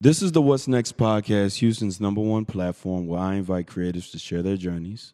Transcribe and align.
This 0.00 0.22
is 0.22 0.30
the 0.30 0.40
What's 0.40 0.68
Next 0.68 0.96
podcast, 0.96 1.56
Houston's 1.56 2.00
number 2.00 2.20
one 2.20 2.44
platform 2.44 3.08
where 3.08 3.18
I 3.18 3.34
invite 3.34 3.66
creatives 3.66 4.12
to 4.12 4.18
share 4.20 4.42
their 4.42 4.56
journeys 4.56 5.12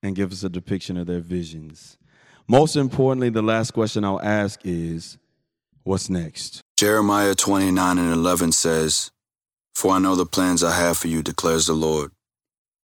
and 0.00 0.14
give 0.14 0.30
us 0.30 0.44
a 0.44 0.48
depiction 0.48 0.96
of 0.96 1.08
their 1.08 1.18
visions. 1.18 1.98
Most 2.46 2.76
importantly, 2.76 3.30
the 3.30 3.42
last 3.42 3.72
question 3.72 4.04
I'll 4.04 4.22
ask 4.22 4.60
is 4.62 5.18
What's 5.82 6.08
next? 6.08 6.60
Jeremiah 6.76 7.34
29 7.34 7.98
and 7.98 8.12
11 8.12 8.52
says, 8.52 9.10
For 9.74 9.94
I 9.94 9.98
know 9.98 10.14
the 10.14 10.24
plans 10.24 10.62
I 10.62 10.76
have 10.76 10.98
for 10.98 11.08
you, 11.08 11.24
declares 11.24 11.66
the 11.66 11.72
Lord 11.72 12.12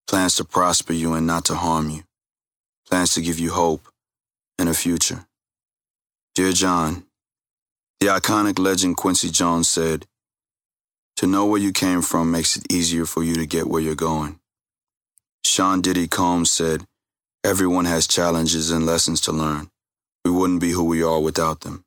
plans 0.08 0.34
to 0.36 0.44
prosper 0.44 0.92
you 0.92 1.14
and 1.14 1.24
not 1.24 1.44
to 1.44 1.54
harm 1.54 1.88
you, 1.88 2.02
plans 2.88 3.14
to 3.14 3.20
give 3.20 3.38
you 3.38 3.52
hope 3.52 3.86
and 4.58 4.68
a 4.68 4.74
future. 4.74 5.26
Dear 6.34 6.50
John, 6.50 7.04
the 8.00 8.06
iconic 8.06 8.58
legend 8.58 8.96
Quincy 8.96 9.30
Jones 9.30 9.68
said, 9.68 10.04
To 11.18 11.26
know 11.26 11.46
where 11.46 11.60
you 11.60 11.72
came 11.72 12.00
from 12.02 12.30
makes 12.30 12.56
it 12.56 12.72
easier 12.72 13.04
for 13.04 13.24
you 13.24 13.34
to 13.34 13.44
get 13.44 13.66
where 13.66 13.82
you're 13.82 13.96
going. 13.96 14.38
Sean 15.44 15.80
Diddy 15.80 16.06
Combs 16.06 16.48
said, 16.48 16.84
Everyone 17.42 17.86
has 17.86 18.06
challenges 18.06 18.70
and 18.70 18.86
lessons 18.86 19.20
to 19.22 19.32
learn. 19.32 19.68
We 20.24 20.30
wouldn't 20.30 20.60
be 20.60 20.70
who 20.70 20.84
we 20.84 21.02
are 21.02 21.18
without 21.18 21.62
them. 21.62 21.84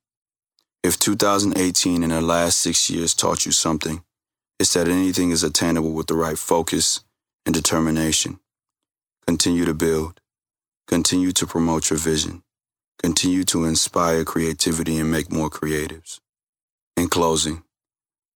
If 0.84 1.00
2018 1.00 2.04
and 2.04 2.12
the 2.12 2.20
last 2.20 2.58
six 2.58 2.90
years 2.90 3.14
taught 3.14 3.46
you 3.46 3.54
something, 3.54 4.04
it's 4.60 4.74
that 4.74 4.90
anything 4.90 5.32
is 5.32 5.44
attainable 5.44 5.94
with 5.94 6.08
the 6.08 6.16
right 6.16 6.38
focus 6.38 7.00
and 7.46 7.56
determination. 7.56 8.38
Continue 9.26 9.64
to 9.64 9.74
build. 9.74 10.20
Continue 10.90 11.32
to 11.32 11.48
promote 11.48 11.90
your 11.90 12.00
vision. 12.00 12.44
Continue 13.02 13.46
to 13.46 13.64
inspire 13.64 14.26
creativity 14.26 15.00
and 15.00 15.10
make 15.10 15.32
more 15.32 15.50
creatives. 15.50 16.20
In 16.98 17.08
closing, 17.08 17.64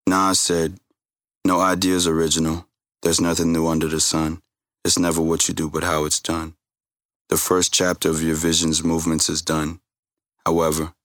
Nas 0.08 0.40
said, 0.40 0.80
No 1.46 1.60
idea 1.62 1.96
is 1.96 2.08
original. 2.08 2.68
There's 3.04 3.22
nothing 3.22 3.54
new 3.54 3.68
under 3.68 3.88
the 3.88 4.00
sun. 4.00 4.42
It's 4.84 4.98
never 4.98 5.22
what 5.22 5.48
you 5.48 5.54
do, 5.54 5.70
but 5.70 5.84
how 5.84 6.06
it's 6.06 6.20
done. 6.20 6.56
The 7.30 7.38
first 7.38 7.72
chapter 7.72 8.10
of 8.10 8.24
your 8.24 8.34
vision's 8.34 8.84
movements 8.84 9.30
is 9.30 9.44
done. 9.44 9.80
However, 10.44 10.96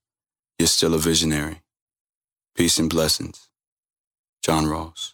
you're 0.57 0.67
still 0.67 0.95
a 0.95 0.97
visionary. 0.97 1.61
Peace 2.55 2.79
and 2.79 2.89
blessings. 2.89 3.49
John 4.41 4.65
Ross. 4.65 5.13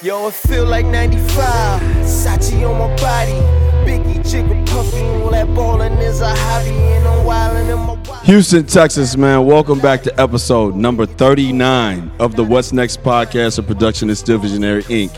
Yo, 0.00 0.28
it 0.28 0.34
feel 0.34 0.64
like 0.64 0.86
95. 0.86 1.80
Sachi 2.06 2.62
on 2.64 2.78
my 2.78 2.96
body. 2.98 3.32
Biggie. 3.84 4.24
All 5.58 5.76
that 5.78 5.90
is 5.98 6.20
a 6.20 6.28
hobby. 6.28 6.70
And 6.70 7.08
I'm 7.08 7.26
wildin' 7.26 7.68
in 7.68 8.04
my. 8.06 8.20
Houston, 8.20 8.64
Texas, 8.64 9.16
man. 9.16 9.44
Welcome 9.44 9.80
back 9.80 10.04
to 10.04 10.20
episode 10.20 10.76
number 10.76 11.04
39 11.04 12.12
of 12.20 12.36
the 12.36 12.44
What's 12.44 12.72
Next 12.72 13.02
podcast, 13.02 13.58
a 13.58 13.62
production 13.64 14.08
of 14.08 14.16
Still 14.18 14.38
Visionary 14.38 14.84
Inc. 14.84 15.10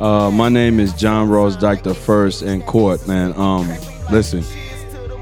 Uh, 0.00 0.30
my 0.30 0.48
name 0.48 0.80
is 0.80 0.94
John 0.94 1.28
Ross 1.28 1.54
the 1.82 1.94
First 1.94 2.40
in 2.40 2.62
court, 2.62 3.06
man. 3.06 3.34
Um, 3.34 3.68
listen, 4.10 4.42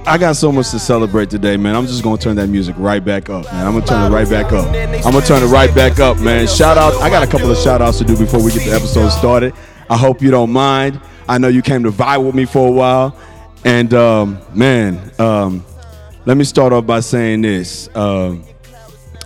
I 0.08 0.18
got 0.18 0.36
so 0.36 0.52
much 0.52 0.70
to 0.70 0.78
celebrate 0.78 1.30
today, 1.30 1.56
man. 1.56 1.74
I'm 1.74 1.84
just 1.84 2.04
gonna 2.04 2.16
turn 2.16 2.36
that 2.36 2.46
music 2.46 2.76
right 2.78 3.04
back 3.04 3.28
up, 3.28 3.44
man. 3.46 3.66
I'm 3.66 3.72
gonna 3.72 3.86
turn 3.86 4.12
it 4.12 4.14
right 4.14 4.28
back 4.30 4.52
up. 4.52 4.66
I'm 5.04 5.12
gonna 5.12 5.26
turn 5.26 5.42
it 5.42 5.46
right 5.46 5.74
back 5.74 5.98
up, 5.98 6.20
man. 6.20 6.46
Shout 6.46 6.78
out! 6.78 6.94
I 7.02 7.10
got 7.10 7.24
a 7.24 7.26
couple 7.26 7.50
of 7.50 7.58
shout 7.58 7.82
outs 7.82 7.98
to 7.98 8.04
do 8.04 8.16
before 8.16 8.40
we 8.40 8.52
get 8.52 8.64
the 8.64 8.70
episode 8.70 9.08
started. 9.10 9.52
I 9.90 9.96
hope 9.96 10.22
you 10.22 10.30
don't 10.30 10.52
mind. 10.52 11.00
I 11.28 11.38
know 11.38 11.48
you 11.48 11.60
came 11.60 11.82
to 11.82 11.90
vibe 11.90 12.24
with 12.24 12.36
me 12.36 12.44
for 12.44 12.68
a 12.68 12.70
while, 12.70 13.18
and 13.64 13.92
um, 13.94 14.38
man, 14.54 15.10
um, 15.18 15.64
let 16.24 16.36
me 16.36 16.44
start 16.44 16.72
off 16.72 16.86
by 16.86 17.00
saying 17.00 17.42
this. 17.42 17.88
Um, 17.96 18.44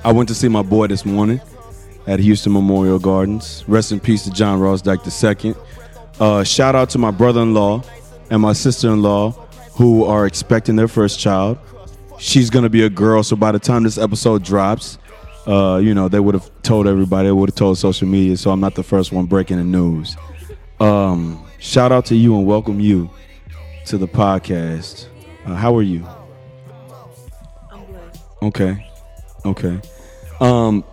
I 0.03 0.13
went 0.13 0.31
to 0.31 0.35
see 0.35 0.49
my 0.49 0.63
boy 0.63 0.87
this 0.87 1.05
morning 1.05 1.43
at 2.07 2.21
Houston 2.21 2.55
Memorial 2.55 2.99
Gardens. 2.99 3.65
Rest 3.69 3.93
in 3.93 4.01
peace 4.01 4.25
to 4.25 4.31
John 4.31 4.59
Ross 4.59 4.81
Dyke 4.81 5.01
II. 5.07 5.55
Uh, 6.19 6.43
shout 6.43 6.75
out 6.75 6.89
to 6.91 6.99
my 6.99 7.11
brother-in-law 7.11 7.83
and 8.31 8.41
my 8.41 8.55
sister-in-law 8.55 9.49
who 9.81 10.05
are 10.05 10.27
expecting 10.27 10.77
their 10.77 10.89
first 10.89 11.19
child. 11.19 11.57
She's 12.19 12.51
gonna 12.51 12.69
be 12.69 12.83
a 12.83 12.91
girl, 12.91 13.23
so 13.23 13.35
by 13.35 13.51
the 13.51 13.59
time 13.59 13.83
this 13.85 13.97
episode 13.97 14.45
drops, 14.45 14.99
uh, 15.47 15.81
you 15.83 15.95
know 15.95 16.07
they 16.07 16.21
would 16.21 16.35
have 16.35 16.51
told 16.61 16.87
everybody, 16.87 17.29
they 17.29 17.33
would 17.33 17.49
have 17.49 17.57
told 17.57 17.79
social 17.79 18.07
media. 18.07 18.37
So 18.37 18.51
I'm 18.51 18.61
not 18.61 18.75
the 18.75 18.83
first 18.83 19.11
one 19.11 19.25
breaking 19.25 19.57
the 19.57 19.65
news. 19.65 20.19
Um, 20.81 21.43
shout 21.61 21.93
out 21.93 22.05
to 22.07 22.15
you 22.15 22.37
and 22.37 22.47
welcome 22.47 22.79
you 22.79 23.09
to 23.87 23.97
the 23.97 24.07
podcast. 24.07 25.07
Uh, 25.47 25.55
how 25.55 25.75
are 25.75 25.83
you? 25.83 26.07
I'm 27.73 27.87
blessed. 27.87 28.23
Okay, 28.43 28.87
okay. 29.47 29.81
Um, 30.41 30.85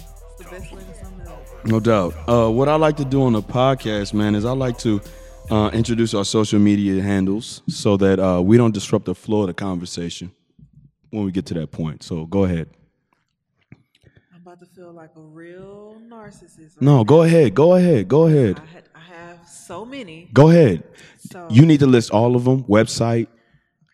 It's 0.00 0.38
the 0.38 0.44
best 0.50 0.72
way 0.72 0.80
to 0.82 0.94
sum 0.98 1.20
it 1.20 1.28
up. 1.28 1.64
No 1.64 1.78
doubt. 1.78 2.14
Uh, 2.28 2.50
what 2.50 2.68
I 2.68 2.74
like 2.74 2.96
to 2.96 3.04
do 3.04 3.22
on 3.22 3.34
the 3.34 3.42
podcast, 3.42 4.14
man, 4.14 4.34
is 4.34 4.44
I 4.44 4.50
like 4.50 4.78
to 4.78 5.00
uh, 5.50 5.70
introduce 5.72 6.14
our 6.14 6.24
social 6.24 6.58
media 6.58 7.02
handles 7.02 7.62
so 7.68 7.96
that 7.98 8.18
uh, 8.18 8.40
we 8.42 8.56
don't 8.56 8.72
disrupt 8.74 9.04
the 9.06 9.14
flow 9.14 9.42
of 9.42 9.46
the 9.48 9.54
conversation 9.54 10.32
when 11.10 11.24
we 11.24 11.30
get 11.32 11.46
to 11.46 11.54
that 11.54 11.70
point. 11.70 12.02
So 12.02 12.24
go 12.26 12.44
ahead. 12.44 12.68
I'm 14.34 14.40
about 14.42 14.60
to 14.60 14.66
feel 14.66 14.92
like 14.92 15.10
a 15.16 15.20
real 15.20 16.00
narcissist. 16.08 16.80
No, 16.80 17.04
go 17.04 17.22
ahead. 17.22 17.54
Go 17.54 17.74
ahead. 17.74 18.08
Go 18.08 18.26
ahead. 18.26 18.60
I, 18.60 18.74
had, 18.74 18.84
I 18.94 19.00
have 19.00 19.48
so 19.48 19.84
many. 19.84 20.28
Go 20.32 20.50
ahead. 20.50 20.82
So 21.18 21.46
You 21.50 21.64
need 21.66 21.80
to 21.80 21.86
list 21.86 22.10
all 22.10 22.36
of 22.36 22.44
them. 22.44 22.64
Website, 22.64 23.28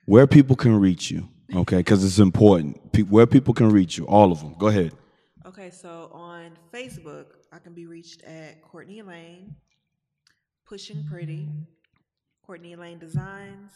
where 0.07 0.27
people 0.27 0.57
can 0.57 0.79
reach 0.79 1.11
you. 1.11 1.29
Okay, 1.55 1.79
because 1.79 2.03
it's 2.03 2.19
important. 2.19 2.93
Pe- 2.93 3.03
where 3.03 3.27
people 3.27 3.53
can 3.53 3.69
reach 3.71 3.99
you, 3.99 4.07
all 4.07 4.33
of 4.33 4.41
them. 4.41 4.55
Go 4.59 4.69
ahead. 4.69 4.93
okay, 5.45 5.69
so 5.69 6.09
on 6.13 6.53
Facebook, 6.73 7.27
I 7.53 7.59
can 7.59 7.75
be 7.75 7.85
reached 7.85 8.23
at 8.23 8.63
Courtney 8.63 9.03
Lane, 9.03 9.55
Pushing 10.73 11.05
Pretty, 11.05 11.47
Courtney 12.47 12.77
Lane 12.77 12.99
Designs, 12.99 13.73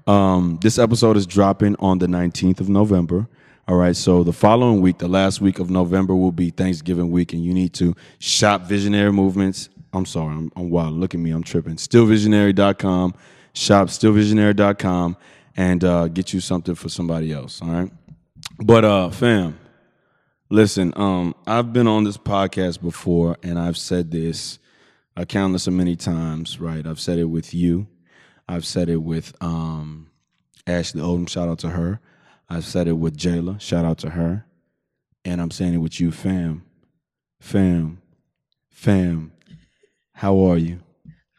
um, 0.06 0.59
this 0.62 0.78
episode 0.78 1.16
is 1.16 1.27
dropping 1.27 1.77
on 1.78 1.98
the 1.98 2.07
19th 2.07 2.60
of 2.60 2.69
November. 2.69 3.27
All 3.69 3.77
right, 3.77 3.97
so 3.97 4.22
the 4.22 4.33
following 4.33 4.81
week, 4.81 4.98
the 4.98 5.09
last 5.09 5.41
week 5.41 5.59
of 5.59 5.71
November, 5.71 6.15
will 6.15 6.31
be 6.31 6.51
Thanksgiving 6.51 7.10
week, 7.10 7.33
and 7.33 7.45
you 7.45 7.53
need 7.53 7.75
to 7.75 7.97
shop 8.21 8.63
Visionary 8.63 9.10
Movements. 9.13 9.71
I'm 9.97 10.07
sorry, 10.07 10.34
I'm, 10.34 10.53
I'm 10.57 10.71
wild. 10.71 10.95
Look 10.95 11.15
at 11.15 11.21
me, 11.21 11.31
I'm 11.31 11.43
tripping. 11.43 11.77
Stillvisionary.com, 11.77 13.15
shop 13.54 13.89
stillvisionary.com, 13.89 15.16
and 15.57 15.84
uh, 15.84 16.09
get 16.09 16.33
you 16.33 16.41
something 16.41 16.75
for 16.75 16.89
somebody 16.89 17.33
else. 17.33 17.60
All 17.63 17.69
right, 17.69 17.91
but 18.59 18.84
uh, 18.84 19.10
fam, 19.10 19.59
listen. 20.51 20.93
Um, 20.97 21.34
I've 21.47 21.72
been 21.72 21.87
on 21.87 22.04
this 22.04 22.19
podcast 22.19 22.81
before, 22.83 23.37
and 23.43 23.59
I've 23.59 23.78
said 23.78 24.10
this 24.10 24.59
a 25.16 25.25
countless 25.25 25.66
of 25.66 25.72
many 25.72 25.97
times. 25.97 26.60
Right, 26.60 26.87
I've 26.87 27.01
said 27.01 27.19
it 27.19 27.25
with 27.25 27.54
you. 27.54 27.87
I've 28.48 28.65
said 28.65 28.89
it 28.89 29.03
with 29.03 29.34
um, 29.41 30.10
Ashley 30.66 31.01
Odom. 31.01 31.28
Shout 31.28 31.48
out 31.48 31.59
to 31.60 31.71
her. 31.71 32.01
I've 32.48 32.65
said 32.65 32.87
it 32.87 32.93
with 32.93 33.16
Jayla. 33.16 33.60
Shout 33.60 33.84
out 33.84 33.98
to 33.98 34.10
her. 34.10 34.47
And 35.25 35.41
I'm 35.41 35.51
saying 35.51 35.75
it 35.75 35.78
with 35.78 36.01
you, 36.01 36.13
fam. 36.13 36.65
Fam. 37.41 38.01
Fam. 38.71 39.33
How 40.16 40.39
are 40.48 40.57
you? 40.57 40.80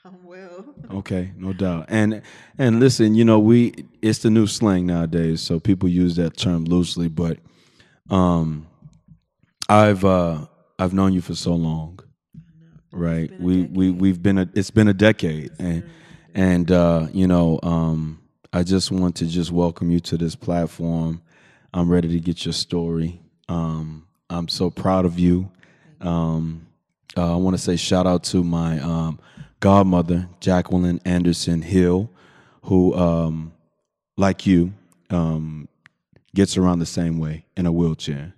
I'm 0.06 0.24
well. 0.24 0.65
Okay, 0.91 1.31
no 1.35 1.51
doubt. 1.51 1.88
And 1.89 2.21
and 2.57 2.79
listen, 2.79 3.13
you 3.15 3.25
know, 3.25 3.39
we 3.39 3.74
it's 4.03 4.19
the 4.19 4.29
new 4.29 4.45
slang 4.47 4.85
nowadays, 4.85 5.41
so 5.41 5.59
people 5.59 5.89
use 5.89 6.15
that 6.18 6.38
term 6.38 6.63
loosely, 6.63 7.07
but 7.09 7.39
um 8.09 8.68
I've 9.68 10.06
uh 10.06 10.45
I've 10.77 10.94
known 10.94 11.12
you 11.13 11.21
for 11.21 11.33
so 11.35 11.56
long. 11.56 12.00
Right. 12.91 13.31
a 13.31 13.44
We 13.44 13.63
we 13.63 13.89
we've 13.91 14.21
been 14.21 14.38
a 14.38 14.47
it's 14.53 14.69
been 14.71 14.88
a 14.88 14.94
decade 14.94 15.51
and 15.59 15.83
and 16.35 16.71
uh 16.71 17.07
you 17.12 17.25
know, 17.27 17.59
um 17.63 18.21
I 18.53 18.62
just 18.62 18.91
want 18.91 19.15
to 19.18 19.25
just 19.25 19.51
welcome 19.51 19.89
you 19.89 20.00
to 20.01 20.18
this 20.18 20.35
platform. 20.35 21.21
I'm 21.73 21.89
ready 21.89 22.09
to 22.09 22.19
get 22.19 22.45
your 22.45 22.53
story. 22.53 23.19
Um 23.50 24.06
I'm 24.30 24.47
so 24.47 24.69
proud 24.69 25.06
of 25.06 25.18
you. 25.18 25.51
Um 26.00 26.67
uh, 27.15 27.33
I 27.33 27.36
want 27.38 27.56
to 27.56 27.62
say 27.62 27.75
shout 27.75 28.06
out 28.06 28.24
to 28.25 28.44
my 28.44 28.80
um, 28.80 29.19
godmother, 29.59 30.27
Jacqueline 30.39 31.00
Anderson 31.06 31.62
Hill, 31.62 32.09
who, 32.63 32.94
um, 32.95 33.54
like 34.18 34.45
you, 34.45 34.74
um, 35.09 35.68
gets 36.36 36.57
around 36.57 36.80
the 36.80 36.86
same 36.86 37.19
way 37.19 37.45
in 37.56 37.65
a 37.65 37.71
wheelchair. 37.71 38.33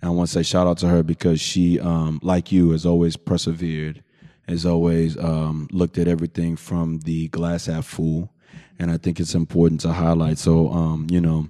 And 0.00 0.08
I 0.08 0.10
want 0.10 0.28
to 0.28 0.32
say 0.32 0.42
shout 0.42 0.66
out 0.66 0.78
to 0.78 0.88
her 0.88 1.02
because 1.02 1.40
she, 1.40 1.78
um, 1.78 2.20
like 2.22 2.50
you, 2.50 2.70
has 2.70 2.84
always 2.84 3.16
persevered, 3.16 4.02
has 4.48 4.66
always 4.66 5.16
um, 5.18 5.68
looked 5.70 5.98
at 5.98 6.08
everything 6.08 6.56
from 6.56 7.00
the 7.00 7.28
glass 7.28 7.66
half 7.66 7.86
full. 7.86 8.32
And 8.78 8.90
I 8.90 8.96
think 8.96 9.20
it's 9.20 9.34
important 9.34 9.80
to 9.82 9.92
highlight. 9.92 10.38
So, 10.38 10.70
um, 10.70 11.06
you 11.10 11.20
know, 11.20 11.48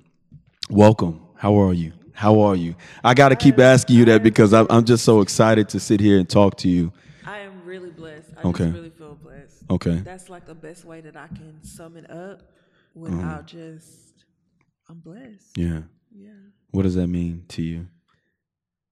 welcome. 0.69 1.21
How 1.37 1.55
are 1.61 1.73
you? 1.73 1.93
How 2.21 2.41
are 2.41 2.55
you? 2.55 2.75
I 3.03 3.15
got 3.15 3.31
to 3.31 3.35
keep 3.35 3.59
asking 3.59 3.97
you 3.97 4.05
that 4.05 4.23
because 4.23 4.53
I'm, 4.53 4.67
I'm 4.69 4.85
just 4.85 5.07
so 5.07 5.23
excited 5.23 5.71
to 5.71 5.81
sit 5.81 6.01
here 6.01 6.19
and 6.19 6.29
talk 6.29 6.59
to 6.59 6.69
you. 6.69 6.93
I 7.25 7.39
am 7.39 7.65
really 7.65 7.89
blessed. 7.89 8.29
I 8.37 8.43
Okay. 8.49 8.65
just 8.65 8.75
really 8.75 8.91
feel 8.91 9.15
blessed. 9.15 9.63
Okay. 9.71 9.97
That's 10.05 10.29
like 10.29 10.45
the 10.45 10.55
best 10.55 10.85
way 10.85 11.01
that 11.01 11.17
I 11.17 11.29
can 11.29 11.65
sum 11.65 11.97
it 11.97 12.11
up 12.11 12.43
without 12.95 13.47
just 13.47 14.13
I'm 14.91 14.99
blessed. 14.99 15.57
Yeah. 15.57 15.81
Yeah. 16.15 16.33
What 16.73 16.83
does 16.83 16.95
that 16.97 17.07
mean 17.07 17.47
to 17.49 17.63
you? 17.63 17.87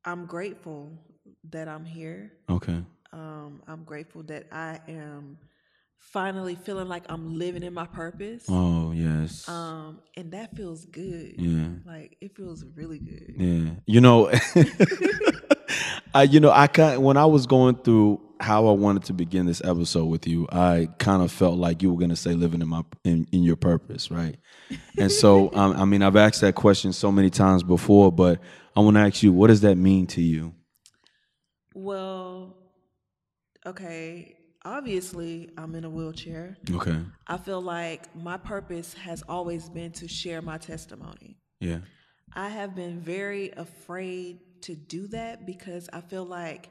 I'm 0.06 0.24
grateful 0.24 0.90
that 1.50 1.68
I'm 1.68 1.84
here. 1.84 2.32
Okay. 2.48 2.82
Um, 3.12 3.60
I'm 3.68 3.84
grateful 3.84 4.22
that 4.22 4.46
I 4.50 4.80
am 4.88 5.36
finally 5.98 6.54
feeling 6.54 6.88
like 6.88 7.04
I'm 7.08 7.38
living 7.38 7.62
in 7.62 7.74
my 7.74 7.86
purpose. 7.86 8.44
Oh 8.48 8.92
yes. 8.92 9.48
Um, 9.48 10.00
and 10.16 10.32
that 10.32 10.56
feels 10.56 10.84
good. 10.86 11.34
Yeah. 11.36 11.68
Like 11.86 12.16
it 12.20 12.36
feels 12.36 12.64
really 12.74 12.98
good. 12.98 13.34
Yeah. 13.36 13.70
You 13.86 14.00
know, 14.00 14.30
I 16.14 16.22
you 16.22 16.40
know 16.40 16.50
I 16.50 16.66
kind 16.66 17.02
when 17.02 17.16
I 17.16 17.26
was 17.26 17.46
going 17.46 17.76
through 17.76 18.20
how 18.40 18.68
I 18.68 18.72
wanted 18.72 19.04
to 19.04 19.12
begin 19.12 19.46
this 19.46 19.60
episode 19.64 20.06
with 20.06 20.26
you, 20.26 20.46
I 20.50 20.88
kind 20.98 21.22
of 21.22 21.32
felt 21.32 21.58
like 21.58 21.82
you 21.82 21.92
were 21.92 21.98
going 21.98 22.10
to 22.10 22.16
say 22.16 22.32
living 22.34 22.62
in 22.62 22.68
my 22.68 22.82
in, 23.04 23.26
in 23.32 23.42
your 23.42 23.56
purpose, 23.56 24.10
right? 24.10 24.36
And 24.96 25.10
so 25.10 25.50
um, 25.54 25.76
I 25.76 25.84
mean 25.84 26.02
I've 26.02 26.16
asked 26.16 26.40
that 26.40 26.54
question 26.54 26.92
so 26.92 27.12
many 27.12 27.30
times 27.30 27.62
before, 27.62 28.12
but 28.12 28.40
I 28.76 28.80
want 28.80 28.96
to 28.96 29.00
ask 29.00 29.22
you, 29.22 29.32
what 29.32 29.48
does 29.48 29.62
that 29.62 29.76
mean 29.76 30.06
to 30.08 30.22
you? 30.22 30.54
Well, 31.74 32.56
okay. 33.66 34.37
Obviously, 34.64 35.50
I'm 35.56 35.74
in 35.74 35.84
a 35.84 35.90
wheelchair. 35.90 36.56
Okay. 36.70 36.98
I 37.26 37.36
feel 37.36 37.60
like 37.60 38.14
my 38.16 38.36
purpose 38.36 38.92
has 38.94 39.22
always 39.28 39.68
been 39.68 39.92
to 39.92 40.08
share 40.08 40.42
my 40.42 40.58
testimony. 40.58 41.38
Yeah. 41.60 41.78
I 42.34 42.48
have 42.48 42.74
been 42.74 43.00
very 43.00 43.50
afraid 43.56 44.40
to 44.62 44.74
do 44.74 45.06
that 45.08 45.46
because 45.46 45.88
I 45.92 46.00
feel 46.00 46.24
like 46.24 46.70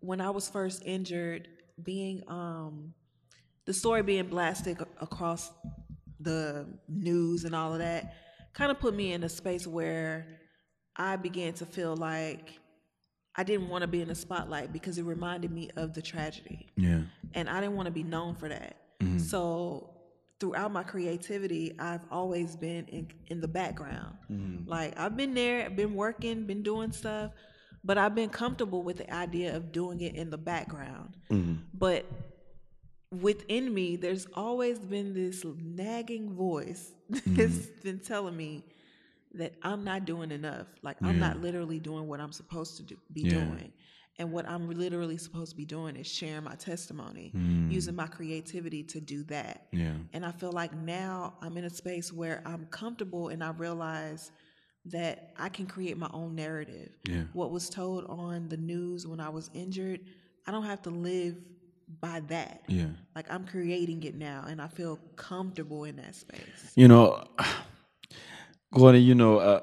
when 0.00 0.20
I 0.20 0.30
was 0.30 0.48
first 0.48 0.82
injured, 0.86 1.48
being 1.82 2.22
um 2.28 2.94
the 3.64 3.72
story 3.72 4.02
being 4.02 4.26
blasted 4.26 4.78
across 5.00 5.50
the 6.20 6.66
news 6.88 7.44
and 7.44 7.54
all 7.54 7.72
of 7.72 7.78
that 7.78 8.14
kind 8.52 8.70
of 8.70 8.78
put 8.78 8.94
me 8.94 9.12
in 9.12 9.22
a 9.24 9.28
space 9.28 9.66
where 9.66 10.26
I 10.96 11.16
began 11.16 11.52
to 11.54 11.66
feel 11.66 11.96
like 11.96 12.59
I 13.40 13.42
didn't 13.42 13.70
want 13.70 13.80
to 13.80 13.88
be 13.88 14.02
in 14.02 14.08
the 14.08 14.14
spotlight 14.14 14.70
because 14.70 14.98
it 14.98 15.04
reminded 15.04 15.50
me 15.50 15.70
of 15.76 15.94
the 15.94 16.02
tragedy 16.02 16.66
Yeah. 16.76 17.00
and 17.32 17.48
I 17.48 17.58
didn't 17.62 17.74
want 17.74 17.86
to 17.86 17.90
be 17.90 18.02
known 18.02 18.34
for 18.34 18.50
that. 18.50 18.76
Mm-hmm. 19.00 19.16
So 19.16 19.94
throughout 20.38 20.70
my 20.72 20.82
creativity, 20.82 21.72
I've 21.78 22.02
always 22.10 22.54
been 22.54 22.84
in 22.88 23.08
in 23.28 23.40
the 23.40 23.48
background. 23.48 24.16
Mm-hmm. 24.30 24.68
Like 24.68 24.98
I've 25.00 25.16
been 25.16 25.32
there, 25.32 25.64
I've 25.64 25.74
been 25.74 25.94
working, 25.94 26.44
been 26.44 26.62
doing 26.62 26.92
stuff, 26.92 27.30
but 27.82 27.96
I've 27.96 28.14
been 28.14 28.28
comfortable 28.28 28.82
with 28.82 28.98
the 28.98 29.10
idea 29.10 29.56
of 29.56 29.72
doing 29.72 30.02
it 30.02 30.16
in 30.16 30.28
the 30.28 30.36
background. 30.52 31.16
Mm-hmm. 31.30 31.62
But 31.72 32.04
within 33.10 33.72
me, 33.72 33.96
there's 33.96 34.26
always 34.34 34.78
been 34.80 35.14
this 35.14 35.46
nagging 35.62 36.34
voice 36.34 36.92
that's 37.08 37.68
been 37.82 38.00
telling 38.00 38.36
me 38.36 38.64
that 39.34 39.54
I'm 39.62 39.84
not 39.84 40.04
doing 40.04 40.32
enough. 40.32 40.66
Like 40.82 40.96
I'm 41.02 41.18
not 41.18 41.40
literally 41.40 41.78
doing 41.78 42.08
what 42.08 42.20
I'm 42.20 42.32
supposed 42.32 42.76
to 42.78 42.82
do, 42.82 42.96
be 43.12 43.22
Yeah. 43.22 43.44
doing. 43.44 43.72
And 44.18 44.32
what 44.32 44.46
I'm 44.46 44.68
literally 44.68 45.16
supposed 45.16 45.52
to 45.52 45.56
be 45.56 45.64
doing 45.64 45.96
is 45.96 46.06
sharing 46.06 46.44
my 46.44 46.54
testimony, 46.54 47.32
using 47.70 47.94
mm. 47.94 47.98
my 47.98 48.06
creativity 48.06 48.82
to 48.84 49.00
do 49.00 49.22
that. 49.24 49.68
Yeah. 49.72 49.94
And 50.12 50.26
I 50.26 50.32
feel 50.32 50.52
like 50.52 50.74
now 50.74 51.34
I'm 51.40 51.56
in 51.56 51.64
a 51.64 51.70
space 51.70 52.12
where 52.12 52.42
I'm 52.44 52.66
comfortable 52.66 53.28
and 53.28 53.42
I 53.42 53.52
realize 53.52 54.30
that 54.86 55.32
I 55.38 55.48
can 55.48 55.66
create 55.66 55.96
my 55.96 56.10
own 56.12 56.34
narrative. 56.34 56.90
Yeah. 57.08 57.22
What 57.32 57.50
was 57.50 57.70
told 57.70 58.04
on 58.06 58.48
the 58.48 58.56
news 58.56 59.06
when 59.06 59.20
I 59.20 59.28
was 59.28 59.50
injured, 59.54 60.00
I 60.46 60.50
don't 60.50 60.64
have 60.64 60.82
to 60.82 60.90
live 60.90 61.36
by 62.00 62.20
that. 62.28 62.62
Yeah. 62.68 62.86
Like 63.14 63.30
I'm 63.30 63.46
creating 63.46 64.02
it 64.04 64.14
now 64.14 64.44
and 64.48 64.60
I 64.60 64.68
feel 64.68 64.98
comfortable 65.16 65.84
in 65.84 65.96
that 65.96 66.14
space. 66.14 66.72
You 66.74 66.88
know, 66.88 67.24
Gordon, 68.72 69.02
you 69.02 69.16
know, 69.16 69.38
uh, 69.38 69.60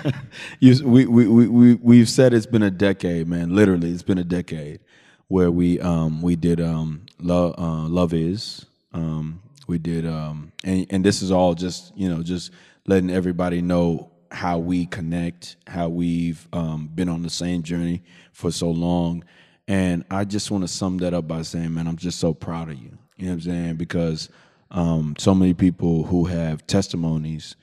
you, 0.60 0.88
we, 0.88 1.04
we, 1.04 1.28
we, 1.28 1.46
we, 1.46 1.74
we've 1.74 2.08
said 2.08 2.32
it's 2.32 2.46
been 2.46 2.62
a 2.62 2.70
decade, 2.70 3.28
man. 3.28 3.54
Literally, 3.54 3.90
it's 3.90 4.02
been 4.02 4.16
a 4.16 4.24
decade 4.24 4.80
where 5.28 5.50
we, 5.50 5.78
um, 5.80 6.22
we 6.22 6.36
did 6.36 6.58
um, 6.60 7.04
Love, 7.20 7.54
uh, 7.58 7.86
Love 7.86 8.14
Is. 8.14 8.64
Um, 8.94 9.42
we 9.68 9.76
did, 9.76 10.06
um, 10.06 10.52
and, 10.64 10.86
and 10.88 11.04
this 11.04 11.20
is 11.20 11.30
all 11.30 11.54
just, 11.54 11.94
you 11.98 12.08
know, 12.08 12.22
just 12.22 12.50
letting 12.86 13.10
everybody 13.10 13.60
know 13.60 14.10
how 14.30 14.56
we 14.56 14.86
connect, 14.86 15.56
how 15.66 15.90
we've 15.90 16.48
um, 16.54 16.88
been 16.94 17.10
on 17.10 17.20
the 17.22 17.30
same 17.30 17.62
journey 17.62 18.02
for 18.32 18.50
so 18.50 18.70
long. 18.70 19.22
And 19.68 20.02
I 20.10 20.24
just 20.24 20.50
want 20.50 20.64
to 20.64 20.68
sum 20.68 20.96
that 20.98 21.12
up 21.12 21.28
by 21.28 21.42
saying, 21.42 21.74
man, 21.74 21.86
I'm 21.86 21.96
just 21.96 22.18
so 22.18 22.32
proud 22.32 22.70
of 22.70 22.78
you. 22.78 22.96
You 23.18 23.26
know 23.26 23.32
what 23.32 23.34
I'm 23.34 23.40
saying? 23.42 23.76
Because 23.76 24.30
um, 24.70 25.14
so 25.18 25.34
many 25.34 25.52
people 25.52 26.04
who 26.04 26.24
have 26.24 26.66
testimonies 26.66 27.54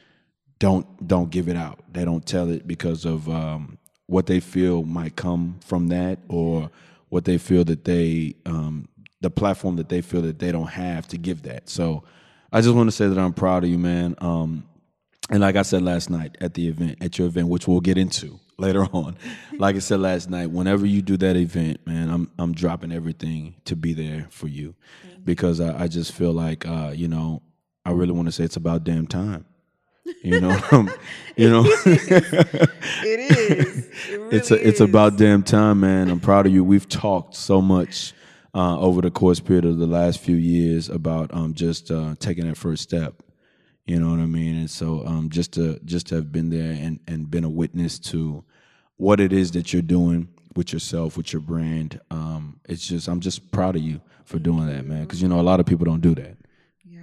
don't 0.59 1.07
don't 1.07 1.29
give 1.29 1.49
it 1.49 1.55
out. 1.55 1.79
They 1.91 2.05
don't 2.05 2.25
tell 2.25 2.49
it 2.49 2.67
because 2.67 3.05
of 3.05 3.27
um, 3.29 3.77
what 4.07 4.25
they 4.27 4.39
feel 4.39 4.83
might 4.83 5.15
come 5.15 5.59
from 5.65 5.87
that, 5.89 6.19
or 6.29 6.69
what 7.09 7.25
they 7.25 7.37
feel 7.37 7.63
that 7.65 7.85
they 7.85 8.35
um, 8.45 8.87
the 9.21 9.29
platform 9.29 9.77
that 9.77 9.89
they 9.89 10.01
feel 10.01 10.21
that 10.21 10.39
they 10.39 10.51
don't 10.51 10.67
have 10.67 11.07
to 11.07 11.17
give 11.17 11.43
that. 11.43 11.69
So 11.69 12.03
I 12.51 12.61
just 12.61 12.75
want 12.75 12.87
to 12.87 12.91
say 12.95 13.07
that 13.07 13.17
I'm 13.17 13.33
proud 13.33 13.63
of 13.63 13.69
you, 13.69 13.79
man. 13.79 14.15
Um, 14.19 14.65
and 15.29 15.39
like 15.39 15.55
I 15.55 15.61
said 15.61 15.81
last 15.81 16.09
night 16.09 16.37
at 16.41 16.53
the 16.53 16.67
event, 16.67 16.97
at 17.01 17.17
your 17.17 17.27
event, 17.27 17.47
which 17.47 17.67
we'll 17.67 17.79
get 17.81 17.97
into 17.97 18.39
later 18.57 18.85
on. 18.93 19.17
like 19.57 19.75
I 19.75 19.79
said 19.79 19.99
last 20.01 20.29
night, 20.29 20.51
whenever 20.51 20.85
you 20.85 21.01
do 21.01 21.17
that 21.17 21.35
event, 21.35 21.85
man, 21.87 22.09
I'm 22.09 22.29
I'm 22.37 22.53
dropping 22.53 22.91
everything 22.91 23.55
to 23.65 23.75
be 23.75 23.93
there 23.93 24.27
for 24.29 24.47
you, 24.47 24.75
because 25.23 25.59
I, 25.59 25.83
I 25.83 25.87
just 25.87 26.11
feel 26.11 26.33
like 26.33 26.67
uh, 26.67 26.91
you 26.93 27.07
know 27.07 27.41
I 27.85 27.91
really 27.91 28.11
want 28.11 28.27
to 28.27 28.31
say 28.31 28.43
it's 28.43 28.57
about 28.57 28.83
damn 28.83 29.07
time. 29.07 29.45
You 30.21 30.41
know, 30.41 30.59
you 31.37 31.49
know, 31.49 31.63
It 31.65 33.19
is. 33.19 33.87
It 33.87 33.89
really 34.11 34.37
it's 34.37 34.51
a, 34.51 34.67
it's 34.67 34.79
about 34.81 35.17
damn 35.17 35.43
time, 35.43 35.79
man. 35.81 36.09
I'm 36.09 36.19
proud 36.19 36.45
of 36.45 36.53
you. 36.53 36.63
We've 36.63 36.87
talked 36.87 37.35
so 37.35 37.61
much 37.61 38.13
uh, 38.53 38.79
over 38.79 39.01
the 39.01 39.11
course 39.11 39.39
period 39.39 39.65
of 39.65 39.77
the 39.77 39.87
last 39.87 40.19
few 40.19 40.35
years 40.35 40.89
about 40.89 41.33
um, 41.33 41.53
just 41.53 41.89
uh, 41.89 42.15
taking 42.19 42.47
that 42.47 42.57
first 42.57 42.83
step. 42.83 43.23
You 43.85 43.99
know 43.99 44.11
what 44.11 44.19
I 44.19 44.25
mean? 44.25 44.57
And 44.57 44.69
so 44.69 45.05
um, 45.05 45.29
just 45.29 45.53
to 45.53 45.79
just 45.85 46.07
to 46.07 46.15
have 46.15 46.31
been 46.31 46.49
there 46.49 46.71
and 46.71 46.99
and 47.07 47.29
been 47.29 47.43
a 47.43 47.49
witness 47.49 47.99
to 47.99 48.43
what 48.97 49.19
it 49.19 49.33
is 49.33 49.51
that 49.51 49.73
you're 49.73 49.81
doing 49.81 50.29
with 50.55 50.71
yourself, 50.71 51.17
with 51.17 51.33
your 51.33 51.41
brand. 51.41 51.99
Um, 52.11 52.59
it's 52.69 52.87
just 52.87 53.07
I'm 53.07 53.19
just 53.19 53.51
proud 53.51 53.75
of 53.75 53.81
you 53.81 54.01
for 54.25 54.39
doing 54.39 54.67
that, 54.67 54.85
man. 54.85 55.03
Because 55.03 55.21
you 55.21 55.27
know 55.27 55.39
a 55.39 55.41
lot 55.41 55.59
of 55.59 55.65
people 55.65 55.85
don't 55.85 56.01
do 56.01 56.15
that. 56.15 56.37
Yeah. 56.83 57.01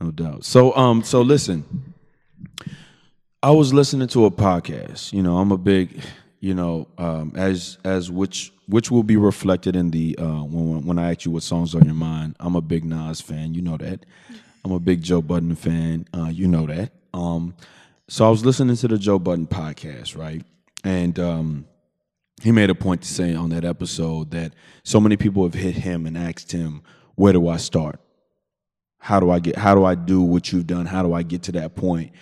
No 0.00 0.10
doubt. 0.10 0.44
So 0.44 0.74
um 0.76 1.02
so 1.02 1.22
listen. 1.22 1.94
I 3.42 3.50
was 3.52 3.72
listening 3.72 4.08
to 4.08 4.24
a 4.24 4.30
podcast. 4.30 5.12
You 5.12 5.22
know, 5.22 5.38
I'm 5.38 5.52
a 5.52 5.58
big, 5.58 6.02
you 6.40 6.54
know, 6.54 6.88
um 6.98 7.32
as 7.36 7.78
as 7.84 8.10
which 8.10 8.52
which 8.66 8.90
will 8.90 9.02
be 9.04 9.16
reflected 9.16 9.76
in 9.76 9.90
the 9.90 10.16
uh 10.18 10.42
when 10.42 10.84
when 10.84 10.98
I 10.98 11.10
ask 11.12 11.24
you 11.24 11.30
what 11.30 11.42
songs 11.42 11.74
on 11.74 11.84
your 11.84 11.94
mind. 11.94 12.36
I'm 12.40 12.56
a 12.56 12.60
big 12.60 12.84
Nas 12.84 13.20
fan, 13.20 13.54
you 13.54 13.62
know 13.62 13.76
that. 13.76 14.04
I'm 14.64 14.72
a 14.72 14.80
big 14.80 15.02
Joe 15.02 15.22
Budden 15.22 15.54
fan, 15.54 16.06
uh 16.12 16.28
you 16.28 16.48
know 16.48 16.66
that. 16.66 16.92
Um 17.14 17.54
so 18.08 18.26
I 18.26 18.30
was 18.30 18.44
listening 18.44 18.76
to 18.76 18.88
the 18.88 18.98
Joe 18.98 19.18
Budden 19.18 19.46
podcast, 19.46 20.16
right? 20.16 20.42
And 20.84 21.18
um 21.18 21.66
he 22.42 22.52
made 22.52 22.70
a 22.70 22.74
point 22.74 23.02
to 23.02 23.08
say 23.08 23.34
on 23.34 23.50
that 23.50 23.64
episode 23.64 24.30
that 24.30 24.52
so 24.84 25.00
many 25.00 25.16
people 25.16 25.42
have 25.44 25.54
hit 25.54 25.74
him 25.74 26.06
and 26.06 26.16
asked 26.16 26.52
him, 26.52 26.82
"Where 27.16 27.32
do 27.32 27.48
I 27.48 27.56
start?" 27.56 28.00
How 28.98 29.20
do 29.20 29.30
I 29.30 29.38
get? 29.38 29.56
How 29.56 29.74
do 29.74 29.84
I 29.84 29.94
do 29.94 30.20
what 30.20 30.52
you've 30.52 30.66
done? 30.66 30.86
How 30.86 31.02
do 31.02 31.12
I 31.12 31.22
get 31.22 31.42
to 31.44 31.52
that 31.52 31.74
point? 31.74 32.12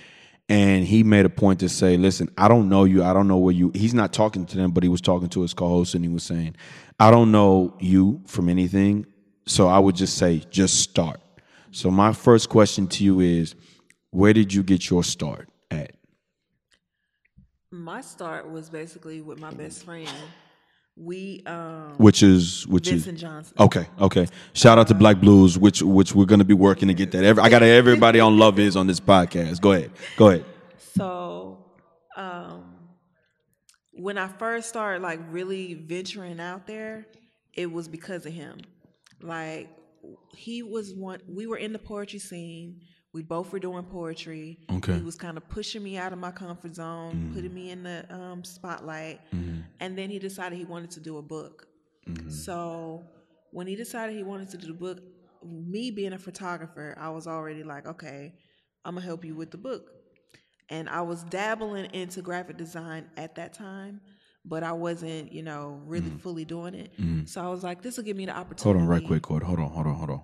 And 0.49 0.85
he 0.85 1.03
made 1.03 1.27
a 1.27 1.31
point 1.31 1.61
to 1.61 1.69
say, 1.69 1.97
"Listen, 1.97 2.31
I 2.39 2.47
don't 2.47 2.69
know 2.69 2.85
you. 2.85 3.03
I 3.03 3.13
don't 3.13 3.27
know 3.27 3.39
where 3.39 3.55
you." 3.55 3.73
He's 3.75 3.95
not 3.95 4.13
talking 4.13 4.47
to 4.47 4.57
them, 4.57 4.71
but 4.71 4.83
he 4.83 4.89
was 4.89 5.01
talking 5.01 5.29
to 5.31 5.43
his 5.43 5.53
co-host, 5.55 5.95
and 5.95 6.05
he 6.05 6.09
was 6.09 6.23
saying, 6.23 6.55
"I 7.01 7.11
don't 7.11 7.33
know 7.33 7.75
you 7.81 8.21
from 8.27 8.49
anything, 8.49 9.07
so 9.47 9.67
I 9.67 9.79
would 9.79 9.97
just 9.97 10.17
say, 10.17 10.45
just 10.51 10.81
start." 10.81 11.21
So 11.73 11.91
my 11.91 12.13
first 12.13 12.49
question 12.49 12.87
to 12.89 13.05
you 13.05 13.21
is, 13.21 13.55
where 14.11 14.33
did 14.33 14.55
you 14.55 14.63
get 14.63 14.89
your 14.89 15.03
start 15.03 15.49
at? 15.71 15.97
My 17.71 18.01
start 18.01 18.51
was 18.51 18.71
basically 18.71 19.21
with 19.21 19.41
my 19.41 19.51
best 19.51 19.85
friend. 19.85 20.09
We 20.99 21.43
um 21.45 21.95
Which 21.99 22.23
is 22.23 22.67
which 22.69 22.89
Vincent 22.89 23.17
is 23.17 23.21
Johnson. 23.21 23.55
okay. 23.61 23.87
Okay. 24.01 24.27
Shout 24.55 24.79
out 24.79 24.89
to 24.89 24.95
Black 24.95 25.21
Blues, 25.21 25.59
which 25.59 25.83
which 25.83 26.15
we're 26.15 26.25
gonna 26.25 26.45
be 26.45 26.55
working 26.55 26.89
to 26.89 26.95
get 26.95 27.11
that. 27.13 27.23
Every, 27.23 27.43
I 27.43 27.51
got 27.51 27.63
everybody 27.63 28.19
on 28.19 28.39
Love 28.39 28.59
Is 28.59 28.77
on 28.77 28.87
this 28.87 28.99
podcast. 29.01 29.61
Go 29.61 29.73
ahead. 29.73 29.91
Go 30.17 30.29
ahead. 30.29 30.45
So, 30.95 31.59
um, 32.17 32.65
when 33.93 34.17
I 34.17 34.29
first 34.29 34.71
started 34.71 35.03
like 35.03 35.21
really 35.31 35.75
venturing 35.75 36.41
out 36.41 36.67
there, 36.67 37.07
it 37.53 37.71
was 37.71 37.89
because 37.89 38.25
of 38.25 38.33
him. 38.33 38.61
Like 39.21 39.69
he 40.35 40.63
was 40.63 40.95
one. 40.95 41.21
We 41.29 41.47
were 41.47 41.59
in 41.59 41.75
the 41.75 41.79
poetry 41.79 42.21
scene. 42.21 42.81
We 43.17 43.23
both 43.23 43.51
were 43.51 43.59
doing 43.59 43.83
poetry. 43.85 44.59
Okay. 44.71 44.93
He 44.93 45.01
was 45.01 45.15
kind 45.15 45.39
of 45.39 45.49
pushing 45.49 45.83
me 45.83 45.97
out 45.97 46.13
of 46.13 46.19
my 46.19 46.31
comfort 46.31 46.75
zone, 46.75 47.15
mm-hmm. 47.15 47.35
putting 47.35 47.55
me 47.55 47.71
in 47.71 47.83
the 47.83 48.05
um, 48.11 48.45
spotlight, 48.45 49.21
mm-hmm. 49.35 49.63
and 49.81 49.97
then 49.97 50.11
he 50.11 50.19
decided 50.19 50.59
he 50.59 50.67
wanted 50.67 50.91
to 50.91 51.01
do 51.01 51.17
a 51.17 51.23
book. 51.23 51.67
Mm-hmm. 52.07 52.29
So 52.29 53.07
when 53.53 53.67
he 53.67 53.75
decided 53.75 54.15
he 54.15 54.23
wanted 54.23 54.51
to 54.51 54.59
do 54.59 54.67
the 54.67 54.75
book, 54.75 55.01
me 55.43 55.91
being 55.91 56.13
a 56.13 56.19
photographer, 56.19 56.95
I 57.01 57.09
was 57.09 57.27
already 57.27 57.63
like, 57.63 57.87
okay, 57.87 58.35
I'm 58.85 58.97
gonna 58.97 59.07
help 59.07 59.25
you 59.25 59.35
with 59.35 59.51
the 59.51 59.57
book. 59.57 59.93
And 60.69 60.87
I 60.87 61.01
was 61.01 61.23
dabbling 61.25 61.87
into 61.95 62.21
graphic 62.21 62.59
design 62.59 63.07
at 63.17 63.37
that 63.37 63.55
time, 63.55 64.03
but 64.45 64.63
I 64.63 64.73
wasn't, 64.73 65.33
you 65.33 65.43
know, 65.43 65.81
really 65.87 66.11
fully 66.23 66.45
doing 66.45 66.75
it. 66.75 66.93
So 67.31 67.41
I 67.41 67.49
was 67.49 67.65
like, 67.65 67.81
this 67.81 67.97
will 67.97 68.05
give 68.05 68.19
me 68.19 68.27
the 68.27 68.37
opportunity. 68.37 68.65
Hold 68.65 68.77
on, 68.77 68.87
right 68.87 69.07
quick, 69.07 69.23
Cord. 69.23 69.43
Hold 69.43 69.61
on, 69.61 69.71
hold 69.71 69.87
on, 69.87 69.95
hold 69.95 70.11
on. 70.11 70.23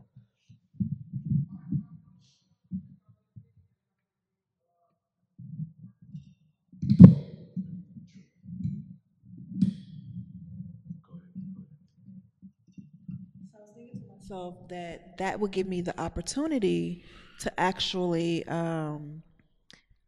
So 14.32 14.56
that 14.70 15.18
that 15.18 15.40
would 15.40 15.50
give 15.50 15.68
me 15.68 15.82
the 15.82 16.00
opportunity 16.00 17.04
to 17.40 17.60
actually, 17.60 18.48
um, 18.48 19.22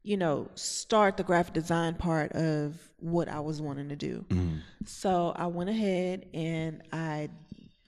you 0.02 0.16
know, 0.16 0.48
start 0.54 1.18
the 1.18 1.22
graphic 1.22 1.52
design 1.52 1.92
part 1.92 2.32
of 2.32 2.74
what 3.00 3.28
I 3.28 3.40
was 3.40 3.60
wanting 3.60 3.90
to 3.90 3.96
do. 3.96 4.24
So 4.86 5.34
I 5.36 5.46
went 5.48 5.68
ahead 5.68 6.24
and 6.32 6.80
I 6.90 7.28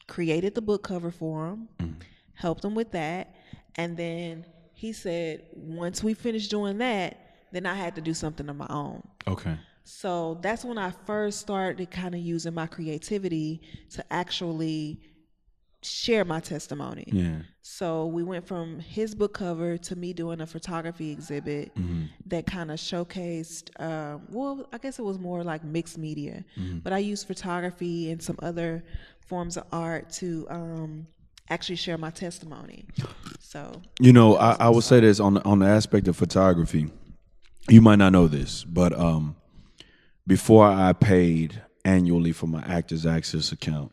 created 0.09 0.55
the 0.55 0.61
book 0.61 0.83
cover 0.83 1.11
for 1.11 1.47
him, 1.47 1.97
helped 2.35 2.63
him 2.63 2.75
with 2.75 2.93
that, 2.93 3.35
and 3.77 3.97
then 3.97 4.45
he 4.75 4.93
said 4.93 5.41
once 5.55 6.05
we 6.05 6.13
finished 6.13 6.51
doing 6.51 6.77
that, 6.79 7.17
then 7.51 7.65
I 7.65 7.75
had 7.75 7.95
to 7.95 8.03
do 8.03 8.13
something 8.13 8.47
of 8.51 8.57
my 8.57 8.67
own. 8.69 9.03
Okay. 9.27 9.57
So 9.85 10.39
that's 10.43 10.67
when 10.67 10.77
I 10.77 10.91
first 11.07 11.41
started 11.41 11.91
kind 11.91 12.15
of 12.15 12.21
using 12.21 12.53
my 12.53 12.67
creativity 12.67 13.63
to 13.93 14.05
actually 14.13 15.01
share 15.87 16.25
my 16.25 16.41
testimony. 16.41 17.05
Yeah. 17.07 17.39
So 17.63 18.07
we 18.07 18.23
went 18.23 18.47
from 18.47 18.79
his 18.81 19.15
book 19.15 19.35
cover 19.35 19.77
to 19.79 19.97
me 19.97 20.13
doing 20.13 20.41
a 20.41 20.47
photography 20.47 21.11
exhibit 21.11 21.73
that 22.27 22.47
kind 22.47 22.71
of 22.71 22.79
showcased, 22.79 23.71
um, 23.81 24.23
well, 24.31 24.69
I 24.73 24.79
guess 24.79 24.99
it 24.99 25.03
was 25.03 25.19
more 25.19 25.43
like 25.45 25.65
mixed 25.65 25.99
media, 25.99 26.45
but 26.83 26.93
I 26.93 26.99
used 26.99 27.27
photography 27.27 28.11
and 28.11 28.23
some 28.23 28.37
other 28.43 28.85
forms 29.27 29.57
of 29.57 29.65
art 29.73 30.11
to 30.11 30.47
um, 30.49 31.07
actually 31.51 31.77
share 31.77 31.99
my 31.99 32.11
testimony. 32.11 32.87
So 33.41 33.83
You 34.01 34.13
know, 34.13 34.37
I, 34.37 34.57
I 34.61 34.69
would 34.69 34.85
say 34.85 35.01
this 35.01 35.21
on 35.21 35.35
the, 35.35 35.45
on 35.45 35.59
the 35.61 35.67
aspect 35.67 36.09
of 36.09 36.17
photography. 36.17 36.91
You 37.69 37.81
might 37.81 37.97
not 37.97 38.13
know 38.13 38.29
this, 38.29 38.65
but 38.65 38.97
um, 38.99 39.37
before 40.27 40.67
I 40.67 40.93
paid 40.93 41.63
annually 41.85 42.33
for 42.33 42.47
my 42.47 42.63
Actors 42.63 43.07
Access 43.07 43.53
account, 43.53 43.93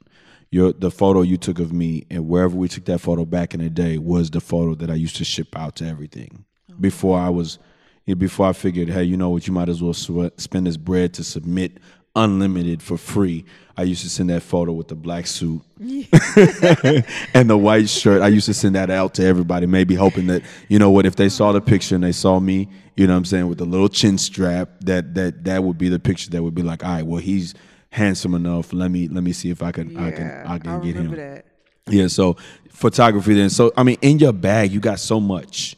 your 0.54 0.72
the 0.72 0.92
photo 0.92 1.24
you 1.24 1.36
took 1.36 1.58
of 1.58 1.74
me 1.74 2.06
and 2.12 2.30
wherever 2.30 2.56
we 2.56 2.68
took 2.68 2.86
that 2.86 3.00
photo 3.00 3.26
back 3.26 3.56
in 3.56 3.60
the 3.60 3.72
day 3.72 3.98
was 3.98 4.30
the 4.30 4.40
photo 4.40 4.76
that 4.76 4.90
I 4.92 4.94
used 4.94 5.16
to 5.16 5.26
ship 5.26 5.58
out 5.58 5.78
to 5.78 5.88
everything. 5.88 6.46
Oh. 6.72 6.76
Before 6.80 7.18
I 7.18 7.30
was, 7.30 7.58
before 8.06 8.46
I 8.46 8.54
figured, 8.54 8.90
hey, 8.90 9.04
you 9.04 9.18
know 9.18 9.32
what, 9.32 9.48
you 9.48 9.54
might 9.54 9.68
as 9.68 9.82
well 9.82 9.94
spend 9.94 10.68
this 10.68 10.78
bread 10.78 11.16
to 11.16 11.24
submit 11.24 11.80
unlimited 12.16 12.84
for 12.84 13.00
free. 13.00 13.46
I 13.76 13.82
used 13.82 14.04
to 14.04 14.10
send 14.12 14.30
that 14.30 14.44
photo 14.44 14.74
with 14.74 14.90
the 14.90 14.96
black 14.96 15.26
suit 15.26 15.64
and 15.80 17.50
the 17.50 17.58
white 17.58 17.90
shirt. 17.90 18.22
I 18.22 18.28
used 18.28 18.46
to 18.46 18.54
send 18.54 18.76
that 18.76 18.92
out 18.92 19.16
to 19.16 19.26
everybody, 19.26 19.66
maybe 19.66 19.96
hoping 19.96 20.28
that, 20.28 20.44
you 20.70 20.78
know 20.78 20.92
what, 20.92 21.08
if 21.08 21.16
they 21.16 21.30
saw 21.30 21.52
the 21.52 21.62
picture 21.62 21.96
and 21.96 22.04
they 22.04 22.12
saw 22.12 22.40
me, 22.40 22.70
you 22.96 23.08
know 23.08 23.14
what 23.14 23.18
I'm 23.18 23.26
saying, 23.26 23.48
with 23.48 23.58
the 23.58 23.66
little 23.66 23.90
chin 23.90 24.20
strap, 24.20 24.70
that 24.82 25.16
that 25.16 25.46
that 25.46 25.64
would 25.64 25.80
be 25.80 25.90
the 25.90 25.98
picture 25.98 26.30
that 26.30 26.44
would 26.44 26.54
be 26.54 26.62
like, 26.62 26.84
all 26.84 26.92
right, 26.92 27.04
well, 27.04 27.20
he's 27.20 27.56
handsome 27.94 28.34
enough. 28.34 28.74
Let 28.74 28.90
me 28.90 29.08
let 29.08 29.24
me 29.24 29.34
see 29.34 29.52
if 29.52 29.62
I 29.62 29.72
can 29.72 29.96
I 29.96 30.12
can 30.12 30.48
I 30.48 30.58
can 30.58 30.82
get 30.82 30.96
him. 30.96 31.12
that. 31.12 31.46
Yeah, 31.88 32.08
so 32.08 32.38
photography 32.70 33.36
then. 33.36 33.50
So 33.50 33.72
I 33.78 33.84
mean, 33.84 33.98
in 34.02 34.20
your 34.20 34.34
bag, 34.34 34.72
you 34.72 34.80
got 34.80 35.00
so 35.00 35.20
much. 35.20 35.76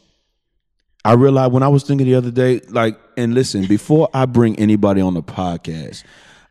I 1.04 1.12
realized 1.12 1.52
when 1.52 1.62
I 1.62 1.68
was 1.68 1.84
thinking 1.84 2.06
the 2.06 2.16
other 2.16 2.32
day, 2.32 2.60
like, 2.68 2.98
and 3.16 3.32
listen, 3.32 3.66
before 3.66 4.08
I 4.12 4.26
bring 4.26 4.58
anybody 4.58 5.00
on 5.00 5.14
the 5.14 5.22
podcast, 5.22 6.02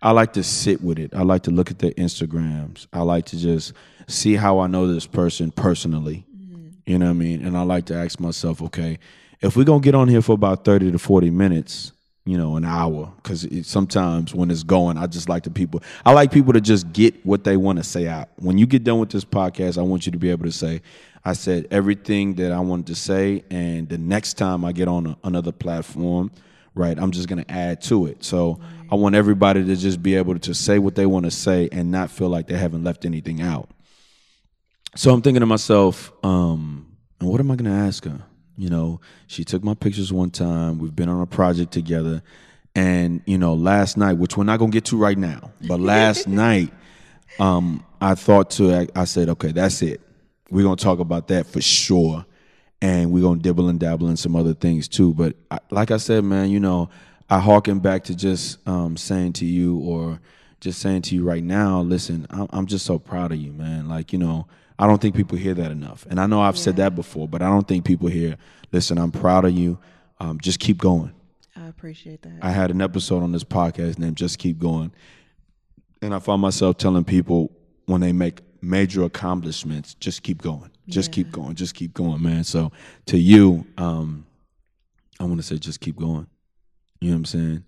I 0.01 0.11
like 0.11 0.33
to 0.33 0.43
sit 0.43 0.81
with 0.81 0.99
it. 0.99 1.13
I 1.13 1.23
like 1.23 1.43
to 1.43 1.51
look 1.51 1.71
at 1.71 1.79
their 1.79 1.91
Instagrams. 1.91 2.87
I 2.93 3.01
like 3.01 3.25
to 3.27 3.37
just 3.37 3.73
see 4.07 4.35
how 4.35 4.59
I 4.59 4.67
know 4.67 4.87
this 4.87 5.07
person 5.07 5.51
personally. 5.51 6.25
Mm-hmm. 6.33 6.67
You 6.85 6.99
know 6.99 7.07
what 7.07 7.11
I 7.11 7.15
mean? 7.15 7.45
And 7.45 7.57
I 7.57 7.63
like 7.63 7.85
to 7.85 7.95
ask 7.95 8.19
myself, 8.19 8.61
okay, 8.61 8.99
if 9.41 9.57
we're 9.57 9.65
gonna 9.65 9.81
get 9.81 9.95
on 9.95 10.07
here 10.07 10.21
for 10.21 10.33
about 10.33 10.63
thirty 10.63 10.91
to 10.91 10.99
forty 10.99 11.31
minutes, 11.31 11.91
you 12.25 12.37
know, 12.37 12.55
an 12.55 12.65
hour, 12.65 13.13
because 13.17 13.47
sometimes 13.67 14.33
when 14.33 14.49
it's 14.49 14.63
going, 14.63 14.97
I 14.97 15.05
just 15.05 15.29
like 15.29 15.43
the 15.43 15.51
people. 15.51 15.83
I 16.05 16.11
like 16.11 16.31
people 16.31 16.53
to 16.53 16.61
just 16.61 16.91
get 16.91 17.23
what 17.25 17.43
they 17.43 17.55
want 17.55 17.77
to 17.77 17.83
say 17.83 18.07
out. 18.07 18.29
When 18.37 18.57
you 18.57 18.65
get 18.65 18.83
done 18.83 18.99
with 18.99 19.11
this 19.11 19.23
podcast, 19.23 19.77
I 19.77 19.83
want 19.83 20.07
you 20.07 20.11
to 20.11 20.17
be 20.17 20.31
able 20.31 20.45
to 20.45 20.51
say, 20.51 20.81
"I 21.23 21.33
said 21.33 21.67
everything 21.69 22.33
that 22.35 22.51
I 22.51 22.59
wanted 22.59 22.87
to 22.87 22.95
say," 22.95 23.43
and 23.51 23.87
the 23.87 23.99
next 23.99 24.33
time 24.35 24.65
I 24.65 24.71
get 24.71 24.87
on 24.87 25.05
a, 25.05 25.17
another 25.23 25.51
platform, 25.51 26.31
right, 26.73 26.97
I'm 26.97 27.11
just 27.11 27.27
gonna 27.27 27.45
add 27.47 27.81
to 27.83 28.07
it. 28.07 28.23
So 28.23 28.59
I 28.91 28.95
want 28.95 29.15
everybody 29.15 29.63
to 29.63 29.75
just 29.75 30.01
be 30.01 30.15
able 30.15 30.37
to 30.39 30.53
say 30.53 30.79
what 30.79 30.95
they 30.95 31.05
want 31.05 31.25
to 31.25 31.31
say 31.31 31.69
and 31.71 31.91
not 31.91 32.09
feel 32.09 32.29
like 32.29 32.47
they 32.47 32.57
haven't 32.57 32.83
left 32.83 33.05
anything 33.05 33.41
out. 33.41 33.69
So 34.95 35.13
I'm 35.13 35.21
thinking 35.21 35.41
to 35.41 35.45
myself, 35.45 36.11
um, 36.23 36.95
and 37.19 37.29
what 37.29 37.39
am 37.39 37.51
I 37.51 37.55
going 37.55 37.69
to 37.69 37.77
ask 37.77 38.05
her? 38.05 38.21
You 38.57 38.69
know, 38.69 39.01
she 39.27 39.43
took 39.43 39.63
my 39.63 39.73
pictures 39.73 40.13
one 40.13 40.31
time. 40.31 40.79
We've 40.79 40.95
been 40.95 41.09
on 41.09 41.21
a 41.21 41.25
project 41.25 41.71
together. 41.71 42.23
And, 42.75 43.21
you 43.25 43.37
know, 43.37 43.53
last 43.53 43.97
night, 43.97 44.13
which 44.13 44.35
we're 44.35 44.43
not 44.43 44.57
going 44.57 44.71
to 44.71 44.75
get 44.75 44.85
to 44.85 44.97
right 44.97 45.17
now, 45.17 45.51
but 45.67 45.79
last 45.79 46.27
night, 46.27 46.73
um, 47.39 47.85
I 48.01 48.15
thought 48.15 48.51
to, 48.51 48.87
I 48.95 49.05
said, 49.05 49.29
okay, 49.29 49.51
that's 49.51 49.81
it. 49.81 50.01
We're 50.49 50.63
going 50.63 50.77
to 50.77 50.83
talk 50.83 50.99
about 50.99 51.27
that 51.29 51.47
for 51.47 51.61
sure. 51.61 52.25
And 52.81 53.11
we're 53.11 53.21
going 53.21 53.39
to 53.39 53.43
dibble 53.43 53.69
and 53.69 53.79
dabble 53.79 54.09
in 54.09 54.17
some 54.17 54.35
other 54.35 54.53
things 54.53 54.87
too. 54.87 55.13
But 55.13 55.35
I, 55.49 55.59
like 55.71 55.91
I 55.91 55.97
said, 55.97 56.23
man, 56.23 56.49
you 56.49 56.59
know, 56.59 56.89
I 57.29 57.39
harken 57.39 57.79
back 57.79 58.03
to 58.05 58.15
just 58.15 58.65
um, 58.67 58.97
saying 58.97 59.33
to 59.33 59.45
you 59.45 59.79
or 59.79 60.19
just 60.59 60.79
saying 60.79 61.03
to 61.03 61.15
you 61.15 61.23
right 61.23 61.43
now, 61.43 61.81
listen, 61.81 62.27
I'm, 62.29 62.47
I'm 62.51 62.65
just 62.67 62.85
so 62.85 62.99
proud 62.99 63.31
of 63.31 63.39
you, 63.39 63.53
man. 63.53 63.87
Like, 63.87 64.13
you 64.13 64.19
know, 64.19 64.47
I 64.77 64.87
don't 64.87 65.01
think 65.01 65.15
people 65.15 65.37
hear 65.37 65.53
that 65.53 65.71
enough. 65.71 66.05
And 66.09 66.19
I 66.19 66.25
know 66.27 66.41
I've 66.41 66.57
said 66.57 66.75
that 66.77 66.95
before, 66.95 67.27
but 67.27 67.41
I 67.41 67.47
don't 67.47 67.67
think 67.67 67.85
people 67.85 68.09
hear, 68.09 68.37
listen, 68.71 68.97
I'm 68.97 69.11
proud 69.11 69.45
of 69.45 69.51
you. 69.51 69.79
Um, 70.19 70.39
just 70.39 70.59
keep 70.59 70.77
going. 70.77 71.13
I 71.55 71.67
appreciate 71.67 72.21
that. 72.23 72.39
I 72.41 72.51
had 72.51 72.71
an 72.71 72.81
episode 72.81 73.23
on 73.23 73.31
this 73.31 73.43
podcast 73.43 73.97
named 73.97 74.17
Just 74.17 74.39
Keep 74.39 74.59
Going. 74.59 74.91
And 76.01 76.13
I 76.13 76.19
found 76.19 76.41
myself 76.41 76.77
telling 76.77 77.05
people 77.05 77.51
when 77.85 78.01
they 78.01 78.11
make 78.11 78.41
major 78.61 79.03
accomplishments, 79.03 79.93
just 79.95 80.23
keep 80.23 80.41
going. 80.41 80.71
Just 80.87 81.11
keep 81.11 81.31
going. 81.31 81.55
Just 81.55 81.73
keep 81.73 81.93
going, 81.93 82.21
man. 82.21 82.43
So 82.43 82.71
to 83.07 83.17
you, 83.17 83.65
um, 83.77 84.25
I 85.19 85.23
want 85.23 85.37
to 85.37 85.43
say 85.43 85.57
just 85.57 85.79
keep 85.79 85.95
going. 85.95 86.27
You 86.99 87.09
know 87.09 87.15
what 87.15 87.19
I'm 87.19 87.25
saying? 87.25 87.63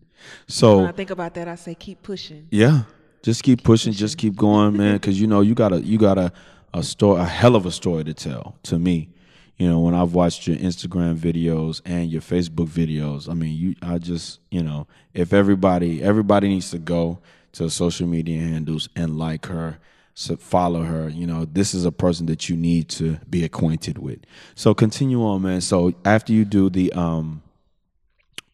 So 0.47 0.77
when 0.79 0.87
I 0.87 0.91
think 0.91 1.09
about 1.09 1.33
that, 1.35 1.47
I 1.47 1.55
say 1.55 1.73
keep 1.75 2.03
pushing. 2.03 2.47
yeah, 2.51 2.83
just 3.23 3.43
keep 3.43 3.63
pushing, 3.63 3.93
just 3.93 4.17
keep 4.17 4.35
going, 4.35 4.77
man. 4.77 4.95
Because 4.95 5.19
you 5.19 5.27
know 5.27 5.41
you 5.41 5.55
got 5.55 5.69
to 5.69 5.79
you 5.81 5.97
got 5.97 6.17
a 6.17 6.31
a 6.73 6.83
story, 6.83 7.21
a 7.21 7.25
hell 7.25 7.55
of 7.55 7.65
a 7.65 7.71
story 7.71 8.03
to 8.03 8.13
tell. 8.13 8.57
To 8.63 8.79
me, 8.79 9.09
you 9.57 9.67
know, 9.67 9.79
when 9.79 9.95
I've 9.95 10.13
watched 10.13 10.47
your 10.47 10.57
Instagram 10.57 11.15
videos 11.15 11.81
and 11.85 12.11
your 12.11 12.21
Facebook 12.21 12.67
videos, 12.67 13.29
I 13.29 13.33
mean, 13.33 13.55
you, 13.55 13.75
I 13.81 13.97
just, 13.97 14.39
you 14.51 14.63
know, 14.63 14.87
if 15.13 15.33
everybody 15.33 16.03
everybody 16.03 16.47
needs 16.47 16.69
to 16.71 16.77
go 16.77 17.19
to 17.53 17.69
social 17.69 18.07
media 18.07 18.39
handles 18.41 18.89
and 18.95 19.17
like 19.17 19.47
her 19.47 19.79
so 20.19 20.35
follow 20.35 20.81
her. 20.81 21.09
You 21.09 21.27
know, 21.27 21.45
this 21.45 21.75
is 21.75 21.85
a 21.85 21.91
person 21.91 22.25
that 22.25 22.49
you 22.49 22.57
need 22.57 22.89
to 22.89 23.19
be 23.29 23.43
acquainted 23.43 23.99
with. 23.99 24.17
So 24.55 24.73
continue 24.73 25.23
on, 25.23 25.43
man. 25.43 25.61
So 25.61 25.93
after 26.03 26.33
you 26.33 26.43
do 26.43 26.71
the 26.71 26.91
um 26.93 27.43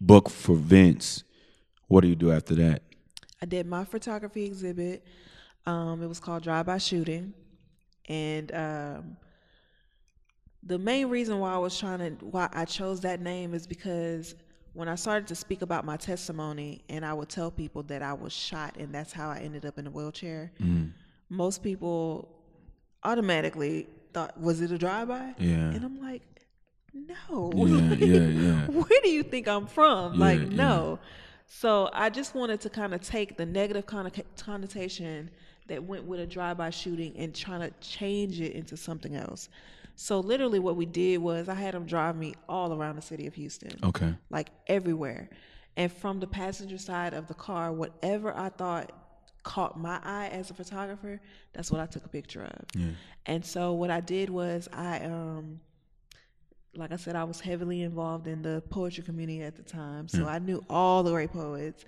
book 0.01 0.29
for 0.29 0.57
Vince, 0.57 1.23
what 1.87 2.01
do 2.01 2.09
you 2.09 2.15
do 2.15 2.33
after 2.33 2.53
that? 2.55 2.81
I 3.41 3.45
did 3.45 3.65
my 3.65 3.85
photography 3.85 4.43
exhibit. 4.43 5.05
Um, 5.65 6.03
it 6.03 6.07
was 6.07 6.19
called 6.19 6.43
Drive 6.43 6.65
By 6.65 6.79
Shooting, 6.79 7.33
and 8.09 8.51
um, 8.53 9.17
the 10.63 10.77
main 10.79 11.07
reason 11.09 11.39
why 11.39 11.53
I 11.53 11.57
was 11.57 11.77
trying 11.77 11.99
to 12.17 12.25
why 12.25 12.49
I 12.53 12.65
chose 12.65 13.01
that 13.01 13.21
name 13.21 13.53
is 13.53 13.67
because 13.67 14.35
when 14.73 14.87
I 14.87 14.95
started 14.95 15.27
to 15.27 15.35
speak 15.35 15.61
about 15.61 15.85
my 15.85 15.97
testimony, 15.97 16.83
and 16.89 17.05
I 17.05 17.13
would 17.13 17.29
tell 17.29 17.51
people 17.51 17.83
that 17.83 18.01
I 18.01 18.13
was 18.13 18.33
shot, 18.33 18.75
and 18.77 18.93
that's 18.93 19.13
how 19.13 19.29
I 19.29 19.39
ended 19.39 19.65
up 19.65 19.77
in 19.77 19.85
a 19.87 19.91
wheelchair. 19.91 20.51
Most 21.29 21.61
people 21.63 22.29
automatically 23.03 23.87
thought, 24.13 24.39
"Was 24.39 24.61
it 24.61 24.71
a 24.71 24.77
drive-by?" 24.77 25.35
Yeah. 25.37 25.69
and 25.71 25.83
I'm 25.83 26.01
like, 26.01 26.21
"No." 26.93 27.51
Yeah, 27.55 27.93
yeah, 27.95 28.27
yeah. 28.27 28.65
Where 28.67 29.01
do 29.03 29.09
you 29.09 29.23
think 29.23 29.47
I'm 29.47 29.67
from? 29.67 30.17
like, 30.19 30.39
Yeah, 30.39 30.45
yeah. 30.45 30.55
no. 30.55 30.99
So 31.45 31.89
I 31.93 32.09
just 32.09 32.33
wanted 32.33 32.61
to 32.61 32.69
kind 32.69 32.93
of 32.93 33.01
take 33.01 33.37
the 33.37 33.45
negative 33.45 33.85
conno- 33.85 34.23
connotation 34.39 35.29
that 35.67 35.83
went 35.83 36.03
with 36.05 36.19
a 36.19 36.27
drive-by 36.27 36.69
shooting 36.69 37.15
and 37.17 37.33
trying 37.33 37.61
to 37.61 37.71
change 37.79 38.39
it 38.41 38.53
into 38.53 38.75
something 38.77 39.15
else. 39.15 39.49
So 39.95 40.19
literally, 40.19 40.59
what 40.59 40.75
we 40.75 40.85
did 40.85 41.17
was 41.19 41.47
I 41.49 41.53
had 41.53 41.73
them 41.73 41.85
drive 41.85 42.15
me 42.15 42.33
all 42.49 42.73
around 42.73 42.95
the 42.95 43.01
city 43.01 43.27
of 43.27 43.33
Houston, 43.35 43.77
Okay. 43.83 44.13
like 44.29 44.49
everywhere, 44.67 45.29
and 45.77 45.91
from 45.91 46.19
the 46.19 46.27
passenger 46.27 46.77
side 46.77 47.13
of 47.13 47.27
the 47.27 47.33
car, 47.33 47.71
whatever 47.71 48.35
I 48.35 48.49
thought 48.49 48.91
caught 49.43 49.77
my 49.77 49.99
eye 50.03 50.29
as 50.31 50.49
a 50.51 50.53
photographer, 50.53 51.19
that's 51.53 51.69
what 51.69 51.81
I 51.81 51.85
took 51.85 52.05
a 52.05 52.09
picture 52.09 52.43
of. 52.43 52.65
Yeah. 52.75 52.87
And 53.25 53.45
so 53.45 53.73
what 53.73 53.91
I 53.91 53.99
did 53.99 54.29
was 54.29 54.67
I 54.71 54.99
um 55.01 55.59
like 56.75 56.91
I 56.91 56.95
said, 56.95 57.15
I 57.15 57.23
was 57.23 57.39
heavily 57.39 57.83
involved 57.83 58.27
in 58.27 58.41
the 58.41 58.63
poetry 58.69 59.03
community 59.03 59.41
at 59.43 59.55
the 59.55 59.61
time. 59.61 60.07
So 60.07 60.25
I 60.27 60.39
knew 60.39 60.63
all 60.69 61.03
the 61.03 61.11
great 61.11 61.31
poets. 61.31 61.83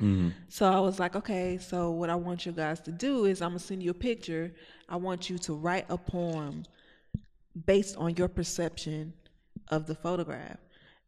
So 0.48 0.66
I 0.72 0.80
was 0.80 1.00
like, 1.00 1.16
okay, 1.16 1.58
so 1.58 1.90
what 1.92 2.10
I 2.10 2.16
want 2.16 2.46
you 2.46 2.52
guys 2.52 2.80
to 2.82 2.92
do 2.92 3.26
is 3.26 3.42
I'm 3.42 3.50
going 3.50 3.60
to 3.60 3.66
send 3.66 3.82
you 3.82 3.92
a 3.92 3.96
picture. 3.96 4.54
I 4.88 4.98
want 4.98 5.30
you 5.30 5.38
to 5.40 5.54
write 5.54 5.86
a 5.90 5.98
poem 5.98 6.66
based 7.66 7.98
on 7.98 8.16
your 8.16 8.28
perception 8.28 9.14
of 9.70 9.88
the 9.88 9.96
photograph. 9.96 10.60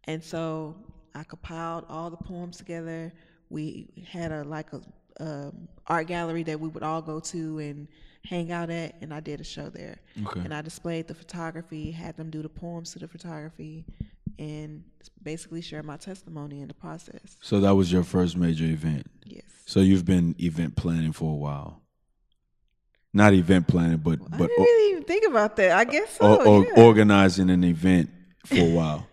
And 0.05 0.23
so 0.23 0.75
I 1.13 1.23
compiled 1.23 1.85
all 1.89 2.09
the 2.09 2.17
poems 2.17 2.57
together. 2.57 3.13
We 3.49 3.89
had 4.09 4.31
a 4.31 4.43
like 4.43 4.67
a 4.73 4.81
um, 5.19 5.67
art 5.87 6.07
gallery 6.07 6.43
that 6.43 6.59
we 6.59 6.69
would 6.69 6.83
all 6.83 7.01
go 7.01 7.19
to 7.19 7.59
and 7.59 7.87
hang 8.27 8.51
out 8.51 8.69
at, 8.69 8.95
and 9.01 9.13
I 9.13 9.19
did 9.19 9.39
a 9.39 9.43
show 9.43 9.69
there. 9.69 9.97
Okay. 10.25 10.41
And 10.41 10.53
I 10.53 10.61
displayed 10.61 11.07
the 11.07 11.13
photography, 11.13 11.91
had 11.91 12.17
them 12.17 12.29
do 12.29 12.41
the 12.41 12.49
poems 12.49 12.91
to 12.93 12.99
the 12.99 13.07
photography, 13.07 13.85
and 14.37 14.83
basically 15.23 15.61
share 15.61 15.83
my 15.83 15.97
testimony 15.97 16.61
in 16.61 16.67
the 16.67 16.73
process. 16.73 17.37
So 17.41 17.59
that 17.61 17.75
was 17.75 17.91
your 17.91 18.03
first 18.03 18.35
major 18.37 18.65
event. 18.65 19.09
Yes. 19.25 19.43
So 19.65 19.79
you've 19.79 20.05
been 20.05 20.35
event 20.39 20.75
planning 20.75 21.13
for 21.13 21.31
a 21.31 21.35
while. 21.35 21.81
Not 23.13 23.33
event 23.33 23.67
planning, 23.67 23.97
but 23.97 24.19
I 24.21 24.37
but 24.37 24.47
didn't 24.47 24.63
really 24.63 24.91
even 24.91 25.03
think 25.05 25.25
about 25.25 25.55
that. 25.55 25.71
I 25.71 25.85
guess 25.85 26.17
so. 26.17 26.35
or, 26.35 26.47
or 26.47 26.65
yeah. 26.65 26.83
organizing 26.83 27.49
an 27.49 27.63
event 27.63 28.09
for 28.45 28.57
a 28.57 28.69
while. 28.69 29.07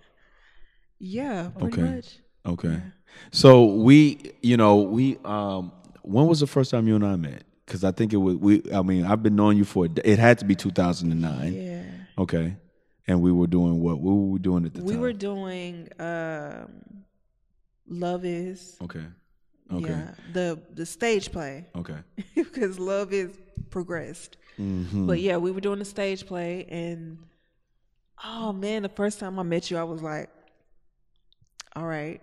yeah, 0.99 1.51
pretty 1.59 1.81
Okay. 1.81 1.95
much. 1.95 2.19
Okay. 2.45 2.83
So 3.31 3.65
we, 3.65 4.33
you 4.43 4.57
know, 4.57 4.79
we 4.83 5.19
um 5.25 5.73
when 6.03 6.27
was 6.27 6.41
the 6.41 6.47
first 6.47 6.71
time 6.71 6.87
you 6.87 6.97
and 6.97 7.07
I 7.07 7.17
met? 7.17 7.45
Cuz 7.67 7.83
I 7.85 7.93
think 7.93 8.13
it 8.13 8.19
was 8.19 8.37
we 8.37 8.63
I 8.73 8.83
mean, 8.83 9.05
I've 9.05 9.23
been 9.23 9.37
knowing 9.37 9.57
you 9.57 9.65
for 9.65 9.87
it 9.87 10.19
had 10.19 10.39
to 10.39 10.45
be 10.45 10.55
2009. 10.55 11.53
Yeah. 11.53 11.83
Okay. 12.19 12.57
And 13.07 13.21
we 13.21 13.33
were 13.33 13.47
doing 13.47 13.81
what? 13.81 14.01
What 14.01 14.15
were 14.15 14.31
we 14.33 14.39
doing 14.39 14.65
at 14.65 14.75
the 14.75 14.83
We 14.83 14.93
time? 14.93 15.01
We 15.01 15.07
were 15.07 15.13
doing 15.13 15.89
um, 15.99 17.05
Love 17.87 18.25
Is. 18.25 18.77
Okay. 18.83 19.05
Okay. 19.73 19.89
Yeah, 19.89 20.15
the 20.33 20.61
the 20.75 20.87
stage 20.87 21.33
play 21.33 21.67
Okay. 21.75 21.97
because 22.35 22.79
Love 22.79 23.13
Is 23.13 23.37
progressed. 23.71 24.37
Mm-hmm. 24.59 25.07
But 25.07 25.21
yeah, 25.21 25.37
we 25.37 25.51
were 25.51 25.61
doing 25.61 25.79
the 25.79 25.85
stage 25.85 26.27
play, 26.27 26.67
and 26.69 27.19
oh 28.25 28.53
man, 28.53 28.83
the 28.83 28.89
first 28.89 29.19
time 29.19 29.39
I 29.39 29.43
met 29.43 29.71
you, 29.71 29.77
I 29.77 29.85
was 29.85 30.03
like, 30.03 30.31
all 31.75 31.87
right. 31.87 32.21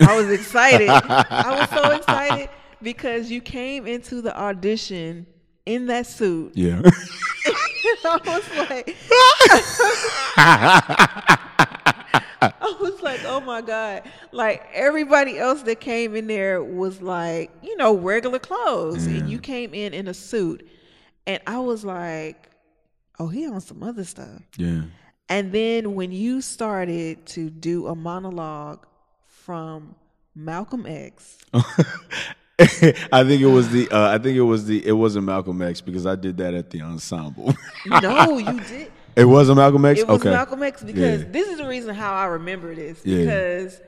I 0.00 0.16
was 0.16 0.30
excited. 0.30 0.88
I 0.90 1.60
was 1.60 1.70
so 1.70 1.90
excited 1.92 2.48
because 2.84 3.30
you 3.30 3.40
came 3.40 3.86
into 3.86 4.20
the 4.22 4.38
audition 4.38 5.26
in 5.66 5.86
that 5.86 6.06
suit. 6.06 6.52
Yeah. 6.54 6.82
I 8.04 8.20
was 8.24 8.68
like, 8.70 8.96
I 12.42 12.76
was 12.80 13.02
like, 13.02 13.20
oh 13.24 13.40
my 13.40 13.62
God. 13.62 14.02
Like 14.32 14.66
everybody 14.72 15.38
else 15.38 15.62
that 15.62 15.80
came 15.80 16.14
in 16.14 16.26
there 16.26 16.62
was 16.62 17.00
like, 17.02 17.50
you 17.62 17.76
know, 17.76 17.96
regular 17.96 18.38
clothes. 18.38 19.06
And 19.06 19.28
you 19.30 19.38
came 19.38 19.74
in 19.74 19.94
in 19.94 20.08
a 20.08 20.14
suit. 20.14 20.68
And 21.26 21.40
I 21.46 21.58
was 21.58 21.84
like, 21.84 22.50
oh, 23.18 23.28
he 23.28 23.46
on 23.46 23.60
some 23.60 23.82
other 23.82 24.04
stuff. 24.04 24.42
yeah. 24.56 24.82
And 25.30 25.52
then 25.52 25.94
when 25.94 26.12
you 26.12 26.42
started 26.42 27.24
to 27.28 27.48
do 27.48 27.86
a 27.86 27.94
monologue 27.94 28.84
from 29.26 29.94
Malcolm 30.34 30.84
X, 30.86 31.38
I 33.12 33.24
think 33.24 33.42
it 33.42 33.46
was 33.46 33.68
the 33.70 33.88
uh, 33.90 34.10
I 34.14 34.18
think 34.18 34.36
it 34.36 34.42
was 34.42 34.64
the 34.66 34.86
it 34.86 34.92
wasn't 34.92 35.24
Malcolm 35.26 35.60
X 35.60 35.80
because 35.80 36.06
I 36.06 36.14
did 36.14 36.36
that 36.36 36.54
at 36.54 36.70
the 36.70 36.82
ensemble. 36.82 37.54
no, 37.86 38.38
you 38.38 38.60
did. 38.68 38.92
it 39.16 39.24
wasn't 39.24 39.56
Malcolm 39.58 39.84
X. 39.84 40.00
It 40.00 40.06
was 40.08 40.20
okay. 40.20 40.30
Malcolm 40.30 40.62
X 40.62 40.82
because 40.82 41.22
Yeah. 41.22 41.28
this 41.30 41.48
is 41.48 41.58
the 41.58 41.66
reason 41.66 41.94
how 41.94 42.12
I 42.14 42.26
remember 42.26 42.72
this 42.74 43.00
Yeah. 43.04 43.18
because 43.18 43.80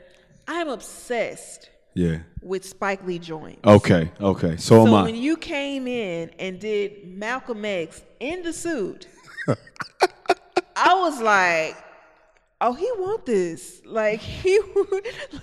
I'm 0.48 0.68
obsessed 0.68 1.70
Yeah. 1.94 2.18
with 2.42 2.64
Spike 2.64 3.06
Lee 3.06 3.20
joints. 3.20 3.60
Okay. 3.64 4.10
Okay. 4.20 4.56
So, 4.56 4.84
am 4.86 4.94
I. 4.94 5.02
when 5.04 5.14
you 5.14 5.36
came 5.36 5.86
in 5.86 6.30
and 6.38 6.58
did 6.58 7.06
Malcolm 7.06 7.64
X 7.64 8.02
in 8.18 8.42
the 8.42 8.52
suit, 8.52 9.06
I 10.76 10.94
was 10.94 11.20
like, 11.22 11.76
"Oh, 12.60 12.72
he 12.74 12.88
want 12.98 13.26
this. 13.26 13.80
Like 13.84 14.20
he, 14.20 14.58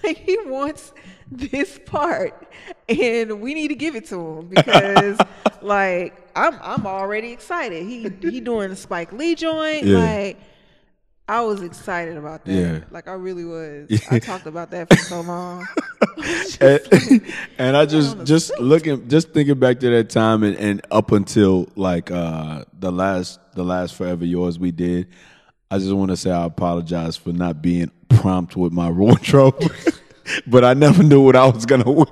like 0.04 0.18
he 0.18 0.38
wants 0.46 0.92
this 1.52 1.80
part, 1.86 2.48
and 2.88 3.42
we 3.42 3.54
need 3.54 3.70
to 3.70 3.76
give 3.76 3.96
it 3.96 4.06
to 4.08 4.20
him 4.20 4.48
because, 4.48 5.18
like, 5.62 6.16
I'm 6.36 6.58
I'm 6.62 6.86
already 6.86 7.32
excited. 7.32 7.84
He 7.86 8.10
he 8.22 8.40
doing 8.40 8.70
the 8.70 8.76
Spike 8.76 9.12
Lee 9.14 9.36
joint. 9.36 9.86
Yeah. 9.86 9.98
Like, 9.98 10.40
I 11.28 11.42
was 11.42 11.62
excited 11.64 12.18
about 12.18 12.46
that. 12.46 12.54
Yeah. 12.54 12.80
Like, 12.92 13.08
I 13.08 13.14
really 13.14 13.46
was. 13.46 13.90
I 14.12 14.20
talked 14.20 14.46
about 14.46 14.72
that 14.72 14.90
for 14.90 15.00
so 15.00 15.22
long. 15.22 15.68
and, 16.62 17.22
and 17.58 17.78
I 17.78 17.86
just 17.86 18.24
just 18.26 18.58
looking 18.60 19.08
just 19.08 19.32
thinking 19.32 19.60
back 19.60 19.80
to 19.80 19.90
that 19.90 20.10
time 20.10 20.44
and, 20.44 20.56
and 20.58 20.82
up 20.92 21.12
until 21.12 21.70
like 21.76 22.12
uh 22.12 22.66
the 22.78 22.92
last 22.92 23.40
the 23.54 23.64
last 23.64 23.96
forever 23.96 24.26
yours 24.26 24.60
we 24.60 24.72
did 24.72 25.08
I 25.72 25.80
just 25.80 25.92
want 25.92 26.12
to 26.12 26.18
say 26.18 26.30
I 26.30 26.46
apologize 26.46 27.18
for 27.18 27.32
not 27.32 27.62
being 27.62 27.92
prompt 28.10 28.56
with 28.56 28.74
my 28.74 28.90
wardrobe 28.90 29.60
but 30.48 30.64
I 30.64 30.74
never 30.74 31.04
knew 31.04 31.22
what 31.22 31.36
I 31.36 31.48
was 31.48 31.66
gonna 31.66 31.92
wear 31.92 32.08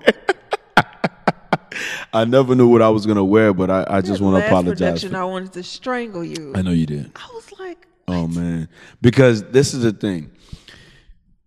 I 2.13 2.26
never 2.26 2.56
knew 2.56 2.67
what 2.67 2.82
I 2.82 2.89
was 2.89 3.06
gonna 3.06 3.24
wear 3.24 3.54
but 3.54 3.69
I, 3.69 3.86
I 3.88 4.02
just 4.02 4.21
want 4.21 4.41
to 4.41 4.45
apologize 4.45 5.04
for- 5.04 5.15
I 5.15 5.24
wanted 5.24 5.54
to 5.54 5.63
strangle 5.63 6.24
you. 6.24 6.54
I 6.56 6.62
know 6.62 6.71
you 6.71 6.86
did 6.86 7.12
I 7.15 7.28
was 7.34 7.52
like, 7.60 7.88
Oh 8.08 8.28
man, 8.28 8.67
because 9.02 9.43
this 9.52 9.74
is 9.74 9.84
the 9.84 9.93
thing. 9.93 10.32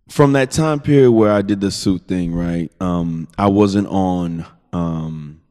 From 0.09 0.33
that 0.33 0.51
time 0.51 0.79
period 0.79 1.11
where 1.11 1.31
I 1.31 1.41
did 1.41 1.61
the 1.61 1.71
suit 1.71 2.07
thing, 2.07 2.33
right? 2.33 2.71
Um, 2.79 3.27
I 3.37 3.47
wasn't 3.47 3.87
on, 3.87 4.45
um, 4.71 5.41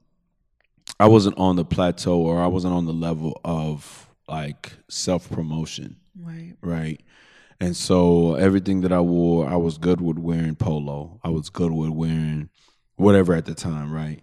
I 0.98 1.07
wasn't 1.07 1.38
on 1.38 1.57
the 1.57 1.64
plateau, 1.64 2.18
or 2.18 2.40
I 2.40 2.46
wasn't 2.46 2.74
on 2.74 2.87
the 2.87 2.92
level 2.92 3.40
of 3.44 4.09
like 4.29 4.72
self 4.88 5.31
promotion, 5.31 5.96
right. 6.20 6.55
right? 6.62 7.00
And 7.64 7.74
so 7.74 8.35
everything 8.35 8.83
that 8.83 8.92
I 8.92 9.00
wore, 9.00 9.48
I 9.48 9.57
was 9.57 9.79
good 9.79 10.00
with 10.00 10.18
wearing 10.18 10.55
polo. 10.55 11.18
I 11.24 11.31
was 11.31 11.48
good 11.48 11.72
with 11.72 11.88
wearing 11.90 12.50
whatever 12.96 13.35
at 13.35 13.46
the 13.46 13.55
time, 13.55 13.90
right? 13.90 14.20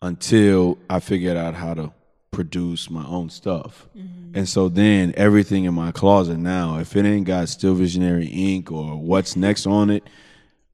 Until 0.00 0.78
I 0.88 1.00
figured 1.00 1.36
out 1.36 1.54
how 1.54 1.74
to 1.74 1.92
produce 2.30 2.88
my 2.88 3.04
own 3.04 3.30
stuff. 3.30 3.88
And 4.34 4.48
so 4.48 4.68
then 4.68 5.12
everything 5.16 5.64
in 5.64 5.74
my 5.74 5.90
closet 5.90 6.36
now, 6.38 6.78
if 6.78 6.94
it 6.94 7.04
ain't 7.04 7.26
got 7.26 7.48
Still 7.48 7.74
Visionary 7.74 8.28
Inc. 8.28 8.70
or 8.70 8.96
what's 8.96 9.34
next 9.34 9.66
on 9.66 9.90
it, 9.90 10.04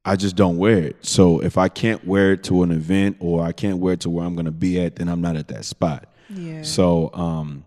I 0.05 0.15
just 0.15 0.35
don't 0.35 0.57
wear 0.57 0.77
it. 0.77 1.03
So 1.03 1.39
if 1.41 1.57
I 1.57 1.69
can't 1.69 2.05
wear 2.05 2.33
it 2.33 2.43
to 2.43 2.61
an 2.61 2.69
event 2.69 3.17
or 3.19 3.43
I 3.43 3.51
can't 3.51 3.79
wear 3.79 3.93
it 3.93 4.01
to 4.01 4.11
where 4.11 4.23
I'm 4.23 4.35
gonna 4.35 4.51
be 4.51 4.79
at, 4.79 4.97
then 4.97 5.09
I'm 5.09 5.21
not 5.21 5.37
at 5.37 5.47
that 5.47 5.65
spot. 5.65 6.07
Yeah. 6.29 6.61
So 6.61 7.09
um, 7.15 7.65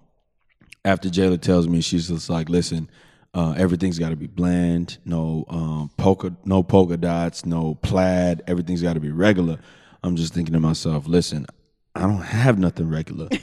after 0.85 1.09
Jayla 1.09 1.40
tells 1.40 1.66
me, 1.66 1.81
she's 1.81 2.07
just 2.07 2.31
like, 2.31 2.48
listen, 2.48 2.88
uh, 3.35 3.55
everything's 3.57 3.99
got 3.99 4.11
to 4.11 4.17
be 4.17 4.27
bland, 4.27 4.99
no 5.05 5.45
um, 5.49 5.91
polka, 5.97 6.35
no 6.45 6.62
polka 6.62 6.97
dots, 6.97 7.45
no 7.47 7.75
plaid. 7.77 8.43
Everything's 8.47 8.83
got 8.83 8.95
to 8.95 9.01
be 9.01 9.11
regular. 9.11 9.59
I'm 10.03 10.17
just 10.17 10.35
thinking 10.35 10.55
to 10.55 10.61
myself, 10.61 11.07
listen, 11.07 11.47
I 11.95 12.03
don't 12.03 12.23
have 12.23 12.59
nothing 12.59 12.88
regular. 12.88 13.29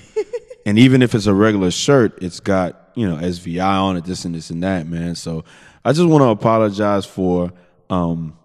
And 0.65 0.79
even 0.79 1.03
if 1.03 1.13
it's 1.13 1.27
a 1.27 1.33
regular 1.33 1.69
shirt, 1.69 2.17
it's 2.23 2.39
got, 2.39 2.89
you 2.95 3.07
know, 3.07 3.17
SVI 3.17 3.63
on 3.63 3.97
it, 3.97 4.05
this 4.05 4.25
and 4.25 4.33
this 4.33 4.49
and 4.49 4.63
that, 4.63 4.87
man. 4.87 5.13
So 5.13 5.45
I 5.83 5.93
just 5.93 6.07
want 6.07 6.23
to 6.23 6.29
apologize 6.29 7.05
for 7.05 7.53
um 7.89 8.35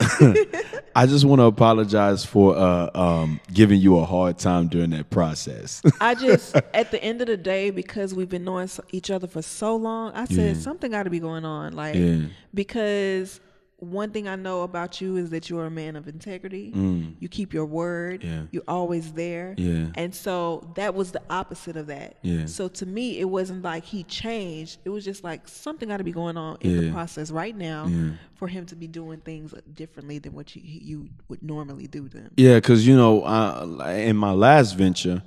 I 0.96 1.06
just 1.06 1.24
want 1.24 1.40
to 1.40 1.44
apologize 1.44 2.24
for 2.24 2.56
uh 2.56 2.90
um 2.94 3.40
giving 3.52 3.80
you 3.80 3.98
a 3.98 4.04
hard 4.04 4.38
time 4.38 4.68
during 4.68 4.90
that 4.90 5.10
process. 5.10 5.82
I 6.00 6.14
just, 6.14 6.56
at 6.56 6.90
the 6.90 7.02
end 7.02 7.20
of 7.20 7.26
the 7.26 7.36
day, 7.36 7.70
because 7.70 8.14
we've 8.14 8.28
been 8.28 8.44
knowing 8.44 8.68
each 8.92 9.10
other 9.10 9.26
for 9.26 9.42
so 9.42 9.76
long, 9.76 10.12
I 10.14 10.24
said 10.24 10.56
Yeah. 10.56 10.62
something 10.62 10.90
got 10.90 11.04
to 11.04 11.10
be 11.10 11.20
going 11.20 11.44
on. 11.44 11.74
Like, 11.74 11.94
Yeah. 11.96 12.22
because 12.54 13.40
one 13.80 14.10
thing 14.10 14.28
I 14.28 14.36
know 14.36 14.62
about 14.62 15.00
you 15.00 15.16
is 15.16 15.30
that 15.30 15.50
you're 15.50 15.66
a 15.66 15.70
man 15.70 15.96
of 15.96 16.06
integrity. 16.06 16.72
You 17.18 17.28
keep 17.28 17.52
your 17.52 17.64
word. 17.64 18.20
Mm. 18.20 18.24
Yeah. 18.24 18.42
You're 18.52 18.62
always 18.68 19.12
there. 19.12 19.54
Yeah. 19.56 19.88
And 19.94 20.14
so 20.14 20.70
that 20.76 20.94
was 20.94 21.12
the 21.12 21.22
opposite 21.28 21.76
of 21.76 21.88
that. 21.88 22.18
Yeah. 22.22 22.46
So 22.46 22.68
to 22.68 22.86
me, 22.86 23.18
it 23.18 23.24
wasn't 23.24 23.62
like 23.62 23.84
he 23.84 24.04
changed. 24.04 24.78
It 24.84 24.90
was 24.90 25.04
just 25.04 25.24
like 25.24 25.48
something 25.48 25.88
got 25.88 25.96
to 25.96 26.04
be 26.04 26.12
going 26.12 26.36
on 26.36 26.58
in 26.60 26.86
the 26.86 26.92
process 26.92 27.30
right 27.30 27.56
now 27.56 27.90
for 28.34 28.48
him 28.48 28.66
to 28.66 28.76
be 28.76 28.86
doing 28.86 29.20
things 29.20 29.54
differently 29.74 30.18
than 30.18 30.32
what 30.32 30.54
you, 30.54 30.62
you 30.64 31.08
would 31.28 31.42
normally 31.42 31.86
do 31.86 32.08
them. 32.08 32.30
Yeah, 32.36 32.56
because 32.56 32.86
you 32.86 32.96
know, 32.96 33.22
uh, 33.22 33.66
in 33.96 34.16
my 34.16 34.32
last 34.32 34.76
venture, 34.76 35.22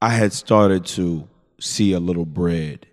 I 0.00 0.10
had 0.10 0.32
started 0.32 0.86
to 0.86 1.28
see 1.60 1.92
a 1.92 2.00
little 2.00 2.26
bread. 2.26 2.86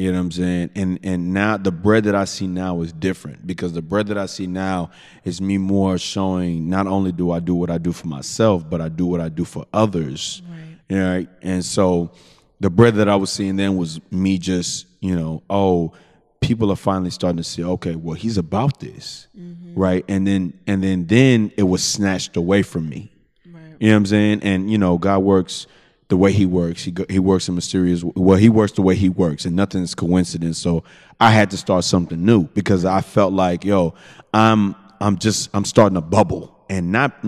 You 0.00 0.12
know 0.12 0.16
what 0.16 0.24
I'm 0.24 0.30
saying? 0.32 0.70
And 0.76 0.98
and 1.02 1.34
now 1.34 1.58
the 1.58 1.70
bread 1.70 2.04
that 2.04 2.14
I 2.14 2.24
see 2.24 2.46
now 2.46 2.80
is 2.80 2.90
different 2.90 3.46
because 3.46 3.74
the 3.74 3.82
bread 3.82 4.06
that 4.06 4.16
I 4.16 4.24
see 4.24 4.46
now 4.46 4.92
is 5.26 5.42
me 5.42 5.58
more 5.58 5.98
showing 5.98 6.70
not 6.70 6.86
only 6.86 7.12
do 7.12 7.32
I 7.32 7.38
do 7.38 7.54
what 7.54 7.70
I 7.70 7.76
do 7.76 7.92
for 7.92 8.06
myself, 8.06 8.64
but 8.68 8.80
I 8.80 8.88
do 8.88 9.04
what 9.04 9.20
I 9.20 9.28
do 9.28 9.44
for 9.44 9.66
others. 9.74 10.40
Right. 10.48 10.78
You 10.88 10.96
know, 10.96 11.12
right? 11.12 11.28
And 11.42 11.62
so 11.62 12.12
the 12.60 12.70
bread 12.70 12.94
that 12.94 13.10
I 13.10 13.16
was 13.16 13.30
seeing 13.30 13.56
then 13.56 13.76
was 13.76 14.00
me 14.10 14.38
just, 14.38 14.86
you 15.00 15.14
know, 15.14 15.42
oh, 15.50 15.92
people 16.40 16.72
are 16.72 16.76
finally 16.76 17.10
starting 17.10 17.36
to 17.36 17.44
see, 17.44 17.62
okay, 17.62 17.94
well, 17.94 18.14
he's 18.14 18.38
about 18.38 18.80
this. 18.80 19.28
Mm-hmm. 19.38 19.78
Right. 19.78 20.02
And 20.08 20.26
then 20.26 20.58
and 20.66 20.82
then 20.82 21.08
then 21.08 21.52
it 21.58 21.64
was 21.64 21.84
snatched 21.84 22.38
away 22.38 22.62
from 22.62 22.88
me. 22.88 23.12
Right. 23.44 23.76
You 23.78 23.88
know 23.88 23.96
what 23.96 23.96
I'm 23.98 24.06
saying? 24.06 24.40
And 24.44 24.70
you 24.72 24.78
know, 24.78 24.96
God 24.96 25.18
works 25.18 25.66
the 26.10 26.16
way 26.16 26.32
He 26.32 26.44
works. 26.44 26.82
He 26.82 26.94
He 27.08 27.18
works 27.18 27.48
in 27.48 27.54
mysterious. 27.54 28.04
Well, 28.04 28.36
He 28.36 28.50
works 28.50 28.72
the 28.72 28.82
way 28.82 28.94
He 28.94 29.08
works, 29.08 29.46
and 29.46 29.56
nothing 29.56 29.82
is 29.82 29.94
coincidence. 29.94 30.58
So 30.58 30.84
I 31.18 31.30
had 31.30 31.50
to 31.52 31.56
start 31.56 31.84
something 31.84 32.22
new 32.22 32.44
because 32.48 32.84
I 32.84 33.00
felt 33.00 33.32
like, 33.32 33.64
yo, 33.64 33.94
I'm 34.34 34.74
I'm 35.00 35.16
just 35.16 35.48
I'm 35.54 35.64
starting 35.64 35.96
a 35.96 36.02
bubble, 36.02 36.54
and 36.68 36.92
not 36.92 37.24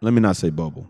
let 0.00 0.14
me 0.14 0.20
not 0.20 0.36
say 0.36 0.50
bubble. 0.50 0.86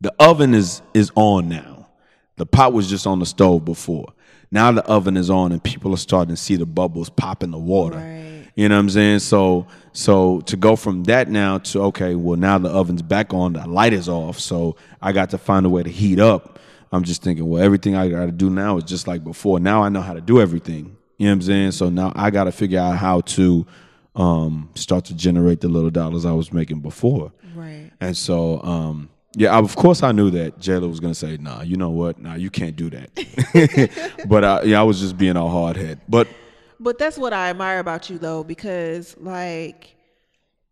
The 0.00 0.14
oven 0.20 0.54
is 0.54 0.82
is 0.92 1.10
on 1.16 1.48
now. 1.48 1.88
The 2.36 2.46
pot 2.46 2.72
was 2.72 2.88
just 2.88 3.06
on 3.06 3.18
the 3.18 3.26
stove 3.26 3.64
before. 3.64 4.12
Now 4.50 4.70
the 4.70 4.84
oven 4.84 5.16
is 5.16 5.30
on, 5.30 5.50
and 5.50 5.62
people 5.62 5.94
are 5.94 5.98
starting 5.98 6.34
to 6.34 6.40
see 6.40 6.56
the 6.56 6.66
bubbles 6.66 7.08
pop 7.08 7.42
in 7.42 7.50
the 7.50 7.58
water. 7.58 7.96
Right. 7.96 8.33
You 8.54 8.68
know 8.68 8.76
what 8.76 8.80
I'm 8.80 8.90
saying? 8.90 9.18
So 9.20 9.66
so 9.92 10.40
to 10.42 10.56
go 10.56 10.76
from 10.76 11.04
that 11.04 11.28
now 11.28 11.58
to 11.58 11.82
okay, 11.84 12.14
well 12.14 12.36
now 12.36 12.58
the 12.58 12.70
oven's 12.70 13.02
back 13.02 13.34
on, 13.34 13.54
the 13.54 13.66
light 13.66 13.92
is 13.92 14.08
off, 14.08 14.38
so 14.38 14.76
I 15.02 15.12
got 15.12 15.30
to 15.30 15.38
find 15.38 15.66
a 15.66 15.68
way 15.68 15.82
to 15.82 15.90
heat 15.90 16.20
up. 16.20 16.58
I'm 16.92 17.02
just 17.02 17.22
thinking, 17.22 17.48
well, 17.48 17.62
everything 17.62 17.96
I 17.96 18.08
got 18.08 18.26
to 18.26 18.32
do 18.32 18.50
now 18.50 18.76
is 18.76 18.84
just 18.84 19.08
like 19.08 19.24
before. 19.24 19.58
Now 19.58 19.82
I 19.82 19.88
know 19.88 20.00
how 20.00 20.12
to 20.12 20.20
do 20.20 20.40
everything. 20.40 20.96
You 21.18 21.26
know 21.26 21.32
what 21.32 21.34
I'm 21.34 21.42
saying? 21.42 21.72
So 21.72 21.90
now 21.90 22.12
I 22.14 22.30
got 22.30 22.44
to 22.44 22.52
figure 22.52 22.78
out 22.78 22.96
how 22.96 23.20
to 23.22 23.66
um, 24.14 24.70
start 24.74 25.04
to 25.06 25.14
generate 25.14 25.60
the 25.60 25.68
little 25.68 25.90
dollars 25.90 26.24
I 26.24 26.32
was 26.32 26.52
making 26.52 26.80
before. 26.80 27.32
Right. 27.54 27.90
And 28.00 28.16
so, 28.16 28.62
um, 28.62 29.10
yeah, 29.36 29.56
of 29.56 29.74
course 29.74 30.02
I 30.02 30.12
knew 30.12 30.30
that 30.30 30.60
Jayla 30.60 30.88
was 30.88 31.00
gonna 31.00 31.14
say, 31.14 31.36
"Nah, 31.36 31.62
you 31.62 31.76
know 31.76 31.90
what? 31.90 32.20
Nah, 32.20 32.34
you 32.34 32.50
can't 32.50 32.76
do 32.76 32.90
that." 32.90 34.26
but 34.28 34.44
I, 34.44 34.62
yeah, 34.62 34.80
I 34.80 34.84
was 34.84 35.00
just 35.00 35.18
being 35.18 35.36
a 35.36 35.48
hard 35.48 35.76
head. 35.76 36.00
But 36.08 36.28
But 36.80 36.98
that's 36.98 37.16
what 37.18 37.32
I 37.32 37.50
admire 37.50 37.78
about 37.78 38.10
you 38.10 38.18
though, 38.18 38.44
because 38.44 39.16
like 39.18 39.96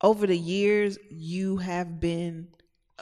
over 0.01 0.27
the 0.27 0.37
years 0.37 0.99
you 1.11 1.59
have 1.59 2.01
been 2.01 2.49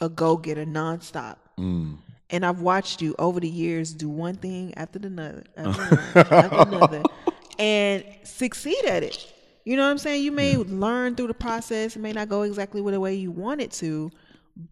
a 0.00 0.08
go 0.08 0.36
getter 0.36 0.64
nonstop. 0.64 1.36
Mm. 1.58 1.98
And 2.30 2.46
I've 2.46 2.60
watched 2.60 3.02
you 3.02 3.14
over 3.18 3.40
the 3.40 3.48
years 3.48 3.92
do 3.92 4.08
one 4.08 4.36
thing 4.36 4.72
after 4.76 4.98
the 4.98 5.08
another, 5.08 5.44
after 5.56 5.82
another, 5.82 6.34
after 6.34 6.76
another, 6.76 7.02
and 7.58 8.04
succeed 8.22 8.84
at 8.84 9.02
it. 9.02 9.32
You 9.64 9.76
know 9.76 9.84
what 9.84 9.90
I'm 9.90 9.98
saying? 9.98 10.22
You 10.22 10.32
may 10.32 10.56
learn 10.56 11.16
through 11.16 11.26
the 11.26 11.34
process, 11.34 11.96
it 11.96 11.98
may 11.98 12.12
not 12.12 12.28
go 12.28 12.42
exactly 12.42 12.80
the 12.82 13.00
way 13.00 13.14
you 13.14 13.30
want 13.30 13.60
it 13.60 13.72
to, 13.72 14.10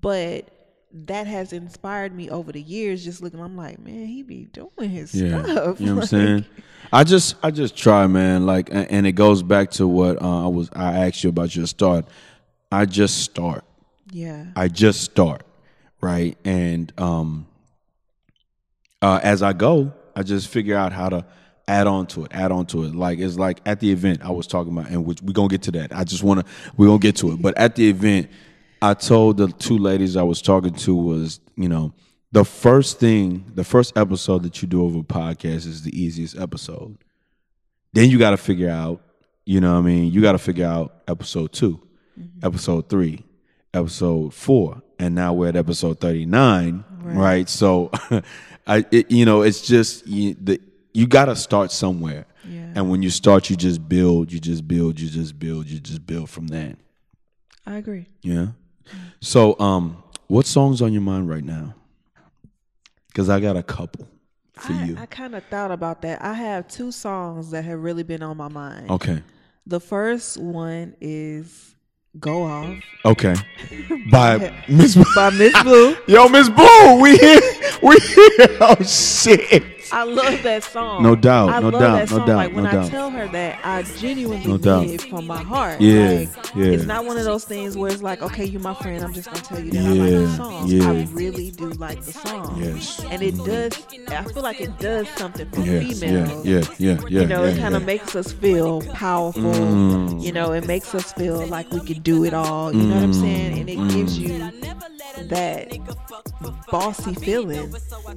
but 0.00 0.48
that 0.92 1.26
has 1.26 1.52
inspired 1.52 2.14
me 2.14 2.30
over 2.30 2.52
the 2.52 2.62
years. 2.62 3.04
Just 3.04 3.22
looking, 3.22 3.40
I'm 3.40 3.56
like, 3.56 3.78
man, 3.78 4.06
he 4.06 4.22
be 4.22 4.44
doing 4.46 4.90
his 4.90 5.14
yeah, 5.14 5.42
stuff. 5.42 5.80
you 5.80 5.86
know 5.86 5.94
what 5.96 6.02
I'm 6.02 6.06
saying? 6.06 6.44
I 6.92 7.04
just, 7.04 7.36
I 7.42 7.50
just 7.50 7.76
try, 7.76 8.06
man. 8.06 8.46
Like, 8.46 8.68
and, 8.72 9.06
it 9.06 9.12
goes 9.12 9.42
back 9.42 9.70
to 9.72 9.86
what 9.86 10.20
uh, 10.22 10.44
I 10.44 10.48
was. 10.48 10.70
I 10.72 11.06
asked 11.06 11.22
you 11.22 11.30
about 11.30 11.54
your 11.54 11.66
start. 11.66 12.06
I 12.72 12.86
just 12.86 13.22
start. 13.22 13.64
Yeah. 14.10 14.46
I 14.56 14.68
just 14.68 15.02
start, 15.02 15.44
right? 16.00 16.38
And 16.44 16.92
um, 16.98 17.46
uh, 19.02 19.20
as 19.22 19.42
I 19.42 19.52
go, 19.52 19.92
I 20.16 20.22
just 20.22 20.48
figure 20.48 20.76
out 20.76 20.92
how 20.92 21.10
to 21.10 21.26
add 21.68 21.86
on 21.86 22.06
to 22.06 22.24
it, 22.24 22.32
add 22.32 22.50
on 22.50 22.66
to 22.66 22.84
it. 22.84 22.94
Like 22.94 23.18
it's 23.18 23.38
like 23.38 23.60
at 23.66 23.80
the 23.80 23.92
event 23.92 24.22
I 24.22 24.30
was 24.30 24.46
talking 24.46 24.76
about, 24.76 24.90
and 24.90 25.04
which 25.04 25.22
we 25.22 25.32
gonna 25.32 25.48
get 25.48 25.62
to 25.62 25.70
that. 25.72 25.94
I 25.94 26.04
just 26.04 26.22
wanna 26.22 26.44
we're 26.76 26.86
gonna 26.86 26.98
get 26.98 27.16
to 27.16 27.32
it, 27.32 27.42
but 27.42 27.56
at 27.58 27.76
the 27.76 27.88
event, 27.88 28.30
I 28.80 28.94
told 28.94 29.38
the 29.38 29.48
two 29.48 29.78
ladies 29.78 30.16
I 30.16 30.22
was 30.22 30.40
talking 30.40 30.74
to 30.74 30.94
was 30.94 31.40
you 31.56 31.68
know 31.68 31.92
the 32.32 32.44
first 32.44 33.00
thing, 33.00 33.50
the 33.54 33.64
first 33.64 33.96
episode 33.96 34.42
that 34.42 34.60
you 34.60 34.68
do 34.68 34.84
of 34.84 34.94
a 34.94 35.02
podcast 35.02 35.66
is 35.66 35.82
the 35.82 35.98
easiest 35.98 36.38
episode. 36.38 36.98
Then 37.92 38.10
you 38.10 38.18
got 38.18 38.30
to 38.30 38.36
figure 38.36 38.70
out, 38.70 39.00
you 39.46 39.60
know 39.60 39.72
what 39.72 39.78
I 39.78 39.82
mean? 39.82 40.12
You 40.12 40.20
got 40.20 40.32
to 40.32 40.38
figure 40.38 40.66
out 40.66 41.02
episode 41.08 41.52
2 41.52 41.80
mm-hmm. 42.20 42.46
episode 42.46 42.88
three, 42.90 43.24
episode 43.72 44.34
four, 44.34 44.82
and 44.98 45.14
now 45.14 45.32
we're 45.32 45.48
at 45.48 45.56
episode 45.56 46.00
39, 46.00 46.84
right? 47.02 47.48
So, 47.48 47.90
I, 48.66 48.84
it, 48.90 49.10
you 49.10 49.24
know, 49.24 49.40
it's 49.40 49.66
just, 49.66 50.06
you, 50.06 50.36
the, 50.38 50.60
you 50.92 51.06
got 51.06 51.26
to 51.26 51.36
start 51.36 51.72
somewhere. 51.72 52.26
Yeah. 52.46 52.72
And 52.74 52.90
when 52.90 53.02
you 53.02 53.08
start, 53.08 53.48
you 53.48 53.56
just 53.56 53.88
build, 53.88 54.30
you 54.30 54.38
just 54.38 54.68
build, 54.68 55.00
you 55.00 55.08
just 55.08 55.38
build, 55.38 55.66
you 55.66 55.80
just 55.80 56.06
build 56.06 56.28
from 56.28 56.48
that. 56.48 56.76
I 57.64 57.76
agree. 57.76 58.06
Yeah. 58.22 58.48
So, 59.20 59.58
um, 59.58 60.02
what 60.28 60.46
song's 60.46 60.82
on 60.82 60.92
your 60.92 61.02
mind 61.02 61.28
right 61.28 61.44
now? 61.44 61.74
Because 63.08 63.28
I 63.28 63.40
got 63.40 63.56
a 63.56 63.62
couple 63.62 64.06
for 64.54 64.72
I, 64.72 64.84
you. 64.84 64.96
I 64.98 65.06
kind 65.06 65.34
of 65.34 65.44
thought 65.46 65.70
about 65.70 66.02
that. 66.02 66.22
I 66.22 66.34
have 66.34 66.68
two 66.68 66.92
songs 66.92 67.50
that 67.50 67.64
have 67.64 67.80
really 67.80 68.02
been 68.02 68.22
on 68.22 68.36
my 68.36 68.48
mind. 68.48 68.90
okay. 68.90 69.22
The 69.66 69.80
first 69.80 70.38
one 70.38 70.94
is 71.00 71.74
"Go 72.18 72.44
Off" 72.44 72.74
Okay. 73.04 73.34
By 74.10 74.62
Miss 74.68 74.96
by 75.14 75.28
Miss 75.30 75.62
Blue. 75.62 75.94
Yo, 76.06 76.26
Miss 76.28 76.48
Boo, 76.48 77.00
we 77.00 77.16
here. 77.18 77.40
We 77.82 77.96
here. 77.98 78.58
Oh 78.60 78.74
shit. 78.82 79.62
I 79.92 80.04
love 80.04 80.42
that 80.42 80.64
song. 80.64 81.02
No 81.02 81.16
doubt, 81.16 81.50
I 81.50 81.60
no 81.60 81.68
love 81.70 81.80
doubt, 81.80 81.96
that 81.98 82.10
no 82.10 82.16
song. 82.18 82.26
doubt, 82.26 82.36
Like 82.36 82.54
when 82.54 82.64
no 82.64 82.70
I 82.70 82.72
doubt. 82.74 82.90
tell 82.90 83.10
her 83.10 83.28
that, 83.28 83.60
I 83.64 83.82
genuinely 83.82 84.44
No 84.46 84.52
mean 84.54 84.60
doubt. 84.60 84.86
it 84.86 85.02
from 85.02 85.26
my 85.26 85.42
heart. 85.42 85.80
Yeah, 85.80 86.10
Like, 86.10 86.28
yeah. 86.54 86.64
It's 86.66 86.84
not 86.84 87.04
one 87.04 87.16
of 87.16 87.24
those 87.24 87.44
things 87.44 87.76
where 87.76 87.90
it's 87.90 88.02
like, 88.02 88.22
okay, 88.22 88.44
you're 88.44 88.60
my 88.60 88.74
friend. 88.74 89.02
I'm 89.04 89.12
just 89.12 89.28
gonna 89.30 89.42
tell 89.42 89.60
you 89.60 89.70
that 89.72 89.84
I 89.84 89.88
like 89.88 89.98
Yeah, 90.10 90.18
the 90.18 90.28
song. 90.36 90.66
yeah. 90.68 90.90
I 90.90 91.08
really 91.12 91.50
do 91.52 91.70
like 91.70 92.02
the 92.02 92.12
song. 92.12 92.60
Yes. 92.62 93.00
And 93.10 93.22
it 93.22 93.36
does. 93.44 93.72
I 94.08 94.24
feel 94.24 94.42
like 94.42 94.60
it 94.60 94.78
does 94.78 95.08
something 95.10 95.48
for 95.50 95.60
Yes. 95.60 96.00
females. 96.00 96.44
Yeah. 96.46 96.54
Yeah. 96.54 96.64
Yeah. 96.78 97.00
Yeah. 97.08 97.20
you 97.20 97.26
know, 97.26 97.44
yeah, 97.44 97.50
it 97.50 97.58
kind 97.58 97.74
of 97.74 97.82
yeah. 97.82 97.86
makes 97.86 98.14
us 98.16 98.32
feel 98.32 98.82
powerful. 98.92 99.42
Mm. 99.42 100.22
You 100.22 100.32
know, 100.32 100.52
it 100.52 100.66
makes 100.66 100.94
us 100.94 101.12
feel 101.12 101.46
like 101.46 101.70
we 101.72 101.80
can 101.80 102.02
do 102.02 102.24
it 102.24 102.34
all. 102.34 102.72
You 102.74 102.82
know 102.82 102.94
what 102.96 103.04
I'm 103.04 103.14
saying? 103.14 103.58
And 103.60 103.70
it 103.70 103.78
Mm. 103.78 103.90
gives 103.92 104.18
you 104.18 104.50
that 105.28 105.78
bossy 106.70 107.14
feeling. 107.14 107.74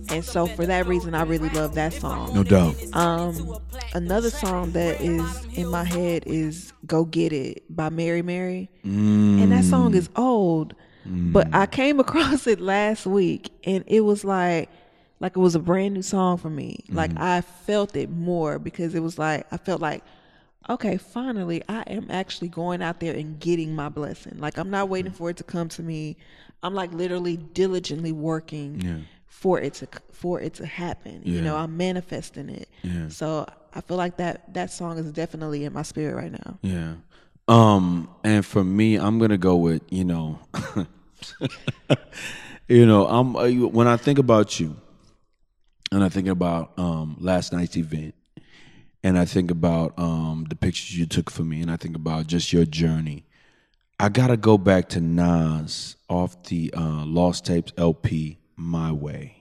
And 0.09 0.23
so 0.23 0.47
for 0.47 0.65
that 0.65 0.87
reason, 0.87 1.15
I 1.15 1.23
really 1.23 1.49
love 1.49 1.75
that 1.75 1.93
song. 1.93 2.33
No 2.33 2.43
doubt. 2.43 2.75
Um, 2.93 3.57
another 3.93 4.29
song 4.29 4.71
that 4.71 5.01
is 5.01 5.45
in 5.55 5.67
my 5.67 5.83
head 5.83 6.23
is 6.25 6.73
"Go 6.85 7.05
Get 7.05 7.33
It" 7.33 7.63
by 7.69 7.89
Mary 7.89 8.21
Mary, 8.21 8.69
and 8.83 9.51
that 9.51 9.63
mm. 9.63 9.69
song 9.69 9.93
is 9.93 10.09
old, 10.15 10.75
but 11.05 11.49
mm. 11.49 11.55
I 11.55 11.65
came 11.65 11.99
across 12.05 12.47
it 12.47 12.59
last 12.59 13.05
week, 13.05 13.51
and 13.63 13.83
it 13.87 14.01
was 14.01 14.23
like, 14.23 14.69
like 15.19 15.35
it 15.35 15.39
was 15.39 15.55
a 15.55 15.59
brand 15.59 15.93
new 15.93 16.01
song 16.01 16.37
for 16.37 16.49
me. 16.49 16.83
Like 16.89 17.11
mm. 17.11 17.21
I 17.21 17.41
felt 17.41 17.95
it 17.95 18.09
more 18.09 18.59
because 18.59 18.95
it 18.95 19.01
was 19.01 19.17
like 19.17 19.45
I 19.51 19.57
felt 19.57 19.81
like, 19.81 20.03
okay, 20.69 20.97
finally, 20.97 21.63
I 21.67 21.81
am 21.81 22.07
actually 22.09 22.49
going 22.49 22.81
out 22.81 22.99
there 22.99 23.13
and 23.13 23.39
getting 23.39 23.75
my 23.75 23.89
blessing. 23.89 24.37
Like 24.39 24.57
I'm 24.57 24.69
not 24.69 24.89
waiting 24.89 25.11
for 25.11 25.29
it 25.29 25.37
to 25.37 25.43
come 25.43 25.69
to 25.69 25.83
me. 25.83 26.17
I'm 26.63 26.73
like 26.75 26.93
literally 26.93 27.37
diligently 27.37 28.11
working 28.11 28.81
Yeah. 28.81 28.97
for 29.25 29.59
it 29.59 29.73
to 29.75 29.87
for 30.11 30.39
it 30.39 30.53
to 30.55 30.65
happen. 30.65 31.21
You 31.23 31.41
know, 31.41 31.55
I'm 31.55 31.75
manifesting 31.77 32.49
it. 32.49 32.69
Yeah. 32.83 33.09
So 33.09 33.47
I 33.73 33.81
feel 33.81 33.97
like 33.97 34.17
that 34.17 34.53
that 34.53 34.71
song 34.71 34.97
is 34.97 35.11
definitely 35.11 35.65
in 35.65 35.73
my 35.73 35.81
spirit 35.81 36.15
right 36.15 36.31
now. 36.31 36.59
Yeah. 36.61 36.93
Um, 37.47 38.09
and 38.23 38.45
for 38.45 38.63
me, 38.63 38.95
I'm 38.97 39.17
gonna 39.19 39.37
go 39.37 39.55
with 39.55 39.81
you 39.89 40.03
know, 40.05 40.39
you 42.67 42.85
know, 42.85 43.07
I'm 43.07 43.35
uh, 43.35 43.49
when 43.67 43.87
I 43.87 43.97
think 43.97 44.19
about 44.19 44.59
you, 44.59 44.75
and 45.91 46.03
I 46.03 46.09
think 46.09 46.27
about 46.27 46.71
um, 46.77 47.17
last 47.19 47.51
night's 47.51 47.75
event, 47.77 48.13
and 49.03 49.17
I 49.17 49.25
think 49.25 49.51
about 49.51 49.97
um, 49.97 50.45
the 50.49 50.55
pictures 50.55 50.97
you 50.97 51.05
took 51.05 51.29
for 51.29 51.43
me, 51.43 51.61
and 51.61 51.71
I 51.71 51.75
think 51.77 51.95
about 51.95 52.27
just 52.27 52.53
your 52.53 52.65
journey. 52.65 53.25
I 53.99 54.09
gotta 54.09 54.37
go 54.37 54.57
back 54.57 54.89
to 54.89 55.01
Nas 55.01 55.95
off 56.11 56.43
the 56.43 56.73
uh, 56.75 57.05
Lost 57.05 57.45
Tapes 57.45 57.71
LP, 57.77 58.37
My 58.57 58.91
Way. 58.91 59.37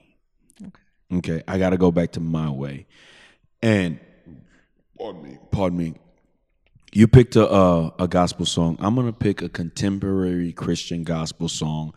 Okay. 0.61 1.17
Okay, 1.17 1.43
I 1.47 1.57
gotta 1.59 1.77
go 1.77 1.91
back 1.91 2.13
to 2.13 2.19
My 2.21 2.49
Way, 2.49 2.87
and 3.61 3.99
pardon 4.97 5.23
me, 5.23 5.37
pardon 5.51 5.77
me. 5.77 5.93
You 6.93 7.07
picked 7.07 7.35
a 7.35 7.47
uh, 7.47 7.91
a 7.99 8.07
gospel 8.07 8.45
song. 8.45 8.77
I'm 8.79 8.95
gonna 8.95 9.11
pick 9.11 9.41
a 9.41 9.49
contemporary 9.49 10.53
Christian 10.53 11.03
gospel 11.03 11.49
song 11.49 11.93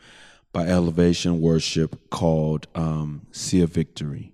by 0.52 0.66
Elevation 0.66 1.40
Worship 1.40 2.10
called 2.10 2.66
um, 2.74 3.26
"See 3.30 3.60
a 3.60 3.66
Victory." 3.68 4.32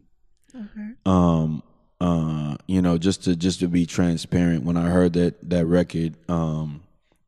Um, 1.04 1.62
uh, 2.00 2.56
you 2.66 2.80
know, 2.80 2.96
just 2.96 3.24
to 3.24 3.36
just 3.36 3.60
to 3.60 3.68
be 3.68 3.84
transparent, 3.84 4.64
when 4.64 4.78
I 4.78 4.88
heard 4.88 5.12
that 5.14 5.50
that 5.50 5.66
record 5.66 6.16
um, 6.30 6.82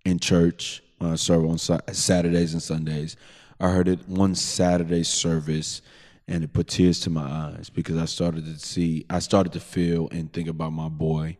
in 0.04 0.18
church, 0.18 0.82
I 1.04 1.16
serve 1.16 1.44
on 1.44 1.58
Sa- 1.58 1.80
Saturdays 1.92 2.52
and 2.52 2.62
Sundays, 2.62 3.16
I 3.60 3.68
heard 3.70 3.88
it 3.88 4.08
one 4.08 4.34
Saturday 4.34 5.04
service, 5.04 5.82
and 6.26 6.42
it 6.42 6.52
put 6.52 6.68
tears 6.68 7.00
to 7.00 7.10
my 7.10 7.22
eyes 7.22 7.70
because 7.70 7.96
I 7.96 8.06
started 8.06 8.44
to 8.46 8.58
see, 8.58 9.06
I 9.08 9.20
started 9.20 9.52
to 9.52 9.60
feel 9.60 10.08
and 10.10 10.32
think 10.32 10.48
about 10.48 10.72
my 10.72 10.88
boy, 10.88 11.36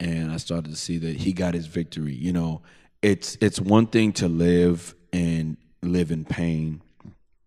and 0.00 0.30
I 0.30 0.36
started 0.36 0.70
to 0.70 0.76
see 0.76 0.98
that 0.98 1.16
he 1.16 1.32
got 1.32 1.54
his 1.54 1.66
victory. 1.66 2.14
You 2.14 2.32
know, 2.32 2.62
it's 3.00 3.38
it's 3.40 3.60
one 3.60 3.86
thing 3.86 4.12
to 4.14 4.28
live 4.28 4.94
and 5.12 5.56
live 5.82 6.10
in 6.10 6.24
pain, 6.24 6.82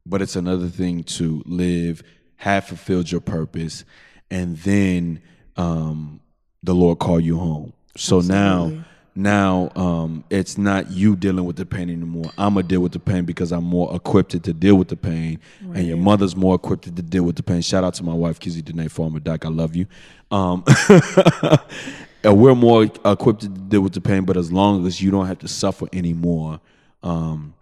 but 0.05 0.21
it's 0.21 0.35
another 0.35 0.67
thing 0.67 1.03
to 1.03 1.43
live, 1.45 2.03
have 2.37 2.65
fulfilled 2.65 3.11
your 3.11 3.21
purpose, 3.21 3.83
and 4.31 4.57
then 4.57 5.21
um, 5.57 6.21
the 6.63 6.73
Lord 6.73 6.99
call 6.99 7.19
you 7.19 7.37
home. 7.37 7.73
So 7.95 8.21
now, 8.21 8.83
now 9.17 9.71
um, 9.75 10.23
it's 10.29 10.57
not 10.57 10.91
you 10.91 11.15
dealing 11.15 11.45
with 11.45 11.55
the 11.55 11.65
pain 11.65 11.89
anymore. 11.89 12.31
I'm 12.37 12.53
gonna 12.53 12.67
deal 12.67 12.81
with 12.81 12.91
the 12.91 12.99
pain 12.99 13.25
because 13.25 13.51
I'm 13.51 13.63
more 13.63 13.93
equipped 13.95 14.31
to 14.31 14.53
deal 14.53 14.75
with 14.75 14.89
the 14.89 14.95
pain, 14.95 15.39
and 15.59 15.87
your 15.87 15.97
mother's 15.97 16.35
more 16.35 16.55
equipped 16.55 16.83
to 16.83 16.91
deal 16.91 17.23
with 17.23 17.35
the 17.35 17.43
pain. 17.43 17.61
Shout 17.61 17.83
out 17.83 17.95
to 17.95 18.03
my 18.03 18.13
wife, 18.13 18.39
Kizzy 18.39 18.61
Danae 18.61 18.87
Farmer 18.87 19.19
Doc. 19.19 19.45
I 19.45 19.49
love 19.49 19.75
you. 19.75 19.87
Um, 20.29 20.63
and 22.23 22.37
we're 22.37 22.55
more 22.55 22.83
equipped 22.83 23.41
to 23.41 23.49
deal 23.49 23.81
with 23.81 23.93
the 23.93 24.01
pain, 24.01 24.23
but 24.23 24.37
as 24.37 24.51
long 24.51 24.85
as 24.85 25.01
you 25.01 25.11
don't 25.11 25.27
have 25.27 25.39
to 25.39 25.47
suffer 25.47 25.87
anymore, 25.91 26.59
um, 27.03 27.53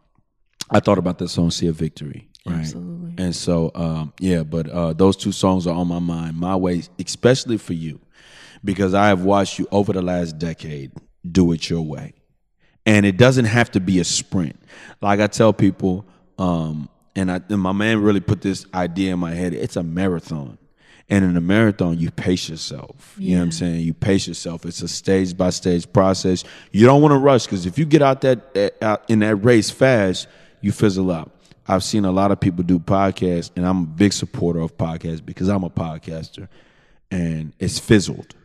I 0.70 0.80
thought 0.80 0.98
about 0.98 1.18
that 1.20 1.30
song, 1.30 1.52
"See 1.52 1.68
a 1.68 1.72
Victory." 1.72 2.28
Right? 2.46 2.60
Absolutely. 2.60 3.24
And 3.24 3.36
so, 3.36 3.72
um, 3.74 4.14
yeah, 4.20 4.44
but 4.44 4.70
uh, 4.70 4.94
those 4.94 5.18
two 5.18 5.32
songs 5.32 5.66
are 5.66 5.74
on 5.76 5.88
my 5.88 6.00
mind. 6.00 6.38
My 6.38 6.56
way, 6.56 6.84
especially 7.00 7.58
for 7.58 7.74
you, 7.74 8.00
because 8.64 8.94
I 8.94 9.08
have 9.08 9.24
watched 9.24 9.58
you 9.58 9.68
over 9.72 9.94
the 9.94 10.02
last 10.02 10.38
decade 10.38 10.92
do 11.32 11.52
it 11.52 11.70
your 11.70 11.82
way, 11.82 12.14
and 12.86 13.06
it 13.06 13.18
doesn't 13.18 13.46
have 13.46 13.72
to 13.72 13.80
be 13.80 14.00
a 14.00 14.04
sprint. 14.04 14.56
Like 15.02 15.20
I 15.20 15.28
tell 15.28 15.54
people, 15.54 16.06
um, 16.38 16.90
and, 17.16 17.32
I, 17.32 17.42
and 17.50 17.60
my 17.60 17.72
man 17.72 18.02
really 18.02 18.20
put 18.20 18.42
this 18.42 18.66
idea 18.74 19.14
in 19.14 19.20
my 19.20 19.34
head. 19.34 19.54
It's 19.54 19.76
a 19.76 19.84
marathon. 19.84 20.58
And 21.08 21.24
in 21.24 21.38
a 21.38 21.42
marathon, 21.42 22.00
you 22.00 22.10
pace 22.10 22.50
yourself. 22.50 23.16
You 23.20 23.36
know 23.36 23.42
what 23.42 23.46
I'm 23.46 23.52
saying? 23.52 23.82
You 23.82 23.94
pace 23.94 24.28
yourself. 24.28 24.66
It's 24.66 24.82
a 24.82 24.88
stage 24.88 25.38
by 25.38 25.52
stage 25.52 25.92
process. 25.94 26.44
You 26.72 26.88
don't 26.88 27.02
want 27.02 27.12
to 27.12 27.20
rush 27.20 27.46
because 27.46 27.68
if 27.68 27.78
you 27.78 27.86
get 27.86 28.02
out 28.02 28.22
that 28.22 28.40
eh, 28.56 28.70
out 28.82 29.08
in 29.08 29.20
that 29.20 29.36
race 29.36 29.70
fast, 29.70 30.28
you 30.62 30.72
fizzle 30.72 31.12
out. 31.12 31.32
I've 31.68 31.84
seen 31.84 32.06
a 32.06 32.12
lot 32.12 32.32
of 32.32 32.40
people 32.40 32.64
do 32.64 32.80
podcasts, 32.80 33.52
and 33.56 33.66
I'm 33.66 33.84
a 33.84 33.86
big 33.86 34.14
supporter 34.14 34.60
of 34.62 34.78
podcasts 34.78 35.24
because 35.24 35.48
I'm 35.48 35.64
a 35.64 35.70
podcaster, 35.70 36.48
and 37.12 37.54
it's 37.60 37.78
fizzled. 37.78 38.36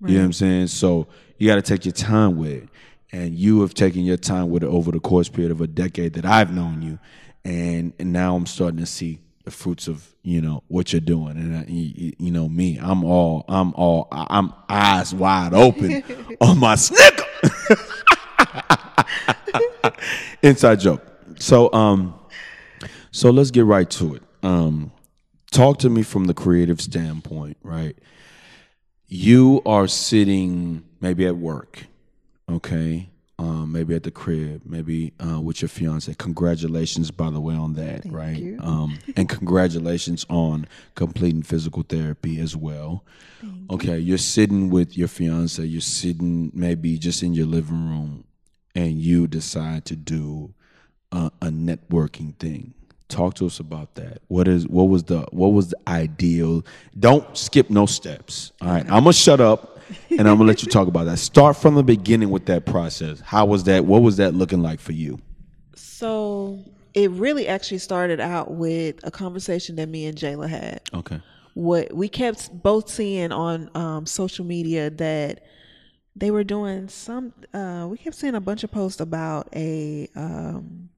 You 0.00 0.14
know 0.14 0.20
what 0.20 0.24
I'm 0.26 0.32
saying? 0.32 0.66
So 0.68 1.08
you 1.40 1.48
got 1.48 1.54
to 1.54 1.62
take 1.62 1.86
your 1.86 1.92
time 1.92 2.36
with 2.36 2.50
it, 2.50 2.68
and 3.12 3.34
you 3.34 3.62
have 3.62 3.72
taken 3.72 4.04
your 4.04 4.18
time 4.18 4.50
with 4.50 4.62
it 4.62 4.66
over 4.66 4.92
the 4.92 5.00
course 5.00 5.30
period 5.30 5.50
of 5.50 5.62
a 5.62 5.66
decade 5.66 6.12
that 6.12 6.26
I've 6.26 6.52
known 6.52 6.82
you, 6.82 6.98
and, 7.46 7.94
and 7.98 8.12
now 8.12 8.36
I'm 8.36 8.44
starting 8.44 8.78
to 8.78 8.86
see 8.86 9.20
the 9.44 9.50
fruits 9.50 9.88
of 9.88 10.06
you 10.22 10.42
know 10.42 10.62
what 10.68 10.92
you're 10.92 11.00
doing, 11.00 11.38
and 11.38 11.56
uh, 11.56 11.64
you, 11.66 12.12
you 12.18 12.30
know 12.30 12.46
me, 12.46 12.78
I'm 12.78 13.04
all 13.04 13.46
I'm 13.48 13.72
all 13.72 14.06
I'm 14.12 14.52
eyes 14.68 15.14
wide 15.14 15.54
open 15.54 16.04
on 16.42 16.58
my 16.58 16.74
snicker. 16.74 17.24
Inside 20.42 20.80
joke. 20.80 21.02
So 21.38 21.72
um, 21.72 22.20
so 23.12 23.30
let's 23.30 23.50
get 23.50 23.64
right 23.64 23.88
to 23.92 24.16
it. 24.16 24.22
Um, 24.42 24.92
talk 25.50 25.78
to 25.78 25.88
me 25.88 26.02
from 26.02 26.26
the 26.26 26.34
creative 26.34 26.82
standpoint, 26.82 27.56
right? 27.62 27.96
You 29.08 29.62
are 29.64 29.88
sitting 29.88 30.84
maybe 31.00 31.26
at 31.26 31.36
work, 31.36 31.86
okay? 32.50 33.10
Um, 33.38 33.72
maybe 33.72 33.94
at 33.94 34.02
the 34.02 34.10
crib, 34.10 34.62
maybe 34.66 35.14
uh, 35.18 35.40
with 35.40 35.62
your 35.62 35.70
fiance. 35.70 36.12
Congratulations, 36.18 37.10
by 37.10 37.30
the 37.30 37.40
way, 37.40 37.54
on 37.54 37.72
that, 37.72 38.02
right? 38.04 38.36
you. 38.36 38.58
Um, 38.60 38.98
and 39.16 39.30
congratulations 39.30 40.26
on 40.28 40.66
completing 40.94 41.42
physical 41.42 41.82
therapy 41.82 42.38
as 42.38 42.54
well. 42.54 43.02
okay, 43.70 43.98
you're 43.98 44.18
sitting 44.18 44.68
with 44.68 44.98
your 44.98 45.08
fiance. 45.08 45.64
You're 45.64 45.80
sitting 45.80 46.50
maybe 46.52 46.98
just 46.98 47.22
in 47.22 47.32
your 47.32 47.46
living 47.46 47.88
room, 47.88 48.24
and 48.74 49.00
you 49.00 49.26
decide 49.26 49.86
to 49.86 49.96
do 49.96 50.52
a, 51.10 51.30
a 51.40 51.46
networking 51.46 52.36
thing. 52.36 52.74
Talk 53.08 53.34
to 53.36 53.46
us 53.46 53.58
about 53.58 53.94
that. 53.94 54.20
What 54.28 54.48
is 54.48 54.68
what 54.68 54.84
was 54.84 55.04
the 55.04 55.20
what 55.32 55.48
was 55.48 55.68
the 55.70 55.78
ideal? 55.88 56.64
Don't 56.98 57.36
skip 57.36 57.70
no 57.70 57.86
steps. 57.86 58.52
All 58.60 58.68
right, 58.68 58.84
I'm 58.84 59.04
gonna 59.04 59.14
shut 59.14 59.40
up 59.40 59.79
and 60.10 60.28
I'm 60.28 60.36
gonna 60.36 60.44
let 60.44 60.62
you 60.62 60.68
talk 60.68 60.88
about 60.88 61.04
that. 61.04 61.18
Start 61.18 61.56
from 61.56 61.74
the 61.74 61.82
beginning 61.82 62.30
with 62.30 62.46
that 62.46 62.66
process. 62.66 63.20
How 63.20 63.46
was 63.46 63.64
that? 63.64 63.84
What 63.84 64.02
was 64.02 64.16
that 64.18 64.34
looking 64.34 64.62
like 64.62 64.80
for 64.80 64.92
you? 64.92 65.18
So 65.74 66.64
it 66.94 67.10
really 67.10 67.48
actually 67.48 67.78
started 67.78 68.20
out 68.20 68.52
with 68.52 69.00
a 69.04 69.10
conversation 69.10 69.76
that 69.76 69.88
me 69.88 70.06
and 70.06 70.16
Jayla 70.16 70.48
had. 70.48 70.80
Okay. 70.94 71.20
What 71.54 71.92
we 71.92 72.08
kept 72.08 72.62
both 72.62 72.88
seeing 72.88 73.32
on 73.32 73.70
um, 73.74 74.06
social 74.06 74.44
media 74.44 74.90
that 74.90 75.42
they 76.16 76.30
were 76.30 76.44
doing 76.44 76.88
some. 76.88 77.32
Uh, 77.52 77.88
we 77.90 77.98
kept 77.98 78.16
seeing 78.16 78.34
a 78.34 78.40
bunch 78.40 78.62
of 78.64 78.70
posts 78.70 79.00
about 79.00 79.48
a 79.54 80.08
um, 80.14 80.88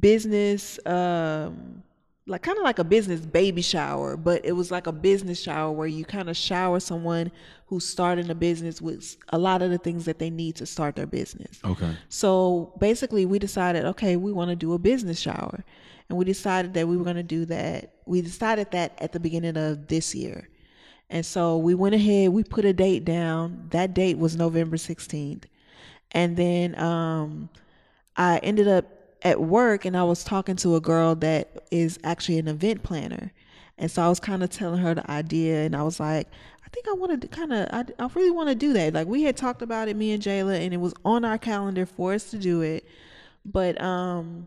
business, 0.00 0.84
um, 0.86 1.82
like 2.26 2.42
kind 2.42 2.56
of 2.56 2.64
like 2.64 2.78
a 2.78 2.84
business 2.84 3.20
baby 3.20 3.60
shower, 3.60 4.16
but 4.16 4.44
it 4.44 4.52
was 4.52 4.70
like 4.70 4.86
a 4.86 4.92
business 4.92 5.40
shower 5.40 5.70
where 5.70 5.86
you 5.86 6.04
kind 6.04 6.30
of 6.30 6.36
shower 6.36 6.80
someone 6.80 7.30
who's 7.66 7.86
starting 7.86 8.30
a 8.30 8.34
business 8.34 8.80
with 8.80 9.16
a 9.30 9.38
lot 9.38 9.60
of 9.60 9.70
the 9.70 9.78
things 9.78 10.06
that 10.06 10.18
they 10.18 10.30
need 10.30 10.56
to 10.56 10.64
start 10.64 10.96
their 10.96 11.06
business. 11.06 11.60
Okay. 11.64 11.94
So 12.08 12.72
basically, 12.78 13.26
we 13.26 13.38
decided, 13.38 13.84
okay, 13.84 14.16
we 14.16 14.32
want 14.32 14.48
to 14.50 14.56
do 14.56 14.72
a 14.72 14.78
business 14.78 15.20
shower. 15.20 15.64
And 16.08 16.18
we 16.18 16.24
decided 16.24 16.74
that 16.74 16.88
we 16.88 16.96
were 16.96 17.04
going 17.04 17.16
to 17.16 17.22
do 17.22 17.44
that. 17.46 17.94
We 18.06 18.22
decided 18.22 18.70
that 18.72 19.00
at 19.00 19.12
the 19.12 19.20
beginning 19.20 19.56
of 19.56 19.88
this 19.88 20.14
year. 20.14 20.48
And 21.10 21.24
so 21.24 21.58
we 21.58 21.74
went 21.74 21.94
ahead, 21.94 22.30
we 22.30 22.42
put 22.42 22.64
a 22.64 22.72
date 22.72 23.04
down. 23.04 23.68
That 23.70 23.94
date 23.94 24.18
was 24.18 24.36
November 24.36 24.76
16th. 24.76 25.44
And 26.12 26.36
then 26.36 26.78
um, 26.78 27.50
I 28.16 28.38
ended 28.38 28.68
up 28.68 28.86
at 29.24 29.40
work 29.40 29.86
and 29.86 29.96
I 29.96 30.04
was 30.04 30.22
talking 30.22 30.54
to 30.56 30.76
a 30.76 30.80
girl 30.80 31.14
that 31.16 31.66
is 31.70 31.98
actually 32.04 32.38
an 32.38 32.46
event 32.46 32.82
planner. 32.82 33.32
And 33.78 33.90
so 33.90 34.02
I 34.02 34.08
was 34.08 34.20
kind 34.20 34.44
of 34.44 34.50
telling 34.50 34.80
her 34.80 34.94
the 34.94 35.10
idea 35.10 35.64
and 35.64 35.74
I 35.74 35.82
was 35.82 35.98
like, 35.98 36.28
I 36.64 36.68
think 36.68 36.86
I 36.86 36.92
want 36.92 37.20
to 37.20 37.28
kind 37.28 37.52
of, 37.52 37.68
I, 37.72 37.84
I 37.98 38.08
really 38.14 38.30
want 38.30 38.50
to 38.50 38.54
do 38.54 38.72
that. 38.74 38.92
Like 38.92 39.08
we 39.08 39.22
had 39.22 39.36
talked 39.36 39.62
about 39.62 39.88
it, 39.88 39.96
me 39.96 40.12
and 40.12 40.22
Jayla, 40.22 40.60
and 40.60 40.72
it 40.74 40.76
was 40.76 40.94
on 41.04 41.24
our 41.24 41.38
calendar 41.38 41.86
for 41.86 42.12
us 42.12 42.30
to 42.30 42.38
do 42.38 42.60
it. 42.60 42.86
But 43.44 43.80
um, 43.82 44.46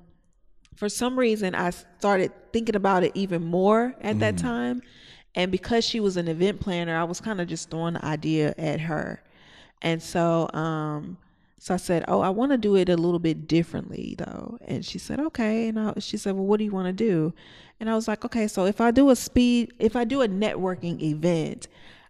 for 0.76 0.90
some 0.90 1.18
reason, 1.18 1.56
I 1.56 1.72
started 1.72 2.32
thinking 2.54 2.76
about 2.76 3.04
it 3.04 3.12
even 3.16 3.44
more 3.44 3.96
at 4.02 4.20
that 4.20 4.38
time. 4.38 4.82
And 5.36 5.52
because 5.52 5.84
she 5.86 6.00
was 6.00 6.18
an 6.18 6.28
event 6.28 6.60
planner, 6.60 6.98
I 6.98 7.04
was 7.04 7.20
kind 7.20 7.42
of 7.42 7.48
just 7.48 7.70
throwing 7.70 7.96
the 7.96 8.06
idea 8.06 8.56
at 8.58 8.80
her. 8.82 9.22
And 9.82 10.02
so, 10.02 10.50
um, 10.54 11.18
so 11.60 11.74
I 11.74 11.78
said, 11.78 12.06
"Oh, 12.08 12.22
I 12.22 12.30
want 12.30 12.52
to 12.52 12.58
do 12.58 12.76
it 12.76 12.88
a 12.90 12.96
little 12.96 13.20
bit 13.20 13.48
differently, 13.48 14.16
though." 14.18 14.58
And 14.66 14.86
she 14.86 15.00
said, 15.00 15.20
"Okay." 15.20 15.68
And 15.68 15.80
I, 15.80 15.94
she 16.00 16.18
said, 16.18 16.36
"Well, 16.36 16.46
what 16.46 16.58
do 16.58 16.64
you 16.64 16.72
want 16.72 16.88
to 16.88 16.94
do?" 16.94 17.34
And 17.80 17.90
I 17.90 17.96
was 17.96 18.08
like, 18.08 18.24
"Okay, 18.26 18.48
so 18.48 18.66
if 18.66 18.80
I 18.80 18.92
do 18.92 19.10
a 19.10 19.16
speed, 19.16 19.74
if 19.80 19.96
I 19.96 20.04
do 20.04 20.22
a 20.22 20.28
networking 20.28 21.02
event, 21.02 21.68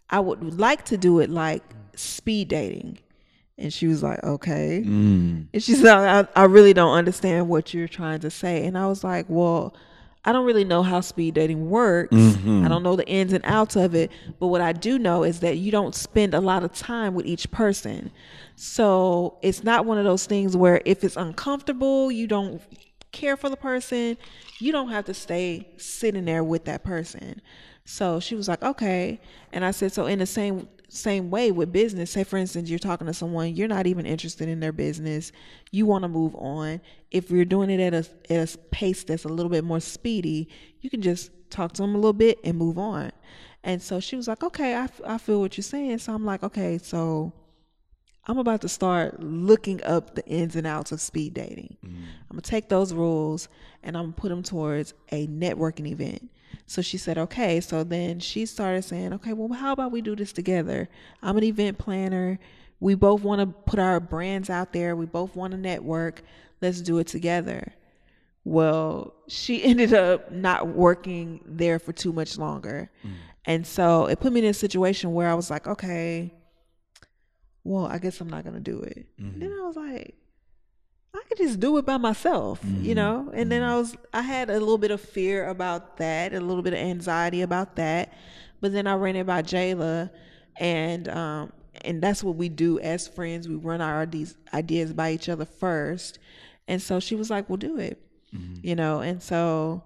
I 0.09 0.19
would 0.19 0.59
like 0.59 0.85
to 0.85 0.97
do 0.97 1.19
it 1.19 1.29
like 1.29 1.63
speed 1.95 2.49
dating." 2.49 2.99
And 3.57 3.73
she 3.73 3.87
was 3.87 4.03
like, 4.03 4.21
"Okay." 4.23 4.83
Mm. 4.85 5.47
And 5.53 5.63
she 5.63 5.75
said, 5.75 5.87
I, 5.87 6.27
"I 6.35 6.45
really 6.45 6.73
don't 6.73 6.93
understand 6.93 7.47
what 7.47 7.73
you're 7.73 7.87
trying 7.87 8.19
to 8.19 8.29
say." 8.29 8.65
And 8.65 8.77
I 8.77 8.87
was 8.87 9.03
like, 9.03 9.25
"Well." 9.29 9.75
I 10.25 10.33
don't 10.33 10.45
really 10.45 10.65
know 10.65 10.83
how 10.83 10.99
speed 10.99 11.35
dating 11.35 11.69
works. 11.69 12.13
Mm-hmm. 12.13 12.65
I 12.65 12.67
don't 12.67 12.83
know 12.83 12.97
the 12.97 13.07
ins 13.07 13.31
and 13.31 13.41
outs 13.45 13.77
of 13.77 13.95
it. 13.95 14.11
But 14.39 14.47
what 14.47 14.59
I 14.59 14.73
do 14.73 14.99
know 14.99 15.23
is 15.23 15.39
that 15.39 15.55
you 15.55 15.71
don't 15.71 15.95
spend 15.95 16.33
a 16.33 16.41
lot 16.41 16.65
of 16.65 16.73
time 16.73 17.13
with 17.13 17.25
each 17.25 17.49
person. 17.49 18.11
So 18.59 19.37
it's 19.43 19.63
not 19.63 19.85
one 19.85 19.99
of 19.99 20.03
those 20.03 20.25
things 20.25 20.57
where 20.57 20.81
if 20.83 21.03
it's 21.03 21.15
uncomfortable, 21.15 22.11
you 22.11 22.25
don't 22.25 22.59
care 23.11 23.37
for 23.37 23.49
the 23.49 23.55
person, 23.55 24.17
you 24.57 24.71
don't 24.71 24.89
have 24.89 25.05
to 25.05 25.13
stay 25.13 25.69
sitting 25.77 26.25
there 26.25 26.43
with 26.43 26.65
that 26.65 26.83
person. 26.83 27.39
So 27.85 28.19
she 28.19 28.33
was 28.33 28.47
like, 28.47 28.63
okay. 28.63 29.21
And 29.53 29.63
I 29.63 29.69
said, 29.69 29.91
so 29.93 30.07
in 30.07 30.17
the 30.17 30.25
same 30.25 30.67
same 30.89 31.29
way 31.29 31.51
with 31.51 31.71
business, 31.71 32.09
say 32.09 32.23
for 32.23 32.37
instance, 32.37 32.67
you're 32.67 32.79
talking 32.79 33.05
to 33.05 33.13
someone, 33.13 33.55
you're 33.55 33.67
not 33.67 33.85
even 33.85 34.07
interested 34.07 34.49
in 34.49 34.59
their 34.59 34.71
business, 34.71 35.31
you 35.69 35.85
want 35.85 36.01
to 36.01 36.07
move 36.07 36.33
on. 36.35 36.81
If 37.11 37.29
you're 37.29 37.45
doing 37.45 37.69
it 37.69 37.79
at 37.79 37.93
a, 37.93 38.33
at 38.33 38.55
a 38.55 38.57
pace 38.57 39.03
that's 39.03 39.25
a 39.25 39.27
little 39.27 39.51
bit 39.51 39.65
more 39.65 39.81
speedy, 39.81 40.49
you 40.81 40.89
can 40.89 41.03
just 41.03 41.29
talk 41.51 41.73
to 41.73 41.83
them 41.83 41.93
a 41.93 41.97
little 41.97 42.13
bit 42.13 42.39
and 42.43 42.57
move 42.57 42.79
on. 42.79 43.11
And 43.63 43.83
so 43.83 43.99
she 43.99 44.15
was 44.15 44.27
like, 44.27 44.43
okay, 44.43 44.75
I, 44.75 44.87
I 45.05 45.17
feel 45.19 45.41
what 45.41 45.57
you're 45.57 45.63
saying. 45.63 45.99
So 45.99 46.13
I'm 46.13 46.25
like, 46.25 46.41
okay, 46.41 46.79
so 46.79 47.33
I'm 48.27 48.37
about 48.37 48.61
to 48.61 48.69
start 48.69 49.21
looking 49.21 49.81
up 49.83 50.15
the 50.15 50.25
ins 50.25 50.55
and 50.55 50.67
outs 50.67 50.91
of 50.91 50.99
speed 50.99 51.33
dating. 51.33 51.77
Mm-hmm. 51.83 52.03
I'm 52.29 52.35
gonna 52.35 52.41
take 52.41 52.67
those 52.67 52.93
rules 52.93 53.47
and 53.83 53.97
I'm 53.97 54.03
gonna 54.03 54.13
put 54.13 54.29
them 54.29 54.43
towards 54.43 54.93
a 55.11 55.27
networking 55.27 55.87
event. 55.87 56.29
So 56.65 56.81
she 56.81 56.97
said, 56.97 57.17
okay. 57.17 57.61
So 57.61 57.85
then 57.85 58.19
she 58.19 58.45
started 58.45 58.83
saying, 58.83 59.13
okay, 59.13 59.31
well, 59.31 59.57
how 59.57 59.71
about 59.71 59.93
we 59.93 60.01
do 60.01 60.15
this 60.15 60.33
together? 60.33 60.89
I'm 61.23 61.37
an 61.37 61.43
event 61.45 61.77
planner. 61.77 62.37
We 62.81 62.95
both 62.95 63.23
want 63.23 63.39
to 63.41 63.47
put 63.47 63.79
our 63.79 64.01
brands 64.01 64.49
out 64.49 64.73
there. 64.73 64.95
We 64.95 65.05
both 65.05 65.35
want 65.35 65.51
to 65.51 65.57
network. 65.57 66.21
Let's 66.61 66.81
do 66.81 66.99
it 66.99 67.07
together. 67.07 67.73
Well, 68.43 69.15
she 69.27 69.63
ended 69.63 69.93
up 69.93 70.31
not 70.31 70.67
working 70.67 71.39
there 71.45 71.79
for 71.79 71.93
too 71.93 72.11
much 72.11 72.37
longer. 72.37 72.91
Mm. 73.05 73.11
And 73.45 73.65
so 73.65 74.07
it 74.07 74.19
put 74.19 74.33
me 74.33 74.41
in 74.41 74.47
a 74.47 74.53
situation 74.53 75.13
where 75.13 75.29
I 75.29 75.33
was 75.33 75.49
like, 75.49 75.67
okay, 75.67 76.33
well, 77.67 77.85
I 77.85 77.97
guess 77.97 78.21
I'm 78.21 78.29
not 78.29 78.43
to 78.45 78.59
do 78.59 78.79
it. 78.79 79.07
And 79.17 79.41
then 79.41 79.49
mm-hmm. 79.49 79.61
I 79.61 79.67
was 79.67 79.75
like, 79.75 80.15
I 81.13 81.21
could 81.27 81.37
just 81.37 81.59
do 81.59 81.77
it 81.77 81.85
by 81.85 81.97
myself, 81.97 82.59
you 82.63 82.69
mm-hmm. 82.69 82.93
know? 82.93 83.31
And 83.33 83.51
then 83.51 83.63
I 83.63 83.69
mm-hmm. 83.69 83.77
was, 83.79 83.95
I 84.13 84.21
had 84.21 84.49
a 84.49 84.59
little 84.59 84.77
bit 84.77 84.91
of 84.91 85.01
fear 85.01 85.47
about 85.49 85.97
that, 85.97 86.33
a 86.33 86.39
little 86.39 86.63
bit 86.63 86.73
of 86.73 86.79
anxiety 86.79 87.41
about 87.41 87.75
that. 87.75 88.13
But 88.61 88.71
then 88.71 88.87
I 88.87 88.95
ran 88.95 89.15
it 89.15 89.25
by 89.25 89.41
Jayla, 89.41 90.09
and, 90.59 91.09
um, 91.09 91.51
and 91.81 92.01
that's 92.01 92.23
what 92.23 92.35
we 92.35 92.49
do 92.49 92.79
as 92.79 93.07
friends. 93.07 93.47
We 93.47 93.55
run 93.55 93.81
our 93.81 94.01
ideas, 94.01 94.35
ideas 94.53 94.93
by 94.93 95.11
each 95.11 95.29
other 95.29 95.45
first. 95.45 96.19
And 96.67 96.81
so 96.81 96.99
she 96.99 97.15
was 97.15 97.29
like, 97.29 97.49
"We'll 97.49 97.57
do 97.57 97.77
it, 97.77 98.01
you 98.61 98.75
know? 98.75 98.99
And 98.99 99.21
so 99.21 99.83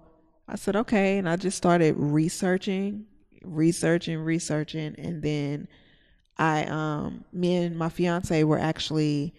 I 0.48 0.56
said, 0.56 0.76
okay. 0.76 1.18
And 1.18 1.28
I 1.28 1.36
just 1.36 1.56
started 1.56 1.94
researching, 1.96 3.06
researching, 3.42 4.18
researching. 4.18 4.94
And 4.98 5.22
then 5.22 5.68
I, 6.38 6.64
um, 6.64 7.24
me 7.32 7.56
and 7.56 7.76
my 7.76 7.88
fiance 7.88 8.42
were 8.44 8.58
actually 8.58 9.34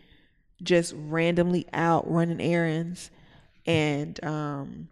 just 0.62 0.94
randomly 0.96 1.66
out 1.74 2.10
running 2.10 2.42
errands. 2.42 3.12
And, 3.66 4.24
um, 4.24 4.88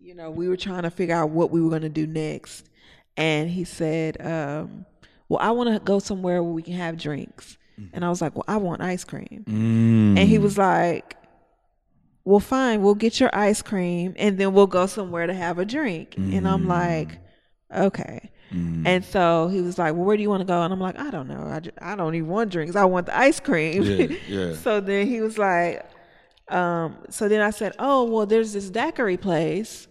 you 0.00 0.14
know, 0.14 0.30
we 0.30 0.48
were 0.48 0.56
trying 0.56 0.82
to 0.82 0.90
figure 0.90 1.14
out 1.14 1.30
what 1.30 1.50
we 1.50 1.60
were 1.60 1.70
going 1.70 1.82
to 1.82 1.88
do 1.88 2.06
next. 2.06 2.68
And 3.16 3.50
he 3.50 3.64
said, 3.64 4.20
um, 4.24 4.86
well, 5.28 5.40
I 5.40 5.50
want 5.52 5.72
to 5.72 5.78
go 5.78 5.98
somewhere 5.98 6.42
where 6.42 6.52
we 6.52 6.62
can 6.62 6.74
have 6.74 6.98
drinks. 6.98 7.56
And 7.92 8.04
I 8.04 8.08
was 8.08 8.20
like, 8.20 8.34
well, 8.34 8.44
I 8.46 8.58
want 8.58 8.80
ice 8.80 9.02
cream. 9.02 9.44
Mm. 9.48 10.18
And 10.18 10.28
he 10.28 10.38
was 10.38 10.56
like, 10.56 11.16
well, 12.24 12.40
fine, 12.40 12.82
we'll 12.82 12.94
get 12.94 13.18
your 13.18 13.34
ice 13.34 13.62
cream 13.62 14.14
and 14.16 14.38
then 14.38 14.52
we'll 14.52 14.66
go 14.68 14.86
somewhere 14.86 15.26
to 15.26 15.34
have 15.34 15.58
a 15.58 15.64
drink. 15.64 16.14
And 16.16 16.46
I'm 16.46 16.68
like, 16.68 17.18
okay. 17.74 18.30
And 18.86 19.04
so 19.04 19.48
he 19.48 19.60
was 19.62 19.78
like, 19.78 19.94
well, 19.94 20.04
where 20.04 20.16
do 20.16 20.22
you 20.22 20.28
want 20.28 20.40
to 20.42 20.46
go? 20.46 20.60
And 20.62 20.72
I'm 20.72 20.80
like, 20.80 20.98
I 20.98 21.10
don't 21.10 21.26
know. 21.28 21.46
I, 21.50 21.60
ju- 21.60 21.70
I 21.80 21.96
don't 21.96 22.14
even 22.14 22.28
want 22.28 22.50
drinks. 22.50 22.76
I 22.76 22.84
want 22.84 23.06
the 23.06 23.16
ice 23.16 23.40
cream. 23.40 23.82
Yeah, 23.82 24.16
yeah. 24.28 24.54
so 24.54 24.80
then 24.80 25.06
he 25.06 25.20
was 25.20 25.38
like, 25.38 25.88
um, 26.48 26.96
so 27.08 27.28
then 27.28 27.40
I 27.40 27.50
said, 27.50 27.74
oh, 27.78 28.04
well, 28.04 28.26
there's 28.26 28.52
this 28.52 28.68
daiquiri 28.68 29.16
place 29.16 29.88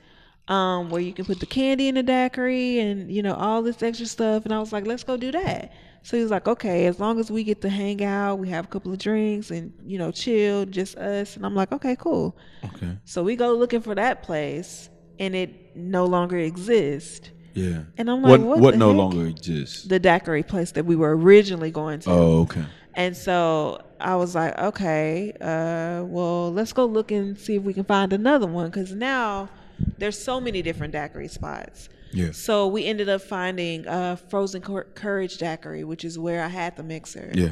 um, 0.47 0.89
where 0.89 1.01
you 1.01 1.13
can 1.13 1.25
put 1.25 1.39
the 1.39 1.45
candy 1.45 1.87
in 1.87 1.95
the 1.95 2.03
daiquiri 2.03 2.79
and, 2.79 3.11
you 3.11 3.23
know, 3.23 3.33
all 3.33 3.61
this 3.63 3.81
extra 3.81 4.05
stuff. 4.05 4.45
And 4.45 4.53
I 4.53 4.59
was 4.59 4.71
like, 4.71 4.85
let's 4.85 5.03
go 5.03 5.17
do 5.17 5.31
that. 5.31 5.71
So 6.03 6.17
he 6.17 6.23
was 6.23 6.31
like, 6.31 6.47
okay, 6.47 6.87
as 6.87 6.99
long 6.99 7.19
as 7.19 7.31
we 7.31 7.43
get 7.43 7.61
to 7.61 7.69
hang 7.69 8.03
out, 8.03 8.35
we 8.39 8.49
have 8.49 8.65
a 8.65 8.67
couple 8.67 8.91
of 8.91 8.97
drinks 8.99 9.51
and, 9.51 9.71
you 9.85 9.97
know, 9.97 10.11
chill, 10.11 10.65
just 10.65 10.97
us. 10.97 11.35
And 11.35 11.45
I'm 11.45 11.55
like, 11.55 11.71
okay, 11.71 11.95
cool. 11.95 12.35
Okay. 12.75 12.97
So 13.05 13.23
we 13.23 13.35
go 13.35 13.53
looking 13.53 13.81
for 13.81 13.93
that 13.95 14.23
place 14.23 14.89
and 15.19 15.35
it 15.35 15.75
no 15.75 16.05
longer 16.05 16.37
exists. 16.37 17.29
Yeah. 17.53 17.83
And 17.97 18.09
I'm 18.09 18.21
like, 18.21 18.31
what? 18.31 18.41
what 18.41 18.59
What 18.59 18.77
no 18.77 18.89
heck? 18.89 18.97
longer 18.97 19.25
exists? 19.25 19.83
The 19.83 19.99
daiquiri 19.99 20.43
place 20.43 20.71
that 20.71 20.85
we 20.85 20.95
were 20.95 21.15
originally 21.15 21.71
going 21.71 21.99
to. 22.01 22.09
oh, 22.11 22.41
okay. 22.41 22.65
And 22.93 23.15
so 23.15 23.81
I 24.01 24.15
was 24.17 24.35
like, 24.35 24.57
okay, 24.59 25.31
uh, 25.39 26.03
well, 26.05 26.51
let's 26.51 26.73
go 26.73 26.85
look 26.85 27.11
and 27.11 27.37
see 27.39 27.55
if 27.55 27.63
we 27.63 27.73
can 27.73 27.85
find 27.85 28.11
another 28.11 28.47
one 28.47 28.69
because 28.69 28.93
now 28.93 29.49
there's 29.97 30.21
so 30.21 30.41
many 30.41 30.61
different 30.61 30.91
daiquiri 30.93 31.29
spots. 31.29 31.87
Yeah. 32.11 32.31
So 32.31 32.67
we 32.67 32.85
ended 32.85 33.07
up 33.07 33.21
finding 33.21 33.87
uh, 33.87 34.17
Frozen 34.17 34.61
Cour- 34.63 34.87
Courage 34.95 35.37
Daiquiri, 35.37 35.85
which 35.85 36.03
is 36.03 36.19
where 36.19 36.43
I 36.43 36.49
had 36.49 36.75
the 36.75 36.83
mixer. 36.83 37.31
Yeah. 37.33 37.51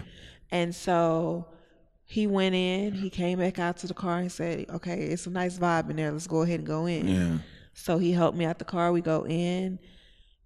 And 0.52 0.76
so 0.76 1.46
he 2.04 2.28
went 2.28 2.56
in, 2.56 2.92
he 2.94 3.10
came 3.10 3.40
back 3.40 3.60
out 3.60 3.78
to 3.78 3.88
the 3.88 3.94
car 3.94 4.18
and 4.18 4.30
said, 4.32 4.66
okay, 4.70 5.04
it's 5.04 5.26
a 5.28 5.30
nice 5.30 5.58
vibe 5.58 5.90
in 5.90 5.96
there. 5.96 6.12
Let's 6.12 6.28
go 6.28 6.42
ahead 6.42 6.60
and 6.60 6.68
go 6.68 6.86
in. 6.88 7.08
Yeah. 7.08 7.38
So 7.74 7.98
he 7.98 8.12
helped 8.12 8.38
me 8.38 8.46
out 8.46 8.60
the 8.60 8.66
car. 8.66 8.92
We 8.92 9.02
go 9.02 9.26
in. 9.26 9.80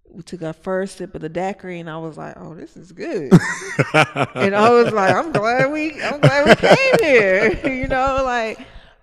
We 0.08 0.22
took 0.22 0.42
our 0.42 0.52
first 0.52 0.98
sip 0.98 1.14
of 1.14 1.22
the 1.22 1.28
daiquiri, 1.28 1.80
and 1.80 1.90
I 1.90 1.96
was 1.98 2.16
like, 2.16 2.34
"Oh, 2.36 2.54
this 2.54 2.76
is 2.76 2.92
good." 2.92 3.32
and 3.94 4.54
I 4.54 4.70
was 4.70 4.92
like, 4.92 5.14
"I'm 5.14 5.32
glad 5.32 5.72
we, 5.72 6.00
I'm 6.02 6.20
glad 6.20 6.46
we 6.46 6.54
came 6.54 6.94
here." 7.00 7.66
you 7.74 7.88
know, 7.88 8.22
like 8.24 8.58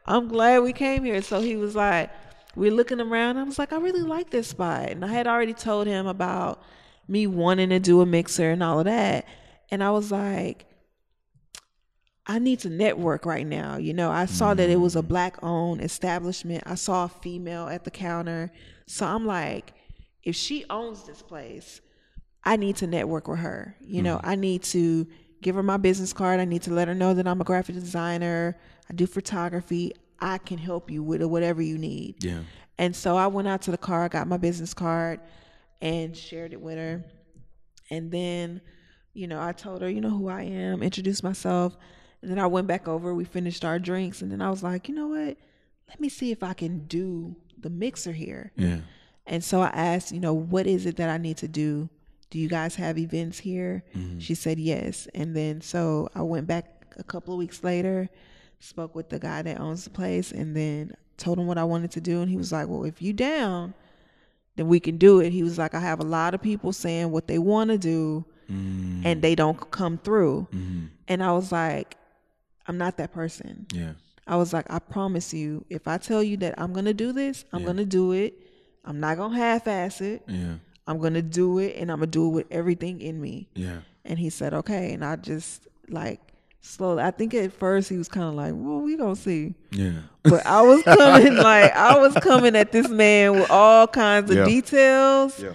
I'm 0.06 0.28
glad 0.28 0.60
we 0.60 0.74
came 0.74 1.04
here. 1.04 1.22
So 1.22 1.42
he 1.42 1.58
was 1.58 1.76
like, 1.76 2.10
"We're 2.56 2.72
looking 2.72 3.02
around." 3.02 3.38
I 3.38 3.44
was 3.44 3.60
like, 3.60 3.74
"I 3.74 3.78
really 3.78 4.04
like 4.04 4.30
this 4.30 4.48
spot," 4.48 4.90
and 4.90 5.04
I 5.04 5.10
had 5.10 5.28
already 5.28 5.54
told 5.54 5.88
him 5.88 6.08
about 6.08 6.64
me 7.08 7.28
wanting 7.28 7.70
to 7.70 7.80
do 7.80 8.00
a 8.02 8.06
mixer 8.06 8.52
and 8.52 8.64
all 8.64 8.80
of 8.80 8.86
that, 8.86 9.26
and 9.70 9.84
I 9.84 9.92
was 9.92 10.12
like, 10.12 10.66
I 12.28 12.40
need 12.40 12.60
to 12.60 12.70
network 12.70 13.26
right 13.26 13.46
now. 13.46 13.78
You 13.78 13.94
know, 13.94 14.12
I 14.12 14.26
saw 14.26 14.54
that 14.54 14.70
it 14.70 14.80
was 14.80 14.96
a 14.96 15.02
mm. 15.02 15.08
black 15.08 15.44
owned 15.44 15.82
establishment. 15.82 16.64
I 16.66 16.76
saw 16.76 17.06
a 17.06 17.10
female 17.10 17.68
at 17.68 17.84
the 17.84 17.92
counter. 17.92 18.52
So 18.88 19.06
I'm 19.06 19.26
like, 19.26 19.74
if 20.24 20.36
she 20.36 20.66
owns 20.70 21.04
this 21.04 21.22
place, 21.22 21.82
I 22.44 22.58
need 22.58 22.76
to 22.78 22.88
network 22.88 23.28
with 23.28 23.40
her. 23.40 23.76
You 23.82 24.04
know, 24.04 24.18
mm. 24.18 24.22
I 24.24 24.36
need 24.36 24.64
to 24.64 25.08
give 25.42 25.56
her 25.56 25.64
my 25.64 25.78
business 25.78 26.14
card. 26.14 26.40
I 26.40 26.46
need 26.46 26.62
to 26.64 26.74
let 26.74 26.88
her 26.88 26.94
know 26.94 27.14
that 27.14 27.28
I'm 27.28 27.42
a 27.42 27.44
graphic 27.44 27.76
designer. 27.76 28.58
I 28.90 28.94
do 28.94 29.08
photography. 29.08 29.94
I 30.20 30.38
can 30.38 30.60
help 30.60 30.92
you 30.92 31.02
with 31.02 31.24
whatever 31.24 31.62
you 31.62 31.80
need. 31.80 32.24
Yeah. 32.24 32.42
And 32.78 32.96
so 32.96 33.18
I 33.18 33.28
went 33.28 33.48
out 33.48 33.64
to 33.64 33.72
the 33.72 33.78
car, 33.78 34.08
got 34.10 34.28
my 34.28 34.38
business 34.38 34.74
card, 34.74 35.20
and 35.82 36.16
shared 36.16 36.54
it 36.54 36.62
with 36.62 36.78
her. 36.78 37.04
And 37.90 38.12
then, 38.12 38.62
you 39.14 39.28
know, 39.28 39.42
I 39.42 39.52
told 39.52 39.82
her, 39.82 39.90
you 39.90 40.02
know, 40.02 40.10
who 40.10 40.30
I 40.30 40.44
am, 40.44 40.84
introduced 40.84 41.24
myself. 41.24 41.76
And 42.22 42.30
then 42.30 42.40
I 42.40 42.48
went 42.48 42.68
back 42.68 42.88
over, 42.88 43.14
we 43.14 43.26
finished 43.26 43.66
our 43.66 43.80
drinks. 43.80 44.22
And 44.22 44.32
then 44.32 44.42
I 44.42 44.50
was 44.50 44.64
like, 44.64 44.88
you 44.88 44.96
know 44.96 45.08
what? 45.08 45.38
Let 45.88 46.00
me 46.00 46.10
see 46.10 46.32
if 46.32 46.44
I 46.44 46.54
can 46.54 46.86
do 46.86 47.36
the 47.60 47.70
mixer 47.70 48.12
here. 48.12 48.52
Yeah. 48.56 48.80
And 49.26 49.44
so 49.44 49.62
I 49.62 49.68
asked, 49.68 50.12
you 50.12 50.20
know, 50.20 50.34
what 50.34 50.68
is 50.68 50.86
it 50.86 50.98
that 50.98 51.10
I 51.10 51.18
need 51.18 51.38
to 51.38 51.48
do? 51.48 51.90
Do 52.30 52.40
you 52.40 52.48
guys 52.48 52.76
have 52.76 52.98
events 52.98 53.40
here? 53.40 53.84
Mm-hmm. 53.96 54.20
She 54.20 54.36
said 54.36 54.60
yes. 54.60 55.08
And 55.14 55.36
then 55.36 55.62
so 55.62 56.10
I 56.16 56.22
went 56.22 56.48
back 56.48 56.96
a 56.98 57.04
couple 57.04 57.34
of 57.34 57.38
weeks 57.38 57.64
later, 57.64 58.10
spoke 58.60 58.96
with 58.96 59.10
the 59.10 59.20
guy 59.20 59.42
that 59.42 59.60
owns 59.60 59.84
the 59.84 59.90
place, 59.90 60.32
and 60.32 60.56
then 60.56 60.94
told 61.18 61.40
him 61.40 61.48
what 61.48 61.58
I 61.58 61.64
wanted 61.64 61.92
to 61.92 62.02
do. 62.02 62.22
And 62.22 62.30
he 62.30 62.38
was 62.38 62.52
like, 62.52 62.68
Well, 62.68 62.84
if 62.84 63.02
you 63.02 63.14
down, 63.14 63.74
then 64.56 64.68
we 64.68 64.80
can 64.80 64.98
do 64.98 65.20
it. 65.20 65.32
He 65.32 65.44
was 65.44 65.58
like, 65.58 65.74
I 65.74 65.80
have 65.80 66.00
a 66.00 66.06
lot 66.06 66.34
of 66.34 66.42
people 66.42 66.74
saying 66.74 67.12
what 67.12 67.28
they 67.28 67.38
want 67.38 67.70
to 67.70 67.78
do 67.78 68.26
mm. 68.50 69.02
and 69.06 69.22
they 69.22 69.36
don't 69.36 69.72
come 69.72 69.98
through. 69.98 70.48
Mm-hmm. 70.54 70.86
And 71.08 71.24
I 71.24 71.32
was 71.34 71.52
like, 71.52 71.96
I'm 72.68 72.78
not 72.78 72.98
that 72.98 73.12
person. 73.14 73.66
Yeah. 73.74 73.94
I 74.28 74.36
was 74.38 74.54
like, 74.54 74.66
I 74.72 74.80
promise 74.80 75.34
you, 75.34 75.66
if 75.70 75.88
I 75.88 75.98
tell 75.98 76.22
you 76.24 76.38
that 76.38 76.56
I'm 76.58 76.74
gonna 76.74 76.94
do 76.94 77.12
this, 77.12 77.44
I'm 77.52 77.64
gonna 77.66 77.86
do 77.86 78.12
it. 78.14 78.34
I'm 78.86 79.00
not 79.00 79.18
gonna 79.18 79.36
half 79.36 79.68
ass 79.68 80.00
it. 80.02 80.24
Yeah. 80.28 80.54
I'm 80.88 81.00
gonna 81.00 81.22
do 81.22 81.60
it 81.60 81.76
and 81.78 81.92
I'm 81.92 81.98
gonna 82.00 82.08
do 82.08 82.28
it 82.28 82.30
with 82.30 82.48
everything 82.52 83.02
in 83.02 83.20
me. 83.22 83.48
Yeah. 83.56 83.80
And 84.06 84.18
he 84.20 84.30
said, 84.30 84.54
Okay. 84.54 84.94
And 84.94 85.04
I 85.04 85.16
just 85.16 85.68
like 85.90 86.20
slowly 86.62 87.02
I 87.04 87.12
think 87.12 87.34
at 87.34 87.52
first 87.54 87.90
he 87.90 87.98
was 87.98 88.08
kinda 88.08 88.30
like, 88.32 88.54
Well, 88.56 88.82
we 88.82 88.96
gonna 88.96 89.16
see. 89.16 89.56
Yeah. 89.72 89.94
But 90.24 90.46
I 90.46 90.62
was 90.62 90.84
coming 90.86 91.36
like 91.36 91.76
I 91.76 91.98
was 91.98 92.14
coming 92.16 92.56
at 92.56 92.72
this 92.72 92.88
man 92.90 93.34
with 93.40 93.50
all 93.52 93.88
kinds 93.88 94.30
of 94.32 94.38
Yeah. 94.38 94.46
details. 94.46 95.40
Yeah. 95.40 95.54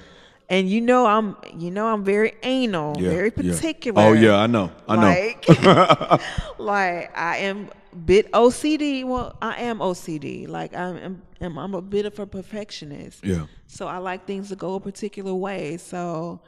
And 0.49 0.69
you 0.69 0.81
know 0.81 1.07
I'm 1.07 1.37
you 1.57 1.71
know 1.71 1.87
I'm 1.89 2.05
very 2.05 2.35
anal, 2.43 2.95
Yeah. 2.99 3.11
very 3.11 3.33
yeah. 3.37 3.51
Oh, 3.51 3.55
particular. 3.57 4.03
Oh 4.03 4.13
yeah, 4.13 4.37
I 4.37 4.47
know. 4.47 4.71
I 4.89 4.97
know. 4.97 5.03
Like, 5.03 6.19
like 6.59 7.19
I 7.19 7.39
am 7.39 7.71
bit 8.05 8.31
OCD. 8.33 9.05
Well, 9.05 9.37
I 9.43 9.63
am 9.63 9.79
OCD. 9.79 10.49
Like 10.49 10.75
I'm, 10.75 11.23
I'm, 11.41 11.59
I'm 11.59 11.75
a 11.75 11.83
bit 11.83 12.07
of 12.07 12.19
a 12.19 12.27
perfectionist. 12.27 13.25
Yeah. 13.25 13.47
So 13.67 13.87
I 13.89 13.99
like 13.99 14.27
things 14.27 14.51
to 14.51 14.57
go 14.57 14.75
a 14.75 14.81
particular 14.81 15.35
way. 15.35 15.77
So 15.79 16.41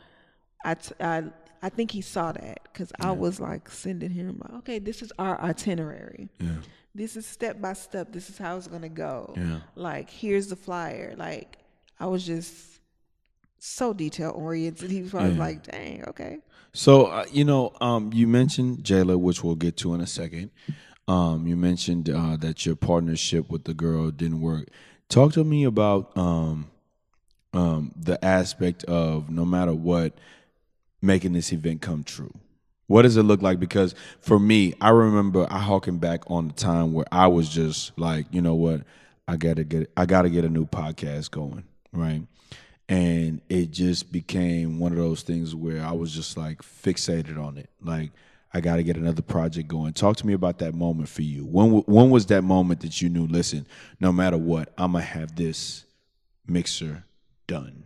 I, 0.65 0.75
t- 0.75 0.95
I, 1.01 1.25
I 1.63 1.69
think 1.69 1.91
he 1.91 2.01
saw 2.01 2.33
that 2.33 2.61
because 2.65 2.93
I 3.01 3.11
was 3.13 3.41
like 3.41 3.69
sending 3.71 4.11
him, 4.11 4.41
like, 4.43 4.53
okay, 4.59 4.79
this 4.79 5.03
is 5.03 5.13
our 5.19 5.41
itinerary. 5.41 6.29
Yeah. 6.39 6.57
This 6.95 7.17
is 7.17 7.27
step 7.27 7.61
by 7.61 7.73
step. 7.73 8.13
This 8.13 8.29
is 8.31 8.39
how 8.39 8.57
it's 8.57 8.67
gonna 8.69 8.89
go. 8.89 9.35
Yeah. 9.37 9.61
Like 9.75 10.11
here's 10.11 10.49
the 10.49 10.57
flyer. 10.57 11.15
Like 11.17 11.59
I 11.99 12.07
was 12.07 12.27
just 12.27 12.78
so 13.59 13.93
detail 13.93 14.33
oriented. 14.35 14.91
He 14.97 15.03
was 15.03 15.11
probably 15.11 15.33
Yeah. 15.35 15.39
like, 15.39 15.71
"Dang, 15.71 16.05
okay." 16.09 16.39
So 16.73 17.07
uh, 17.07 17.25
you 17.33 17.45
know, 17.45 17.73
um, 17.81 18.13
you 18.13 18.27
mentioned 18.27 18.79
Jayla, 18.85 19.19
which 19.19 19.43
we'll 19.43 19.55
get 19.57 19.77
to 19.79 19.95
in 19.95 20.01
a 20.01 20.07
second. 20.07 20.51
Um, 21.07 21.47
you 21.47 21.57
mentioned 21.57 22.11
uh, 22.11 22.37
that 22.37 22.67
your 22.67 22.77
partnership 22.77 23.51
with 23.51 23.65
the 23.65 23.75
girl 23.75 24.11
didn't 24.11 24.41
work. 24.41 24.69
Talk 25.09 25.33
to 25.33 25.45
me 25.45 25.65
about 25.65 26.15
um, 26.19 26.71
um, 27.55 27.93
the 27.97 28.23
aspect 28.25 28.85
of 28.85 29.31
no 29.31 29.45
matter 29.47 29.73
what, 29.73 30.13
making 31.01 31.33
this 31.33 31.53
event 31.53 31.81
come 31.81 32.05
true. 32.05 32.33
What 32.89 33.03
does 33.03 33.17
it 33.17 33.23
look 33.23 33.43
like? 33.43 33.59
Because 33.61 33.95
for 34.21 34.39
me, 34.39 34.75
I 34.81 34.91
remember 34.91 35.47
I 35.51 35.59
harken 35.59 35.99
back 35.99 36.31
on 36.31 36.49
the 36.49 36.55
time 36.55 36.93
where 36.93 37.07
I 37.13 37.27
was 37.27 37.49
just 37.49 37.99
like, 37.99 38.27
you 38.31 38.41
know 38.43 38.55
what, 38.55 38.83
I 39.27 39.37
gotta 39.37 39.65
get, 39.65 39.91
I 39.97 40.07
gotta 40.07 40.31
get 40.31 40.45
a 40.45 40.49
new 40.49 40.67
podcast 40.67 41.31
going, 41.31 41.65
right? 41.93 42.23
And 42.89 43.41
it 43.49 43.71
just 43.71 44.11
became 44.11 44.79
one 44.79 44.93
of 44.93 44.99
those 44.99 45.23
things 45.23 45.55
where 45.55 45.85
I 45.85 45.93
was 45.93 46.13
just 46.13 46.37
like 46.37 46.63
fixated 46.63 47.39
on 47.39 47.59
it. 47.59 47.69
Like 47.83 48.13
I 48.53 48.61
got 48.61 48.77
to 48.77 48.83
get 48.83 48.97
another 48.97 49.23
project 49.23 49.69
going. 49.69 49.93
Talk 49.93 50.17
to 50.19 50.27
me 50.27 50.33
about 50.33 50.59
that 50.59 50.75
moment 50.75 51.09
for 51.09 51.23
you. 51.23 51.45
When 51.45 51.71
when 51.83 52.11
was 52.11 52.27
that 52.27 52.43
moment 52.43 52.81
that 52.81 53.03
you 53.03 53.09
knew? 53.09 53.27
Listen, 53.27 53.67
no 54.01 54.11
matter 54.11 54.39
what, 54.39 54.73
I'm 54.79 54.93
gonna 54.93 55.05
have 55.05 55.37
this 55.37 55.85
mixer 56.47 57.05
done. 57.47 57.85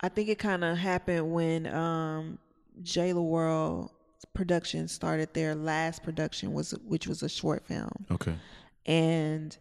I 0.00 0.08
think 0.08 0.28
it 0.28 0.38
kind 0.38 0.64
of 0.64 0.76
happened 0.76 1.32
when 1.32 1.66
um, 1.66 2.38
Jayla 2.82 3.22
World 3.22 3.90
production 4.34 4.88
started 4.88 5.32
their 5.34 5.54
last 5.54 6.02
production 6.02 6.52
was 6.52 6.70
which 6.86 7.06
was 7.06 7.22
a 7.22 7.28
short 7.28 7.66
film. 7.66 8.06
Okay. 8.10 8.34
And 8.86 9.56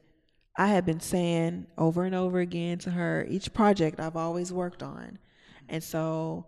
I 0.57 0.67
had 0.67 0.85
been 0.85 0.99
saying 0.99 1.67
over 1.77 2.03
and 2.03 2.15
over 2.15 2.39
again 2.39 2.77
to 2.79 2.91
her 2.91 3.25
each 3.29 3.53
project 3.53 3.99
I've 3.99 4.17
always 4.17 4.51
worked 4.51 4.83
on. 4.83 5.17
And 5.69 5.83
so 5.83 6.45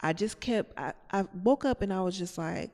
I 0.00 0.12
just 0.12 0.40
kept, 0.40 0.78
I, 0.78 0.92
I 1.10 1.24
woke 1.42 1.64
up 1.64 1.82
and 1.82 1.92
I 1.92 2.02
was 2.02 2.18
just 2.18 2.36
like, 2.36 2.70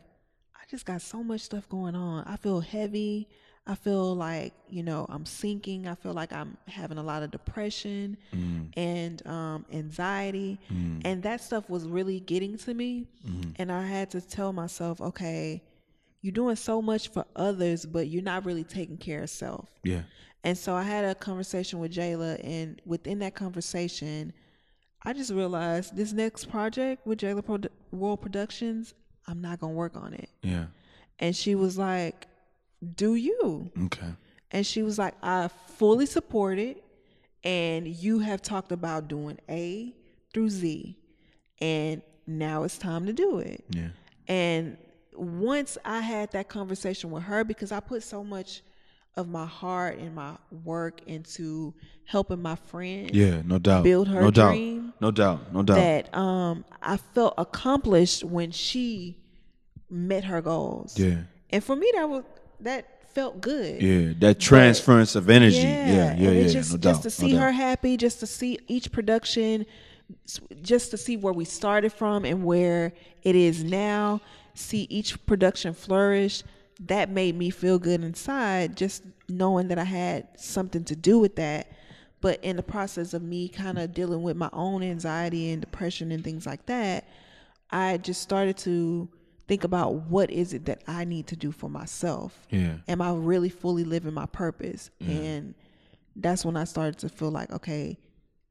I 0.55 0.64
just 0.68 0.85
got 0.85 1.01
so 1.03 1.22
much 1.22 1.43
stuff 1.43 1.68
going 1.68 1.95
on. 1.95 2.24
I 2.24 2.37
feel 2.37 2.61
heavy. 2.61 3.28
I 3.64 3.76
feel 3.76 4.16
like, 4.16 4.53
you 4.68 4.83
know, 4.83 5.07
I'm 5.09 5.24
sinking. 5.24 5.87
I 5.87 5.95
feel 5.95 6.12
like 6.12 6.33
I'm 6.33 6.57
having 6.66 6.99
a 6.99 7.03
lot 7.03 7.22
of 7.22 7.30
depression 7.30 8.16
mm. 8.35 8.72
and 8.76 9.24
um, 9.24 9.64
anxiety. 9.72 10.59
Mm. 10.72 11.03
And 11.05 11.22
that 11.22 11.41
stuff 11.41 11.70
was 11.70 11.87
really 11.87 12.18
getting 12.18 12.59
to 12.59 12.74
me. 12.74 13.07
Mm-hmm. 13.24 13.51
And 13.57 13.70
I 13.70 13.87
had 13.87 14.11
to 14.11 14.20
tell 14.20 14.53
myself, 14.53 15.01
okay, 15.01 15.62
you're 16.22 16.33
doing 16.33 16.57
so 16.57 16.83
much 16.83 17.09
for 17.09 17.24
others, 17.37 17.87
but 17.87 18.09
you're 18.09 18.22
not 18.22 18.45
really 18.45 18.64
taking 18.64 18.97
care 18.97 19.22
of 19.22 19.30
self. 19.30 19.68
Yeah. 19.85 20.03
And 20.45 20.59
so 20.59 20.74
I 20.74 20.82
had 20.82 21.05
a 21.05 21.14
conversation 21.14 21.78
with 21.78 21.93
Jayla, 21.93 22.40
and 22.43 22.80
within 22.84 23.20
that 23.20 23.34
conversation, 23.34 24.32
I 25.05 25.12
just 25.12 25.30
realized 25.30 25.97
this 25.97 26.12
next 26.12 26.47
project 26.47 27.07
with 27.07 27.18
Jayla 27.20 27.45
Pro- 27.45 27.59
World 27.90 28.20
Productions, 28.22 28.95
I'm 29.26 29.40
not 29.40 29.61
gonna 29.61 29.72
work 29.72 29.97
on 29.97 30.14
it. 30.14 30.28
Yeah. 30.43 30.66
And 31.18 31.34
she 31.36 31.55
was 31.55 31.78
like, 31.78 32.26
"Do 32.97 33.14
you?" 33.14 33.70
Okay. 33.84 34.14
And 34.51 34.66
she 34.66 34.82
was 34.82 34.99
like, 34.99 35.14
"I 35.22 35.49
fully 35.49 36.07
support 36.07 36.59
it, 36.59 36.82
and 37.45 37.86
you 37.86 38.18
have 38.20 38.43
talked 38.43 38.72
about 38.72 39.09
doing 39.09 39.38
A 39.49 39.95
through 40.32 40.51
Z, 40.51 40.97
and 41.61 42.03
now 42.26 42.64
it's 42.64 42.78
time 42.78 43.07
to 43.07 43.12
do 43.12 43.38
it." 43.38 43.64
Yeah. 43.70 43.90
And 44.26 44.76
once 45.14 45.78
I 45.84 46.01
had 46.01 46.32
that 46.32 46.49
conversation 46.49 47.11
with 47.11 47.24
her, 47.24 47.45
because 47.45 47.70
I 47.70 47.80
put 47.80 48.03
so 48.03 48.24
much 48.24 48.62
of 49.16 49.28
my 49.28 49.46
heart 49.46 49.98
and 49.98 50.14
my 50.14 50.32
work 50.64 51.00
into 51.06 51.74
helping 52.04 52.40
my 52.40 52.54
friend 52.56 53.14
Yeah. 53.14 53.42
No 53.44 53.58
doubt. 53.58 53.84
build 53.84 54.08
her 54.08 54.22
no 54.22 54.30
dream, 54.30 54.86
doubt. 54.86 55.00
No 55.00 55.10
doubt. 55.10 55.52
No 55.52 55.62
doubt. 55.62 55.74
that 55.74 56.14
um, 56.16 56.64
I 56.82 56.96
felt 56.96 57.34
accomplished 57.38 58.24
when 58.24 58.50
she 58.50 59.18
met 59.90 60.24
her 60.24 60.40
goals. 60.40 60.98
Yeah. 60.98 61.18
And 61.50 61.62
for 61.62 61.76
me, 61.76 61.90
that 61.94 62.08
was 62.08 62.24
that 62.60 63.12
felt 63.14 63.40
good. 63.40 63.82
Yeah. 63.82 64.14
That 64.18 64.40
transference 64.40 65.14
of 65.14 65.28
energy. 65.28 65.56
Yeah. 65.58 65.86
Yeah. 65.86 66.14
Yeah. 66.16 66.30
it 66.30 66.48
just 66.48 66.72
no 66.72 66.78
just 66.78 67.02
to 67.02 67.10
see 67.10 67.32
doubt. 67.32 67.42
her 67.42 67.52
happy, 67.52 67.96
just 67.98 68.20
to 68.20 68.26
see 68.26 68.58
each 68.68 68.90
production, 68.90 69.66
just 70.62 70.90
to 70.92 70.96
see 70.96 71.18
where 71.18 71.32
we 71.32 71.44
started 71.44 71.92
from 71.92 72.24
and 72.24 72.44
where 72.44 72.92
it 73.22 73.36
is 73.36 73.62
now, 73.62 74.20
see 74.54 74.86
each 74.90 75.24
production 75.26 75.74
flourish. 75.74 76.42
That 76.81 77.11
made 77.11 77.37
me 77.37 77.51
feel 77.51 77.79
good 77.79 78.03
inside, 78.03 78.77
just 78.77 79.03
knowing 79.29 79.68
that 79.68 79.79
I 79.79 79.85
had 79.85 80.29
something 80.37 80.85
to 80.85 80.97
do 80.97 81.18
with 81.18 81.37
that. 81.37 81.70
But 82.20 82.43
in 82.45 82.57
the 82.57 82.62
process 82.62 83.14
of 83.14 83.23
me 83.23 83.49
kind 83.49 83.79
of 83.79 83.93
dealing 83.93 84.23
with 84.23 84.37
my 84.37 84.51
own 84.53 84.83
anxiety 84.83 85.51
and 85.51 85.61
depression 85.61 86.12
and 86.12 86.23
things 86.23 86.47
like 86.47 86.66
that, 86.66 87.09
I 87.70 87.99
just 87.99 88.23
started 88.23 88.57
to 88.59 89.09
think 89.49 89.64
about 89.64 89.95
what 89.95 90.31
is 90.31 90.55
it 90.55 90.66
that 90.66 90.83
I 90.87 91.05
need 91.05 91.27
to 91.29 91.37
do 91.37 91.51
for 91.51 91.68
myself 91.68 92.47
Yeah. 92.51 92.77
am 92.87 93.03
I 93.03 93.12
really 93.12 93.49
fully 93.49 93.83
living 93.85 94.14
my 94.14 94.27
purpose? 94.27 94.91
And 95.01 95.55
that's 96.14 96.45
when 96.45 96.57
I 96.57 96.64
started 96.64 96.99
to 96.99 97.09
feel 97.09 97.31
like, 97.31 97.51
okay, 97.51 97.99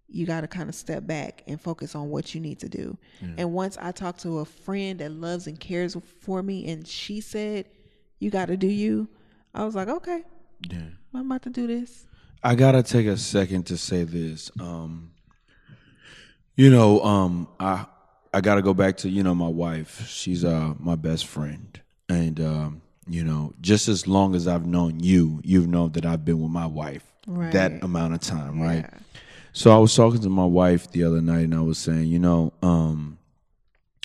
you 0.09 0.25
got 0.25 0.41
to 0.41 0.47
kind 0.47 0.67
of 0.67 0.75
step 0.75 1.07
back 1.07 1.43
and 1.47 1.59
focus 1.61 1.95
on 1.95 2.09
what 2.09 2.35
you 2.35 2.41
need 2.41 2.59
to 2.59 2.67
do. 2.67 2.97
And 3.37 3.53
once 3.53 3.77
I 3.79 3.93
talked 3.93 4.19
to 4.23 4.39
a 4.39 4.45
friend 4.45 4.99
that 4.99 5.11
loves 5.13 5.47
and 5.47 5.57
cares 5.57 5.95
for 6.19 6.43
me, 6.43 6.69
and 6.69 6.85
she 6.85 7.21
said, 7.21 7.67
you 8.21 8.29
got 8.29 8.45
to 8.47 8.55
do 8.57 8.67
you, 8.67 9.07
I 9.53 9.65
was 9.65 9.75
like, 9.75 9.87
okay, 9.89 10.23
Yeah. 10.69 10.79
I'm 11.13 11.25
about 11.25 11.41
to 11.43 11.49
do 11.49 11.67
this. 11.67 12.05
I 12.43 12.55
gotta 12.55 12.81
take 12.81 13.05
a 13.05 13.17
second 13.17 13.65
to 13.67 13.77
say 13.77 14.03
this. 14.03 14.49
Um, 14.59 15.11
you 16.55 16.69
know, 16.69 17.01
um, 17.01 17.47
I 17.59 17.85
I 18.33 18.41
gotta 18.41 18.61
go 18.61 18.73
back 18.73 18.97
to 18.97 19.09
you 19.09 19.23
know 19.23 19.35
my 19.35 19.47
wife. 19.47 20.07
She's 20.07 20.43
uh 20.45 20.73
my 20.79 20.95
best 20.95 21.25
friend, 21.27 21.79
and 22.09 22.39
um, 22.39 22.81
you 23.07 23.23
know, 23.23 23.53
just 23.61 23.87
as 23.87 24.07
long 24.07 24.33
as 24.35 24.47
I've 24.47 24.65
known 24.65 24.99
you, 25.01 25.41
you've 25.43 25.67
known 25.67 25.91
that 25.93 26.05
I've 26.05 26.23
been 26.25 26.41
with 26.41 26.51
my 26.51 26.65
wife 26.65 27.03
Right. 27.27 27.51
that 27.51 27.83
amount 27.83 28.13
of 28.15 28.21
time, 28.21 28.59
right? 28.59 28.89
So 29.53 29.75
I 29.75 29.77
was 29.77 29.93
talking 29.93 30.21
to 30.21 30.29
my 30.29 30.45
wife 30.45 30.89
the 30.91 31.03
other 31.03 31.21
night, 31.21 31.43
and 31.43 31.53
I 31.53 31.61
was 31.61 31.77
saying, 31.77 32.07
you 32.07 32.19
know, 32.19 32.53
um, 32.63 33.17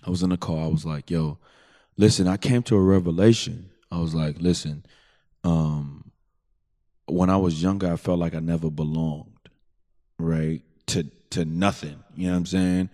I 0.04 0.10
was 0.10 0.22
in 0.22 0.30
the 0.30 0.36
car. 0.36 0.64
I 0.64 0.66
was 0.66 0.84
like, 0.84 1.10
yo, 1.10 1.38
listen, 1.96 2.26
I 2.26 2.36
came 2.36 2.62
to 2.64 2.76
a 2.76 2.80
revelation. 2.82 3.70
I 3.96 4.00
was 4.00 4.14
like, 4.14 4.36
listen, 4.38 4.84
um, 5.42 6.10
when 7.06 7.30
I 7.30 7.38
was 7.38 7.62
younger, 7.62 7.90
I 7.90 7.96
felt 7.96 8.18
like 8.18 8.34
I 8.34 8.40
never 8.40 8.70
belonged, 8.70 9.48
right? 10.18 10.60
To 10.88 11.04
to 11.30 11.46
nothing. 11.46 12.04
You 12.14 12.26
know 12.26 12.32
what 12.32 12.38
I'm 12.38 12.46
saying? 12.46 12.90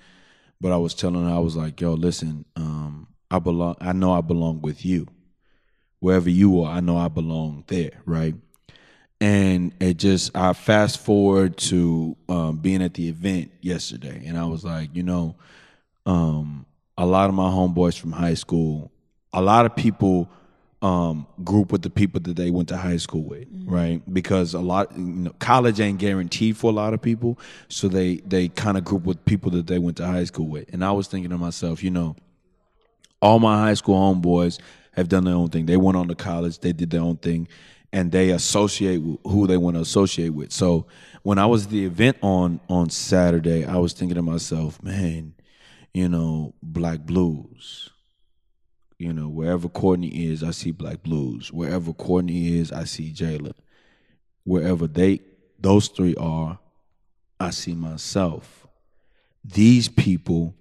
But 0.60 0.70
I 0.70 0.76
was 0.76 0.94
telling 0.94 1.28
her, 1.28 1.34
I 1.34 1.40
was 1.40 1.56
like, 1.56 1.80
yo, 1.80 1.94
listen, 1.94 2.44
um, 2.54 3.08
I 3.32 3.40
belong 3.40 3.76
I 3.80 3.92
know 3.92 4.12
I 4.12 4.20
belong 4.20 4.60
with 4.62 4.84
you. 4.84 5.08
Wherever 5.98 6.30
you 6.30 6.62
are, 6.62 6.70
I 6.70 6.80
know 6.80 6.96
I 6.98 7.08
belong 7.08 7.64
there, 7.66 8.00
right? 8.06 8.36
And 9.20 9.74
it 9.80 9.94
just 9.94 10.36
I 10.36 10.52
fast 10.52 11.00
forward 11.00 11.56
to 11.58 12.16
um, 12.28 12.58
being 12.58 12.82
at 12.82 12.94
the 12.94 13.08
event 13.08 13.50
yesterday, 13.60 14.22
and 14.24 14.38
I 14.38 14.44
was 14.44 14.64
like, 14.64 14.94
you 14.94 15.02
know, 15.02 15.34
um, 16.06 16.64
a 16.96 17.06
lot 17.06 17.28
of 17.28 17.34
my 17.34 17.48
homeboys 17.50 17.98
from 17.98 18.12
high 18.12 18.34
school, 18.34 18.92
a 19.32 19.42
lot 19.42 19.66
of 19.66 19.74
people 19.74 20.28
um, 20.82 21.28
group 21.44 21.70
with 21.70 21.82
the 21.82 21.90
people 21.90 22.20
that 22.20 22.34
they 22.34 22.50
went 22.50 22.68
to 22.68 22.76
high 22.76 22.96
school 22.96 23.22
with, 23.22 23.46
right? 23.64 24.02
Because 24.12 24.52
a 24.52 24.60
lot, 24.60 24.96
you 24.96 25.02
know, 25.02 25.32
college 25.38 25.80
ain't 25.80 25.98
guaranteed 25.98 26.56
for 26.56 26.70
a 26.70 26.74
lot 26.74 26.92
of 26.92 27.00
people, 27.00 27.38
so 27.68 27.86
they 27.88 28.16
they 28.26 28.48
kind 28.48 28.76
of 28.76 28.84
group 28.84 29.04
with 29.04 29.24
people 29.24 29.50
that 29.52 29.68
they 29.68 29.78
went 29.78 29.96
to 29.98 30.06
high 30.06 30.24
school 30.24 30.48
with. 30.48 30.72
And 30.72 30.84
I 30.84 30.90
was 30.90 31.06
thinking 31.06 31.30
to 31.30 31.38
myself, 31.38 31.84
you 31.84 31.90
know, 31.90 32.16
all 33.20 33.38
my 33.38 33.58
high 33.58 33.74
school 33.74 33.96
homeboys 33.96 34.58
have 34.94 35.08
done 35.08 35.24
their 35.24 35.34
own 35.34 35.48
thing. 35.48 35.66
They 35.66 35.76
went 35.76 35.96
on 35.96 36.08
to 36.08 36.16
college, 36.16 36.58
they 36.58 36.72
did 36.72 36.90
their 36.90 37.00
own 37.00 37.16
thing, 37.16 37.46
and 37.92 38.10
they 38.10 38.30
associate 38.30 38.98
with 38.98 39.18
who 39.24 39.46
they 39.46 39.56
want 39.56 39.76
to 39.76 39.80
associate 39.82 40.30
with. 40.30 40.52
So 40.52 40.86
when 41.22 41.38
I 41.38 41.46
was 41.46 41.66
at 41.66 41.70
the 41.70 41.84
event 41.84 42.16
on 42.22 42.58
on 42.68 42.90
Saturday, 42.90 43.64
I 43.64 43.76
was 43.76 43.92
thinking 43.92 44.16
to 44.16 44.22
myself, 44.22 44.82
man, 44.82 45.34
you 45.94 46.08
know, 46.08 46.54
Black 46.60 47.00
Blues. 47.06 47.91
You 49.02 49.12
know, 49.12 49.28
wherever 49.28 49.68
Courtney 49.68 50.26
is, 50.26 50.44
I 50.44 50.52
see 50.52 50.70
Black 50.70 51.02
Blues. 51.02 51.52
Wherever 51.52 51.92
Courtney 51.92 52.56
is, 52.58 52.70
I 52.70 52.84
see 52.84 53.10
Jayla. 53.12 53.52
Wherever 54.44 54.86
they 54.86 55.20
those 55.58 55.88
three 55.88 56.14
are, 56.14 56.60
I 57.40 57.50
see 57.50 57.74
myself. 57.74 58.68
These 59.44 59.88
people 59.88 60.54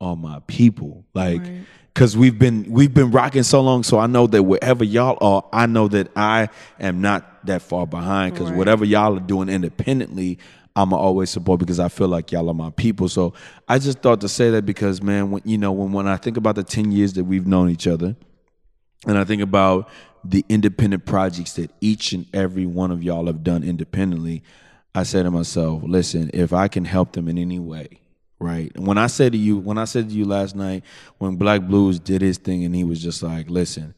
are 0.00 0.16
my 0.16 0.40
people. 0.48 1.04
Like 1.14 1.42
Right. 1.42 1.66
cuz 1.94 2.16
we've 2.16 2.36
been 2.36 2.66
we've 2.68 2.92
been 2.92 3.12
rocking 3.12 3.44
so 3.44 3.60
long 3.60 3.84
so 3.84 4.00
I 4.00 4.08
know 4.08 4.26
that 4.26 4.42
wherever 4.42 4.82
y'all 4.82 5.16
are, 5.20 5.44
I 5.52 5.66
know 5.66 5.86
that 5.86 6.10
I 6.16 6.48
am 6.80 7.00
not 7.00 7.46
that 7.46 7.62
far 7.62 7.86
behind 7.86 8.34
cuz 8.34 8.50
Right. 8.50 8.56
whatever 8.56 8.84
y'all 8.84 9.16
are 9.16 9.20
doing 9.20 9.48
independently, 9.48 10.40
I'ma 10.76 10.96
always 10.96 11.30
support 11.30 11.60
because 11.60 11.78
I 11.78 11.88
feel 11.88 12.08
like 12.08 12.32
y'all 12.32 12.48
are 12.48 12.54
my 12.54 12.70
people. 12.70 13.08
So 13.08 13.34
I 13.68 13.78
just 13.78 14.00
thought 14.00 14.20
to 14.22 14.28
say 14.28 14.50
that 14.50 14.66
because 14.66 15.00
man, 15.02 15.30
when 15.30 15.42
you 15.44 15.56
know, 15.56 15.72
when 15.72 15.92
when 15.92 16.08
I 16.08 16.16
think 16.16 16.36
about 16.36 16.56
the 16.56 16.64
10 16.64 16.90
years 16.90 17.12
that 17.14 17.24
we've 17.24 17.46
known 17.46 17.70
each 17.70 17.86
other, 17.86 18.16
and 19.06 19.16
I 19.16 19.24
think 19.24 19.42
about 19.42 19.88
the 20.24 20.44
independent 20.48 21.04
projects 21.04 21.52
that 21.54 21.70
each 21.80 22.12
and 22.12 22.26
every 22.34 22.66
one 22.66 22.90
of 22.90 23.02
y'all 23.02 23.26
have 23.26 23.44
done 23.44 23.62
independently, 23.62 24.42
I 24.94 25.02
say 25.02 25.22
to 25.22 25.30
myself, 25.30 25.82
listen, 25.84 26.30
if 26.32 26.52
I 26.52 26.68
can 26.68 26.84
help 26.84 27.12
them 27.12 27.28
in 27.28 27.36
any 27.36 27.58
way, 27.58 28.00
right? 28.38 28.72
And 28.74 28.86
when 28.86 28.98
I 28.98 29.06
said 29.06 29.32
to 29.32 29.38
you, 29.38 29.58
when 29.58 29.78
I 29.78 29.84
said 29.84 30.08
to 30.08 30.14
you 30.14 30.24
last 30.24 30.56
night, 30.56 30.82
when 31.18 31.36
Black 31.36 31.62
Blues 31.62 32.00
did 32.00 32.22
his 32.22 32.38
thing, 32.38 32.64
and 32.64 32.74
he 32.74 32.84
was 32.84 33.02
just 33.02 33.22
like, 33.22 33.50
"Listen," 33.50 33.94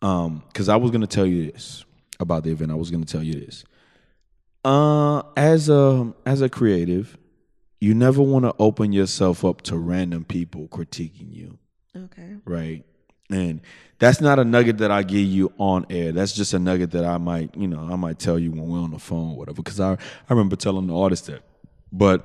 um, 0.00 0.42
because 0.48 0.68
I 0.68 0.76
was 0.76 0.90
gonna 0.90 1.06
tell 1.06 1.26
you 1.26 1.50
this 1.52 1.84
about 2.18 2.44
the 2.44 2.50
event. 2.50 2.72
I 2.72 2.76
was 2.76 2.90
gonna 2.90 3.04
tell 3.04 3.22
you 3.22 3.34
this. 3.34 3.64
Uh, 4.64 5.22
as 5.36 5.68
a 5.68 6.12
as 6.24 6.40
a 6.40 6.48
creative, 6.48 7.18
you 7.80 7.94
never 7.94 8.22
want 8.22 8.44
to 8.44 8.54
open 8.60 8.92
yourself 8.92 9.44
up 9.44 9.62
to 9.62 9.76
random 9.76 10.24
people 10.24 10.68
critiquing 10.68 11.34
you 11.34 11.58
Okay. 11.96 12.36
right? 12.44 12.84
And 13.28 13.60
that's 13.98 14.20
not 14.20 14.38
a 14.38 14.44
nugget 14.44 14.78
that 14.78 14.90
I 14.90 15.02
give 15.02 15.26
you 15.26 15.52
on 15.58 15.86
air. 15.90 16.12
That's 16.12 16.32
just 16.32 16.52
a 16.54 16.58
nugget 16.58 16.90
that 16.92 17.04
I 17.04 17.18
might, 17.18 17.56
you 17.56 17.66
know, 17.66 17.80
I 17.90 17.96
might 17.96 18.18
tell 18.18 18.38
you 18.38 18.50
when 18.52 18.68
we're 18.68 18.78
on 18.78 18.90
the 18.92 18.98
phone 18.98 19.32
or 19.32 19.36
whatever. 19.36 19.56
Because 19.62 19.80
I, 19.80 19.92
I 19.92 19.96
remember 20.30 20.54
telling 20.54 20.86
the 20.86 20.96
artist 20.96 21.26
that. 21.26 21.42
But 21.90 22.24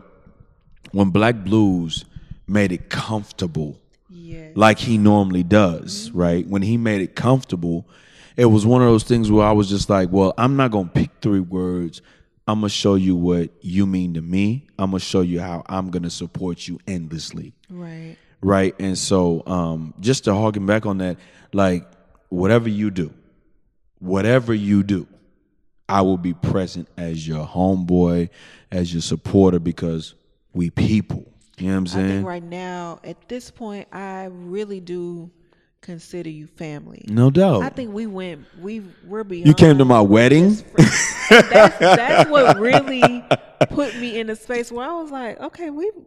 when 0.91 1.09
Black 1.11 1.43
Blues 1.43 2.05
made 2.47 2.71
it 2.71 2.89
comfortable, 2.89 3.79
Yeah. 4.09 4.49
like 4.55 4.79
he 4.79 4.97
normally 4.97 5.43
does, 5.43 6.11
right? 6.11 6.45
When 6.47 6.61
he 6.61 6.77
made 6.77 7.01
it 7.01 7.15
comfortable, 7.15 7.87
it 8.35 8.45
was 8.45 8.65
one 8.65 8.81
of 8.81 8.87
those 8.89 9.03
things 9.03 9.31
where 9.31 9.45
I 9.45 9.53
was 9.53 9.69
just 9.69 9.89
like, 9.89 10.11
well, 10.11 10.33
I'm 10.37 10.55
not 10.55 10.71
gonna 10.71 10.89
pick 10.93 11.09
three 11.21 11.39
words. 11.39 12.01
I'm 12.47 12.59
gonna 12.61 12.69
show 12.69 12.95
you 12.95 13.15
what 13.15 13.49
you 13.61 13.85
mean 13.85 14.13
to 14.13 14.21
me. 14.21 14.67
I'm 14.79 14.91
gonna 14.91 14.99
show 14.99 15.21
you 15.21 15.39
how 15.41 15.63
I'm 15.67 15.89
gonna 15.89 16.09
support 16.09 16.67
you 16.67 16.79
endlessly 16.87 17.53
Right. 17.69 18.15
right? 18.41 18.73
And 18.79 18.97
so, 18.97 19.43
um, 19.45 19.93
just 19.99 20.23
to 20.25 20.33
harken 20.33 20.65
back 20.65 20.85
on 20.85 20.99
that, 20.99 21.17
like 21.53 21.85
whatever 22.29 22.69
you 22.69 22.89
do, 22.91 23.13
whatever 23.99 24.53
you 24.53 24.83
do, 24.83 25.07
I 25.89 26.01
will 26.01 26.17
be 26.17 26.33
present 26.33 26.87
as 26.97 27.27
your 27.27 27.45
homeboy, 27.45 28.29
as 28.71 28.93
your 28.93 29.01
supporter, 29.01 29.59
because 29.59 30.15
we 30.53 30.69
people. 30.69 31.25
You 31.57 31.67
know 31.67 31.71
what 31.73 31.77
I'm 31.77 31.83
I 31.83 31.89
saying? 31.89 32.07
think 32.09 32.27
right 32.27 32.43
now, 32.43 32.99
at 33.03 33.27
this 33.29 33.49
point, 33.51 33.87
I 33.91 34.25
really 34.25 34.79
do 34.79 35.31
consider 35.81 36.29
you 36.29 36.47
family. 36.47 37.05
no 37.07 37.29
doubt. 37.29 37.63
I 37.63 37.69
think 37.69 37.93
we 37.93 38.07
went. 38.07 38.45
We 38.59 38.81
we're 39.05 39.23
beyond. 39.23 39.47
you 39.47 39.53
came 39.53 39.77
to 39.77 39.85
my 39.85 40.01
wedding. 40.01 40.57
that's 41.29 41.77
that's 41.79 42.29
what 42.29 42.57
really 42.57 43.23
put 43.69 43.95
me 43.97 44.19
in 44.19 44.29
a 44.29 44.35
space 44.35 44.71
where 44.71 44.87
I 44.87 44.93
was 44.93 45.11
like, 45.11 45.39
okay, 45.39 45.69
we, 45.69 45.91
we 45.95 46.01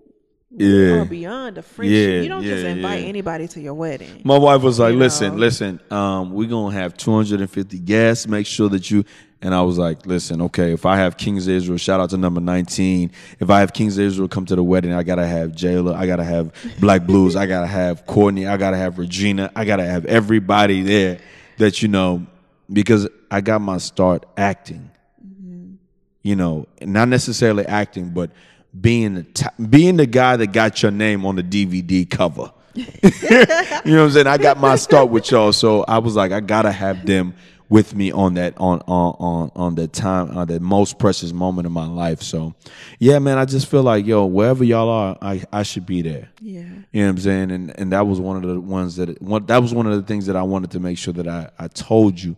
Yeah. 0.51 1.05
beyond 1.05 1.59
a 1.59 1.63
friendship. 1.63 1.97
Yeah, 1.97 2.21
you 2.23 2.29
don't 2.29 2.43
just 2.43 2.65
invite 2.67 3.03
yeah. 3.03 3.09
anybody 3.09 3.47
to 3.49 3.61
your 3.61 3.75
wedding. 3.75 4.21
My 4.25 4.37
wife 4.37 4.63
was 4.63 4.81
like, 4.81 4.95
You 4.95 4.99
"Listen, 4.99 5.33
know? 5.35 5.39
listen. 5.39 5.81
Um, 5.91 6.33
we're 6.33 6.49
gonna 6.49 6.75
have 6.75 6.97
250 6.97 7.79
guests. 7.79 8.27
Make 8.27 8.47
sure 8.47 8.69
that 8.71 8.91
you." 8.91 9.05
And 9.43 9.55
I 9.55 9.63
was 9.63 9.79
like, 9.79 10.05
"Listen, 10.07 10.43
okay. 10.43 10.73
If 10.73 10.85
I 10.85 10.97
have 10.97 11.17
Kings 11.17 11.47
of 11.47 11.55
Israel, 11.55 11.79
shout 11.79 12.01
out 12.01 12.11
to 12.11 12.17
number 12.17 12.41
19. 12.41 13.13
If 13.39 13.49
I 13.49 13.61
have 13.61 13.73
Kings 13.73 13.97
of 13.97 14.05
Israel 14.05 14.29
come 14.29 14.45
to 14.47 14.57
the 14.57 14.63
wedding, 14.63 14.93
I 14.93 15.05
gotta 15.05 15.27
have 15.27 15.53
Jayla. 15.53 15.95
I 15.95 16.07
gotta 16.07 16.25
have 16.25 16.53
Black 16.81 17.07
Blues. 17.07 17.37
I 17.37 17.47
gotta 17.47 17.69
have 17.69 18.05
Courtney. 18.07 18.47
I 18.47 18.57
gotta 18.57 18.77
have 18.77 18.99
Regina. 18.99 19.53
I 19.55 19.65
gotta 19.65 19.85
have 19.85 20.05
everybody 20.07 20.83
there 20.83 21.21
that 21.59 21.81
you 21.81 21.89
know 21.89 22.27
because 22.73 23.09
I 23.31 23.41
got 23.41 23.61
my 23.61 23.79
start 23.79 24.27
acting. 24.37 24.91
You 26.23 26.37
know, 26.37 26.67
not 26.83 27.09
necessarily 27.09 27.65
acting, 27.65 28.11
but 28.11 28.31
being 28.79 29.15
the 29.15 29.23
t- 29.23 29.65
being 29.69 29.97
the 29.97 30.07
guy 30.07 30.37
that 30.37 30.49
got 30.49 30.83
your 30.83 30.93
name 30.93 31.25
on 31.25 31.37
the 31.37 31.43
DVD 31.43 32.09
cover." 32.09 32.53
you 32.75 32.85
know 32.85 32.93
what 33.03 33.87
I'm 33.87 34.11
saying? 34.11 34.27
I 34.27 34.39
got 34.39 34.59
my 34.59 34.77
start 34.77 35.11
with 35.11 35.31
y'all, 35.31 35.53
so 35.53 35.85
I 35.89 35.99
was 35.99 36.15
like, 36.15 36.33
I 36.33 36.41
gotta 36.41 36.71
have 36.71 37.05
them 37.05 37.35
with 37.71 37.95
me 37.95 38.11
on 38.11 38.35
that 38.35 38.53
on 38.59 38.81
on 38.83 39.17
on 39.19 39.53
on 39.55 39.75
that 39.77 39.93
time 39.93 40.37
on 40.37 40.49
that 40.49 40.61
most 40.61 40.99
precious 40.99 41.33
moment 41.33 41.67
of 41.67 41.73
my 41.73 41.87
life. 41.87 42.21
So, 42.21 42.55
yeah, 42.99 43.19
man, 43.21 43.39
I 43.39 43.45
just 43.45 43.69
feel 43.69 43.83
like 43.83 44.05
yo, 44.05 44.27
wherever 44.27 44.65
y'all 44.65 44.89
are, 44.89 45.17
I 45.23 45.43
I 45.53 45.63
should 45.63 45.87
be 45.87 46.03
there. 46.03 46.29
Yeah. 46.41 46.61
You 46.93 47.03
know 47.03 47.07
what 47.07 47.11
I'm 47.11 47.19
saying? 47.19 47.51
And 47.53 47.79
and 47.79 47.93
that 47.93 48.07
was 48.07 48.21
one 48.21 48.37
of 48.37 48.43
the 48.43 48.61
ones 48.61 48.97
that 48.97 49.23
one 49.23 49.47
that 49.47 49.63
was 49.63 49.73
one 49.73 49.87
of 49.87 49.95
the 49.97 50.03
things 50.03 50.27
that 50.27 50.37
I 50.37 50.43
wanted 50.43 50.73
to 50.73 50.81
make 50.81 50.99
sure 50.99 51.15
that 51.15 51.29
I 51.29 51.51
I 51.59 51.69
told 51.69 52.21
you. 52.21 52.37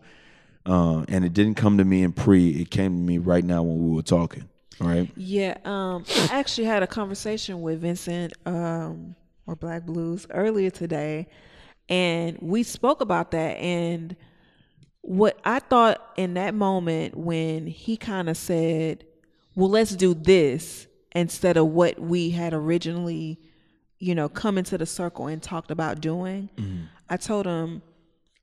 Uh, 0.65 1.03
and 1.09 1.25
it 1.25 1.33
didn't 1.33 1.55
come 1.55 1.77
to 1.79 1.83
me 1.83 2.03
in 2.03 2.13
pre; 2.13 2.49
it 2.61 2.69
came 2.71 2.95
to 2.95 3.01
me 3.01 3.17
right 3.17 3.43
now 3.43 3.63
when 3.63 3.83
we 3.83 3.93
were 3.93 4.01
talking. 4.01 4.47
All 4.81 4.87
right. 4.87 5.09
Yeah, 5.15 5.57
um, 5.65 6.03
I 6.31 6.39
actually 6.39 6.65
had 6.65 6.83
a 6.83 6.87
conversation 6.87 7.61
with 7.61 7.81
Vincent 7.81 8.33
um, 8.45 9.15
or 9.45 9.55
Black 9.55 9.85
Blues 9.85 10.25
earlier 10.31 10.69
today, 10.69 11.27
and 11.89 12.37
we 12.41 12.63
spoke 12.63 13.01
about 13.01 13.31
that. 13.31 13.57
And 13.57 14.15
what 15.01 15.39
I 15.45 15.59
thought 15.59 16.01
in 16.17 16.33
that 16.35 16.53
moment 16.55 17.15
when 17.15 17.67
he 17.67 17.97
kind 17.97 18.29
of 18.29 18.37
said, 18.37 19.05
"Well, 19.55 19.69
let's 19.69 19.95
do 19.95 20.13
this," 20.13 20.87
instead 21.13 21.57
of 21.57 21.67
what 21.67 21.99
we 21.99 22.31
had 22.31 22.53
originally, 22.53 23.39
you 23.99 24.15
know, 24.15 24.27
come 24.27 24.57
into 24.57 24.77
the 24.77 24.85
circle 24.85 25.27
and 25.27 25.41
talked 25.41 25.71
about 25.71 26.01
doing, 26.01 26.49
I 27.09 27.17
told 27.17 27.45
him, 27.45 27.83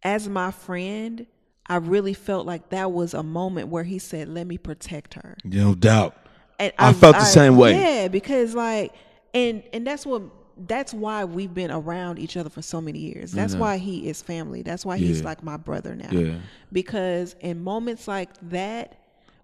as 0.02 0.28
my 0.28 0.50
friend. 0.52 1.26
I 1.66 1.76
really 1.76 2.14
felt 2.14 2.46
like 2.46 2.70
that 2.70 2.90
was 2.90 3.14
a 3.14 3.22
moment 3.22 3.68
where 3.68 3.84
he 3.84 4.00
said, 4.00 4.28
"Let 4.28 4.48
me 4.48 4.58
protect 4.58 5.14
her." 5.14 5.36
No 5.44 5.76
doubt. 5.76 6.16
And 6.60 6.72
I 6.78 6.92
felt 6.92 7.16
the 7.16 7.24
same 7.24 7.56
way. 7.56 7.72
Yeah, 7.72 8.08
because 8.08 8.54
like, 8.54 8.92
and 9.34 9.62
and 9.72 9.86
that's 9.86 10.04
what 10.04 10.22
that's 10.66 10.92
why 10.92 11.24
we've 11.24 11.54
been 11.54 11.70
around 11.70 12.18
each 12.18 12.36
other 12.36 12.50
for 12.50 12.62
so 12.62 12.80
many 12.80 12.98
years. 12.98 13.32
That's 13.32 13.54
why 13.54 13.78
he 13.78 14.08
is 14.08 14.20
family. 14.20 14.62
That's 14.62 14.84
why 14.84 14.98
he's 14.98 15.24
like 15.24 15.42
my 15.42 15.56
brother 15.56 15.96
now. 15.96 16.10
Yeah. 16.10 16.36
Because 16.72 17.34
in 17.40 17.62
moments 17.62 18.06
like 18.06 18.30
that, 18.50 18.98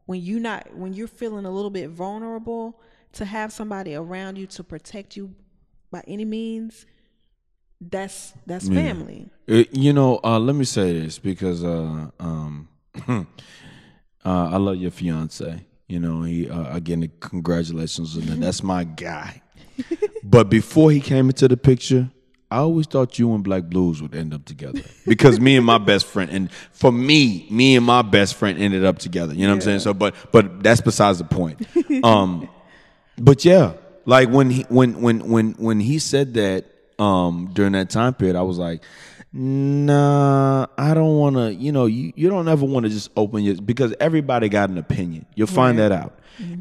when 0.05 0.21
you 0.21 0.39
not 0.39 0.75
when 0.77 0.93
you're 0.93 1.09
feeling 1.09 1.47
a 1.47 1.51
little 1.51 1.71
bit 1.71 1.91
vulnerable, 1.91 2.81
to 3.15 3.25
have 3.25 3.53
somebody 3.53 3.95
around 3.95 4.37
you 4.37 4.47
to 4.47 4.63
protect 4.63 5.17
you 5.17 5.35
by 5.91 6.03
any 6.07 6.25
means, 6.25 6.85
that's 7.81 8.35
that's 8.47 8.69
family. 8.69 9.31
Uh, 9.49 9.65
you 9.73 9.93
know, 9.93 10.21
uh, 10.23 10.39
let 10.39 10.55
me 10.55 10.65
say 10.65 11.01
this 11.01 11.19
because 11.19 11.65
uh, 11.65 12.11
um, 12.21 12.69
uh, 13.09 13.25
I 14.25 14.57
love 14.57 14.77
your 14.77 14.91
fiance. 14.91 15.66
You 15.89 16.01
know, 16.01 16.23
he 16.23 16.51
uh, 16.51 16.75
again, 16.75 17.11
congratulations 17.21 18.17
on 18.17 18.27
that. 18.27 18.41
That's 18.41 18.63
my 18.63 18.85
guy. 18.85 19.43
but 20.23 20.49
before 20.49 20.91
he 20.91 21.01
came 21.01 21.29
into 21.29 21.47
the 21.47 21.57
picture, 21.57 22.11
I 22.51 22.59
always 22.59 22.87
thought 22.87 23.19
you 23.19 23.35
and 23.35 23.45
Black 23.45 23.65
Blues 23.65 24.01
would 24.03 24.15
end 24.15 24.33
up 24.33 24.45
together 24.45 24.81
because 25.07 25.41
me 25.41 25.57
and 25.57 25.67
my 25.67 25.79
best 25.79 26.07
friend, 26.07 26.31
and 26.31 26.51
for 26.73 26.93
me, 26.93 27.47
me 27.51 27.77
and 27.77 27.85
my 27.85 28.03
best 28.03 28.35
friend 28.35 28.59
ended 28.59 28.85
up 28.85 28.99
together. 28.99 29.35
You 29.35 29.43
know 29.43 29.49
what 29.51 29.55
I'm 29.57 29.61
saying? 29.63 29.81
So, 29.81 29.95
but 29.95 30.15
but 30.33 30.63
that's 30.63 30.81
besides 30.81 31.19
the 31.19 31.25
point. 31.25 31.67
Um, 32.05 32.49
but 33.19 33.45
yeah, 33.45 33.73
like 34.05 34.29
when 34.29 34.51
he 34.51 34.63
when 34.69 35.01
when 35.01 35.29
when 35.29 35.53
when 35.53 35.81
he 35.81 35.99
said 35.99 36.35
that 36.35 36.67
um 36.99 37.51
during 37.53 37.73
that 37.73 37.91
time 37.91 38.15
period, 38.15 38.37
I 38.37 38.43
was 38.43 38.59
like, 38.59 38.83
nah, 39.37 40.67
I 40.79 40.95
don't 40.95 41.17
want 41.17 41.37
to. 41.37 41.55
You 41.55 41.73
know, 41.73 41.87
you 41.87 42.13
you 42.17 42.29
don't 42.29 42.49
ever 42.49 42.65
want 42.65 42.85
to 42.85 42.91
just 42.91 43.11
open 43.17 43.43
your 43.43 43.57
because 43.57 43.95
everybody 44.01 44.49
got 44.49 44.71
an 44.71 44.79
opinion. 44.79 45.27
You'll 45.35 45.47
find 45.47 45.79
that 45.79 45.93
out. 45.93 46.19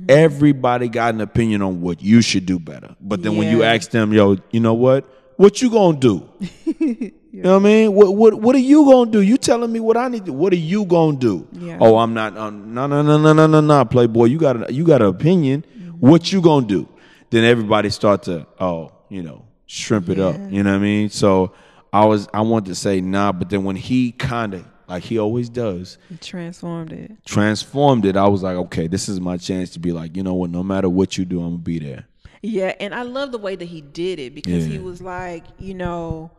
Everybody 0.07 0.87
got 0.87 1.13
an 1.13 1.21
opinion 1.21 1.61
on 1.61 1.81
what 1.81 2.01
you 2.01 2.21
should 2.21 2.45
do 2.45 2.59
better. 2.59 2.95
But 3.01 3.23
then 3.23 3.37
when 3.37 3.49
you 3.49 3.63
ask 3.63 3.91
them, 3.91 4.13
yo, 4.13 4.37
you 4.51 4.59
know 4.59 4.73
what? 4.73 5.09
What 5.37 5.61
you 5.61 5.69
gonna 5.69 5.97
do? 5.97 6.29
You 7.35 7.41
know 7.41 7.59
what 7.59 7.59
I 7.59 7.63
mean? 7.63 7.93
What 7.93 8.15
what 8.15 8.33
what 8.35 8.55
are 8.55 8.59
you 8.59 8.85
gonna 8.85 9.11
do? 9.11 9.19
You 9.19 9.35
telling 9.35 9.69
me 9.69 9.81
what 9.81 9.97
I 9.97 10.07
need 10.07 10.25
to? 10.27 10.31
What 10.31 10.53
are 10.53 10.55
you 10.55 10.85
gonna 10.85 11.17
do? 11.17 11.45
Yeah. 11.51 11.79
Oh, 11.81 11.97
I'm 11.97 12.13
not. 12.13 12.37
Um, 12.37 12.73
no, 12.73 12.87
no, 12.87 13.01
no, 13.01 13.17
no, 13.17 13.33
no, 13.33 13.45
no, 13.45 13.59
no, 13.59 13.83
Playboy. 13.83 14.25
You 14.27 14.37
got 14.37 14.69
a, 14.69 14.73
you 14.73 14.85
got 14.85 15.01
an 15.01 15.09
opinion. 15.09 15.65
What 15.99 16.31
you 16.31 16.39
gonna 16.39 16.65
do? 16.65 16.87
Then 17.31 17.43
everybody 17.43 17.89
start 17.89 18.23
to 18.23 18.47
oh, 18.57 18.93
you 19.09 19.21
know, 19.21 19.43
shrimp 19.65 20.07
it 20.07 20.17
up. 20.17 20.37
You 20.49 20.63
know 20.63 20.71
what 20.71 20.77
I 20.77 20.79
mean? 20.79 21.09
So 21.09 21.51
I 21.95 22.05
was 22.05 22.27
I 22.33 22.41
wanted 22.41 22.65
to 22.69 22.75
say 22.75 23.01
nah, 23.01 23.31
but 23.31 23.49
then 23.49 23.63
when 23.63 23.75
he 23.75 24.11
kind 24.11 24.53
of 24.53 24.65
like 24.87 25.03
he 25.03 25.17
always 25.17 25.49
does 25.49 25.97
He 26.09 26.17
transformed 26.17 26.91
it. 26.93 27.11
transformed 27.25 28.05
it, 28.05 28.15
I 28.17 28.27
was 28.27 28.43
like, 28.43 28.55
okay, 28.57 28.87
this 28.87 29.09
is 29.09 29.19
my 29.19 29.37
chance 29.37 29.69
to 29.71 29.79
be 29.79 29.91
like, 29.91 30.15
you 30.15 30.21
know 30.23 30.33
what? 30.35 30.49
No 30.49 30.63
matter 30.63 30.89
what 30.89 31.17
you 31.17 31.25
do, 31.25 31.39
I'm 31.41 31.51
gonna 31.53 31.57
be 31.59 31.79
there. 31.79 32.05
Yeah, 32.43 32.73
and 32.79 32.93
I 32.93 33.01
love 33.01 33.31
the 33.31 33.39
way 33.39 33.55
that 33.55 33.65
he 33.65 33.81
did 33.81 34.19
it 34.19 34.35
because 34.35 34.65
he 34.65 34.77
was 34.77 35.01
like, 35.01 35.43
you 35.57 35.73
know, 35.73 36.29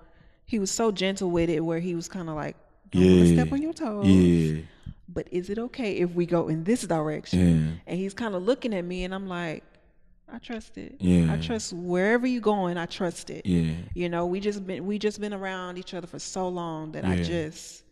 he 0.45 0.59
was 0.61 0.71
so 0.71 0.93
gentle 0.93 1.31
with 1.31 1.51
it 1.51 1.61
where 1.61 1.81
he 1.81 1.95
was 1.97 2.07
kind 2.07 2.29
of 2.29 2.37
like, 2.37 2.55
I 2.95 2.99
don't 2.99 3.03
wanna 3.05 3.25
Yeah. 3.25 3.35
step 3.35 3.53
on 3.53 3.63
your 3.63 3.73
toes. 3.73 4.07
Yeah. 4.07 4.63
But 5.09 5.27
is 5.33 5.51
it 5.51 5.59
okay 5.59 5.95
if 5.97 6.15
we 6.15 6.27
go 6.27 6.47
in 6.49 6.63
this 6.65 6.83
direction? 6.83 7.41
Yeah. 7.41 7.73
And 7.89 7.99
he's 7.99 8.15
kind 8.15 8.35
of 8.35 8.43
looking 8.45 8.75
at 8.75 8.85
me 8.85 9.03
and 9.05 9.13
I'm 9.15 9.27
like, 9.27 9.65
I 10.33 10.39
trust 10.39 10.77
it. 10.77 10.97
Yeah. 11.01 11.33
I 11.33 11.37
trust 11.39 11.73
wherever 11.73 12.27
you're 12.27 12.41
going, 12.41 12.77
I 12.77 12.87
trust 12.87 13.31
it. 13.31 13.47
Yeah. 13.47 13.75
You 13.95 14.09
know, 14.09 14.27
we 14.27 14.41
just 14.41 14.67
been 14.67 14.85
we 14.87 14.99
just 14.99 15.21
been 15.21 15.33
around 15.33 15.79
each 15.79 15.95
other 15.95 16.07
for 16.07 16.19
so 16.19 16.49
long 16.49 16.93
that 16.93 17.05
I 17.05 17.23
just 17.23 17.85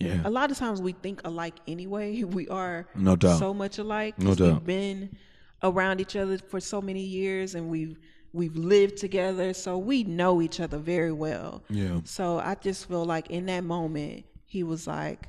Yeah. 0.00 0.20
a 0.24 0.30
lot 0.30 0.50
of 0.50 0.58
times 0.58 0.80
we 0.82 0.92
think 0.92 1.20
alike 1.24 1.54
anyway. 1.68 2.22
We 2.38 2.48
are 2.48 2.88
No 2.94 3.14
doubt. 3.16 3.38
so 3.38 3.54
much 3.54 3.78
alike. 3.78 4.18
No 4.18 4.34
doubt. 4.34 4.54
We've 4.54 4.64
been 4.64 5.16
around 5.62 6.00
each 6.00 6.16
other 6.16 6.38
for 6.38 6.60
so 6.60 6.80
many 6.80 7.02
years, 7.02 7.54
and 7.54 7.68
we've 7.68 7.98
we've 8.32 8.56
lived 8.56 8.96
together, 8.98 9.54
so 9.54 9.78
we 9.78 10.04
know 10.04 10.42
each 10.42 10.60
other 10.60 10.78
very 10.78 11.12
well. 11.12 11.62
Yeah. 11.70 12.00
So 12.04 12.38
I 12.38 12.56
just 12.56 12.86
feel 12.88 13.04
like 13.04 13.30
in 13.30 13.46
that 13.46 13.64
moment, 13.64 14.24
he 14.44 14.62
was 14.64 14.86
like, 14.86 15.28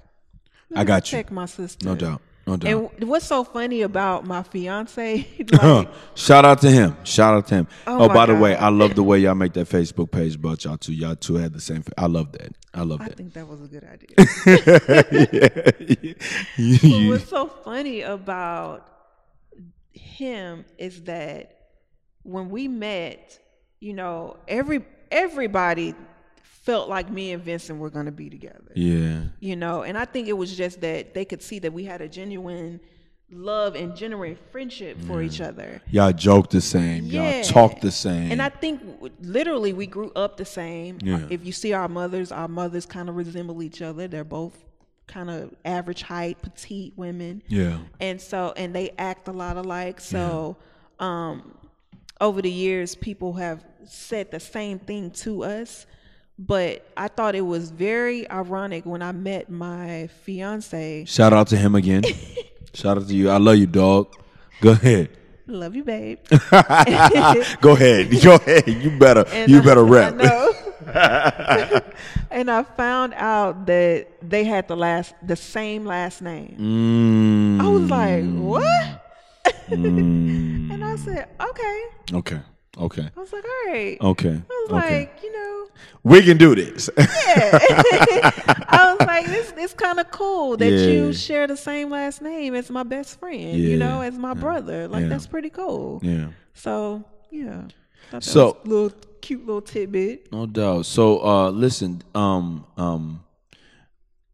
I 0.75 0.83
got 0.83 1.11
you. 1.11 1.17
Check 1.19 1.31
my 1.31 1.45
sister. 1.45 1.85
No 1.87 1.95
doubt. 1.95 2.21
No 2.49 2.57
doubt. 2.57 2.93
And 2.97 3.09
what's 3.09 3.27
so 3.27 3.43
funny 3.43 3.83
about 3.83 4.25
my 4.25 4.41
fiance? 4.41 5.27
like, 5.51 5.87
Shout 6.15 6.45
out 6.45 6.59
to 6.61 6.71
him. 6.71 6.97
Shout 7.03 7.35
out 7.35 7.45
to 7.47 7.55
him. 7.55 7.67
Oh 7.85 8.01
Oh, 8.01 8.07
by 8.07 8.25
the 8.25 8.33
way, 8.33 8.55
I 8.55 8.69
love 8.69 8.95
the 8.95 9.03
way 9.03 9.19
y'all 9.19 9.35
make 9.35 9.53
that 9.53 9.69
Facebook 9.69 10.09
page 10.09 10.33
about 10.33 10.63
y'all 10.63 10.77
two. 10.77 10.93
Y'all 10.93 11.15
two 11.15 11.35
had 11.35 11.53
the 11.53 11.61
same. 11.61 11.83
I 11.95 12.07
love 12.07 12.31
that. 12.31 12.55
I 12.73 12.81
love 12.81 13.01
I 13.01 13.05
that. 13.05 13.11
I 13.11 13.15
think 13.15 13.33
that 13.33 13.47
was 13.47 13.61
a 13.61 13.67
good 13.67 13.83
idea. 13.83 14.15
But 16.57 17.07
what's 17.07 17.29
so 17.29 17.45
funny 17.47 18.01
about 18.01 18.87
him 19.91 20.65
is 20.79 21.03
that 21.03 21.55
when 22.23 22.49
we 22.49 22.67
met, 22.67 23.37
you 23.79 23.93
know, 23.93 24.37
every 24.47 24.83
everybody 25.11 25.93
felt 26.63 26.89
like 26.89 27.09
me 27.09 27.31
and 27.31 27.43
Vincent 27.43 27.79
were 27.79 27.89
going 27.89 28.05
to 28.05 28.11
be 28.11 28.29
together. 28.29 28.71
yeah. 28.75 29.21
You 29.39 29.55
know, 29.55 29.83
and 29.83 29.97
I 29.97 30.05
think 30.05 30.27
it 30.27 30.33
was 30.33 30.55
just 30.55 30.81
that 30.81 31.13
they 31.13 31.25
could 31.25 31.41
see 31.41 31.59
that 31.59 31.73
we 31.73 31.85
had 31.85 32.01
a 32.01 32.07
genuine 32.07 32.79
love 33.31 33.75
and 33.75 33.95
genuine 33.95 34.35
friendship 34.51 34.99
for 35.01 35.21
each 35.21 35.39
other. 35.39 35.81
Y'all 35.91 36.11
joke 36.11 36.49
the 36.49 36.59
same. 36.61 37.05
Yeah. 37.05 37.35
Y'all 37.35 37.43
talk 37.43 37.79
the 37.79 37.91
same. 37.91 38.31
And 38.31 38.41
I 38.41 38.49
think 38.49 38.81
literally 39.21 39.71
we 39.71 39.85
grew 39.87 40.11
up 40.15 40.35
the 40.37 40.45
same. 40.45 40.97
Yeah. 41.01 41.25
If 41.29 41.45
you 41.45 41.51
see 41.51 41.73
our 41.73 41.87
mothers, 41.87 42.31
our 42.31 42.47
mothers 42.47 42.85
kind 42.87 43.07
of 43.07 43.15
resemble 43.15 43.61
each 43.61 43.81
other. 43.83 44.07
They're 44.07 44.23
both 44.23 44.57
kind 45.05 45.29
of 45.29 45.53
average 45.63 46.01
height, 46.01 46.41
petite 46.41 46.93
women. 46.95 47.41
yeah. 47.47 47.77
And 47.99 48.19
so 48.19 48.53
and 48.57 48.75
they 48.75 48.91
act 48.97 49.27
a 49.27 49.31
lot 49.31 49.57
alike. 49.57 49.99
So 50.01 50.57
um 50.99 51.53
over 52.19 52.41
the 52.41 52.51
years 52.51 52.95
people 52.95 53.33
have 53.33 53.63
said 53.85 54.29
the 54.31 54.39
same 54.39 54.77
thing 54.79 55.11
to 55.11 55.43
us. 55.43 55.85
But 56.41 56.87
I 56.95 57.09
thought 57.09 57.35
it 57.35 57.41
was 57.41 57.69
very 57.69 58.29
ironic 58.31 58.85
when 58.85 59.01
I 59.01 59.11
met 59.11 59.49
my 59.49 60.07
fiance. 60.23 61.03
Shout 61.05 61.33
out 61.33 61.47
to 61.47 61.57
him 61.57 61.75
again. 61.75 62.03
Shout 62.73 62.97
out 62.97 63.07
to 63.09 63.13
you. 63.13 63.29
I 63.29 63.37
love 63.37 63.57
you, 63.57 63.67
dog. 63.67 64.15
Go 64.61 64.71
ahead. 64.71 65.09
Love 65.47 65.75
you, 65.75 65.83
babe. 65.83 66.19
Go 66.29 66.35
ahead. 67.73 68.21
Go 68.21 68.35
ahead. 68.35 68.67
You 68.67 68.97
better. 68.97 69.25
And 69.27 69.51
you 69.51 69.59
I- 69.59 69.65
better 69.65 69.85
I 69.85 69.89
rap. 69.89 70.13
and 72.31 72.49
I 72.49 72.63
found 72.63 73.13
out 73.15 73.65
that 73.65 74.07
they 74.21 74.43
had 74.45 74.67
the 74.67 74.77
last 74.77 75.13
the 75.25 75.35
same 75.35 75.85
last 75.85 76.21
name. 76.21 76.55
Mm, 77.59 77.61
I 77.63 77.67
was 77.69 77.89
like, 77.89 78.23
what? 78.25 79.03
mm, 79.69 80.71
And 80.71 80.85
I 80.85 80.95
said, 80.95 81.27
okay. 81.41 81.83
okay. 82.13 82.39
Okay. 82.77 83.09
I 83.15 83.19
was 83.19 83.33
like, 83.33 83.43
all 83.43 83.73
right. 83.73 83.97
Okay. 84.01 84.29
I 84.49 84.65
was 84.69 84.71
okay. 84.83 84.99
like, 84.99 85.19
you 85.23 85.33
know, 85.33 85.67
we 86.03 86.21
can 86.21 86.37
do 86.37 86.55
this. 86.55 86.89
Yeah. 86.97 87.05
I 88.67 88.95
was 88.97 89.07
like, 89.07 89.25
this 89.25 89.51
this 89.51 89.73
kind 89.73 89.99
of 89.99 90.09
cool 90.11 90.55
that 90.57 90.69
Yeah. 90.71 90.87
you 90.87 91.13
share 91.13 91.47
the 91.47 91.57
same 91.57 91.89
last 91.89 92.21
name 92.21 92.55
as 92.55 92.69
my 92.69 92.83
best 92.83 93.19
friend, 93.19 93.57
you 93.57 93.77
know, 93.77 94.01
as 94.01 94.17
my 94.17 94.33
brother. 94.33 94.87
Like 94.87 95.03
Yeah. 95.03 95.09
that's 95.09 95.27
pretty 95.27 95.49
cool. 95.49 95.99
yeah. 96.03 96.29
So 96.53 97.03
yeah. 97.31 97.63
So- 98.19 98.57
little 98.63 98.91
cute 99.21 99.45
little 99.45 99.61
tidbit. 99.61 100.31
No 100.31 100.45
doubt. 100.45 100.85
So 100.85 101.19
uh 101.25 101.49
listen, 101.49 102.01
um 102.15 102.65
um 102.77 103.23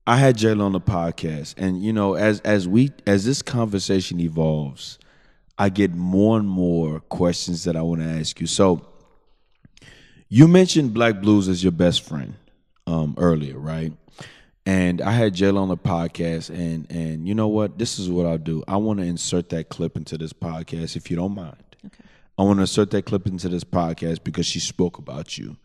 I 0.07 0.17
had 0.17 0.37
Jayla 0.37 0.61
on 0.61 0.71
the 0.73 0.81
podcast 0.81 1.55
and 1.57 1.81
you 1.83 1.91
know 1.91 2.13
as 2.13 2.39
as 2.41 2.67
we 2.67 2.91
as 3.07 3.25
this 3.25 3.41
conversation 3.41 4.19
evolves, 4.19 4.99
I 5.57 5.69
get 5.69 5.93
more 5.93 6.37
and 6.37 6.47
more 6.47 6.99
questions 6.99 7.63
that 7.63 7.75
I 7.75 7.81
want 7.81 8.01
to 8.01 8.07
ask 8.07 8.39
you. 8.41 8.47
So 8.47 8.85
you 10.27 10.47
mentioned 10.47 10.93
Black 10.93 11.21
Blues 11.21 11.47
as 11.47 11.63
your 11.63 11.71
best 11.71 12.01
friend 12.01 12.35
um 12.87 13.15
earlier, 13.17 13.57
right? 13.57 13.93
And 14.67 14.99
I 15.01 15.11
had 15.11 15.33
Jayla 15.33 15.59
on 15.59 15.69
the 15.69 15.77
podcast 15.77 16.49
and 16.49 16.89
and 16.91 17.27
you 17.27 17.35
know 17.35 17.47
what? 17.47 17.77
This 17.77 17.99
is 17.99 18.09
what 18.09 18.25
I'll 18.25 18.37
do. 18.37 18.63
I 18.67 18.77
want 18.77 18.99
to 18.99 19.05
insert 19.05 19.49
that 19.49 19.69
clip 19.69 19.95
into 19.95 20.17
this 20.17 20.33
podcast 20.33 20.95
if 20.95 21.09
you 21.09 21.17
don't 21.17 21.35
mind. 21.35 21.63
Okay. 21.85 22.03
I 22.37 22.43
want 22.43 22.57
to 22.57 22.61
insert 22.61 22.91
that 22.91 23.05
clip 23.05 23.27
into 23.27 23.47
this 23.47 23.63
podcast 23.63 24.23
because 24.23 24.45
she 24.45 24.59
spoke 24.59 24.97
about 24.97 25.37
you, 25.37 25.57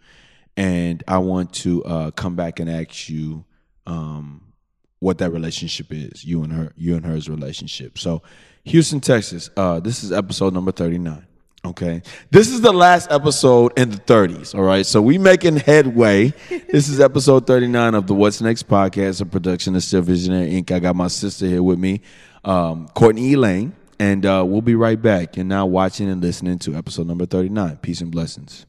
and 0.57 1.03
I 1.09 1.19
want 1.19 1.53
to 1.55 1.83
uh, 1.85 2.11
come 2.13 2.37
back 2.37 2.61
and 2.61 2.71
ask 2.71 3.09
you 3.09 3.45
um, 3.87 4.53
what 5.01 5.19
that 5.19 5.33
relationship 5.33 5.89
is, 5.91 6.25
you 6.25 6.43
and 6.45 6.53
her, 6.53 6.73
you 6.77 6.95
and 6.95 7.05
her's 7.05 7.29
relationship. 7.29 7.99
So, 7.99 8.23
Houston, 8.65 9.01
Texas. 9.01 9.51
Uh, 9.57 9.81
this 9.81 10.05
is 10.05 10.13
episode 10.13 10.55
number 10.55 10.73
thirty 10.73 10.99
nine. 10.99 11.27
Okay, 11.65 12.03
this 12.31 12.49
is 12.49 12.63
the 12.63 12.73
last 12.73 13.11
episode 13.11 13.79
in 13.79 13.91
the 13.91 13.97
thirties. 13.97 14.55
All 14.55 14.63
right, 14.63 14.85
so 14.87 15.03
we 15.03 15.19
making 15.19 15.57
headway. 15.57 16.29
this 16.49 16.89
is 16.89 17.01
episode 17.01 17.47
thirty 17.47 17.67
nine 17.67 17.95
of 17.95 18.07
the 18.07 18.15
What's 18.15 18.41
Next 18.41 18.69
podcast, 18.69 19.21
a 19.21 19.27
production 19.27 19.77
of 19.77 19.83
Still 19.83 20.03
Visionary 20.03 20.53
Inc. 20.53 20.71
I 20.71 20.79
got 20.79 20.97
my 20.97 21.09
sister 21.09 21.47
here 21.47 21.63
with 21.63 21.79
me, 21.79 22.01
um, 22.45 22.89
Courtney 22.89 23.35
Elaine. 23.35 23.75
And 23.99 24.25
uh, 24.25 24.43
we'll 24.47 24.63
be 24.63 24.75
right 24.75 25.01
back. 25.01 25.37
You're 25.37 25.45
now 25.45 25.67
watching 25.67 26.09
and 26.09 26.23
listening 26.23 26.59
to 26.61 26.75
episode 26.75 27.07
number 27.07 27.27
39. 27.27 27.77
Peace 27.77 28.01
and 28.01 28.11
blessings. 28.11 28.65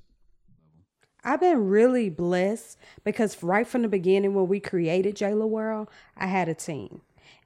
I've 1.23 1.39
been 1.39 1.69
really 1.69 2.09
blessed 2.09 2.77
because 3.05 3.41
right 3.41 3.65
from 3.65 3.83
the 3.83 3.87
beginning 3.87 4.33
when 4.33 4.47
we 4.47 4.59
created 4.59 5.15
Jayla 5.15 5.47
World, 5.47 5.87
I 6.17 6.25
had 6.25 6.49
a 6.49 6.53
team. 6.53 7.01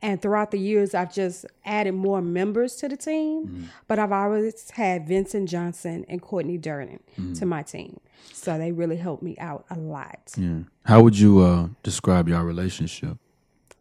And 0.05 0.21
throughout 0.21 0.51
the 0.51 0.59
years, 0.59 0.93
I've 0.93 1.11
just 1.11 1.47
added 1.65 1.93
more 1.93 2.21
members 2.21 2.75
to 2.75 2.87
the 2.87 2.95
team. 2.95 3.69
But 3.87 3.97
I've 3.97 4.11
always 4.11 4.69
had 4.69 5.07
Vincent 5.07 5.49
Johnson 5.49 6.05
and 6.07 6.21
Courtney 6.21 6.59
Durden 6.59 6.99
to 7.33 7.45
my 7.47 7.63
team. 7.63 7.99
So 8.31 8.59
they 8.59 8.71
really 8.71 8.97
helped 8.97 9.23
me 9.23 9.35
out 9.39 9.65
a 9.71 9.79
lot. 9.79 10.33
Yeah. 10.37 10.59
How 10.83 11.01
would 11.01 11.17
you 11.17 11.39
uh, 11.39 11.69
describe 11.81 12.29
your 12.29 12.43
relationship? 12.43 13.17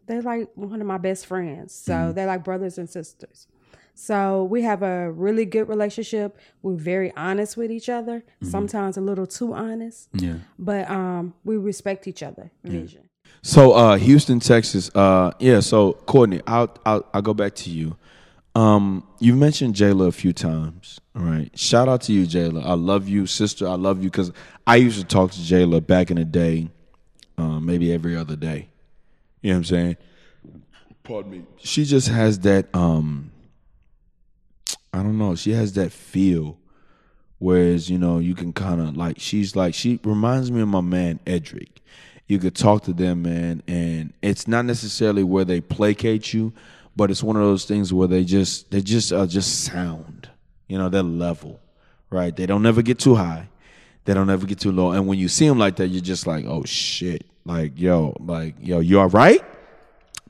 They're 0.07 0.23
like 0.23 0.49
one 0.55 0.81
of 0.81 0.87
my 0.87 0.97
best 0.97 1.27
friends. 1.27 1.75
So 1.75 2.11
they're 2.11 2.25
like 2.25 2.43
brothers 2.43 2.79
and 2.79 2.89
sisters. 2.89 3.47
So 3.93 4.45
we 4.45 4.63
have 4.63 4.81
a 4.81 5.11
really 5.11 5.45
good 5.45 5.69
relationship. 5.69 6.39
We're 6.63 6.73
very 6.73 7.13
honest 7.15 7.55
with 7.55 7.71
each 7.71 7.87
other, 7.87 8.23
sometimes 8.41 8.97
a 8.97 9.01
little 9.01 9.27
too 9.27 9.53
honest. 9.53 10.09
Yeah. 10.13 10.37
But 10.57 10.89
um, 10.89 11.35
we 11.43 11.55
respect 11.55 12.07
each 12.07 12.23
other 12.23 12.51
vision. 12.63 13.04
So, 13.47 13.73
uh, 13.73 13.97
Houston, 13.97 14.39
Texas. 14.39 14.89
Uh, 14.95 15.31
yeah. 15.37 15.59
So, 15.59 15.93
Courtney, 15.93 16.41
I'll, 16.47 16.75
I'll 16.83 17.05
I'll 17.13 17.21
go 17.21 17.35
back 17.35 17.53
to 17.57 17.69
you. 17.69 17.95
Um, 18.55 19.07
you've 19.19 19.37
mentioned 19.37 19.75
Jayla 19.75 20.07
a 20.07 20.11
few 20.11 20.33
times. 20.33 20.99
All 21.15 21.21
right. 21.21 21.51
Shout 21.55 21.87
out 21.87 22.01
to 22.03 22.11
you, 22.11 22.25
Jayla. 22.25 22.65
I 22.65 22.73
love 22.73 23.07
you, 23.07 23.27
sister. 23.27 23.67
I 23.67 23.75
love 23.75 24.01
you 24.01 24.09
because 24.09 24.31
I 24.65 24.77
used 24.77 24.99
to 24.99 25.05
talk 25.05 25.29
to 25.33 25.37
Jayla 25.37 25.85
back 25.85 26.09
in 26.09 26.17
the 26.17 26.25
day, 26.25 26.69
uh, 27.37 27.59
maybe 27.59 27.93
every 27.93 28.17
other 28.17 28.35
day. 28.35 28.67
You 29.43 29.51
know 29.51 29.57
what 29.57 29.59
I'm 29.59 29.63
saying? 29.65 29.97
Pardon 31.03 31.31
me. 31.31 31.43
She 31.57 31.85
just 31.85 32.07
has 32.07 32.39
that. 32.39 32.73
Um, 32.75 33.29
I 34.91 35.03
don't 35.03 35.19
know. 35.19 35.35
She 35.35 35.51
has 35.51 35.73
that 35.73 35.91
feel. 35.91 36.57
Whereas, 37.37 37.91
you 37.91 37.99
know, 37.99 38.17
you 38.17 38.33
can 38.33 38.53
kind 38.53 38.81
of 38.81 38.97
like, 38.97 39.19
she's 39.19 39.55
like, 39.55 39.75
she 39.75 39.99
reminds 40.03 40.49
me 40.49 40.61
of 40.61 40.67
my 40.67 40.81
man 40.81 41.19
Edric. 41.27 41.83
You 42.27 42.39
could 42.39 42.55
talk 42.55 42.83
to 42.83 42.93
them, 42.93 43.21
man, 43.23 43.61
and 43.67 44.13
it's 44.21 44.47
not 44.47 44.65
necessarily 44.65 45.23
where 45.23 45.45
they 45.45 45.61
placate 45.61 46.33
you, 46.33 46.53
but 46.95 47.11
it's 47.11 47.21
one 47.21 47.35
of 47.35 47.43
those 47.43 47.65
things 47.65 47.93
where 47.93 48.07
they 48.07 48.23
just, 48.23 48.71
they 48.71 48.81
just 48.81 49.11
are 49.11 49.27
just 49.27 49.63
sound. 49.63 50.29
You 50.67 50.77
know, 50.79 50.89
they're 50.89 51.03
level, 51.03 51.59
right? 52.09 52.35
They 52.35 52.47
don't 52.47 52.65
ever 52.65 52.81
get 52.81 52.97
too 52.97 53.15
high. 53.15 53.47
They 54.05 54.13
don't 54.13 54.29
ever 54.29 54.45
get 54.45 54.59
too 54.59 54.71
low. 54.71 54.91
And 54.91 55.07
when 55.07 55.19
you 55.19 55.27
see 55.27 55.47
them 55.47 55.59
like 55.59 55.75
that, 55.75 55.87
you're 55.87 56.01
just 56.01 56.25
like, 56.25 56.45
oh 56.45 56.63
shit. 56.63 57.25
Like, 57.45 57.73
yo, 57.79 58.15
like, 58.19 58.55
yo, 58.59 58.79
you 58.79 58.99
all 58.99 59.09
right? 59.09 59.43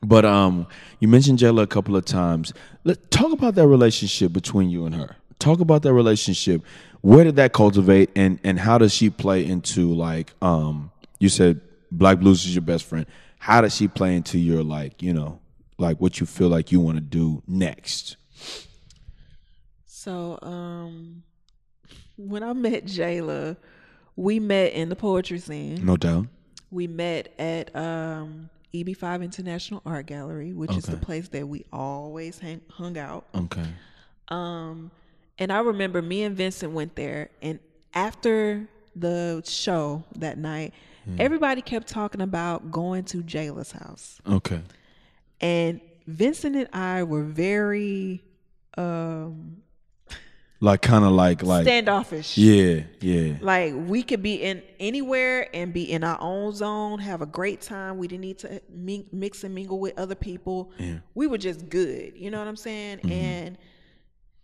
But 0.02 0.24
um, 0.24 0.66
you 1.00 1.08
mentioned 1.08 1.38
Jayla 1.38 1.62
a 1.62 1.66
couple 1.66 1.96
of 1.96 2.04
times. 2.04 2.52
Let 2.84 3.10
talk 3.10 3.32
about 3.32 3.54
that 3.54 3.66
relationship 3.66 4.32
between 4.32 4.68
you 4.68 4.84
and 4.84 4.94
her. 4.94 5.16
Talk 5.38 5.60
about 5.60 5.82
that 5.82 5.94
relationship. 5.94 6.62
Where 7.00 7.24
did 7.24 7.36
that 7.36 7.52
cultivate, 7.52 8.10
and 8.16 8.38
and 8.44 8.58
how 8.58 8.78
does 8.78 8.92
she 8.92 9.10
play 9.10 9.44
into 9.44 9.94
like 9.94 10.32
um? 10.42 10.90
You 11.18 11.28
said 11.28 11.60
Black 11.90 12.18
Blues 12.18 12.44
is 12.44 12.54
your 12.54 12.62
best 12.62 12.84
friend. 12.84 13.06
How 13.38 13.60
does 13.60 13.74
she 13.74 13.88
play 13.88 14.16
into 14.16 14.38
your 14.38 14.62
like 14.62 15.02
you 15.02 15.12
know 15.12 15.40
like 15.78 16.00
what 16.00 16.20
you 16.20 16.26
feel 16.26 16.48
like 16.48 16.72
you 16.72 16.80
want 16.80 16.96
to 16.96 17.02
do 17.02 17.42
next? 17.46 18.16
So, 19.84 20.38
um, 20.42 21.24
when 22.16 22.42
I 22.42 22.52
met 22.52 22.84
Jayla, 22.84 23.56
we 24.14 24.38
met 24.38 24.72
in 24.72 24.88
the 24.88 24.96
poetry 24.96 25.38
scene. 25.38 25.84
No 25.84 25.96
doubt. 25.96 26.26
We 26.70 26.86
met 26.86 27.34
at 27.38 27.74
um, 27.74 28.48
EB5 28.72 29.22
International 29.24 29.82
Art 29.84 30.06
Gallery, 30.06 30.52
which 30.52 30.76
is 30.76 30.84
the 30.84 30.96
place 30.96 31.28
that 31.30 31.46
we 31.46 31.64
always 31.72 32.38
hang, 32.38 32.60
hung 32.70 32.96
out. 32.96 33.26
Okay. 33.34 33.66
Um, 34.28 34.90
and 35.38 35.52
I 35.52 35.58
remember 35.58 36.00
me 36.00 36.22
and 36.22 36.36
Vincent 36.36 36.72
went 36.72 36.94
there, 36.96 37.30
and 37.42 37.58
after 37.94 38.68
the 38.94 39.42
show 39.44 40.04
that 40.16 40.38
night, 40.38 40.72
everybody 41.18 41.62
kept 41.62 41.86
talking 41.88 42.20
about 42.20 42.70
going 42.70 43.04
to 43.04 43.22
Jayla's 43.22 43.72
house. 43.72 44.20
Okay. 44.26 44.60
And 45.40 45.80
Vincent 46.06 46.56
and 46.56 46.68
I 46.72 47.02
were 47.02 47.22
very 47.24 48.22
um 48.76 49.62
Like 50.60 50.80
kind 50.82 51.04
of 51.04 51.12
like 51.12 51.42
like 51.42 51.64
standoffish. 51.64 52.38
yeah, 52.38 52.84
yeah. 53.00 53.34
Like 53.40 53.74
we 53.76 54.02
could 54.02 54.22
be 54.22 54.36
in 54.36 54.62
anywhere 54.80 55.48
and 55.54 55.72
be 55.72 55.90
in 55.90 56.02
our 56.04 56.18
own 56.20 56.52
zone, 56.54 56.98
have 57.00 57.20
a 57.22 57.26
great 57.26 57.60
time. 57.60 57.98
We 57.98 58.08
didn't 58.08 58.22
need 58.22 58.38
to 58.38 58.60
mix 59.12 59.44
and 59.44 59.54
mingle 59.54 59.78
with 59.78 59.98
other 59.98 60.14
people. 60.14 60.72
We 61.14 61.26
were 61.26 61.38
just 61.38 61.68
good. 61.68 62.14
You 62.16 62.30
know 62.30 62.38
what 62.38 62.48
I'm 62.48 62.56
saying? 62.56 62.98
Mm-hmm. 62.98 63.12
And 63.12 63.58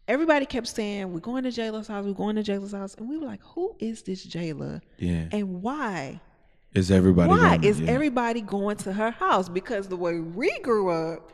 everybody 0.09 0.45
kept 0.45 0.69
saying, 0.69 1.13
"We're 1.13 1.21
going 1.21 1.45
to 1.45 1.51
Jayla's 1.51 1.89
house. 1.89 2.05
We're 2.05 2.13
going 2.13 2.37
to 2.37 2.43
Jayla's 2.43 2.73
house," 2.73 2.95
and 2.95 3.09
we 3.09 3.17
were 3.17 3.27
like, 3.27 3.43
"Who 3.55 3.75
is 3.79 4.03
this 4.03 4.27
Jayla? 4.27 4.83
Yeah. 4.99 5.29
And 5.33 5.63
why? 5.63 6.21
Is 6.75 6.91
everybody 6.91 7.29
why 7.31 7.57
going? 7.57 7.64
is 7.64 7.81
yeah. 7.81 7.91
everybody 7.91 8.41
going 8.41 8.77
to 8.79 8.93
her 8.93 9.11
house? 9.11 9.49
Because 9.49 9.89
the 9.89 9.97
way 9.97 10.18
we 10.20 10.59
grew 10.61 10.89
up." 10.91 11.31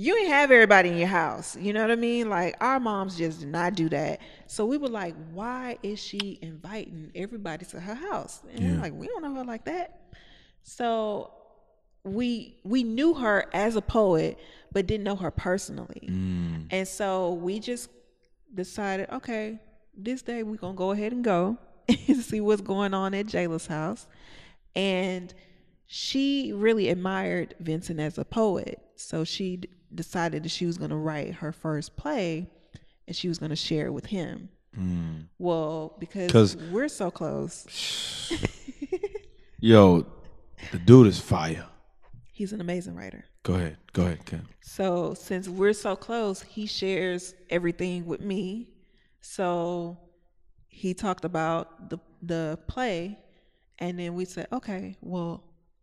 You 0.00 0.16
ain't 0.16 0.28
have 0.28 0.52
everybody 0.52 0.90
in 0.90 0.96
your 0.96 1.08
house. 1.08 1.56
You 1.56 1.72
know 1.72 1.80
what 1.82 1.90
I 1.90 1.96
mean? 1.96 2.30
Like 2.30 2.54
our 2.60 2.78
moms 2.78 3.18
just 3.18 3.40
did 3.40 3.48
not 3.48 3.74
do 3.74 3.88
that. 3.88 4.20
So 4.46 4.64
we 4.64 4.78
were 4.78 4.88
like, 4.88 5.16
why 5.32 5.76
is 5.82 5.98
she 5.98 6.38
inviting 6.40 7.10
everybody 7.16 7.64
to 7.66 7.80
her 7.80 7.94
house? 7.96 8.40
And 8.52 8.60
we're 8.64 8.74
Yeah. 8.76 8.80
like, 8.80 8.92
we 8.92 9.08
don't 9.08 9.22
know 9.22 9.34
her 9.34 9.42
like 9.44 9.64
that. 9.64 10.00
So 10.62 11.32
we 12.04 12.60
we 12.62 12.84
knew 12.84 13.14
her 13.14 13.46
as 13.52 13.74
a 13.74 13.82
poet, 13.82 14.38
but 14.70 14.86
didn't 14.86 15.02
know 15.02 15.16
her 15.16 15.32
personally. 15.32 16.06
Mm. 16.08 16.66
And 16.70 16.86
so 16.86 17.32
we 17.32 17.58
just 17.58 17.90
decided, 18.54 19.08
okay, 19.10 19.58
this 19.96 20.22
day 20.22 20.44
we're 20.44 20.56
gonna 20.58 20.74
go 20.74 20.92
ahead 20.92 21.10
and 21.12 21.24
go 21.24 21.58
and 21.88 22.18
see 22.18 22.40
what's 22.40 22.60
going 22.62 22.94
on 22.94 23.14
at 23.14 23.26
Jayla's 23.26 23.66
house. 23.66 24.06
And 24.78 25.34
she 25.86 26.52
really 26.54 26.88
admired 26.88 27.54
Vincent 27.60 27.98
as 28.00 28.18
a 28.18 28.24
poet. 28.24 28.80
So 28.96 29.24
she 29.24 29.56
d- 29.58 29.68
decided 29.94 30.42
that 30.44 30.50
she 30.50 30.66
was 30.66 30.78
gonna 30.78 30.96
write 30.96 31.34
her 31.34 31.52
first 31.52 31.96
play 31.96 32.50
and 33.06 33.16
she 33.16 33.28
was 33.28 33.38
gonna 33.38 33.56
share 33.56 33.86
it 33.86 33.92
with 33.92 34.06
him. 34.06 34.50
Mm. 34.78 35.28
Well, 35.38 35.96
because 35.98 36.56
we're 36.70 36.88
so 36.88 37.10
close, 37.10 37.66
Yo, 39.60 40.06
the 40.72 40.78
dude 40.78 41.06
is 41.08 41.18
fire. 41.18 41.66
he's 42.32 42.52
an 42.52 42.60
amazing 42.60 42.94
writer. 42.94 43.24
Go 43.42 43.54
ahead. 43.54 43.78
Go 43.92 44.02
ahead, 44.04 44.24
Ken. 44.26 44.46
So 44.60 45.14
since 45.14 45.48
we're 45.48 45.72
so 45.72 45.96
close, 45.96 46.42
he 46.42 46.66
shares 46.66 47.34
everything 47.50 48.06
with 48.06 48.20
me. 48.20 48.68
So 49.20 49.98
he 50.68 50.94
talked 50.94 51.24
about 51.24 51.90
the 51.90 51.98
the 52.22 52.58
play, 52.68 53.18
and 53.78 53.98
then 53.98 54.14
we 54.14 54.24
said, 54.24 54.48
okay, 54.52 54.96
well, 55.00 55.42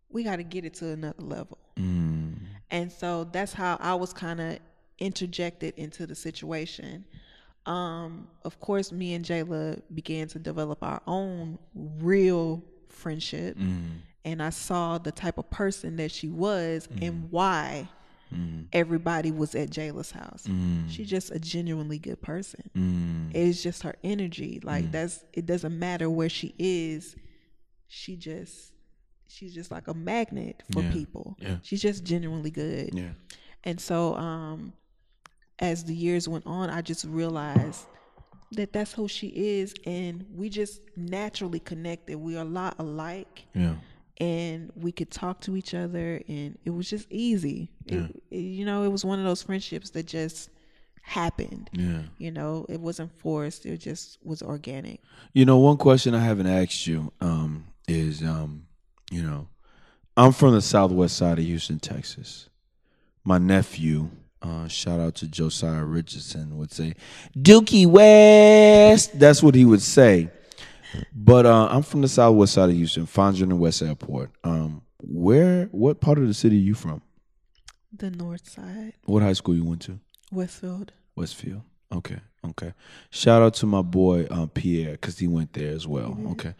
we 0.10 0.24
got 0.24 0.38
to 0.38 0.44
get 0.44 0.66
it 0.66 0.74
to 0.76 0.90
another 0.90 1.24
level. 1.24 1.58
Mm. 1.78 2.36
And 2.72 2.92
so 2.92 3.26
that's 3.26 3.54
how 3.54 3.78
I 3.80 3.96
was 3.96 4.14
kind 4.14 4.40
of 4.42 4.60
interjected 5.00 5.74
into 5.78 6.08
the 6.08 6.16
situation. 6.16 7.06
Um, 7.66 8.28
of 8.44 8.60
course, 8.60 8.92
me 8.92 9.14
and 9.14 9.26
Jayla 9.26 9.82
began 9.94 10.28
to 10.30 10.40
develop 10.40 10.84
our 10.84 11.02
own 11.08 11.58
real 11.74 12.64
friendship, 12.90 13.58
mm. 13.58 13.88
and 14.24 14.42
I 14.42 14.52
saw 14.52 14.98
the 14.98 15.12
type 15.12 15.38
of 15.38 15.50
person 15.50 15.96
that 15.96 16.12
she 16.12 16.30
was 16.30 16.88
mm. 16.88 17.08
and 17.08 17.32
why 17.32 17.88
everybody 18.74 19.32
was 19.32 19.56
at 19.56 19.70
Jayla's 19.70 20.12
house. 20.12 20.46
She's 20.90 21.10
just 21.10 21.32
a 21.32 21.40
genuinely 21.40 21.98
good 21.98 22.22
person. 22.22 22.70
It's 23.34 23.64
just 23.64 23.84
her 23.84 23.96
energy. 24.04 24.60
Like 24.62 24.92
that's 24.92 25.24
it 25.34 25.46
doesn't 25.46 25.78
matter 25.78 26.10
where 26.10 26.28
she 26.30 26.54
is. 26.60 27.16
She 27.88 28.16
just 28.16 28.72
she's 29.28 29.54
just 29.54 29.72
like 29.72 29.88
a 29.88 29.94
magnet 29.94 30.64
for 30.72 30.82
Yeah. 30.84 30.92
people. 30.92 31.38
Yeah. 31.40 31.58
She's 31.64 31.82
just 31.82 32.04
genuinely 32.04 32.52
good. 32.52 32.92
Yeah. 32.94 33.12
And 33.64 33.80
so 33.80 34.16
um 34.16 34.74
as 35.60 35.84
the 35.86 35.96
years 35.96 36.28
went 36.28 36.46
on, 36.46 36.70
I 36.70 36.82
just 36.82 37.06
realized 37.06 37.86
that 38.52 38.72
that's 38.74 38.94
who 38.94 39.08
she 39.08 39.28
is 39.28 39.74
and 39.86 40.26
we 40.34 40.50
just 40.50 40.82
naturally 40.96 41.60
connected. 41.60 42.18
We 42.18 42.38
are 42.38 42.42
a 42.42 42.46
lot 42.48 42.76
alike 42.80 43.46
Yeah. 43.54 43.76
and 44.20 44.72
we 44.76 44.92
could 44.92 45.12
talk 45.12 45.42
to 45.42 45.56
each 45.58 45.74
other 45.74 46.22
and 46.28 46.58
it 46.66 46.70
was 46.70 46.90
just 46.90 47.08
easy 47.10 47.72
It- 47.88 48.22
it- 48.32 48.38
you 48.38 48.64
know 48.66 48.84
it 48.84 48.90
was 48.92 49.04
one 49.04 49.20
of 49.20 49.26
those 49.26 49.42
friendships 49.42 49.90
that 49.92 50.06
just 50.06 50.50
happened 51.02 51.70
Yeah. 51.74 52.04
you 52.18 52.32
know 52.32 52.66
it 52.70 52.80
wasn't 52.80 53.12
forced 53.20 53.66
it 53.66 53.78
just 53.78 54.18
was 54.24 54.42
organic 54.42 55.02
You 55.34 55.46
know, 55.46 55.58
one 55.60 55.78
question 55.78 56.14
I 56.16 56.24
haven't 56.24 56.48
asked 56.48 56.88
you 56.88 57.12
um, 57.22 57.66
is, 57.88 58.22
um, 58.24 58.68
you 59.12 59.22
know, 59.22 59.48
I'm 60.18 60.32
from 60.32 60.54
the 60.54 60.62
southwest 60.62 61.18
side 61.18 61.40
of 61.40 61.46
Houston, 61.46 61.80
Texas. 61.80 62.50
My 63.24 63.38
nephew, 63.38 64.10
uh, 64.42 64.68
shout 64.68 65.00
out 65.00 65.16
to 65.16 65.28
Josiah 65.28 65.84
Richardson, 65.84 66.58
would 66.58 66.72
say, 66.72 66.94
Dookie 67.38 67.88
West. 67.88 69.18
That's 69.20 69.42
what 69.44 69.56
he 69.56 69.66
would 69.66 69.82
say. 69.82 70.30
But 71.14 71.46
uh, 71.46 71.68
I'm 71.70 71.82
from 71.84 72.02
the 72.02 72.08
southwest 72.08 72.54
side 72.54 72.70
of 72.70 72.76
Houston, 72.76 73.06
Fondren 73.06 73.44
and 73.44 73.60
West 73.60 73.82
Airport. 73.82 74.32
Um, 74.44 74.82
where, 75.02 75.66
what 75.72 76.00
part 76.00 76.18
of 76.18 76.28
the 76.28 76.34
city 76.34 76.56
are 76.58 76.60
you 76.60 76.74
from? 76.76 77.02
the 77.98 78.12
north 78.12 78.50
side 78.50 78.92
What 79.06 79.24
high 79.24 79.32
school 79.32 79.56
you 79.56 79.64
went 79.64 79.82
to? 79.84 79.98
westfield 80.30 80.92
Westfield. 81.16 81.62
Okay, 81.94 82.18
okay. 82.50 82.74
Shout 83.10 83.42
out 83.42 83.54
to 83.56 83.66
my 83.66 83.82
boy 83.82 84.28
um, 84.30 84.50
Pierre 84.50 84.92
because 84.94 85.18
he 85.18 85.28
went 85.28 85.54
there 85.54 85.72
as 85.72 85.88
well. 85.88 86.18
Okay. 86.32 86.54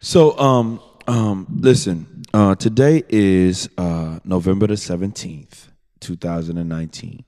So, 0.00 0.38
um, 0.38 0.80
um, 1.08 1.46
listen. 1.58 2.22
Uh, 2.32 2.54
today 2.54 3.02
is 3.08 3.68
uh, 3.78 4.20
November 4.24 4.68
the 4.68 4.76
seventeenth, 4.76 5.72
two 5.98 6.14
thousand 6.14 6.56
and 6.58 6.68
nineteen, 6.68 7.24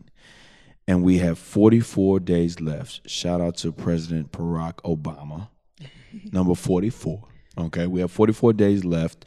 and 0.86 1.02
we 1.02 1.18
have 1.18 1.36
forty-four 1.36 2.20
days 2.20 2.60
left. 2.60 3.08
Shout 3.10 3.40
out 3.40 3.56
to 3.58 3.72
President 3.72 4.30
Barack 4.30 4.74
Obama, 4.84 5.48
number 6.32 6.54
forty-four. 6.54 7.24
Okay, 7.58 7.88
we 7.88 8.00
have 8.00 8.12
forty-four 8.12 8.52
days 8.52 8.84
left 8.84 9.24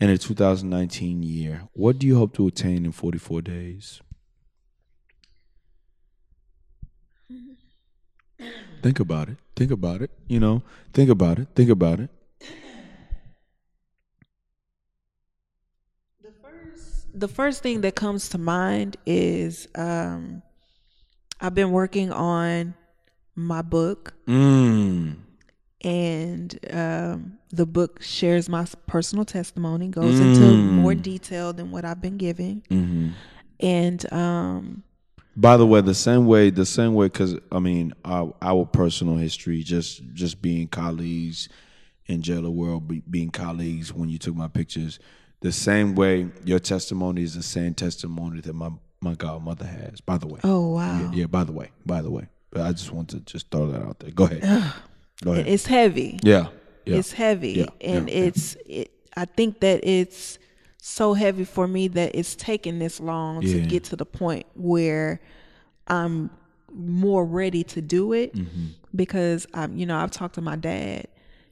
in 0.00 0.08
the 0.08 0.16
two 0.16 0.34
thousand 0.34 0.70
nineteen 0.70 1.22
year. 1.22 1.64
What 1.74 1.98
do 1.98 2.06
you 2.06 2.16
hope 2.16 2.34
to 2.36 2.46
attain 2.46 2.86
in 2.86 2.92
forty-four 2.92 3.42
days? 3.42 4.00
Think 8.82 8.98
about 8.98 9.28
it. 9.28 9.36
Think 9.56 9.72
about 9.72 10.00
it. 10.00 10.10
You 10.26 10.40
know, 10.40 10.62
think 10.94 11.10
about 11.10 11.38
it. 11.38 11.48
Think 11.54 11.68
about 11.68 12.00
it. 12.00 12.08
The 17.14 17.28
first 17.28 17.62
thing 17.62 17.80
that 17.82 17.94
comes 17.94 18.28
to 18.30 18.38
mind 18.38 18.96
is 19.06 19.68
um 19.74 20.42
i've 21.40 21.54
been 21.54 21.70
working 21.70 22.12
on 22.12 22.74
my 23.34 23.62
book. 23.62 24.14
Mm. 24.26 25.16
and 25.82 26.58
um, 26.72 27.38
the 27.50 27.64
book 27.66 28.02
shares 28.02 28.48
my 28.48 28.66
personal 28.86 29.24
testimony 29.24 29.88
goes 29.88 30.18
into 30.18 30.56
more 30.56 30.94
detail 30.94 31.52
than 31.52 31.70
what 31.70 31.84
i've 31.84 32.00
been 32.00 32.16
giving. 32.16 32.62
Hmm 32.68 33.10
and 33.60 34.10
um, 34.12 34.82
By 35.36 35.56
the 35.56 35.66
way, 35.66 35.80
the 35.80 35.94
same 35.94 36.26
way, 36.26 36.50
the 36.50 36.66
same 36.66 36.94
way, 36.94 37.06
because 37.06 37.36
I 37.50 37.58
mean, 37.58 37.92
our, 38.04 38.34
our 38.40 38.64
personal 38.64 39.16
history, 39.16 39.62
just 39.62 40.02
just 40.14 40.40
being 40.40 40.68
colleagues 40.68 41.48
in 42.06 42.22
Jayla 42.22 42.52
World, 42.52 42.88
be, 42.88 43.02
being 43.08 43.30
colleagues 43.30 43.92
when 43.92 44.08
you 44.08 44.18
took 44.18 44.34
my 44.34 44.48
pictures, 44.48 44.98
the 45.40 45.52
same 45.52 45.94
way 45.94 46.28
your 46.44 46.58
testimony 46.58 47.22
is 47.22 47.34
the 47.34 47.42
same 47.42 47.74
testimony 47.74 48.40
that 48.40 48.54
my 48.54 48.70
my 49.00 49.14
godmother 49.14 49.66
has. 49.66 50.00
By 50.00 50.18
the 50.18 50.26
way, 50.26 50.40
oh 50.44 50.70
wow 50.74 51.00
yeah, 51.00 51.10
yeah. 51.12 51.26
By 51.26 51.44
the 51.44 51.52
way, 51.52 51.70
by 51.86 52.02
the 52.02 52.10
way, 52.10 52.28
but 52.50 52.62
I 52.62 52.72
just 52.72 52.92
want 52.92 53.10
to 53.10 53.20
just 53.20 53.50
throw 53.50 53.66
that 53.70 53.82
out 53.82 54.00
there. 54.00 54.10
Go 54.10 54.24
ahead. 54.24 54.72
Go 55.22 55.32
ahead. 55.32 55.46
it's 55.48 55.66
heavy 55.66 56.18
Yeah, 56.22 56.48
yeah. 56.86 56.96
it's 56.96 57.12
heavy 57.12 57.52
Yeah, 57.52 57.66
and 57.80 58.08
yeah, 58.08 58.14
yeah. 58.16 58.24
it's 58.24 58.56
it, 58.66 58.90
i 59.16 59.24
think 59.24 59.58
that 59.60 59.80
it's 59.82 60.38
so 60.80 61.12
heavy 61.12 61.42
for 61.44 61.66
me 61.66 61.88
that 61.88 62.14
it's 62.14 62.36
taken 62.36 62.78
this 62.78 63.00
long 63.00 63.40
to 63.40 63.60
get 63.62 63.82
to 63.84 63.96
the 63.96 64.06
point 64.06 64.46
where 64.54 65.20
i'm 65.88 66.30
more 66.72 67.24
ready 67.24 67.64
to 67.64 67.80
do 67.82 68.12
it 68.12 68.32
Mm-hmm. 68.32 68.66
because 68.94 69.44
i'm 69.54 69.76
you 69.76 69.86
know 69.86 69.98
i've 69.98 70.12
talked 70.12 70.36
to 70.36 70.40
my 70.40 70.54
dad 70.54 71.08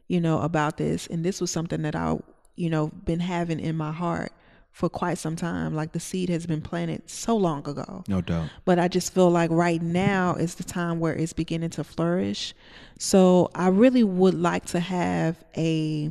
you 0.06 0.20
know 0.20 0.40
about 0.42 0.76
this 0.76 1.08
and 1.08 1.24
this 1.24 1.40
was 1.40 1.50
something 1.50 1.82
that 1.82 1.96
i 1.96 2.16
you 2.56 2.68
know 2.70 2.88
been 2.88 3.20
having 3.20 3.60
in 3.60 3.76
my 3.76 3.92
heart 3.92 4.32
for 4.72 4.88
quite 4.90 5.16
some 5.16 5.36
time 5.36 5.74
like 5.74 5.92
the 5.92 6.00
seed 6.00 6.28
has 6.28 6.46
been 6.46 6.60
planted 6.60 7.02
so 7.08 7.34
long 7.36 7.66
ago 7.66 8.04
no 8.08 8.20
doubt. 8.20 8.48
but 8.66 8.78
I 8.78 8.88
just 8.88 9.14
feel 9.14 9.30
like 9.30 9.50
right 9.50 9.80
now 9.80 10.34
is 10.34 10.56
the 10.56 10.64
time 10.64 11.00
where 11.00 11.14
it's 11.14 11.32
beginning 11.32 11.70
to 11.70 11.84
flourish. 11.84 12.54
So 12.98 13.50
I 13.54 13.68
really 13.68 14.04
would 14.04 14.34
like 14.34 14.66
to 14.66 14.80
have 14.80 15.42
a 15.56 16.10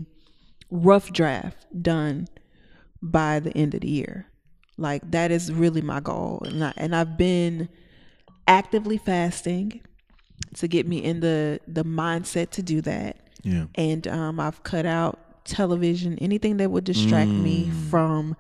rough 0.72 1.12
draft 1.14 1.58
done 1.82 2.28
by 3.04 3.39
the 3.39 3.56
end 3.56 3.76
of 3.76 3.82
the 3.82 3.89
year. 3.89 4.26
Like 4.78 5.10
that 5.12 5.30
is 5.32 5.52
really 5.54 5.82
my 5.82 6.00
goal, 6.00 6.41
and 6.46 6.64
I, 6.64 6.74
and 6.76 6.96
I've 6.96 7.18
been 7.18 7.70
actively 8.48 8.98
fasting 8.98 9.82
to 10.56 10.68
get 10.68 10.88
me 10.88 10.98
in 11.04 11.20
the 11.20 11.60
the 11.68 11.84
mindset 11.86 12.50
to 12.52 12.62
do 12.64 12.82
that 12.82 13.18
Yeah. 13.43 13.66
and 13.76 14.08
um, 14.08 14.39
I've 14.39 14.64
cut 14.64 14.86
out 14.86 15.20
television, 15.46 16.18
anything 16.20 16.58
that 16.58 16.70
would 16.72 16.84
distract 16.84 17.30
me 17.30 17.70
from 17.89 18.36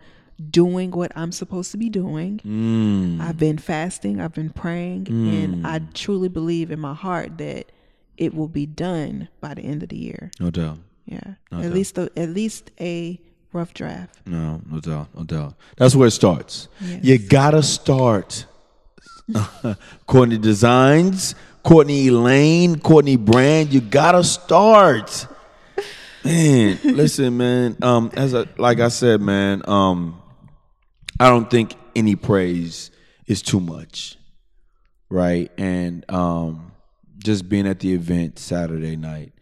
doing 0.51 0.91
what 0.91 1.11
I'm 1.15 1.31
supposed 1.31 1.71
to 1.71 1.77
be 1.77 1.89
doing. 1.89 2.41
Mm. 2.45 3.21
I've 3.21 3.37
been 3.37 3.57
fasting, 3.57 4.19
I've 4.19 4.33
been 4.33 4.49
praying, 4.49 5.07
and 5.07 5.65
I 5.65 5.79
truly 5.93 6.27
believe 6.27 6.71
in 6.71 6.79
my 6.79 6.93
heart 6.93 7.37
that 7.37 7.71
it 8.17 8.33
will 8.33 8.47
be 8.49 8.65
done 8.65 9.29
by 9.39 9.53
the 9.53 9.61
end 9.61 9.83
of 9.83 9.89
the 9.89 9.97
year. 9.97 10.31
No 10.39 10.49
doubt. 10.51 10.79
Yeah, 11.05 11.21
No 11.51 11.59
at 11.59 11.63
doubt. 11.63 11.73
least 11.73 11.95
the, 11.95 12.11
at 12.17 12.29
least 12.29 12.71
a 12.81 13.19
rough 13.53 13.73
draft. 13.73 14.19
No, 14.25 14.59
no 14.69 14.79
doubt, 14.79 15.07
no 15.15 15.23
doubt. 15.23 15.53
That's 15.77 15.95
where 15.95 16.07
it 16.07 16.11
starts. 16.11 16.67
Yes. 16.81 17.03
You 17.03 17.17
gotta 17.19 17.63
start. 17.63 18.45
Courtney 20.07 20.37
Designs, 20.37 21.35
Courtney 21.63 22.07
Elaine, 22.07 22.79
Courtney 22.79 23.15
Brand. 23.15 23.73
You 23.73 23.81
gotta 23.81 24.23
start. 24.23 25.27
Man, 26.25 26.79
listen, 26.83 27.37
man. 27.37 27.77
Um, 27.81 28.11
as 28.15 28.33
I, 28.33 28.45
like 28.57 28.79
I 28.79 28.87
said, 28.87 29.21
man. 29.21 29.61
Um, 29.67 30.21
I 31.19 31.29
don't 31.29 31.49
think 31.49 31.75
any 31.95 32.15
praise 32.15 32.91
is 33.27 33.41
too 33.41 33.59
much, 33.59 34.17
right? 35.09 35.51
And 35.57 36.03
um, 36.11 36.71
just 37.19 37.47
being 37.47 37.67
at 37.67 37.79
the 37.79 37.93
event 37.93 38.39
Saturday 38.39 38.95
night, 38.95 39.33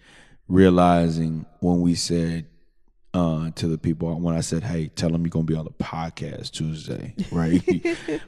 realizing 0.48 1.46
when 1.62 1.82
we 1.82 1.96
said 1.96 2.48
uh, 3.14 3.52
to 3.52 3.68
the 3.68 3.78
people 3.78 4.20
when 4.20 4.36
I 4.36 4.42
said, 4.42 4.64
"Hey, 4.64 4.88
tell 4.88 5.10
them 5.10 5.22
you're 5.22 5.30
gonna 5.30 5.46
be 5.46 5.56
on 5.56 5.66
the 5.66 5.72
podcast 5.72 6.52
Tuesday," 6.52 7.16
right? 7.32 7.62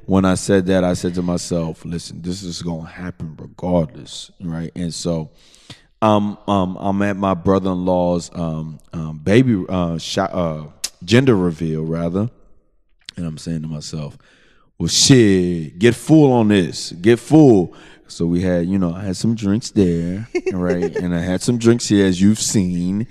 when 0.06 0.26
I 0.26 0.36
said 0.36 0.68
that, 0.68 0.84
I 0.84 0.94
said 0.94 1.16
to 1.16 1.22
myself, 1.22 1.84
"Listen, 1.86 2.22
this 2.22 2.44
is 2.44 2.62
gonna 2.62 2.88
happen 2.88 3.36
regardless, 3.38 4.32
right?" 4.40 4.72
And 4.76 4.94
so, 4.94 5.32
um, 6.06 6.78
I'm 6.80 7.02
at 7.02 7.18
my 7.18 7.34
brother-in-law's 7.34 8.32
um, 8.34 8.80
um, 8.94 9.18
baby 9.20 9.64
uh, 9.68 9.98
shot, 9.98 10.34
uh, 10.34 10.66
gender 11.04 11.36
reveal, 11.36 11.84
rather, 11.84 12.30
and 13.18 13.26
I'm 13.26 13.38
saying 13.38 13.62
to 13.64 13.68
myself, 13.68 14.18
"Well, 14.78 14.88
shit, 14.88 15.80
get 15.80 15.96
full 15.96 16.32
on 16.32 16.50
this, 16.50 16.92
get 16.92 17.20
full." 17.20 17.76
So 18.08 18.28
we 18.28 18.42
had, 18.42 18.68
you 18.68 18.78
know, 18.78 18.94
I 18.94 19.04
had 19.04 19.18
some 19.18 19.34
drinks 19.34 19.72
there, 19.72 20.28
right, 20.54 20.96
and 20.96 21.16
I 21.16 21.22
had 21.22 21.42
some 21.42 21.58
drinks 21.58 21.88
here, 21.88 22.06
as 22.06 22.22
you've 22.22 22.40
seen, 22.40 23.08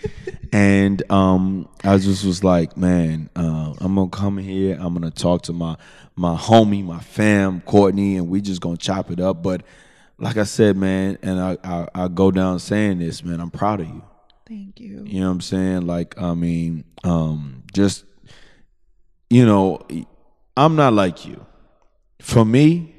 and 0.53 1.03
um, 1.11 1.69
I 1.83 1.99
just 1.99 2.25
was 2.25 2.45
like, 2.45 2.77
man, 2.77 3.29
uh, 3.35 3.75
I'm 3.81 3.97
gonna 3.97 4.09
come 4.09 4.39
here, 4.39 4.79
I'm 4.81 4.95
gonna 4.95 5.11
talk 5.11 5.43
to 5.43 5.53
my 5.53 5.77
my 6.17 6.37
homie, 6.37 6.85
my 6.85 7.01
fam, 7.01 7.61
Courtney, 7.63 8.17
and 8.17 8.29
we 8.29 8.41
just 8.41 8.61
gonna 8.61 8.77
chop 8.77 9.11
it 9.11 9.19
up. 9.19 9.43
But 9.43 9.63
like 10.19 10.37
I 10.37 10.45
said, 10.45 10.77
man, 10.77 11.19
and 11.23 11.41
I 11.41 11.59
I, 11.65 11.89
I 11.95 12.09
go 12.09 12.31
down 12.31 12.59
saying 12.59 12.99
this, 12.99 13.25
man, 13.25 13.41
I'm 13.41 13.51
proud 13.51 13.81
of 13.81 13.89
you. 13.89 14.03
Thank 14.47 14.81
you. 14.81 15.05
You 15.07 15.21
know 15.21 15.27
what 15.27 15.33
I'm 15.33 15.41
saying? 15.41 15.87
Like, 15.87 16.21
I 16.21 16.35
mean, 16.35 16.85
um, 17.03 17.63
just 17.73 18.05
you 19.31 19.45
know, 19.47 19.81
I'm 20.57 20.77
not 20.77 20.93
like 20.93 21.27
you. 21.27 21.45
For 22.21 22.45
me, 22.45 22.95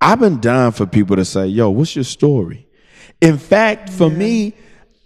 I've 0.00 0.18
been 0.18 0.40
dying 0.40 0.72
for 0.72 0.86
people 0.86 1.16
to 1.16 1.24
say, 1.24 1.46
"Yo, 1.46 1.70
what's 1.70 1.94
your 1.94 2.04
story?" 2.04 2.66
In 3.20 3.38
fact, 3.38 3.90
for 3.90 4.10
me, 4.10 4.54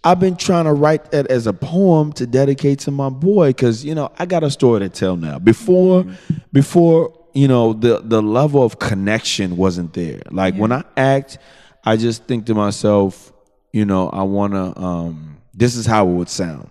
I've 0.02 0.20
been 0.20 0.36
trying 0.36 0.64
to 0.64 0.72
write 0.72 1.10
that 1.10 1.26
as 1.26 1.46
a 1.46 1.52
poem 1.52 2.12
to 2.14 2.26
dedicate 2.26 2.78
to 2.80 2.90
my 2.90 3.10
boy 3.10 3.50
because 3.50 3.84
you 3.84 3.94
know 3.94 4.10
I 4.18 4.24
got 4.26 4.44
a 4.44 4.50
story 4.50 4.80
to 4.80 4.88
tell 4.88 5.16
now. 5.16 5.38
Before, 5.38 6.06
before 6.52 7.12
you 7.36 7.48
know 7.48 7.74
the 7.74 8.00
the 8.02 8.22
level 8.22 8.62
of 8.64 8.78
connection 8.78 9.56
wasn't 9.56 9.92
there. 9.92 10.22
Like 10.30 10.54
when 10.54 10.72
I 10.72 10.82
act, 10.96 11.38
I 11.84 11.96
just 11.96 12.24
think 12.24 12.46
to 12.46 12.54
myself, 12.54 13.32
you 13.72 13.84
know, 13.84 14.08
I 14.08 14.22
want 14.22 14.54
to. 14.54 14.80
um 14.80 15.36
This 15.62 15.76
is 15.76 15.86
how 15.86 16.06
it 16.08 16.12
would 16.18 16.28
sound, 16.28 16.70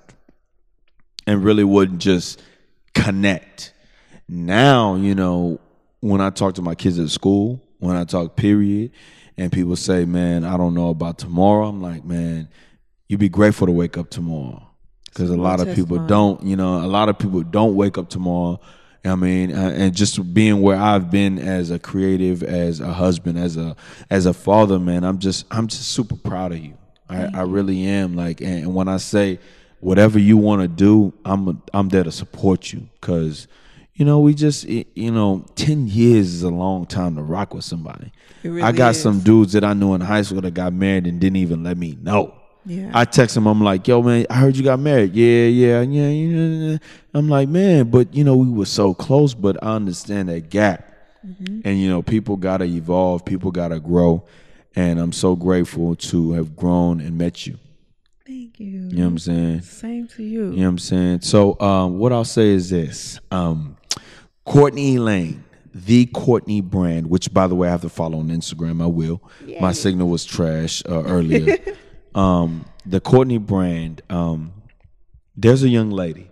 and 1.27 1.43
really 1.43 1.63
wouldn't 1.63 1.99
just 1.99 2.41
connect. 2.93 3.73
Now, 4.27 4.95
you 4.95 5.13
know, 5.15 5.59
when 6.01 6.21
I 6.21 6.29
talk 6.31 6.55
to 6.55 6.61
my 6.61 6.75
kids 6.75 6.97
at 6.99 7.09
school, 7.09 7.61
when 7.79 7.95
I 7.95 8.03
talk 8.05 8.35
period, 8.35 8.91
and 9.37 9.51
people 9.51 9.75
say, 9.75 10.05
"Man, 10.05 10.43
I 10.43 10.57
don't 10.57 10.73
know 10.73 10.89
about 10.89 11.17
tomorrow," 11.19 11.67
I'm 11.67 11.81
like, 11.81 12.03
"Man, 12.05 12.47
you'd 13.07 13.19
be 13.19 13.29
grateful 13.29 13.67
to 13.67 13.73
wake 13.73 13.97
up 13.97 14.09
tomorrow," 14.09 14.63
because 15.05 15.29
a 15.29 15.37
lot 15.37 15.59
of 15.59 15.67
people 15.75 15.97
don't. 16.07 16.43
You 16.43 16.55
know, 16.55 16.83
a 16.83 16.89
lot 16.97 17.07
of 17.09 17.19
people 17.19 17.41
don't 17.43 17.75
wake 17.75 17.97
up 17.99 18.09
tomorrow. 18.09 18.59
I 19.05 19.15
mean, 19.15 19.53
uh, 19.53 19.73
and 19.75 19.95
just 19.95 20.33
being 20.33 20.61
where 20.61 20.77
I've 20.77 21.11
been 21.11 21.37
as 21.39 21.71
a 21.71 21.79
creative, 21.79 22.43
as 22.43 22.79
a 22.79 22.93
husband, 22.93 23.37
as 23.37 23.57
a 23.57 23.75
as 24.09 24.25
a 24.25 24.33
father, 24.33 24.79
man, 24.79 25.03
I'm 25.03 25.19
just 25.19 25.45
I'm 25.51 25.67
just 25.67 25.89
super 25.89 26.15
proud 26.15 26.51
of 26.51 26.59
you. 26.59 26.77
I, 27.09 27.29
I 27.33 27.41
really 27.43 27.85
am. 27.85 28.15
Like, 28.15 28.41
and 28.41 28.73
when 28.73 28.87
I 28.87 28.97
say 28.97 29.39
whatever 29.79 30.17
you 30.17 30.37
want 30.37 30.61
to 30.61 30.67
do, 30.67 31.13
I'm 31.23 31.61
I'm 31.73 31.89
there 31.89 32.03
to 32.03 32.11
support 32.11 32.73
you 32.73 32.87
because 32.99 33.47
you 33.93 34.05
know 34.05 34.19
we 34.19 34.33
just 34.33 34.65
you 34.65 35.11
know 35.11 35.45
ten 35.55 35.87
years 35.87 36.33
is 36.33 36.43
a 36.43 36.49
long 36.49 36.85
time 36.85 37.15
to 37.15 37.21
rock 37.21 37.53
with 37.53 37.63
somebody. 37.63 38.11
Really 38.43 38.61
I 38.61 38.71
got 38.71 38.95
some 38.95 39.19
dudes 39.19 39.53
that 39.53 39.63
I 39.63 39.73
knew 39.73 39.93
in 39.93 40.01
high 40.01 40.21
school 40.21 40.41
that 40.41 40.53
got 40.53 40.73
married 40.73 41.07
and 41.07 41.19
didn't 41.19 41.37
even 41.37 41.63
let 41.63 41.77
me 41.77 41.97
know. 42.01 42.33
Yeah. 42.65 42.91
I 42.93 43.05
text 43.05 43.37
him. 43.37 43.45
I'm 43.47 43.61
like, 43.61 43.87
"Yo, 43.87 44.01
man, 44.01 44.25
I 44.29 44.35
heard 44.35 44.57
you 44.57 44.63
got 44.63 44.79
married." 44.79 45.13
Yeah, 45.13 45.45
yeah, 45.47 45.81
yeah. 45.81 46.09
yeah. 46.09 46.77
I'm 47.13 47.29
like, 47.29 47.47
man, 47.47 47.89
but 47.91 48.13
you 48.13 48.23
know, 48.23 48.35
we 48.35 48.49
were 48.49 48.65
so 48.65 48.93
close. 48.93 49.33
But 49.33 49.61
I 49.63 49.75
understand 49.75 50.29
that 50.29 50.49
gap, 50.49 50.91
Mm-hmm. 51.25 51.61
and 51.65 51.79
you 51.79 51.89
know, 51.89 52.01
people 52.01 52.35
gotta 52.37 52.65
evolve. 52.65 53.25
People 53.25 53.51
gotta 53.51 53.79
grow, 53.79 54.23
and 54.75 54.99
I'm 54.99 55.11
so 55.11 55.35
grateful 55.35 55.95
to 55.95 56.33
have 56.33 56.55
grown 56.55 56.99
and 57.01 57.17
met 57.17 57.47
you. 57.47 57.57
Thank 58.27 58.59
you. 58.59 58.65
You 58.67 58.79
know 58.97 59.03
what 59.03 59.07
I'm 59.09 59.19
saying? 59.19 59.61
Same 59.61 60.07
to 60.09 60.23
you. 60.23 60.45
You 60.45 60.57
know 60.57 60.63
what 60.63 60.67
I'm 60.69 60.79
saying? 60.79 61.21
So 61.21 61.59
um, 61.59 61.99
what 61.99 62.11
I'll 62.11 62.25
say 62.25 62.49
is 62.49 62.69
this. 62.71 63.19
Um, 63.31 63.77
Courtney 64.45 64.95
Elaine, 64.95 65.43
the 65.73 66.05
Courtney 66.07 66.61
brand, 66.61 67.07
which 67.09 67.31
by 67.33 67.47
the 67.47 67.55
way 67.55 67.67
I 67.67 67.71
have 67.71 67.81
to 67.81 67.89
follow 67.89 68.19
on 68.19 68.29
Instagram. 68.29 68.81
I 68.81 68.87
will. 68.87 69.21
My 69.61 69.71
signal 69.71 70.09
was 70.09 70.25
trash 70.25 70.81
uh, 70.89 71.03
earlier. 71.03 71.57
um, 72.15 72.65
the 72.85 72.99
Courtney 72.99 73.37
brand, 73.37 74.01
um, 74.09 74.53
there's 75.35 75.63
a 75.63 75.69
young 75.69 75.91
lady. 75.91 76.29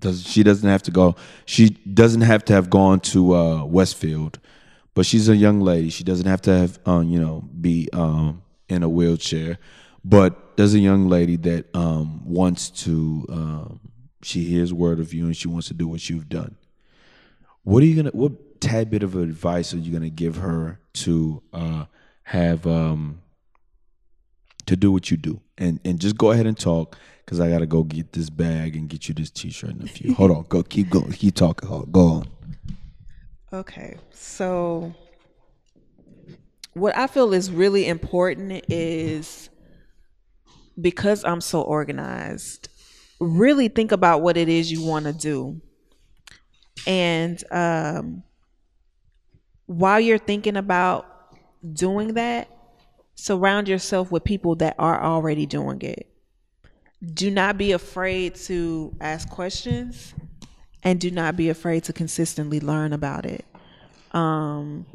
Does 0.00 0.26
she 0.26 0.42
doesn't 0.42 0.68
have 0.68 0.82
to 0.82 0.90
go 0.90 1.16
she 1.46 1.70
doesn't 1.70 2.22
have 2.22 2.44
to 2.46 2.52
have 2.52 2.68
gone 2.68 3.00
to 3.00 3.34
uh, 3.34 3.64
Westfield, 3.64 4.38
but 4.94 5.06
she's 5.06 5.28
a 5.28 5.36
young 5.36 5.60
lady. 5.60 5.88
She 5.90 6.04
doesn't 6.04 6.26
have 6.26 6.42
to 6.42 6.58
have 6.58 6.78
uh, 6.86 7.00
you 7.00 7.20
know 7.20 7.42
be 7.60 7.88
um, 7.92 8.42
in 8.68 8.82
a 8.82 8.88
wheelchair. 8.88 9.58
But 10.04 10.56
there's 10.56 10.74
a 10.74 10.78
young 10.78 11.08
lady 11.08 11.36
that 11.36 11.74
um, 11.74 12.22
wants 12.24 12.70
to. 12.70 13.26
Um, 13.30 13.80
she 14.22 14.44
hears 14.44 14.72
word 14.72 15.00
of 15.00 15.12
you 15.12 15.26
and 15.26 15.36
she 15.36 15.48
wants 15.48 15.68
to 15.68 15.74
do 15.74 15.86
what 15.86 16.08
you've 16.08 16.28
done. 16.28 16.56
What 17.62 17.82
are 17.82 17.86
you 17.86 17.96
gonna? 17.96 18.10
What 18.10 18.60
tad 18.60 18.90
bit 18.90 19.02
of 19.02 19.16
advice 19.16 19.72
are 19.72 19.78
you 19.78 19.92
gonna 19.92 20.10
give 20.10 20.36
her 20.36 20.80
to 20.94 21.42
uh, 21.52 21.84
have 22.24 22.66
um, 22.66 23.22
to 24.66 24.76
do 24.76 24.90
what 24.92 25.10
you 25.10 25.16
do? 25.16 25.40
And 25.58 25.80
and 25.84 25.98
just 26.00 26.16
go 26.16 26.30
ahead 26.30 26.46
and 26.46 26.58
talk 26.58 26.96
because 27.24 27.40
I 27.40 27.48
gotta 27.50 27.66
go 27.66 27.82
get 27.82 28.12
this 28.12 28.30
bag 28.30 28.76
and 28.76 28.88
get 28.88 29.08
you 29.08 29.14
this 29.14 29.30
T-shirt 29.30 29.70
in 29.70 29.82
a 29.82 29.86
few. 29.86 30.14
Hold 30.14 30.30
on, 30.30 30.44
go 30.48 30.62
keep 30.62 30.90
going, 30.90 31.12
keep 31.12 31.34
talking. 31.34 31.68
Hold- 31.68 31.92
Go 31.92 32.06
on. 32.06 32.28
Okay, 33.52 33.96
so 34.12 34.92
what 36.72 36.96
I 36.96 37.06
feel 37.06 37.32
is 37.32 37.50
really 37.52 37.86
important 37.86 38.64
is 38.68 39.48
because 40.80 41.24
I'm 41.24 41.40
so 41.40 41.62
organized, 41.62 42.68
really 43.20 43.68
think 43.68 43.92
about 43.92 44.22
what 44.22 44.36
it 44.36 44.48
is 44.48 44.72
you 44.72 44.82
want 44.84 45.04
to 45.04 45.12
do. 45.12 45.60
And 46.86 47.42
um, 47.52 48.24
while 49.66 50.00
you're 50.00 50.18
thinking 50.18 50.56
about 50.56 51.06
doing 51.72 52.14
that, 52.14 52.48
surround 53.14 53.68
yourself 53.68 54.10
with 54.10 54.24
people 54.24 54.56
that 54.56 54.74
are 54.78 55.02
already 55.02 55.46
doing 55.46 55.80
it. 55.82 56.08
Do 57.12 57.30
not 57.30 57.58
be 57.58 57.72
afraid 57.72 58.34
to 58.36 58.94
ask 59.00 59.28
questions 59.28 60.14
and 60.82 61.00
do 61.00 61.10
not 61.10 61.36
be 61.36 61.48
afraid 61.48 61.84
to 61.84 61.92
consistently 61.92 62.60
learn 62.60 62.92
about 62.92 63.26
it. 63.26 63.44
Um, 64.12 64.86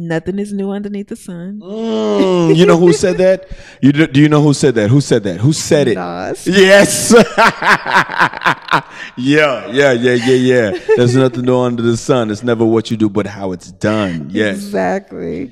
nothing 0.00 0.38
is 0.38 0.52
new 0.52 0.70
underneath 0.70 1.08
the 1.08 1.16
sun. 1.16 1.60
Mm, 1.60 2.56
you 2.56 2.66
know 2.66 2.76
who 2.76 2.92
said 2.92 3.18
that? 3.18 3.48
You 3.82 3.92
do, 3.92 4.06
do 4.06 4.20
you 4.20 4.28
know 4.28 4.42
who 4.42 4.52
said 4.52 4.74
that? 4.74 4.90
Who 4.90 5.00
said 5.00 5.22
that? 5.24 5.40
Who 5.40 5.54
said 5.54 5.88
it? 5.88 5.94
Nas. 5.94 6.46
Yes. 6.46 7.12
yeah, 9.16 9.66
yeah, 9.68 9.92
yeah, 9.92 9.94
yeah, 10.12 10.34
yeah. 10.34 10.78
There's 10.96 11.16
nothing 11.16 11.46
new 11.46 11.58
under 11.58 11.82
the 11.82 11.96
sun. 11.96 12.30
It's 12.30 12.42
never 12.42 12.64
what 12.64 12.90
you 12.90 12.98
do, 12.98 13.08
but 13.08 13.26
how 13.26 13.52
it's 13.52 13.72
done. 13.72 14.28
Yes. 14.30 14.56
Exactly. 14.56 15.50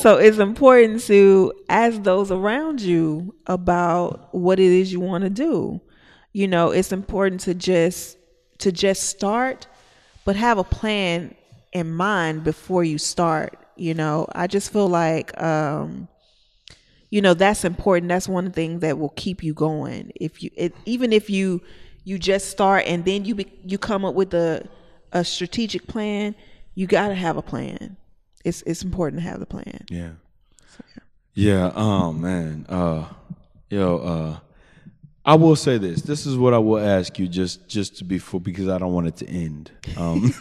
So 0.00 0.16
it's 0.16 0.38
important 0.38 1.02
to 1.04 1.52
ask 1.68 2.02
those 2.04 2.30
around 2.30 2.80
you 2.80 3.34
about 3.46 4.32
what 4.32 4.60
it 4.60 4.70
is 4.70 4.92
you 4.92 5.00
want 5.00 5.24
to 5.24 5.30
do. 5.30 5.80
You 6.32 6.46
know, 6.46 6.70
it's 6.70 6.92
important 6.92 7.40
to 7.42 7.54
just 7.54 8.16
to 8.58 8.70
just 8.70 9.04
start, 9.04 9.66
but 10.24 10.36
have 10.36 10.58
a 10.58 10.64
plan 10.64 11.34
in 11.72 11.92
mind 11.92 12.44
before 12.44 12.84
you 12.84 12.98
start. 12.98 13.58
You 13.76 13.94
know, 13.94 14.26
I 14.32 14.46
just 14.46 14.72
feel 14.72 14.88
like 14.88 15.40
um 15.40 16.08
you 17.10 17.22
know 17.22 17.34
that's 17.34 17.64
important 17.64 18.08
that's 18.08 18.28
one 18.28 18.50
thing 18.50 18.80
that 18.80 18.98
will 18.98 19.10
keep 19.10 19.42
you 19.42 19.54
going 19.54 20.10
if 20.16 20.42
you 20.42 20.50
it, 20.56 20.74
even 20.84 21.12
if 21.12 21.30
you 21.30 21.62
you 22.04 22.18
just 22.18 22.50
start 22.50 22.84
and 22.86 23.04
then 23.04 23.24
you 23.24 23.36
be, 23.36 23.46
you 23.64 23.78
come 23.78 24.04
up 24.04 24.14
with 24.14 24.34
a 24.34 24.68
a 25.12 25.24
strategic 25.24 25.86
plan 25.86 26.34
you 26.74 26.86
got 26.86 27.08
to 27.08 27.14
have 27.14 27.36
a 27.36 27.42
plan 27.42 27.96
it's 28.44 28.62
it's 28.62 28.82
important 28.82 29.22
to 29.22 29.28
have 29.28 29.38
the 29.38 29.46
plan 29.46 29.84
Yeah. 29.88 30.10
Yeah. 31.36 31.70
Oh 31.76 32.12
man. 32.12 32.64
Uh, 32.68 33.04
yo. 33.68 33.98
Uh, 33.98 34.38
I 35.24 35.34
will 35.34 35.56
say 35.56 35.76
this. 35.76 36.02
This 36.02 36.24
is 36.24 36.36
what 36.36 36.54
I 36.54 36.58
will 36.58 36.78
ask 36.78 37.18
you, 37.18 37.28
just 37.28 37.68
just 37.68 37.98
to 37.98 38.04
be 38.04 38.18
because 38.18 38.68
I 38.68 38.78
don't 38.78 38.92
want 38.92 39.08
it 39.08 39.16
to 39.16 39.28
end. 39.28 39.70
Um, 39.96 40.32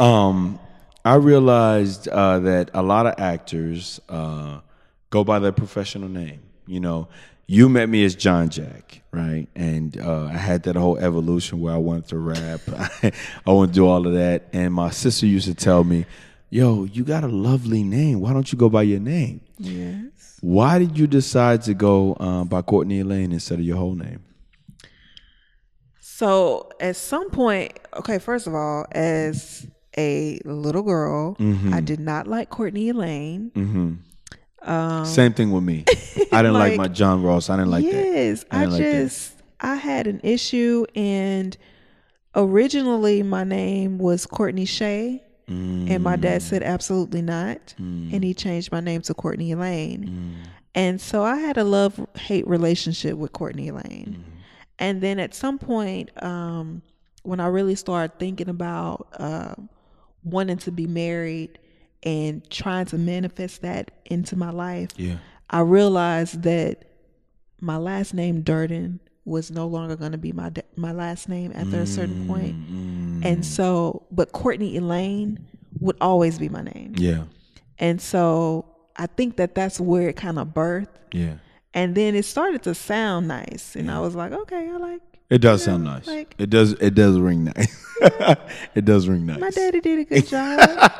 um, 0.04 0.58
I 1.04 1.14
realized 1.14 2.08
uh, 2.08 2.40
that 2.40 2.70
a 2.74 2.82
lot 2.82 3.06
of 3.06 3.14
actors 3.18 4.00
uh, 4.08 4.60
go 5.10 5.24
by 5.24 5.38
their 5.38 5.52
professional 5.52 6.08
name. 6.08 6.40
You 6.66 6.80
know, 6.80 7.08
you 7.46 7.68
met 7.68 7.88
me 7.88 8.04
as 8.04 8.14
John 8.14 8.50
Jack, 8.50 9.02
right? 9.10 9.48
And 9.56 9.98
uh, 9.98 10.24
I 10.26 10.36
had 10.36 10.64
that 10.64 10.76
whole 10.76 10.98
evolution 10.98 11.60
where 11.60 11.74
I 11.74 11.78
wanted 11.78 12.08
to 12.08 12.18
rap. 12.18 12.60
I 13.02 13.12
wanted 13.50 13.72
to 13.72 13.74
do 13.74 13.86
all 13.86 14.06
of 14.06 14.12
that. 14.12 14.48
And 14.52 14.74
my 14.74 14.90
sister 14.90 15.26
used 15.26 15.46
to 15.46 15.54
tell 15.54 15.82
me, 15.82 16.04
"Yo, 16.50 16.84
you 16.84 17.04
got 17.04 17.24
a 17.24 17.28
lovely 17.28 17.82
name. 17.82 18.20
Why 18.20 18.34
don't 18.34 18.52
you 18.52 18.58
go 18.58 18.68
by 18.68 18.82
your 18.82 19.00
name?" 19.00 19.40
Yes. 19.58 20.36
Why 20.40 20.78
did 20.78 20.98
you 20.98 21.06
decide 21.06 21.62
to 21.62 21.74
go 21.74 22.14
uh, 22.14 22.44
by 22.44 22.62
Courtney 22.62 23.00
Elaine 23.00 23.32
instead 23.32 23.58
of 23.58 23.64
your 23.64 23.76
whole 23.76 23.94
name? 23.94 24.22
So 26.00 26.68
at 26.80 26.96
some 26.96 27.30
point, 27.30 27.78
okay, 27.94 28.18
first 28.18 28.46
of 28.46 28.54
all, 28.54 28.86
as 28.92 29.66
a 29.96 30.40
little 30.44 30.82
girl, 30.82 31.34
Mm-hmm. 31.36 31.72
I 31.74 31.80
did 31.80 32.00
not 32.00 32.26
like 32.26 32.50
Courtney 32.50 32.88
Elaine. 32.90 33.50
Same 35.04 35.32
thing 35.32 35.50
with 35.52 35.64
me. 35.64 35.84
I 36.32 36.42
didn't 36.42 36.54
like, 36.54 36.70
like- 36.72 36.76
my 36.78 36.88
John 36.88 37.22
Ross. 37.22 37.48
I 37.50 37.56
didn't 37.56 37.70
like 37.70 37.84
that. 37.84 37.92
yes, 37.94 38.44
I, 38.50 38.64
like 38.66 38.82
that. 38.82 39.02
just 39.02 39.34
I 39.60 39.76
had 39.76 40.06
an 40.06 40.20
issue, 40.22 40.84
and 40.94 41.56
originally 42.34 43.22
my 43.22 43.44
name 43.44 43.98
was 43.98 44.26
Courtney 44.26 44.64
Shay, 44.64 45.22
and 45.48 46.02
my 46.04 46.16
dad 46.16 46.42
said 46.42 46.62
absolutely 46.62 47.22
not, 47.22 47.74
and 47.78 48.22
he 48.22 48.34
changed 48.34 48.70
my 48.70 48.80
name 48.80 49.00
to 49.02 49.14
Courtney 49.14 49.52
Elaine, 49.52 50.36
and 50.74 51.00
so 51.00 51.22
I 51.22 51.36
had 51.36 51.56
a 51.56 51.64
love 51.64 51.98
hate 52.16 52.46
relationship 52.46 53.16
with 53.16 53.32
Courtney 53.32 53.68
Elaine, 53.68 54.24
and 54.78 55.00
then 55.00 55.18
at 55.18 55.34
some 55.34 55.58
point, 55.58 56.10
um, 56.22 56.82
when 57.22 57.40
I 57.40 57.46
really 57.46 57.74
started 57.76 58.18
thinking 58.18 58.48
about 58.50 59.08
um 59.18 59.68
wanting 60.24 60.58
to 60.58 60.70
be 60.72 60.86
married 60.86 61.58
and 62.02 62.48
trying 62.50 62.86
to 62.86 62.98
manifest 62.98 63.62
that 63.62 63.90
into 64.06 64.36
my 64.36 64.50
life, 64.50 64.90
Yeah. 64.96 65.16
I 65.50 65.60
realized 65.60 66.42
that 66.42 66.84
my 67.60 67.76
last 67.76 68.14
name 68.14 68.42
Durden 68.42 69.00
was 69.24 69.50
no 69.50 69.66
longer 69.66 69.96
going 69.96 70.12
to 70.12 70.18
be 70.18 70.32
my 70.32 70.50
my 70.76 70.92
last 70.92 71.28
name 71.28 71.52
after 71.54 71.80
a 71.80 71.86
certain 71.86 72.26
point. 72.26 72.54
Mm-hmm. 72.56 73.20
and 73.24 73.44
so 73.44 74.04
but 74.10 74.32
Courtney 74.32 74.76
Elaine 74.76 75.38
would 75.80 75.96
always 76.00 76.38
be 76.38 76.48
my 76.48 76.62
name, 76.62 76.94
Yeah. 76.96 77.24
and 77.78 78.00
so 78.00 78.64
I 78.96 79.06
think 79.06 79.36
that 79.36 79.54
that's 79.54 79.78
where 79.80 80.08
it 80.08 80.16
kind 80.16 80.38
of 80.38 80.48
birthed, 80.48 80.86
Yeah. 81.12 81.34
and 81.74 81.94
then 81.94 82.14
it 82.14 82.24
started 82.24 82.62
to 82.64 82.74
sound 82.74 83.28
nice, 83.28 83.76
and 83.76 83.90
I 83.90 84.00
was 84.00 84.14
like, 84.14 84.32
okay, 84.32 84.68
I 84.70 84.76
like 84.76 85.02
It 85.30 85.38
does 85.38 85.62
sound 85.64 85.84
nice. 85.84 86.06
like- 86.06 86.34
it 86.38 86.50
does. 86.50 86.72
It 86.72 86.94
does 86.94 87.18
ring 87.18 87.44
nice. 87.44 87.84
it 88.74 88.84
does 88.84 89.08
ring 89.08 89.26
nice. 89.26 89.38
my 89.40 89.50
daddy 89.50 89.80
did 89.80 89.98
a 90.00 90.04
good 90.04 90.26
job. 90.26 90.92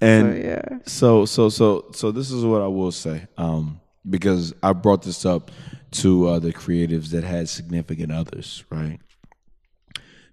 and 0.01 0.37
yeah. 0.43 0.61
so 0.85 1.25
so 1.25 1.49
so 1.49 1.85
so 1.93 2.11
this 2.11 2.31
is 2.31 2.43
what 2.43 2.61
I 2.61 2.67
will 2.67 2.91
say. 2.91 3.27
Um, 3.37 3.79
because 4.07 4.53
I 4.61 4.73
brought 4.73 5.03
this 5.03 5.25
up 5.25 5.51
to 5.91 6.27
uh, 6.27 6.39
the 6.39 6.51
creatives 6.53 7.09
that 7.11 7.23
had 7.23 7.47
significant 7.49 8.11
others, 8.11 8.63
right? 8.69 8.99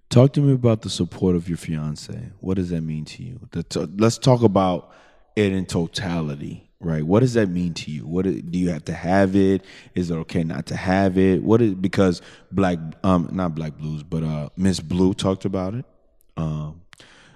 Talk 0.09 0.33
to 0.33 0.41
me 0.41 0.53
about 0.53 0.81
the 0.81 0.89
support 0.89 1.35
of 1.35 1.47
your 1.47 1.57
fiance. 1.57 2.31
What 2.39 2.57
does 2.57 2.69
that 2.69 2.81
mean 2.81 3.05
to 3.05 3.23
you? 3.23 3.39
T- 3.69 3.87
let's 3.97 4.17
talk 4.19 4.43
about 4.43 4.91
it 5.35 5.51
in 5.53 5.65
totality, 5.65 6.69
right? 6.83 7.03
What 7.03 7.21
does 7.21 7.33
that 7.33 7.49
mean 7.49 7.73
to 7.75 7.91
you? 7.91 8.05
What 8.05 8.23
do 8.23 8.59
you 8.59 8.69
have 8.69 8.85
to 8.85 8.93
have 8.93 9.35
it? 9.35 9.63
Is 9.95 10.11
it 10.11 10.15
okay 10.15 10.43
not 10.43 10.67
to 10.67 10.75
have 10.75 11.17
it? 11.17 11.43
What 11.43 11.61
is 11.61 11.73
because 11.73 12.21
black 12.51 12.77
um 13.03 13.29
not 13.31 13.55
black 13.55 13.77
blues, 13.77 14.03
but 14.03 14.23
uh 14.23 14.49
Miss 14.57 14.79
Blue 14.79 15.13
talked 15.13 15.45
about 15.45 15.73
it. 15.73 15.85
Um 16.37 16.81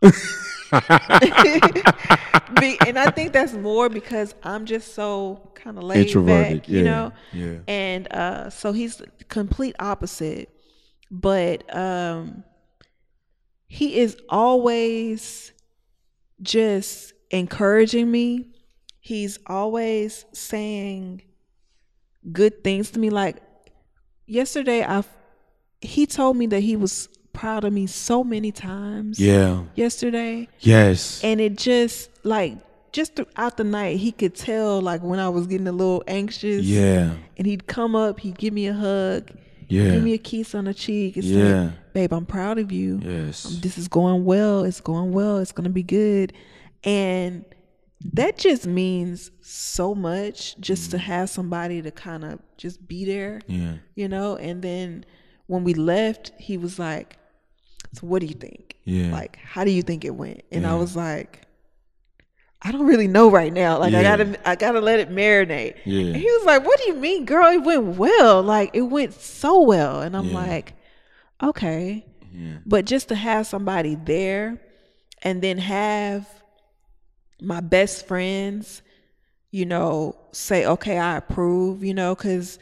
Be, 2.60 2.78
and 2.86 2.98
I 2.98 3.10
think 3.10 3.32
that's 3.32 3.52
more 3.52 3.88
because 3.88 4.34
I'm 4.42 4.64
just 4.66 4.94
so 4.94 5.50
kind 5.54 5.76
of 5.76 5.84
laid 5.84 6.06
Introverted, 6.06 6.62
back, 6.62 6.68
you 6.68 6.78
yeah, 6.78 6.84
know. 6.84 7.12
yeah. 7.32 7.58
And 7.68 8.12
uh, 8.12 8.50
so 8.50 8.72
he's 8.72 9.02
complete 9.28 9.76
opposite, 9.78 10.48
but 11.10 11.74
um, 11.74 12.44
he 13.66 13.98
is 13.98 14.16
always 14.28 15.52
just 16.42 17.12
encouraging 17.30 18.10
me. 18.10 18.48
He's 19.00 19.38
always 19.46 20.24
saying 20.32 21.22
good 22.32 22.62
things 22.62 22.90
to 22.92 22.98
me. 22.98 23.10
Like 23.10 23.36
yesterday, 24.26 24.84
I 24.84 25.02
he 25.80 26.06
told 26.06 26.36
me 26.36 26.46
that 26.48 26.60
he 26.60 26.76
was 26.76 27.08
proud 27.32 27.64
of 27.64 27.72
me 27.72 27.86
so 27.86 28.22
many 28.22 28.52
times. 28.52 29.18
Yeah. 29.18 29.62
Yesterday, 29.74 30.48
Yes. 30.60 31.22
and 31.24 31.40
it 31.40 31.56
just 31.56 32.10
like 32.24 32.58
just 32.92 33.14
throughout 33.16 33.56
the 33.56 33.64
night, 33.64 33.96
he 33.98 34.12
could 34.12 34.34
tell 34.34 34.80
like 34.80 35.00
when 35.02 35.18
I 35.18 35.28
was 35.28 35.46
getting 35.46 35.68
a 35.68 35.72
little 35.72 36.02
anxious. 36.06 36.66
Yeah. 36.66 37.14
And 37.38 37.46
he'd 37.46 37.66
come 37.66 37.94
up, 37.96 38.20
he'd 38.20 38.36
give 38.36 38.52
me 38.52 38.66
a 38.66 38.74
hug, 38.74 39.30
Yeah. 39.68 39.92
give 39.92 40.02
me 40.02 40.12
a 40.12 40.18
kiss 40.18 40.54
on 40.54 40.64
the 40.66 40.74
cheek, 40.74 41.16
and 41.16 41.24
Yeah. 41.24 41.68
say, 41.70 41.74
"Babe, 41.94 42.12
I'm 42.12 42.26
proud 42.26 42.58
of 42.58 42.70
you. 42.70 43.00
Yes. 43.02 43.46
Um, 43.46 43.60
this 43.62 43.78
is 43.78 43.88
going 43.88 44.24
well. 44.26 44.64
It's 44.64 44.80
going 44.82 45.12
well. 45.12 45.38
It's 45.38 45.52
gonna 45.52 45.70
be 45.70 45.84
good." 45.84 46.32
And 46.84 47.44
that 48.14 48.38
just 48.38 48.66
means 48.66 49.30
so 49.40 49.94
much 49.94 50.58
just 50.58 50.90
to 50.90 50.96
mm. 50.96 51.00
have 51.00 51.28
somebody 51.28 51.82
to 51.82 51.90
kind 51.90 52.24
of 52.24 52.40
just 52.56 52.86
be 52.88 53.04
there 53.04 53.40
Yeah. 53.46 53.74
you 53.94 54.08
know? 54.08 54.36
And 54.36 54.62
then 54.62 55.04
when 55.46 55.64
we 55.64 55.74
left 55.74 56.32
he 56.38 56.56
was 56.56 56.78
like 56.78 57.18
so 57.92 58.06
what 58.06 58.20
do 58.20 58.26
you 58.26 58.34
think? 58.34 58.76
Yeah. 58.84 59.10
like 59.12 59.36
how 59.36 59.64
do 59.64 59.70
you 59.70 59.82
think 59.82 60.04
it 60.04 60.14
went? 60.14 60.42
And 60.50 60.66
i 60.66 60.74
was 60.74 60.96
like 60.96 61.42
i 62.62 62.70
don't 62.72 62.86
really 62.86 63.08
know 63.08 63.30
right 63.30 63.52
now. 63.52 63.78
Like 63.78 63.94
i 63.94 64.02
gotta 64.02 64.48
i 64.48 64.54
gotta 64.56 64.80
let 64.80 65.00
it 65.00 65.10
marinate. 65.10 65.76
Yeah. 65.84 66.06
and 66.06 66.16
he 66.16 66.24
was 66.24 66.44
like 66.46 66.64
what 66.64 66.78
do 66.80 66.86
you 66.86 66.94
mean 66.94 67.24
girl? 67.26 67.48
It 67.52 67.58
went 67.62 67.96
well. 67.96 68.42
Like 68.42 68.70
it 68.74 68.82
went 68.82 69.12
so 69.14 69.62
well. 69.62 70.00
And 70.00 70.16
i'm 70.16 70.28
Yeah. 70.28 70.34
like 70.34 70.74
okay. 71.42 72.06
Yeah. 72.32 72.58
but 72.64 72.84
just 72.84 73.08
to 73.08 73.14
have 73.16 73.46
somebody 73.46 73.96
there 73.96 74.60
and 75.22 75.42
then 75.42 75.58
have 75.58 76.26
my 77.42 77.60
best 77.60 78.06
friends, 78.06 78.82
you 79.50 79.66
know, 79.66 80.16
say, 80.32 80.66
okay, 80.66 80.98
I 80.98 81.16
approve, 81.16 81.82
you 81.84 81.94
know, 81.94 82.14
because, 82.14 82.58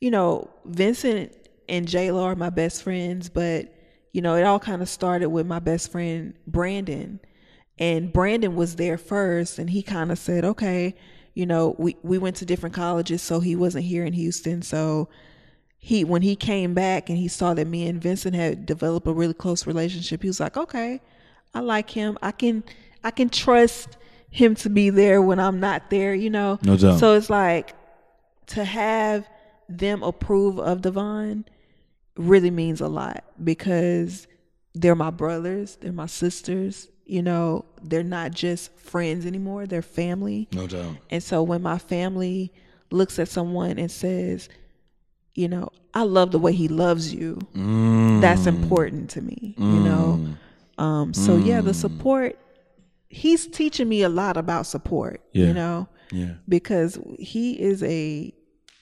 you 0.00 0.10
know, 0.10 0.50
Vincent 0.64 1.32
and 1.68 1.86
Jayla 1.86 2.22
are 2.22 2.36
my 2.36 2.50
best 2.50 2.82
friends, 2.82 3.28
but, 3.28 3.72
you 4.12 4.22
know, 4.22 4.34
it 4.34 4.44
all 4.44 4.60
kind 4.60 4.82
of 4.82 4.88
started 4.88 5.28
with 5.28 5.46
my 5.46 5.58
best 5.58 5.90
friend, 5.90 6.34
Brandon. 6.46 7.20
And 7.78 8.12
Brandon 8.12 8.56
was 8.56 8.76
there 8.76 8.98
first, 8.98 9.58
and 9.58 9.70
he 9.70 9.82
kind 9.82 10.10
of 10.10 10.18
said, 10.18 10.44
okay, 10.44 10.94
you 11.34 11.44
know, 11.44 11.74
we, 11.78 11.96
we 12.02 12.16
went 12.16 12.36
to 12.36 12.46
different 12.46 12.74
colleges, 12.74 13.22
so 13.22 13.40
he 13.40 13.56
wasn't 13.56 13.84
here 13.84 14.04
in 14.04 14.14
Houston. 14.14 14.62
So 14.62 15.08
he 15.76 16.02
when 16.02 16.22
he 16.22 16.34
came 16.34 16.74
back 16.74 17.08
and 17.08 17.18
he 17.18 17.28
saw 17.28 17.54
that 17.54 17.66
me 17.66 17.86
and 17.86 18.02
Vincent 18.02 18.34
had 18.34 18.66
developed 18.66 19.06
a 19.06 19.12
really 19.12 19.34
close 19.34 19.66
relationship, 19.66 20.22
he 20.22 20.28
was 20.28 20.40
like, 20.40 20.56
"Okay, 20.56 21.00
I 21.54 21.60
like 21.60 21.90
him. 21.90 22.18
I 22.22 22.32
can 22.32 22.64
I 23.04 23.10
can 23.10 23.28
trust 23.28 23.96
him 24.36 24.54
to 24.56 24.68
be 24.70 24.90
there 24.90 25.20
when 25.22 25.38
I'm 25.40 25.58
not 25.60 25.90
there." 25.90 26.14
You 26.14 26.30
know. 26.30 26.58
No 26.62 26.76
doubt. 26.76 26.98
So 27.00 27.14
it's 27.14 27.30
like 27.30 27.74
to 28.48 28.64
have 28.64 29.26
them 29.68 30.02
approve 30.02 30.58
of 30.60 30.82
Devon 30.82 31.44
really 32.16 32.50
means 32.50 32.80
a 32.80 32.88
lot 32.88 33.24
because 33.42 34.26
they're 34.74 34.94
my 34.94 35.10
brothers, 35.10 35.76
they're 35.80 35.92
my 35.92 36.06
sisters. 36.06 36.88
You 37.08 37.22
know, 37.22 37.64
they're 37.82 38.02
not 38.02 38.32
just 38.32 38.72
friends 38.78 39.26
anymore; 39.26 39.66
they're 39.66 39.82
family. 39.82 40.48
No 40.52 40.66
doubt. 40.66 40.96
And 41.10 41.22
so 41.22 41.42
when 41.42 41.62
my 41.62 41.78
family 41.78 42.52
looks 42.90 43.18
at 43.18 43.28
someone 43.28 43.78
and 43.78 43.90
says, 43.90 44.48
you 45.34 45.48
know, 45.48 45.68
I 45.94 46.02
love 46.02 46.30
the 46.32 46.38
way 46.38 46.52
he 46.52 46.66
loves 46.68 47.12
you, 47.14 47.38
Mm. 47.54 48.20
that's 48.20 48.46
important 48.46 49.10
to 49.10 49.20
me, 49.22 49.54
you 49.58 49.80
know. 49.88 50.20
Um, 50.78 51.12
so 51.14 51.36
yeah, 51.36 51.60
the 51.60 51.74
support, 51.74 52.38
he's 53.16 53.46
teaching 53.46 53.88
me 53.88 54.02
a 54.02 54.08
lot 54.08 54.36
about 54.36 54.66
support, 54.66 55.20
Yeah. 55.32 55.46
you 55.46 55.54
know, 55.54 55.88
Yeah. 56.12 56.34
because 56.48 56.98
he 57.18 57.52
is 57.60 57.82
a, 57.82 58.32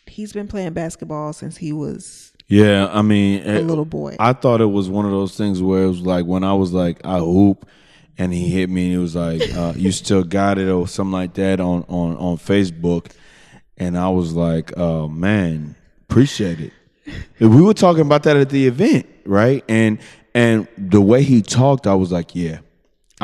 he's 0.06 0.32
been 0.32 0.48
playing 0.48 0.72
basketball 0.72 1.32
since 1.32 1.56
he 1.56 1.72
was 1.72 2.32
Yeah, 2.48 2.88
I 2.92 3.02
mean, 3.02 3.42
a 3.46 3.60
it- 3.60 3.66
little 3.66 3.84
boy. 3.84 4.16
I 4.18 4.32
thought 4.32 4.60
it 4.60 4.66
was 4.70 4.88
one 4.88 5.04
of 5.06 5.12
those 5.12 5.36
things 5.36 5.62
where 5.62 5.84
it 5.84 5.88
was 5.88 6.00
like 6.00 6.26
when 6.26 6.42
I 6.44 6.52
was 6.54 6.72
like 6.72 7.00
I 7.04 7.18
hoop, 7.18 7.66
and 8.18 8.32
he 8.32 8.48
hit 8.48 8.68
me, 8.70 8.86
and 8.88 8.94
it 8.94 8.98
was 8.98 9.16
like 9.16 9.42
uh, 9.56 9.72
you 9.76 9.90
still 9.92 10.22
got 10.22 10.58
it 10.58 10.68
or 10.68 10.86
something 10.86 11.12
like 11.12 11.34
that 11.34 11.58
on 11.60 11.84
on 11.88 12.16
on 12.16 12.36
Facebook, 12.36 13.10
and 13.76 13.96
I 13.98 14.08
was 14.08 14.34
like, 14.34 14.72
oh 14.76 15.08
man, 15.08 15.74
appreciate 16.08 16.60
it. 16.60 16.72
We 17.40 17.60
were 17.62 17.74
talking 17.74 18.02
about 18.02 18.22
that 18.24 18.36
at 18.36 18.50
the 18.50 18.66
event, 18.66 19.06
right? 19.26 19.64
And 19.68 19.98
and 20.34 20.68
the 20.78 21.00
way 21.00 21.22
he 21.22 21.40
talked, 21.42 21.86
I 21.86 21.94
was 21.94 22.12
like, 22.12 22.34
yeah. 22.36 22.58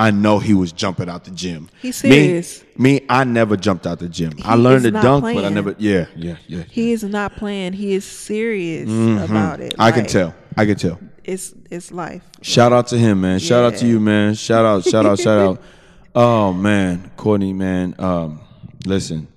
I 0.00 0.10
know 0.10 0.38
he 0.38 0.54
was 0.54 0.72
jumping 0.72 1.10
out 1.10 1.24
the 1.24 1.30
gym. 1.30 1.68
He's 1.82 2.02
Me- 2.02 2.10
serious. 2.10 2.64
Me, 2.78 3.02
I 3.10 3.24
never 3.24 3.54
jumped 3.56 3.86
out 3.86 3.98
the 3.98 4.08
gym. 4.08 4.32
I 4.42 4.54
learned 4.54 4.84
to 4.84 4.92
dunk, 4.92 5.24
but 5.24 5.44
I 5.44 5.50
never. 5.50 5.74
Yeah, 5.78 6.06
yeah, 6.16 6.36
yeah. 6.46 6.62
he 6.70 6.92
is 6.92 7.04
not 7.04 7.36
playing. 7.36 7.74
He 7.74 7.92
is 7.92 8.04
serious 8.06 8.88
Mm-hmm. 8.88 9.30
about 9.30 9.60
it. 9.60 9.74
I 9.78 9.92
can 9.92 10.06
tell. 10.06 10.34
I 10.56 10.64
can 10.64 10.76
tell. 10.76 10.98
It's 11.22 11.52
it's 11.70 11.92
life. 11.92 12.22
Shout 12.40 12.72
out 12.72 12.86
to 12.88 12.98
him, 12.98 13.20
man. 13.20 13.38
Shout 13.40 13.62
out 13.62 13.78
to 13.80 13.86
you, 13.86 14.00
man. 14.00 14.34
Shout 14.34 14.64
out, 14.64 14.84
shout 14.84 15.04
out, 15.04 15.18
shout 15.18 15.38
out. 15.38 15.62
Oh 16.12 16.52
man, 16.52 17.10
Courtney, 17.16 17.52
man. 17.52 17.94
Um, 17.98 18.40
listen, 18.86 19.28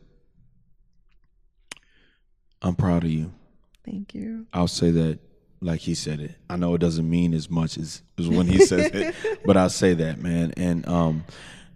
I'm 2.61 2.75
proud 2.75 3.03
of 3.03 3.11
you. 3.11 3.31
Thank 3.85 4.15
you. 4.15 4.47
I'll 4.53 4.67
say 4.67 4.91
that 4.91 5.19
like 5.63 5.79
he 5.81 5.95
said 5.95 6.19
it. 6.19 6.35
I 6.49 6.57
know 6.57 6.75
it 6.75 6.79
doesn't 6.79 7.09
mean 7.09 7.33
as 7.33 7.49
much 7.49 7.77
as, 7.77 8.01
as 8.19 8.27
when 8.27 8.47
he 8.47 8.59
says 8.65 8.91
it, 8.93 9.15
but 9.45 9.57
I'll 9.57 9.69
say 9.69 9.93
that, 9.93 10.19
man. 10.19 10.53
And 10.57 10.87
um, 10.87 11.25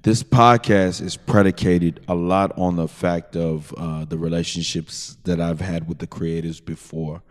this 0.03 0.23
podcast 0.23 1.01
is 1.01 1.15
predicated 1.17 2.01
a 2.07 2.15
lot 2.15 2.57
on 2.57 2.75
the 2.75 2.87
fact 2.87 3.35
of 3.35 3.73
uh, 3.77 4.05
the 4.05 4.17
relationships 4.17 5.17
that 5.23 5.39
I've 5.39 5.61
had 5.61 5.87
with 5.87 5.99
the 5.99 6.07
creators 6.07 6.59
before. 6.59 7.23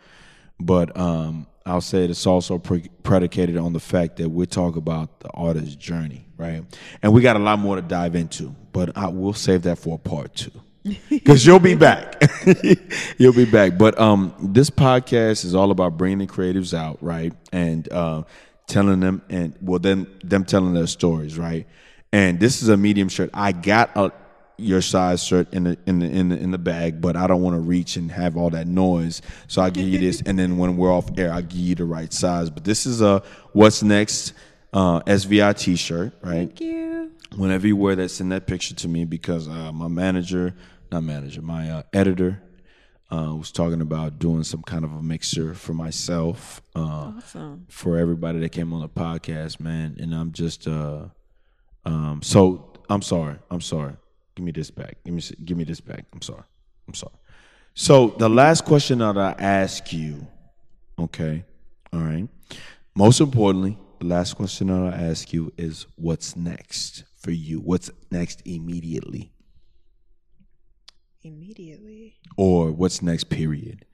But 0.59 0.97
um, 0.99 1.47
I'll 1.67 1.83
say 1.83 2.05
it, 2.05 2.11
it's 2.11 2.27
also 2.27 2.59
pre- 2.59 2.89
predicated 3.03 3.59
on 3.59 3.73
the 3.73 3.81
fact 3.81 4.17
that 4.17 4.31
we 4.31 4.47
talk 4.47 4.77
about 4.77 5.21
the 5.21 5.29
artist's 5.31 5.77
journey, 5.77 6.27
right? 6.39 6.65
And 7.03 7.13
we 7.13 7.21
got 7.21 7.37
a 7.37 7.41
lot 7.41 7.59
more 7.59 7.77
to 7.77 7.83
dive 7.83 8.15
into, 8.15 8.55
but 8.73 8.97
I 8.97 9.09
will 9.09 9.35
save 9.35 9.63
that 9.63 9.79
for 9.79 9.97
a 9.97 9.99
part 9.99 10.35
two 10.35 10.53
because 11.11 11.47
you'll 11.47 11.59
be 11.59 11.75
back. 11.75 12.23
you'll 13.19 13.33
be 13.33 13.45
back. 13.45 13.79
But 13.79 13.99
um, 13.99 14.35
this 14.41 14.71
podcast 14.71 15.45
is 15.45 15.55
all 15.55 15.71
about 15.71 15.97
bringing 15.97 16.19
the 16.19 16.27
creatives 16.27 16.75
out, 16.75 16.99
right, 17.01 17.33
and 17.53 17.91
uh, 17.93 18.23
telling 18.67 19.01
them, 19.01 19.23
and 19.29 19.57
well, 19.61 19.79
then 19.79 20.07
them 20.25 20.45
telling 20.45 20.75
their 20.75 20.87
stories, 20.87 21.39
right. 21.39 21.67
And 22.13 22.39
this 22.41 22.63
is 22.63 22.69
a 22.69 22.77
medium 22.77 23.09
shirt. 23.09 23.31
I 23.35 23.53
got 23.53 23.91
a 23.97 24.13
your 24.59 24.81
size 24.81 25.23
shirt 25.23 25.53
in 25.53 25.65
the 25.65 25.79
in 25.87 25.99
the 25.99 26.07
in 26.07 26.29
the 26.31 26.39
in 26.39 26.51
the 26.51 26.59
bag, 26.59 27.01
but 27.01 27.17
I 27.17 27.27
don't 27.27 27.43
want 27.43 27.57
to 27.57 27.61
reach 27.61 27.97
and 27.97 28.11
have 28.11 28.37
all 28.37 28.51
that 28.51 28.67
noise. 28.67 29.23
So 29.49 29.61
I 29.61 29.71
give 29.71 29.87
you 29.87 29.99
this, 29.99 30.23
and 30.25 30.39
then 30.39 30.57
when 30.57 30.77
we're 30.77 30.93
off 30.93 31.11
air, 31.19 31.33
I 31.33 31.43
give 31.43 31.61
you 31.61 31.75
the 31.75 31.85
right 31.85 32.13
size. 32.13 32.49
But 32.51 32.65
this 32.65 32.87
is 32.87 33.03
a 33.03 33.23
what's 33.53 33.83
next 33.83 34.33
uh, 34.73 35.01
SVI 35.01 35.59
T-shirt, 35.59 36.13
right? 36.23 36.49
Thank 36.49 36.61
you. 36.61 37.13
whenever 37.37 37.67
you 37.67 37.77
wear 37.77 37.97
that, 37.97 38.09
send 38.11 38.33
that 38.33 38.47
picture 38.47 38.75
to 38.75 38.89
me 38.89 39.05
because 39.05 39.49
uh, 39.49 39.73
my 39.73 39.89
manager, 39.89 40.55
not 40.91 41.03
manager, 41.03 41.43
my 41.43 41.71
uh, 41.71 41.83
editor 41.93 42.43
uh, 43.11 43.35
was 43.37 43.53
talking 43.53 43.81
about 43.81 44.19
doing 44.19 44.43
some 44.43 44.63
kind 44.63 44.85
of 44.85 44.93
a 44.93 45.03
mixer 45.03 45.55
for 45.55 45.73
myself, 45.75 46.61
uh, 46.75 47.13
Awesome. 47.17 47.67
for 47.69 47.99
everybody 47.99 48.41
that 48.41 48.51
came 48.51 48.73
on 48.73 48.81
the 48.81 48.89
podcast, 48.89 49.61
man. 49.61 49.97
And 50.01 50.15
I'm 50.15 50.33
just, 50.33 50.67
uh, 50.67 51.07
um, 51.85 52.21
so 52.23 52.73
I'm 52.91 53.03
sorry, 53.03 53.37
I'm 53.51 53.61
sorry. 53.61 53.95
Give 54.35 54.45
me 54.45 54.53
this 54.53 54.71
back. 54.71 54.97
Give 55.05 55.15
me, 55.15 55.23
give 55.45 55.57
me 55.57 55.65
this 55.65 55.81
back. 55.81 56.05
I'm 56.13 56.21
sorry. 56.23 56.43
I'm 56.89 56.95
sorry. 56.95 57.15
So 57.75 58.09
the 58.19 58.29
last 58.29 58.65
question 58.65 58.99
that 58.99 59.17
I 59.19 59.35
ask 59.39 59.93
you, 59.93 60.27
okay, 60.99 61.45
all 61.93 62.01
right. 62.01 62.29
Most 62.95 63.21
importantly, 63.21 63.79
the 64.01 64.07
last 64.07 64.35
question 64.35 64.67
that 64.69 64.95
I 64.95 65.05
ask 65.05 65.33
you 65.33 65.53
is 65.57 65.87
what's 65.97 66.37
next 66.37 67.05
for 67.17 67.31
you? 67.31 67.61
What's 67.61 67.91
next 68.11 68.43
immediately? 68.47 69.33
Immediately. 71.27 72.17
Or 72.37 72.71
what's 72.71 73.03
next 73.03 73.25
period? 73.25 73.85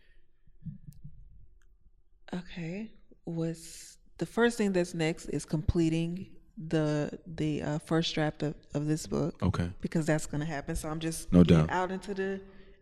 Okay. 2.34 2.90
What's 3.24 3.98
the 4.18 4.26
first 4.26 4.58
thing 4.58 4.72
that's 4.72 4.94
next 4.94 5.26
is 5.26 5.44
completing 5.44 6.28
the 6.68 7.18
the 7.26 7.62
uh, 7.62 7.78
first 7.78 8.14
draft 8.14 8.42
of, 8.42 8.54
of 8.74 8.86
this 8.86 9.06
book. 9.06 9.34
Okay. 9.42 9.70
Because 9.80 10.06
that's 10.06 10.26
gonna 10.26 10.44
happen. 10.44 10.76
So 10.76 10.88
I'm 10.88 11.00
just 11.00 11.32
No 11.32 11.42
doubt. 11.42 11.70
out 11.70 11.90
into 11.90 12.14
the 12.14 12.40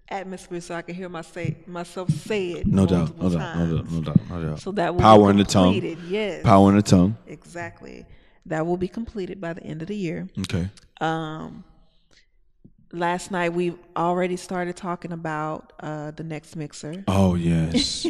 atmosphere 0.08 0.60
so 0.60 0.74
I 0.74 0.82
can 0.82 0.94
hear 0.94 1.08
my 1.08 1.22
say 1.22 1.56
myself 1.66 2.10
say 2.10 2.52
it. 2.52 2.66
No 2.66 2.84
doubt, 2.86 3.16
no 3.16 3.28
multiple 3.28 3.30
doubt, 3.30 3.56
no 3.56 3.76
doubt, 3.76 3.90
no 3.90 4.00
doubt, 4.02 4.30
no 4.30 4.48
doubt. 4.48 4.60
So 4.60 4.72
that 4.72 4.94
will 4.94 5.00
Power 5.00 5.26
be 5.26 5.30
in 5.30 5.36
the 5.36 5.44
tongue. 5.44 5.96
Yes. 6.08 6.42
Power 6.42 6.70
in 6.70 6.76
the 6.76 6.82
tongue. 6.82 7.16
Exactly. 7.26 8.04
That 8.46 8.66
will 8.66 8.76
be 8.76 8.88
completed 8.88 9.40
by 9.40 9.52
the 9.52 9.62
end 9.62 9.82
of 9.82 9.88
the 9.88 9.96
year. 9.96 10.28
Okay. 10.40 10.68
Um, 11.00 11.64
last 12.92 13.30
night 13.30 13.52
we 13.52 13.74
already 13.96 14.36
started 14.36 14.76
talking 14.76 15.12
about 15.12 15.72
uh, 15.80 16.10
the 16.12 16.24
next 16.24 16.56
mixer. 16.56 17.04
Oh 17.08 17.34
yes. 17.34 18.06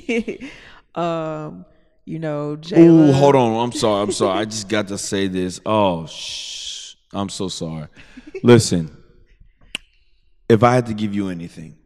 um, 0.94 1.64
you 2.04 2.18
know, 2.18 2.58
Ooh, 2.76 3.12
hold 3.12 3.36
on. 3.36 3.64
I'm 3.64 3.72
sorry. 3.72 4.02
I'm 4.02 4.12
sorry. 4.12 4.40
I 4.40 4.44
just 4.44 4.68
got 4.68 4.88
to 4.88 4.98
say 4.98 5.28
this. 5.28 5.60
Oh, 5.64 6.06
shh. 6.06 6.94
I'm 7.12 7.28
so 7.28 7.48
sorry. 7.48 7.86
Listen, 8.42 8.96
if 10.48 10.62
I 10.62 10.74
had 10.74 10.86
to 10.86 10.94
give 10.94 11.14
you 11.14 11.28
anything, 11.28 11.76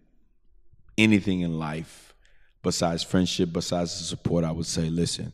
anything 0.97 1.41
in 1.41 1.59
life 1.59 2.15
besides 2.63 3.03
friendship, 3.03 3.53
besides 3.53 3.99
the 3.99 4.05
support, 4.05 4.45
I 4.45 4.51
would 4.51 4.67
say, 4.67 4.89
listen. 4.89 5.33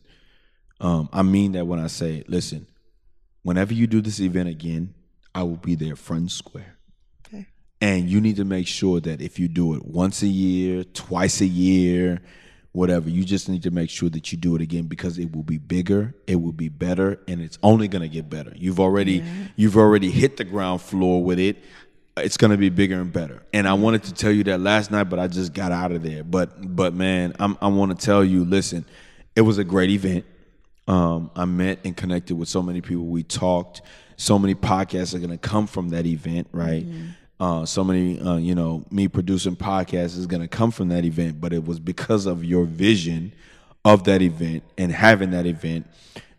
Um, 0.81 1.09
I 1.13 1.23
mean 1.23 1.53
that 1.53 1.67
when 1.67 1.79
I 1.79 1.87
say, 1.87 2.25
listen. 2.27 2.67
Whenever 3.43 3.73
you 3.73 3.87
do 3.87 4.01
this 4.01 4.21
event 4.21 4.49
again, 4.49 4.95
I 5.35 5.45
will 5.45 5.57
be 5.57 5.75
there 5.75 5.97
front 5.97 6.31
square. 6.31 6.77
And 7.81 8.11
you 8.11 8.21
need 8.21 8.37
to 8.37 8.45
make 8.45 8.67
sure 8.67 9.01
that 9.01 9.23
if 9.23 9.39
you 9.39 9.49
do 9.49 9.75
it 9.75 9.85
once 9.87 10.23
a 10.23 10.27
year, 10.27 10.85
twice 10.85 11.41
a 11.41 11.47
year, 11.47 12.21
whatever, 12.73 13.09
you 13.09 13.25
just 13.25 13.49
need 13.49 13.63
to 13.63 13.71
make 13.71 13.89
sure 13.89 14.11
that 14.11 14.31
you 14.31 14.39
do 14.39 14.55
it 14.55 14.61
again 14.61 14.85
because 14.85 15.19
it 15.19 15.35
will 15.35 15.43
be 15.43 15.57
bigger, 15.57 16.15
it 16.27 16.37
will 16.37 16.53
be 16.53 16.69
better, 16.69 17.19
and 17.27 17.41
it's 17.41 17.59
only 17.63 17.89
gonna 17.89 18.09
get 18.09 18.29
better. 18.29 18.53
You've 18.55 18.81
already 18.81 19.25
you've 19.57 19.77
already 19.77 20.11
hit 20.11 20.37
the 20.37 20.45
ground 20.45 20.83
floor 20.83 21.25
with 21.25 21.39
it. 21.39 21.57
It's 22.19 22.37
gonna 22.37 22.59
be 22.59 22.69
bigger 22.69 23.01
and 23.01 23.11
better. 23.11 23.43
And 23.55 23.67
I 23.67 23.73
wanted 23.73 24.03
to 24.05 24.13
tell 24.15 24.31
you 24.31 24.45
that 24.45 24.61
last 24.61 24.91
night, 24.91 25.05
but 25.05 25.19
I 25.19 25.27
just 25.27 25.55
got 25.55 25.73
out 25.73 25.91
of 25.91 26.03
there. 26.03 26.23
But 26.23 26.77
but 26.77 26.93
man, 26.93 27.35
I'm, 27.41 27.57
I 27.63 27.69
want 27.69 27.99
to 27.99 28.05
tell 28.05 28.23
you, 28.23 28.45
listen, 28.45 28.85
it 29.35 29.41
was 29.41 29.57
a 29.57 29.65
great 29.65 29.89
event. 29.89 30.27
Um, 30.87 31.31
I 31.35 31.47
met 31.47 31.79
and 31.85 31.97
connected 31.97 32.37
with 32.37 32.49
so 32.49 32.63
many 32.63 32.83
people. 32.83 33.07
We 33.07 33.23
talked. 33.23 33.81
So 34.17 34.39
many 34.39 34.55
podcasts 34.55 35.15
are 35.15 35.19
going 35.19 35.31
to 35.31 35.39
come 35.39 35.67
from 35.67 35.91
that 35.91 36.05
event, 36.05 36.49
right? 36.53 36.85
Uh, 37.41 37.65
so 37.65 37.83
many, 37.83 38.21
uh, 38.21 38.37
you 38.37 38.55
know, 38.55 38.85
me 38.91 39.09
producing 39.09 39.57
podcasts 39.57 40.19
is 40.19 40.27
going 40.27 40.43
to 40.43 40.49
come 40.49 40.71
from 40.71 40.89
that 40.89 41.05
event. 41.07 41.41
But 41.41 41.53
it 41.55 41.65
was 41.65 41.81
because 41.81 42.27
of 42.27 42.45
your 42.45 42.67
vision 42.67 43.33
of 43.85 44.05
that 44.05 44.21
event 44.21 44.63
and 44.77 44.93
having 44.93 45.31
that 45.31 45.47
event 45.47 45.87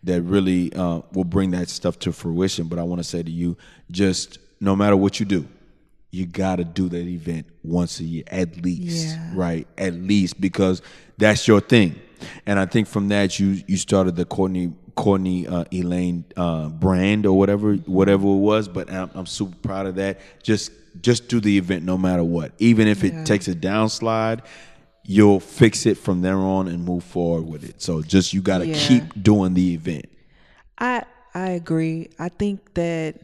that 0.03 0.21
really 0.21 0.71
uh, 0.73 1.01
will 1.13 1.23
bring 1.23 1.51
that 1.51 1.69
stuff 1.69 1.97
to 1.99 2.11
fruition. 2.11 2.67
But 2.67 2.77
I 2.79 2.83
want 2.83 2.99
to 2.99 3.03
say 3.03 3.23
to 3.23 3.31
you, 3.31 3.57
just 3.89 4.37
no 4.59 4.75
matter 4.75 4.95
what 4.95 5.19
you 5.19 5.25
do, 5.25 5.47
you 6.11 6.25
got 6.25 6.57
to 6.57 6.63
do 6.63 6.87
that 6.89 7.07
event 7.07 7.47
once 7.63 7.99
a 7.99 8.03
year 8.03 8.23
at 8.27 8.61
least, 8.63 9.07
Yeah. 9.15 9.31
right? 9.33 9.67
At 9.77 9.93
least 9.93 10.39
because 10.39 10.81
that's 11.17 11.47
your 11.47 11.61
thing. 11.61 11.95
And 12.45 12.59
I 12.59 12.65
think 12.65 12.87
from 12.87 13.07
that 13.07 13.39
you 13.39 13.63
you 13.65 13.77
started 13.77 14.15
the 14.15 14.25
Courtney 14.25 14.73
Courtney 14.95 15.47
uh, 15.47 15.63
Elaine 15.71 16.25
uh, 16.37 16.67
brand 16.69 17.25
or 17.25 17.35
whatever 17.37 17.75
whatever 17.75 18.27
it 18.27 18.35
was. 18.39 18.67
But 18.67 18.91
I'm, 18.91 19.09
I'm 19.15 19.25
super 19.25 19.55
proud 19.57 19.87
of 19.87 19.95
that. 19.95 20.19
Just 20.43 20.71
just 21.01 21.27
do 21.27 21.39
the 21.39 21.57
event 21.57 21.83
no 21.83 21.97
matter 21.97 22.23
what, 22.23 22.51
even 22.59 22.87
if 22.87 23.03
it 23.03 23.25
takes 23.25 23.47
a 23.47 23.55
downslide. 23.55 24.41
You'll 25.03 25.39
fix 25.39 25.87
it 25.87 25.97
from 25.97 26.21
there 26.21 26.37
on 26.37 26.67
and 26.67 26.85
move 26.85 27.03
forward 27.03 27.47
with 27.47 27.67
it. 27.67 27.81
So 27.81 28.03
just 28.03 28.33
you 28.33 28.41
got 28.41 28.59
to 28.59 28.67
Yeah. 28.67 28.75
keep 28.87 29.23
doing 29.23 29.55
the 29.55 29.73
event. 29.73 30.05
I 30.77 31.03
I 31.33 31.49
agree. 31.51 32.09
I 32.19 32.29
think 32.29 32.75
that 32.75 33.15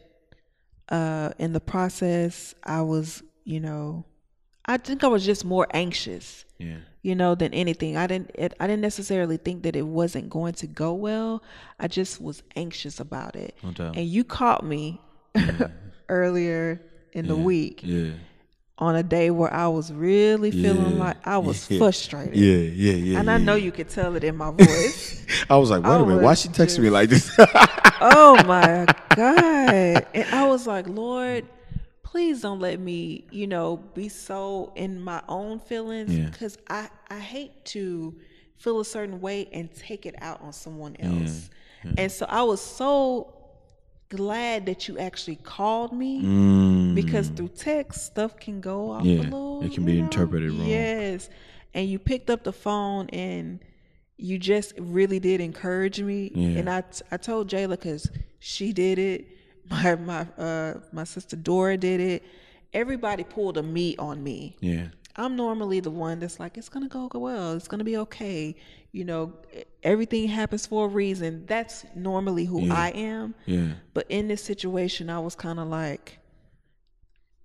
uh, 0.88 1.30
in 1.38 1.52
the 1.52 1.60
process, 1.60 2.54
I 2.64 2.80
was, 2.80 3.22
you 3.44 3.60
know, 3.60 4.06
I 4.66 4.76
think 4.78 5.04
I 5.04 5.06
was 5.06 5.24
just 5.24 5.44
more 5.44 5.66
anxious. 5.72 6.44
Yeah. 6.58 6.78
you 7.02 7.14
know, 7.14 7.36
than 7.36 7.54
anything. 7.54 7.96
I 7.96 8.08
didn't 8.08 8.32
it, 8.34 8.54
I 8.58 8.66
didn't 8.66 8.82
necessarily 8.82 9.36
think 9.36 9.62
that 9.62 9.76
it 9.76 9.86
wasn't 9.86 10.28
going 10.30 10.54
to 10.54 10.66
go 10.66 10.92
well. 10.94 11.44
I 11.78 11.86
just 11.86 12.20
was 12.20 12.42
anxious 12.56 12.98
about 12.98 13.36
it. 13.36 13.54
No. 13.62 13.92
And 13.94 14.04
you 14.04 14.24
caught 14.24 14.64
me 14.64 15.00
earlier 16.08 16.80
in 17.12 17.26
the 17.26 17.36
week 17.36 17.80
Yeah. 17.84 18.12
on 18.78 18.94
a 18.96 19.02
day 19.02 19.30
where 19.30 19.52
I 19.52 19.66
was 19.68 19.92
really 19.92 20.50
feeling 20.50 20.92
Yeah. 20.96 21.04
like 21.04 21.26
I 21.26 21.38
was 21.38 21.66
Yeah. 21.70 21.78
frustrated. 21.78 22.36
Yeah, 22.36 22.56
yeah, 22.56 22.92
yeah. 22.92 23.18
And 23.20 23.30
I 23.30 23.38
know 23.38 23.54
you 23.54 23.72
could 23.72 23.88
tell 23.88 24.14
it 24.16 24.24
in 24.24 24.36
my 24.36 24.50
voice. 24.50 25.24
I 25.50 25.56
was 25.56 25.70
like, 25.70 25.82
wait 25.82 25.90
I 25.90 25.96
a 26.00 26.06
minute, 26.06 26.22
why 26.22 26.34
she 26.34 26.48
texting 26.48 26.80
me 26.80 26.90
like 26.90 27.08
this? 27.10 27.30
oh 28.00 28.40
my 28.46 28.86
god 29.16 30.06
and 30.14 30.24
i 30.32 30.46
was 30.46 30.68
like 30.68 30.86
lord 30.86 31.44
please 32.04 32.40
don't 32.42 32.60
let 32.60 32.78
me 32.78 33.24
you 33.32 33.44
know 33.48 33.76
be 33.92 34.08
so 34.08 34.72
in 34.76 35.00
my 35.00 35.20
own 35.28 35.58
feelings 35.58 36.16
Yeah. 36.16 36.26
because 36.26 36.56
i 36.70 36.88
i 37.10 37.18
hate 37.18 37.64
to 37.66 38.14
feel 38.56 38.78
a 38.78 38.84
certain 38.84 39.20
way 39.20 39.48
and 39.52 39.68
take 39.74 40.06
it 40.06 40.14
out 40.20 40.40
on 40.42 40.52
someone 40.52 40.94
else 41.00 41.50
and 41.96 42.10
so 42.12 42.24
i 42.28 42.40
was 42.42 42.60
so 42.60 43.34
glad 44.08 44.66
that 44.66 44.88
you 44.88 44.98
actually 44.98 45.36
called 45.36 45.92
me 45.92 46.94
because 46.94 47.28
through 47.28 47.48
text 47.48 48.06
stuff 48.06 48.36
can 48.38 48.60
go 48.60 48.90
off 48.90 49.02
Mm. 49.02 49.16
Yeah, 49.16 49.20
a 49.20 49.22
little 49.24 49.62
it 49.64 49.72
can 49.74 49.84
be 49.84 49.98
know? 49.98 50.04
interpreted 50.04 50.50
wrong. 50.52 50.66
yes 50.66 51.28
and 51.74 51.88
you 51.88 51.98
picked 51.98 52.30
up 52.30 52.42
the 52.44 52.52
phone 52.52 53.08
and 53.10 53.60
you 54.16 54.38
just 54.38 54.72
really 54.78 55.18
did 55.20 55.40
encourage 55.40 56.00
me 56.00 56.32
Yeah. 56.34 56.58
and 56.58 56.70
I, 56.70 56.80
t- 56.80 57.02
I 57.12 57.16
told 57.18 57.48
Jayla 57.48 57.70
because 57.70 58.10
she 58.38 58.72
did 58.72 58.98
it 58.98 59.26
my 59.70 59.94
my 59.96 60.22
uh 60.38 60.74
my 60.92 61.04
sister 61.04 61.36
Dora 61.36 61.76
did 61.76 62.00
it 62.00 62.22
everybody 62.72 63.24
pulled 63.24 63.58
a 63.58 63.62
me 63.62 63.94
on 63.98 64.22
me 64.22 64.56
yeah. 64.60 64.86
I'm 65.16 65.34
normally 65.36 65.80
the 65.80 65.90
one 65.90 66.20
that's 66.20 66.38
like 66.40 66.56
it's 66.56 66.68
gonna 66.70 66.88
go 66.88 67.10
well 67.12 67.52
it's 67.52 67.68
gonna 67.68 67.84
be 67.84 67.96
okay 67.98 68.56
you 68.92 69.04
know 69.04 69.32
everything 69.82 70.26
happens 70.28 70.66
for 70.66 70.86
a 70.86 70.88
reason 70.88 71.44
that's 71.46 71.84
normally 71.94 72.44
who 72.44 72.62
Yeah. 72.62 72.74
I 72.74 72.88
am 72.90 73.34
Yeah. 73.46 73.68
but 73.94 74.06
in 74.08 74.28
this 74.28 74.42
situation 74.42 75.10
I 75.10 75.18
was 75.20 75.34
kind 75.34 75.60
of 75.60 75.68
like 75.68 76.18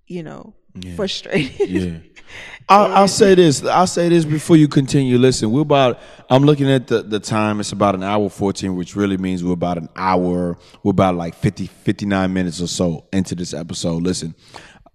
you 0.08 0.24
know 0.24 0.54
Yeah. 0.76 0.96
frustrated 0.96 1.70
Yeah. 1.70 1.98
I'll, 2.70 2.94
I'll 2.96 3.08
say 3.10 3.36
this. 3.36 3.64
I'll 3.66 3.86
say 3.86 4.08
this 4.10 4.24
before 4.26 4.56
you 4.56 4.68
continue. 4.70 5.18
Listen, 5.18 5.52
we're 5.52 5.62
about. 5.62 6.00
I'm 6.30 6.44
looking 6.44 6.72
at 6.72 6.88
the, 6.88 7.04
the 7.04 7.20
time. 7.20 7.60
It's 7.60 7.74
about 7.74 7.94
an 7.94 8.04
hour 8.04 8.30
14, 8.30 8.76
which 8.76 8.96
really 8.96 9.18
means 9.18 9.44
we're 9.44 9.52
about 9.52 9.78
an 9.78 9.90
hour. 9.98 10.58
We're 10.82 10.92
about 10.92 11.16
like 11.16 11.36
50, 11.36 11.68
59 11.68 12.34
minutes 12.34 12.62
or 12.62 12.68
so 12.68 13.06
into 13.12 13.36
this 13.36 13.54
episode. 13.54 14.02
Listen, 14.02 14.34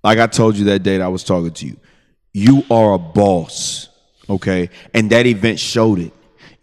like 0.02 0.18
I 0.18 0.26
told 0.26 0.56
you 0.56 0.64
that 0.64 0.82
day 0.82 0.96
that 0.96 1.04
I 1.04 1.08
was 1.08 1.22
talking 1.22 1.52
to 1.52 1.66
you, 1.66 1.76
you 2.32 2.64
are 2.70 2.94
a 2.94 2.98
boss, 2.98 3.90
okay? 4.30 4.70
And 4.94 5.10
that 5.10 5.26
event 5.26 5.60
showed 5.60 5.98
it. 5.98 6.12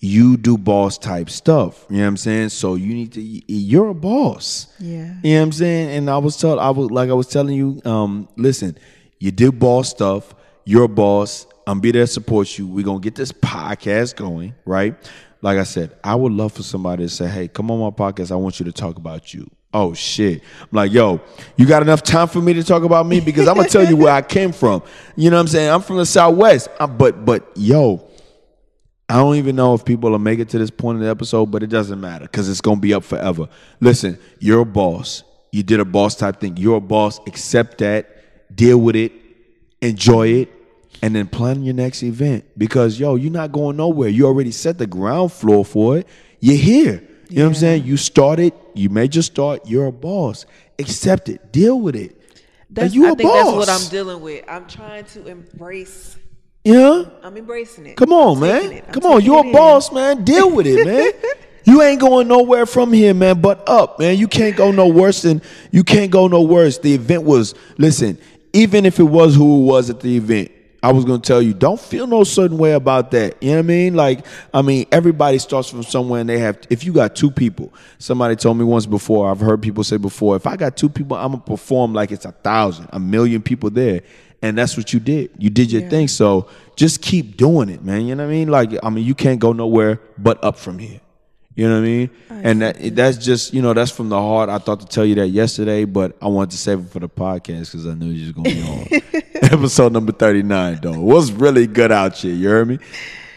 You 0.06 0.38
do 0.38 0.58
boss 0.58 1.00
type 1.00 1.32
stuff. 1.32 1.86
You 1.90 1.98
know 1.98 2.04
what 2.04 2.08
I'm 2.10 2.18
saying? 2.18 2.50
So 2.50 2.76
you 2.76 2.94
need 2.94 3.14
to. 3.14 3.22
You're 3.22 3.90
a 3.90 3.94
boss. 3.96 4.68
Yeah. 4.80 5.16
You 5.24 5.34
know 5.34 5.40
what 5.40 5.44
I'm 5.46 5.52
saying? 5.52 5.90
And 5.98 6.10
I 6.10 6.20
was 6.20 6.38
tell 6.38 6.60
I 6.60 6.70
was 6.70 6.92
like 6.92 7.10
I 7.10 7.14
was 7.14 7.28
telling 7.28 7.56
you, 7.56 7.82
um, 7.86 8.28
listen, 8.36 8.78
you 9.20 9.32
do 9.32 9.52
boss 9.52 9.90
stuff, 9.90 10.36
you're 10.64 10.84
a 10.84 10.88
boss, 10.88 11.48
I'm 11.66 11.80
be 11.80 11.92
there 11.92 12.04
to 12.04 12.08
support 12.08 12.58
you. 12.58 12.68
We're 12.68 12.86
gonna 12.86 13.00
get 13.00 13.16
this 13.16 13.32
podcast 13.32 14.16
going, 14.16 14.54
right? 14.66 14.96
Like 15.42 15.58
I 15.58 15.64
said, 15.64 15.96
I 16.04 16.14
would 16.14 16.32
love 16.32 16.54
for 16.54 16.64
somebody 16.64 17.04
to 17.06 17.10
say, 17.10 17.28
Hey, 17.28 17.48
come 17.48 17.72
on 17.72 17.80
my 17.80 17.90
podcast, 17.90 18.32
I 18.32 18.36
want 18.36 18.60
you 18.60 18.66
to 18.66 18.72
talk 18.72 18.98
about 18.98 19.34
you. 19.34 19.50
Oh 19.74 19.94
shit. 19.94 20.44
I'm 20.62 20.68
like, 20.72 20.92
yo, 20.92 21.20
you 21.58 21.66
got 21.66 21.82
enough 21.82 22.04
time 22.04 22.28
for 22.28 22.42
me 22.42 22.54
to 22.54 22.64
talk 22.64 22.84
about 22.84 23.08
me? 23.08 23.20
Because 23.20 23.48
I'm 23.48 23.56
gonna 23.56 23.68
tell 23.68 23.86
you 23.86 23.98
where 23.98 24.14
I 24.14 24.22
came 24.22 24.52
from. 24.52 24.84
You 25.16 25.32
know 25.32 25.38
what 25.38 25.42
I'm 25.42 25.48
saying? 25.48 25.70
I'm 25.72 25.82
from 25.82 25.98
the 25.98 26.06
Southwest. 26.06 26.70
i 26.80 26.86
but 26.86 27.26
but 27.26 27.52
yo, 27.56 28.08
I 29.08 29.18
don't 29.18 29.36
even 29.36 29.56
know 29.56 29.74
if 29.76 29.86
people 29.86 30.10
will 30.10 30.20
make 30.20 30.40
it 30.40 30.50
to 30.50 30.58
this 30.58 30.72
point 30.72 30.98
in 30.98 31.04
the 31.04 31.10
episode, 31.10 31.52
but 31.52 31.62
it 31.62 31.68
doesn't 31.68 32.02
matter 32.02 32.26
because 32.26 32.50
it's 32.50 32.62
gonna 32.62 32.80
be 32.80 32.94
up 32.94 33.04
forever. 33.04 33.48
Listen, 33.80 34.18
you're 34.40 34.62
a 34.62 34.66
boss. 34.66 35.24
You 35.52 35.64
did 35.64 35.80
a 35.80 35.86
boss 35.86 36.16
type 36.16 36.40
thing. 36.40 36.58
You're 36.58 36.78
a 36.78 36.82
boss. 36.82 37.20
Accept 37.28 37.78
that. 37.80 38.56
Deal 38.56 38.78
with 38.78 38.96
it. 38.96 39.12
Enjoy 39.82 40.28
it, 40.28 40.50
and 41.04 41.16
then 41.16 41.28
plan 41.28 41.62
your 41.64 41.76
next 41.76 42.02
event. 42.02 42.46
Because 42.58 43.00
yo, 43.00 43.16
you're 43.16 43.32
not 43.32 43.52
going 43.52 43.78
nowhere. 43.78 44.10
You 44.10 44.26
already 44.26 44.52
set 44.52 44.80
the 44.80 44.88
ground 44.88 45.32
floor 45.32 45.64
for 45.64 46.00
it. 46.00 46.08
You're 46.40 46.58
here. 46.58 47.08
You 47.30 47.38
know 47.38 47.44
what 47.44 47.50
I'm 47.50 47.56
saying? 47.56 47.84
You 47.86 47.98
started. 47.98 48.54
You 48.74 48.90
made 48.90 49.14
your 49.16 49.24
start. 49.24 49.68
You're 49.68 49.88
a 49.88 49.92
boss. 49.92 50.46
Accept 50.80 51.30
it. 51.30 51.52
Deal 51.52 51.80
with 51.80 51.96
it. 51.96 52.20
that's, 52.70 52.94
you 52.94 53.08
I 53.08 53.12
a 53.12 53.16
think 53.16 53.32
that's 53.32 53.52
what. 53.52 53.70
I'm 53.70 53.88
dealing 53.90 54.22
with 54.22 54.44
I'm 54.48 54.68
trying 54.68 55.06
to 55.06 55.28
embrace 55.28 56.18
Yeah. 56.66 57.06
I'm 57.22 57.38
embracing 57.38 57.86
it 57.86 57.96
Come 57.96 58.12
on, 58.12 58.38
I'm 58.38 58.72
man. 58.72 58.82
Come 58.92 59.06
on, 59.06 59.24
you're 59.24 59.38
a 59.38 59.48
in. 59.48 59.52
boss, 59.52 59.92
man. 59.92 60.24
Deal 60.24 60.52
with 60.52 60.66
it, 60.66 60.84
man. 60.84 61.12
you 61.64 61.82
ain't 61.84 62.02
going 62.02 62.28
nowhere 62.28 62.66
from 62.66 62.92
here, 62.92 63.14
man, 63.14 63.40
but 63.40 63.70
up, 63.70 64.00
man. 64.00 64.18
You 64.18 64.28
can't 64.28 64.56
go 64.58 64.72
no 64.72 64.88
worse 64.88 65.22
than 65.22 65.44
you 65.72 65.84
can't 65.84 66.12
go 66.12 66.28
no 66.28 66.42
worse. 66.42 66.80
The 66.80 66.96
event 66.96 67.22
was 67.24 67.54
listen, 67.78 68.18
even 68.52 68.86
if 68.86 69.00
it 69.00 69.04
was 69.04 69.36
who 69.36 69.62
it 69.62 69.66
was 69.66 69.92
at 69.92 70.00
the 70.00 70.18
event, 70.18 70.50
I 70.82 70.92
was 70.92 71.06
gonna 71.06 71.20
tell 71.20 71.42
you, 71.42 71.54
don't 71.54 71.80
feel 71.80 72.08
no 72.08 72.24
certain 72.24 72.58
way 72.58 72.74
about 72.74 73.12
that. 73.12 73.42
You 73.42 73.52
know 73.52 73.56
what 73.58 73.60
I 73.60 73.68
mean? 73.68 73.94
Like, 73.96 74.26
I 74.52 74.64
mean, 74.64 74.88
everybody 74.92 75.38
starts 75.38 75.70
from 75.70 75.84
somewhere 75.84 76.22
and 76.22 76.30
they 76.30 76.40
have 76.40 76.60
if 76.72 76.84
you 76.84 76.94
got 76.94 77.16
two 77.16 77.30
people, 77.30 77.74
somebody 78.00 78.36
told 78.36 78.58
me 78.58 78.64
once 78.64 78.88
before, 78.88 79.30
I've 79.30 79.40
heard 79.40 79.62
people 79.62 79.84
say 79.84 79.98
before, 79.98 80.36
if 80.36 80.48
I 80.48 80.56
got 80.56 80.78
two 80.78 80.90
people, 80.90 81.16
I'm 81.16 81.34
gonna 81.34 81.44
perform 81.44 81.94
like 81.94 82.12
it's 82.12 82.26
a 82.26 82.32
thousand, 82.32 82.90
a 82.92 83.00
million 83.00 83.44
people 83.44 83.70
there. 83.70 84.02
And 84.46 84.56
that's 84.56 84.78
what 84.78 84.94
you 84.94 85.00
did. 85.00 85.32
You 85.40 85.50
did 85.50 85.72
your 85.72 85.90
thing. 85.90 86.08
So 86.08 86.48
just 86.76 87.02
keep 87.02 87.36
doing 87.36 87.68
it, 87.70 87.84
man. 87.84 88.06
You 88.06 88.14
know 88.14 88.26
what 88.26 88.30
I 88.30 88.34
mean? 88.34 88.48
Like, 88.50 88.72
I 88.84 88.92
mean, 88.92 89.04
you 89.04 89.16
can't 89.16 89.40
go 89.40 89.54
nowhere 89.54 90.00
but 90.20 90.44
up 90.44 90.56
from 90.60 90.78
here. 90.78 91.02
You 91.56 91.68
know 91.68 91.76
what 91.76 91.80
I 91.80 91.88
mean? 91.88 92.10
and 92.30 92.62
that 92.62 92.96
that's 92.96 93.18
just 93.18 93.54
you 93.54 93.62
know 93.62 93.74
that's 93.74 93.90
from 93.90 94.10
the 94.10 94.22
heart. 94.22 94.50
I 94.50 94.60
thought 94.60 94.82
to 94.82 94.86
tell 94.86 95.06
you 95.06 95.16
that 95.16 95.30
yesterday, 95.30 95.86
but 95.86 96.16
I 96.22 96.28
wanted 96.28 96.52
to 96.52 96.58
save 96.58 96.80
it 96.82 96.90
for 96.90 97.00
the 97.00 97.10
podcast 97.10 97.72
because 97.72 97.88
I 97.88 97.94
knew 97.94 98.10
you 98.10 98.26
was 98.26 98.32
gonna 98.34 98.50
be 98.50 98.62
on 98.62 99.22
episode 99.54 99.94
number 99.94 100.12
thirty 100.12 100.44
nine. 100.44 100.80
Though 100.82 100.94
it 100.94 101.00
was 101.00 101.32
really 101.32 101.66
good 101.66 101.94
out 101.94 102.18
here. 102.18 102.36
You 102.36 102.50
heard 102.50 102.68
me? 102.68 102.80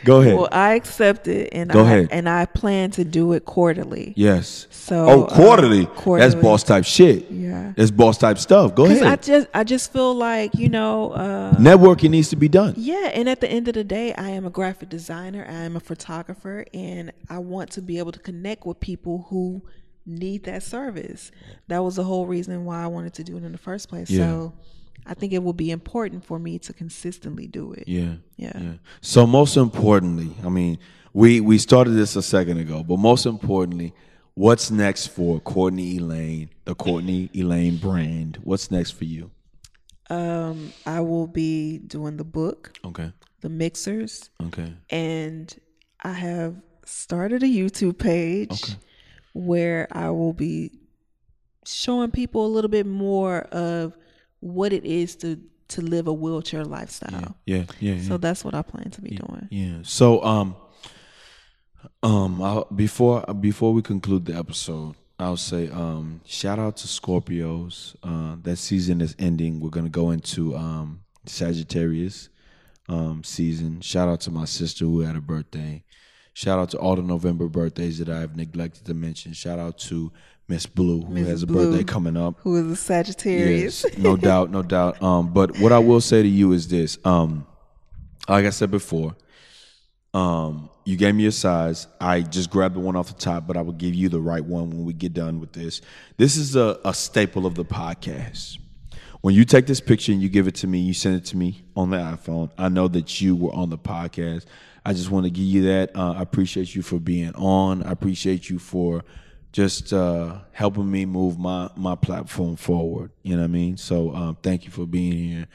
Go 0.05 0.21
ahead. 0.21 0.37
Well, 0.37 0.49
I 0.53 0.75
accept 0.75 1.27
it, 1.29 1.49
and 1.53 1.69
Go 1.71 1.81
I 1.81 1.83
ahead. 1.83 2.09
and 2.13 2.29
I 2.29 2.47
plan 2.47 2.91
to 2.93 3.05
do 3.05 3.33
it 3.33 3.45
quarterly. 3.45 4.15
yes. 4.17 4.67
So, 4.71 5.07
oh, 5.07 5.23
uh, 5.25 5.35
quarterly. 5.35 5.87
That's 6.19 6.35
boss 6.35 6.63
type 6.63 6.85
shit. 6.85 7.31
Yeah. 7.31 7.73
That's 7.77 7.91
boss 7.91 8.17
type 8.17 8.39
stuff. 8.39 8.75
Go 8.75 8.87
ahead. 8.87 9.03
I 9.03 9.17
just 9.17 9.49
I 9.53 9.65
just 9.65 9.93
feel 9.93 10.15
like 10.15 10.55
you 10.55 10.69
know, 10.69 11.11
uh, 11.13 11.55
Networking 11.57 12.11
needs 12.11 12.29
to 12.31 12.37
be 12.37 12.49
done. 12.49 12.75
yeah. 12.77 13.11
And 13.13 13.29
at 13.29 13.41
the 13.41 13.49
end 13.51 13.69
of 13.69 13.75
the 13.75 13.85
day, 13.85 14.15
I 14.15 14.31
am 14.31 14.47
a 14.47 14.51
graphic 14.51 14.89
designer. 14.89 15.45
I 15.49 15.53
am 15.65 15.77
a 15.77 15.81
photographer, 15.81 16.65
and 16.73 17.13
I 17.29 17.39
want 17.39 17.71
to 17.73 17.83
be 17.83 17.99
able 17.99 18.13
to 18.13 18.19
connect 18.21 18.65
with 18.65 18.81
people 18.81 19.27
who 19.29 19.63
need 20.07 20.45
that 20.45 20.63
service. 20.63 21.31
That 21.67 21.81
was 21.85 21.97
the 21.97 22.05
whole 22.05 22.25
reason 22.27 22.65
why 22.65 22.83
I 22.83 22.87
wanted 22.87 23.13
to 23.15 23.25
do 23.25 23.37
it 23.37 23.45
in 23.45 23.53
the 23.53 23.59
first 23.59 23.91
place. 23.91 24.09
Yeah. 24.09 24.25
So, 24.25 24.53
I 25.09 25.15
think 25.15 25.33
it 25.33 25.43
will 25.43 25.55
be 25.55 25.71
important 25.71 26.25
for 26.25 26.39
me 26.39 26.59
to 26.61 26.73
consistently 26.73 27.47
do 27.47 27.73
it. 27.73 27.85
Yeah. 27.89 28.17
Yeah. 28.37 28.75
So 29.01 29.27
most 29.27 29.57
importantly, 29.57 30.35
I 30.45 30.51
mean, 30.51 30.79
we 31.15 31.41
we 31.41 31.59
started 31.59 31.93
this 31.93 32.15
a 32.17 32.23
second 32.23 32.59
ago, 32.59 32.85
but 32.85 32.99
most 32.99 33.25
importantly, 33.27 33.95
what's 34.35 34.71
next 34.71 35.07
for 35.09 35.41
Courtney 35.41 35.97
Elaine, 35.97 36.51
the 36.65 36.75
Courtney 36.75 37.31
Elaine 37.35 37.79
brand? 37.79 38.39
What's 38.45 38.71
next 38.71 38.91
for 38.93 39.05
you? 39.05 39.31
Um, 40.11 40.73
I 40.87 41.01
will 41.01 41.27
be 41.27 41.79
doing 41.79 42.17
the 42.19 42.25
book, 42.25 42.73
Okay. 42.85 43.13
the 43.41 43.49
mixers, 43.49 44.31
Okay. 44.43 44.73
and 44.91 45.55
I 46.03 46.13
have 46.13 46.55
started 46.85 47.43
a 47.43 47.47
YouTube 47.47 47.99
page 47.99 48.77
where 49.35 49.87
I 49.93 50.11
will 50.11 50.33
be 50.33 50.73
showing 51.67 52.11
people 52.11 52.47
a 52.47 52.49
little 52.49 52.71
bit 52.71 52.87
more 52.87 53.41
of 53.53 53.97
what 54.41 54.73
it 54.73 54.85
is 54.85 55.17
to 55.17 55.41
to 55.69 55.83
live 55.83 56.07
a 56.07 56.13
wheelchair 56.13 56.65
lifestyle. 56.65 57.37
Yeah. 57.45 57.65
Yeah. 57.79 57.95
yeah. 57.95 58.03
So 58.03 58.17
that's 58.17 58.45
what 58.45 58.55
I 58.55 58.63
plan 58.63 58.91
to 58.91 59.03
be 59.03 59.11
doing. 59.11 59.49
Yeah. 59.51 59.79
So 59.83 60.23
um 60.25 60.57
um 62.03 62.43
I'll, 62.43 62.65
before 62.65 63.23
before 63.41 63.73
we 63.73 63.83
conclude 63.83 64.25
the 64.25 64.35
episode, 64.35 64.97
I'll 65.19 65.37
say 65.37 65.69
um 65.69 66.21
shout 66.25 66.59
out 66.59 66.77
to 66.79 66.89
Scorpios. 66.89 67.97
Uh 68.03 68.37
that 68.43 68.57
season 68.57 69.01
is 69.01 69.15
ending. 69.19 69.61
We're 69.61 69.71
going 69.71 69.87
to 69.87 69.91
go 69.91 70.11
into 70.11 70.57
um 70.57 71.03
Sagittarius 71.27 72.31
um 72.89 73.23
season. 73.25 73.81
Shout 73.81 74.09
out 74.09 74.21
to 74.23 74.31
my 74.31 74.47
sister 74.47 74.85
who 74.85 75.01
had 75.01 75.17
a 75.17 75.21
birthday. 75.21 75.85
Shout 76.33 76.61
out 76.61 76.71
to 76.71 76.79
all 76.79 76.95
the 76.95 77.03
November 77.03 77.49
birthdays 77.49 77.99
that 77.99 78.09
I've 78.09 78.37
neglected 78.37 78.87
to 78.87 78.95
mention. 78.95 79.33
Shout 79.33 79.59
out 79.59 79.77
to 79.79 80.13
Miss 80.49 80.65
Blue 80.67 81.03
who 81.03 81.13
Miss 81.15 81.29
has 81.29 81.43
a 81.43 81.47
Blue. 81.47 81.71
birthday 81.71 81.85
coming 81.85 82.17
up. 82.17 82.37
Who 82.41 82.57
is 82.57 82.73
a 82.73 82.77
Sagittarius? 82.77 83.85
Yes, 83.85 83.99
no 83.99 84.17
doubt, 84.29 84.51
no 84.51 84.63
doubt. 84.63 85.03
Um, 85.03 85.33
but 85.33 85.59
what 85.59 85.73
I 85.73 85.79
will 85.79 86.01
say 86.01 86.23
to 86.23 86.29
you 86.29 86.53
is 86.53 86.69
this. 86.69 86.99
Um, 87.05 87.47
like 88.29 88.47
I 88.47 88.51
said 88.51 88.71
before, 88.71 89.15
um, 90.15 90.71
you 90.85 90.97
gave 90.97 91.15
me 91.15 91.27
a 91.27 91.33
size. 91.33 91.87
I 92.01 92.23
just 92.23 92.51
grabbed 92.51 92.75
the 92.77 92.81
one 92.81 92.97
off 92.97 93.09
the 93.09 93.21
top, 93.21 93.47
but 93.47 93.57
I 93.57 93.63
will 93.63 93.75
give 93.75 93.95
you 93.95 94.09
the 94.09 94.21
right 94.21 94.45
one 94.45 94.71
when 94.71 94.85
we 94.85 94.95
get 94.95 95.13
done 95.13 95.39
with 95.39 95.53
this. 95.53 95.83
This 96.17 96.37
is 96.37 96.57
a, 96.57 96.79
a 96.85 96.95
staple 96.95 97.45
of 97.45 97.55
the 97.55 97.65
podcast. 97.65 98.59
when 99.21 99.35
you 99.35 99.45
take 99.45 99.67
this 99.67 99.81
picture 99.81 100.13
and 100.13 100.23
you 100.23 100.31
give 100.31 100.47
it 100.49 100.55
to 100.57 100.67
me, 100.67 100.79
you 100.79 100.95
send 100.95 101.17
it 101.17 101.27
to 101.27 101.37
me 101.37 101.63
on 101.77 101.91
the 101.91 101.99
iPhone. 101.99 102.51
I 102.57 102.71
know 102.71 102.89
that 102.89 103.21
you 103.21 103.37
were 103.37 103.53
on 103.55 103.69
the 103.69 103.79
podcast. 103.79 104.47
I 104.87 104.95
just 104.95 105.11
want 105.11 105.25
to 105.25 105.31
give 105.31 105.45
you 105.45 105.63
that. 105.65 105.95
Uh, 105.95 106.13
I 106.13 106.23
appreciate 106.23 106.75
you 106.75 106.81
for 106.81 106.99
being 106.99 107.35
on. 107.35 107.83
I 107.83 107.91
appreciate 107.93 108.49
you 108.49 108.59
for 108.59 109.05
just 109.53 109.93
uh, 109.93 110.39
helping 110.53 110.91
me 110.91 111.05
move 111.07 111.39
my 111.39 111.71
my 111.77 111.95
platform 111.95 112.57
forward. 112.57 113.11
You 113.23 113.37
know 113.37 113.43
what 113.43 113.49
I 113.49 113.53
mean? 113.53 113.77
So 113.77 114.15
um, 114.15 114.37
thank 114.43 114.65
you 114.65 114.71
for 114.71 114.87
being 114.87 115.13
here. 115.13 115.47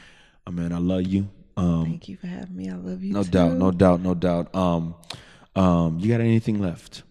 I 0.46 0.52
mean, 0.52 0.72
I 0.72 0.78
love 0.78 1.04
you. 1.04 1.30
Um, 1.56 1.86
Thank 1.86 2.10
you 2.10 2.18
for 2.18 2.28
having 2.28 2.56
me. 2.56 2.70
I 2.70 2.76
love 2.76 3.04
you. 3.04 3.14
no 3.14 3.24
too. 3.24 3.30
doubt, 3.30 3.54
no 3.54 3.72
doubt, 3.72 4.02
no 4.02 4.14
doubt. 4.16 4.54
Um, 4.56 4.96
um, 5.56 6.00
you 6.00 6.10
got 6.10 6.20
anything 6.20 6.60
left? 6.60 7.04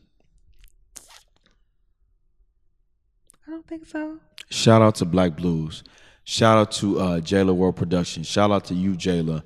I 3.47 3.51
don't 3.51 3.67
think 3.67 3.87
so. 3.87 4.19
Shout 4.51 4.83
out 4.83 4.97
to 4.97 5.05
Black 5.05 5.37
Blues. 5.37 5.85
Shout 6.25 6.59
out 6.59 6.73
to 6.73 6.99
uh, 7.01 7.21
Jayla 7.21 7.55
World 7.55 7.77
Productions. 7.77 8.27
Shout 8.27 8.51
out 8.51 8.65
to 8.67 8.75
you, 8.75 8.93
Jayla. 8.95 9.43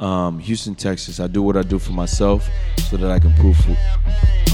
Um, 0.00 0.38
Houston, 0.38 0.74
Texas. 0.74 1.20
I 1.20 1.26
do 1.26 1.42
what 1.42 1.58
I 1.58 1.62
do 1.62 1.78
for 1.78 1.92
myself 1.92 2.48
so 2.88 2.96
that 2.96 3.10
I 3.10 3.18
can 3.18 3.34
prove. 3.34 3.56
For, 3.58 3.76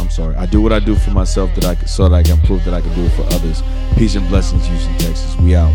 I'm 0.01 0.11
sorry. 0.11 0.35
I 0.35 0.45
do 0.45 0.61
what 0.61 0.73
I 0.73 0.81
do 0.81 0.97
for 0.97 1.11
myself 1.13 1.55
that 1.55 1.65
I 1.65 1.77
can, 1.77 1.87
so 1.87 2.09
that 2.09 2.15
I 2.15 2.23
can 2.25 2.39
prove 2.41 2.65
that 2.65 2.75
I 2.75 2.81
can 2.81 2.93
do 2.95 3.05
it 3.05 3.11
for 3.11 3.23
others. 3.33 3.63
Peace 3.97 4.17
and 4.17 4.29
blessings, 4.29 4.67
Houston, 4.67 4.99
Texas. 4.99 5.37
We 5.37 5.55
out. 5.55 5.73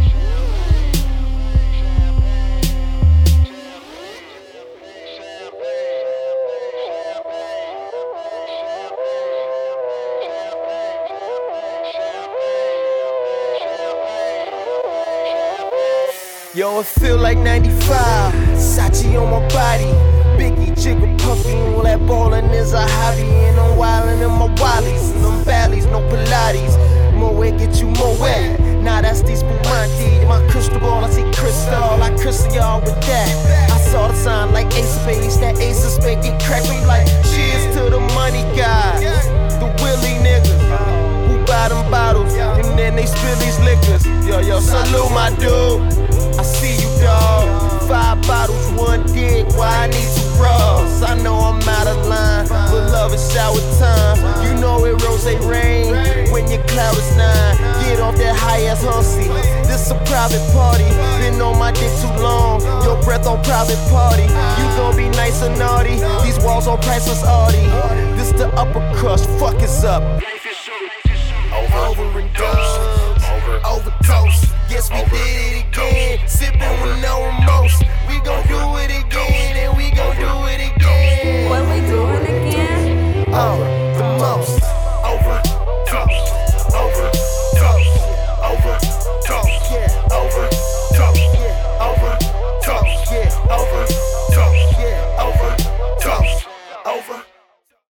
Yo, 16.54 16.82
it 16.82 16.86
feel 16.86 17.18
like 17.18 17.38
95. 17.38 18.51
Sachi 18.62 19.20
on 19.20 19.32
my 19.32 19.48
body. 19.50 19.92
Biggie, 20.38 20.80
jigger, 20.80 21.18
puffy. 21.18 21.58
All 21.74 21.84
that 21.84 22.00
ballin' 22.06 22.46
is 22.52 22.74
a 22.74 22.82
hobby. 22.82 23.24
And 23.24 23.60
I'm 23.60 23.78
wildin' 23.78 24.22
in 24.22 24.32
my 24.32 24.48
wallies. 24.56 25.14
And 25.16 25.26
them 25.26 25.44
valleys, 25.44 25.86
no 25.88 26.00
Pilates. 26.10 26.78
More 27.14 27.34
wet, 27.34 27.58
get 27.58 27.82
you 27.82 27.88
more 27.88 28.16
wet. 28.18 28.60
Now 28.82 29.02
that's 29.02 29.22
these 29.22 29.40
Spumante. 29.40 30.26
My 30.28 30.46
crystal 30.50 30.80
ball, 30.80 31.04
I 31.04 31.10
see 31.10 31.24
crystal. 31.34 32.02
I 32.02 32.16
crystal 32.18 32.54
y'all 32.54 32.82
with 32.82 33.00
that. 33.02 33.72
I 33.72 33.78
saw 33.92 34.08
the 34.08 34.16
sign 34.16 34.54
like 34.54 34.74
Ace 34.76 34.96
of. 34.98 35.06
That 35.42 35.60
Ace 35.60 35.84
of 35.86 35.92
Spades 35.92 36.28
get 36.28 36.42
cracked 36.42 36.70
me 36.70 36.86
like 36.86 37.08
cheers 37.34 37.76
to 37.76 37.90
the 37.90 38.00
money 38.16 38.44
guys. 38.56 39.02
The 39.60 39.68
Willie 39.82 40.18
niggas 40.22 40.62
who 41.28 41.46
buy 41.46 41.70
them 41.70 41.90
bottles 41.92 42.34
and 42.34 42.78
then 42.78 42.96
they 42.96 43.06
spill 43.06 43.36
these 43.38 43.60
liquors. 43.60 44.06
Yo, 44.28 44.40
yo, 44.40 44.60
salute 44.60 45.12
my 45.12 45.30
dude. 45.38 45.82
I 46.40 46.44
see 46.44 46.76
you, 46.82 46.90
dog. 47.04 47.71
Five 47.92 48.22
bottles, 48.26 48.72
one 48.72 49.06
dick. 49.08 49.46
Why 49.58 49.84
I 49.84 49.88
need 49.88 50.08
two 50.16 50.24
bras? 50.38 51.04
I 51.04 51.14
know 51.22 51.36
I'm 51.36 51.62
out 51.68 51.88
of 51.88 52.08
line, 52.08 52.48
but 52.48 52.90
love 52.90 53.14
is 53.14 53.34
shower 53.34 53.60
time. 53.80 54.16
You 54.46 54.54
know 54.62 54.86
it 54.86 55.04
rose 55.04 55.26
rain 55.44 55.92
when 56.32 56.50
your 56.50 56.64
cloud 56.68 56.96
is 56.96 57.18
nine. 57.18 57.58
Get 57.84 58.00
off 58.00 58.16
that 58.16 58.34
high 58.34 58.64
ass 58.64 58.82
hussy. 58.82 59.28
This 59.68 59.92
a 59.92 59.96
private 60.06 60.40
party. 60.54 60.88
Been 61.20 61.42
on 61.42 61.60
my 61.60 61.74
dick 61.74 61.92
too 62.00 62.24
long. 62.24 62.62
Your 62.86 62.96
breath 63.04 63.28
on 63.28 63.44
private 63.44 63.82
party. 63.90 64.24
You 64.24 64.66
gon' 64.80 64.96
be 64.96 65.10
nice 65.10 65.42
and 65.42 65.60
naughty. 65.60 66.00
These 66.24 66.40
walls 66.46 66.68
on 66.68 66.80
priceless 66.80 67.26
Audi. 67.26 67.66
This 68.16 68.32
the 68.32 68.48
upper 68.56 68.80
crust. 68.96 69.30
Fuck 69.32 69.62
is 69.62 69.84
up. 69.84 70.02
Over 71.52 72.20
and 72.20 72.34
done. 72.36 72.71
Overdose. 73.66 74.46
Yes, 74.70 74.90
we 74.92 74.98
Over. 75.00 75.10
did 75.10 75.54
it 75.54 75.66
again. 75.68 76.28
Sipping 76.28 76.82
with 76.82 77.02
no 77.02 77.26
remorse. 77.26 77.80
We 78.08 78.20
gon' 78.22 78.46
do 78.48 78.78
it 78.78 78.92
again, 79.06 79.58
and 79.58 79.78
we 79.78 79.92
gon' 79.92 80.16
do 80.16 80.48
it 80.48 80.62
again. 80.76 81.50
What 81.50 81.64
we 81.70 81.82
do 81.88 82.08
it 82.08 82.24
again. 82.30 83.34
Over. 83.34 83.81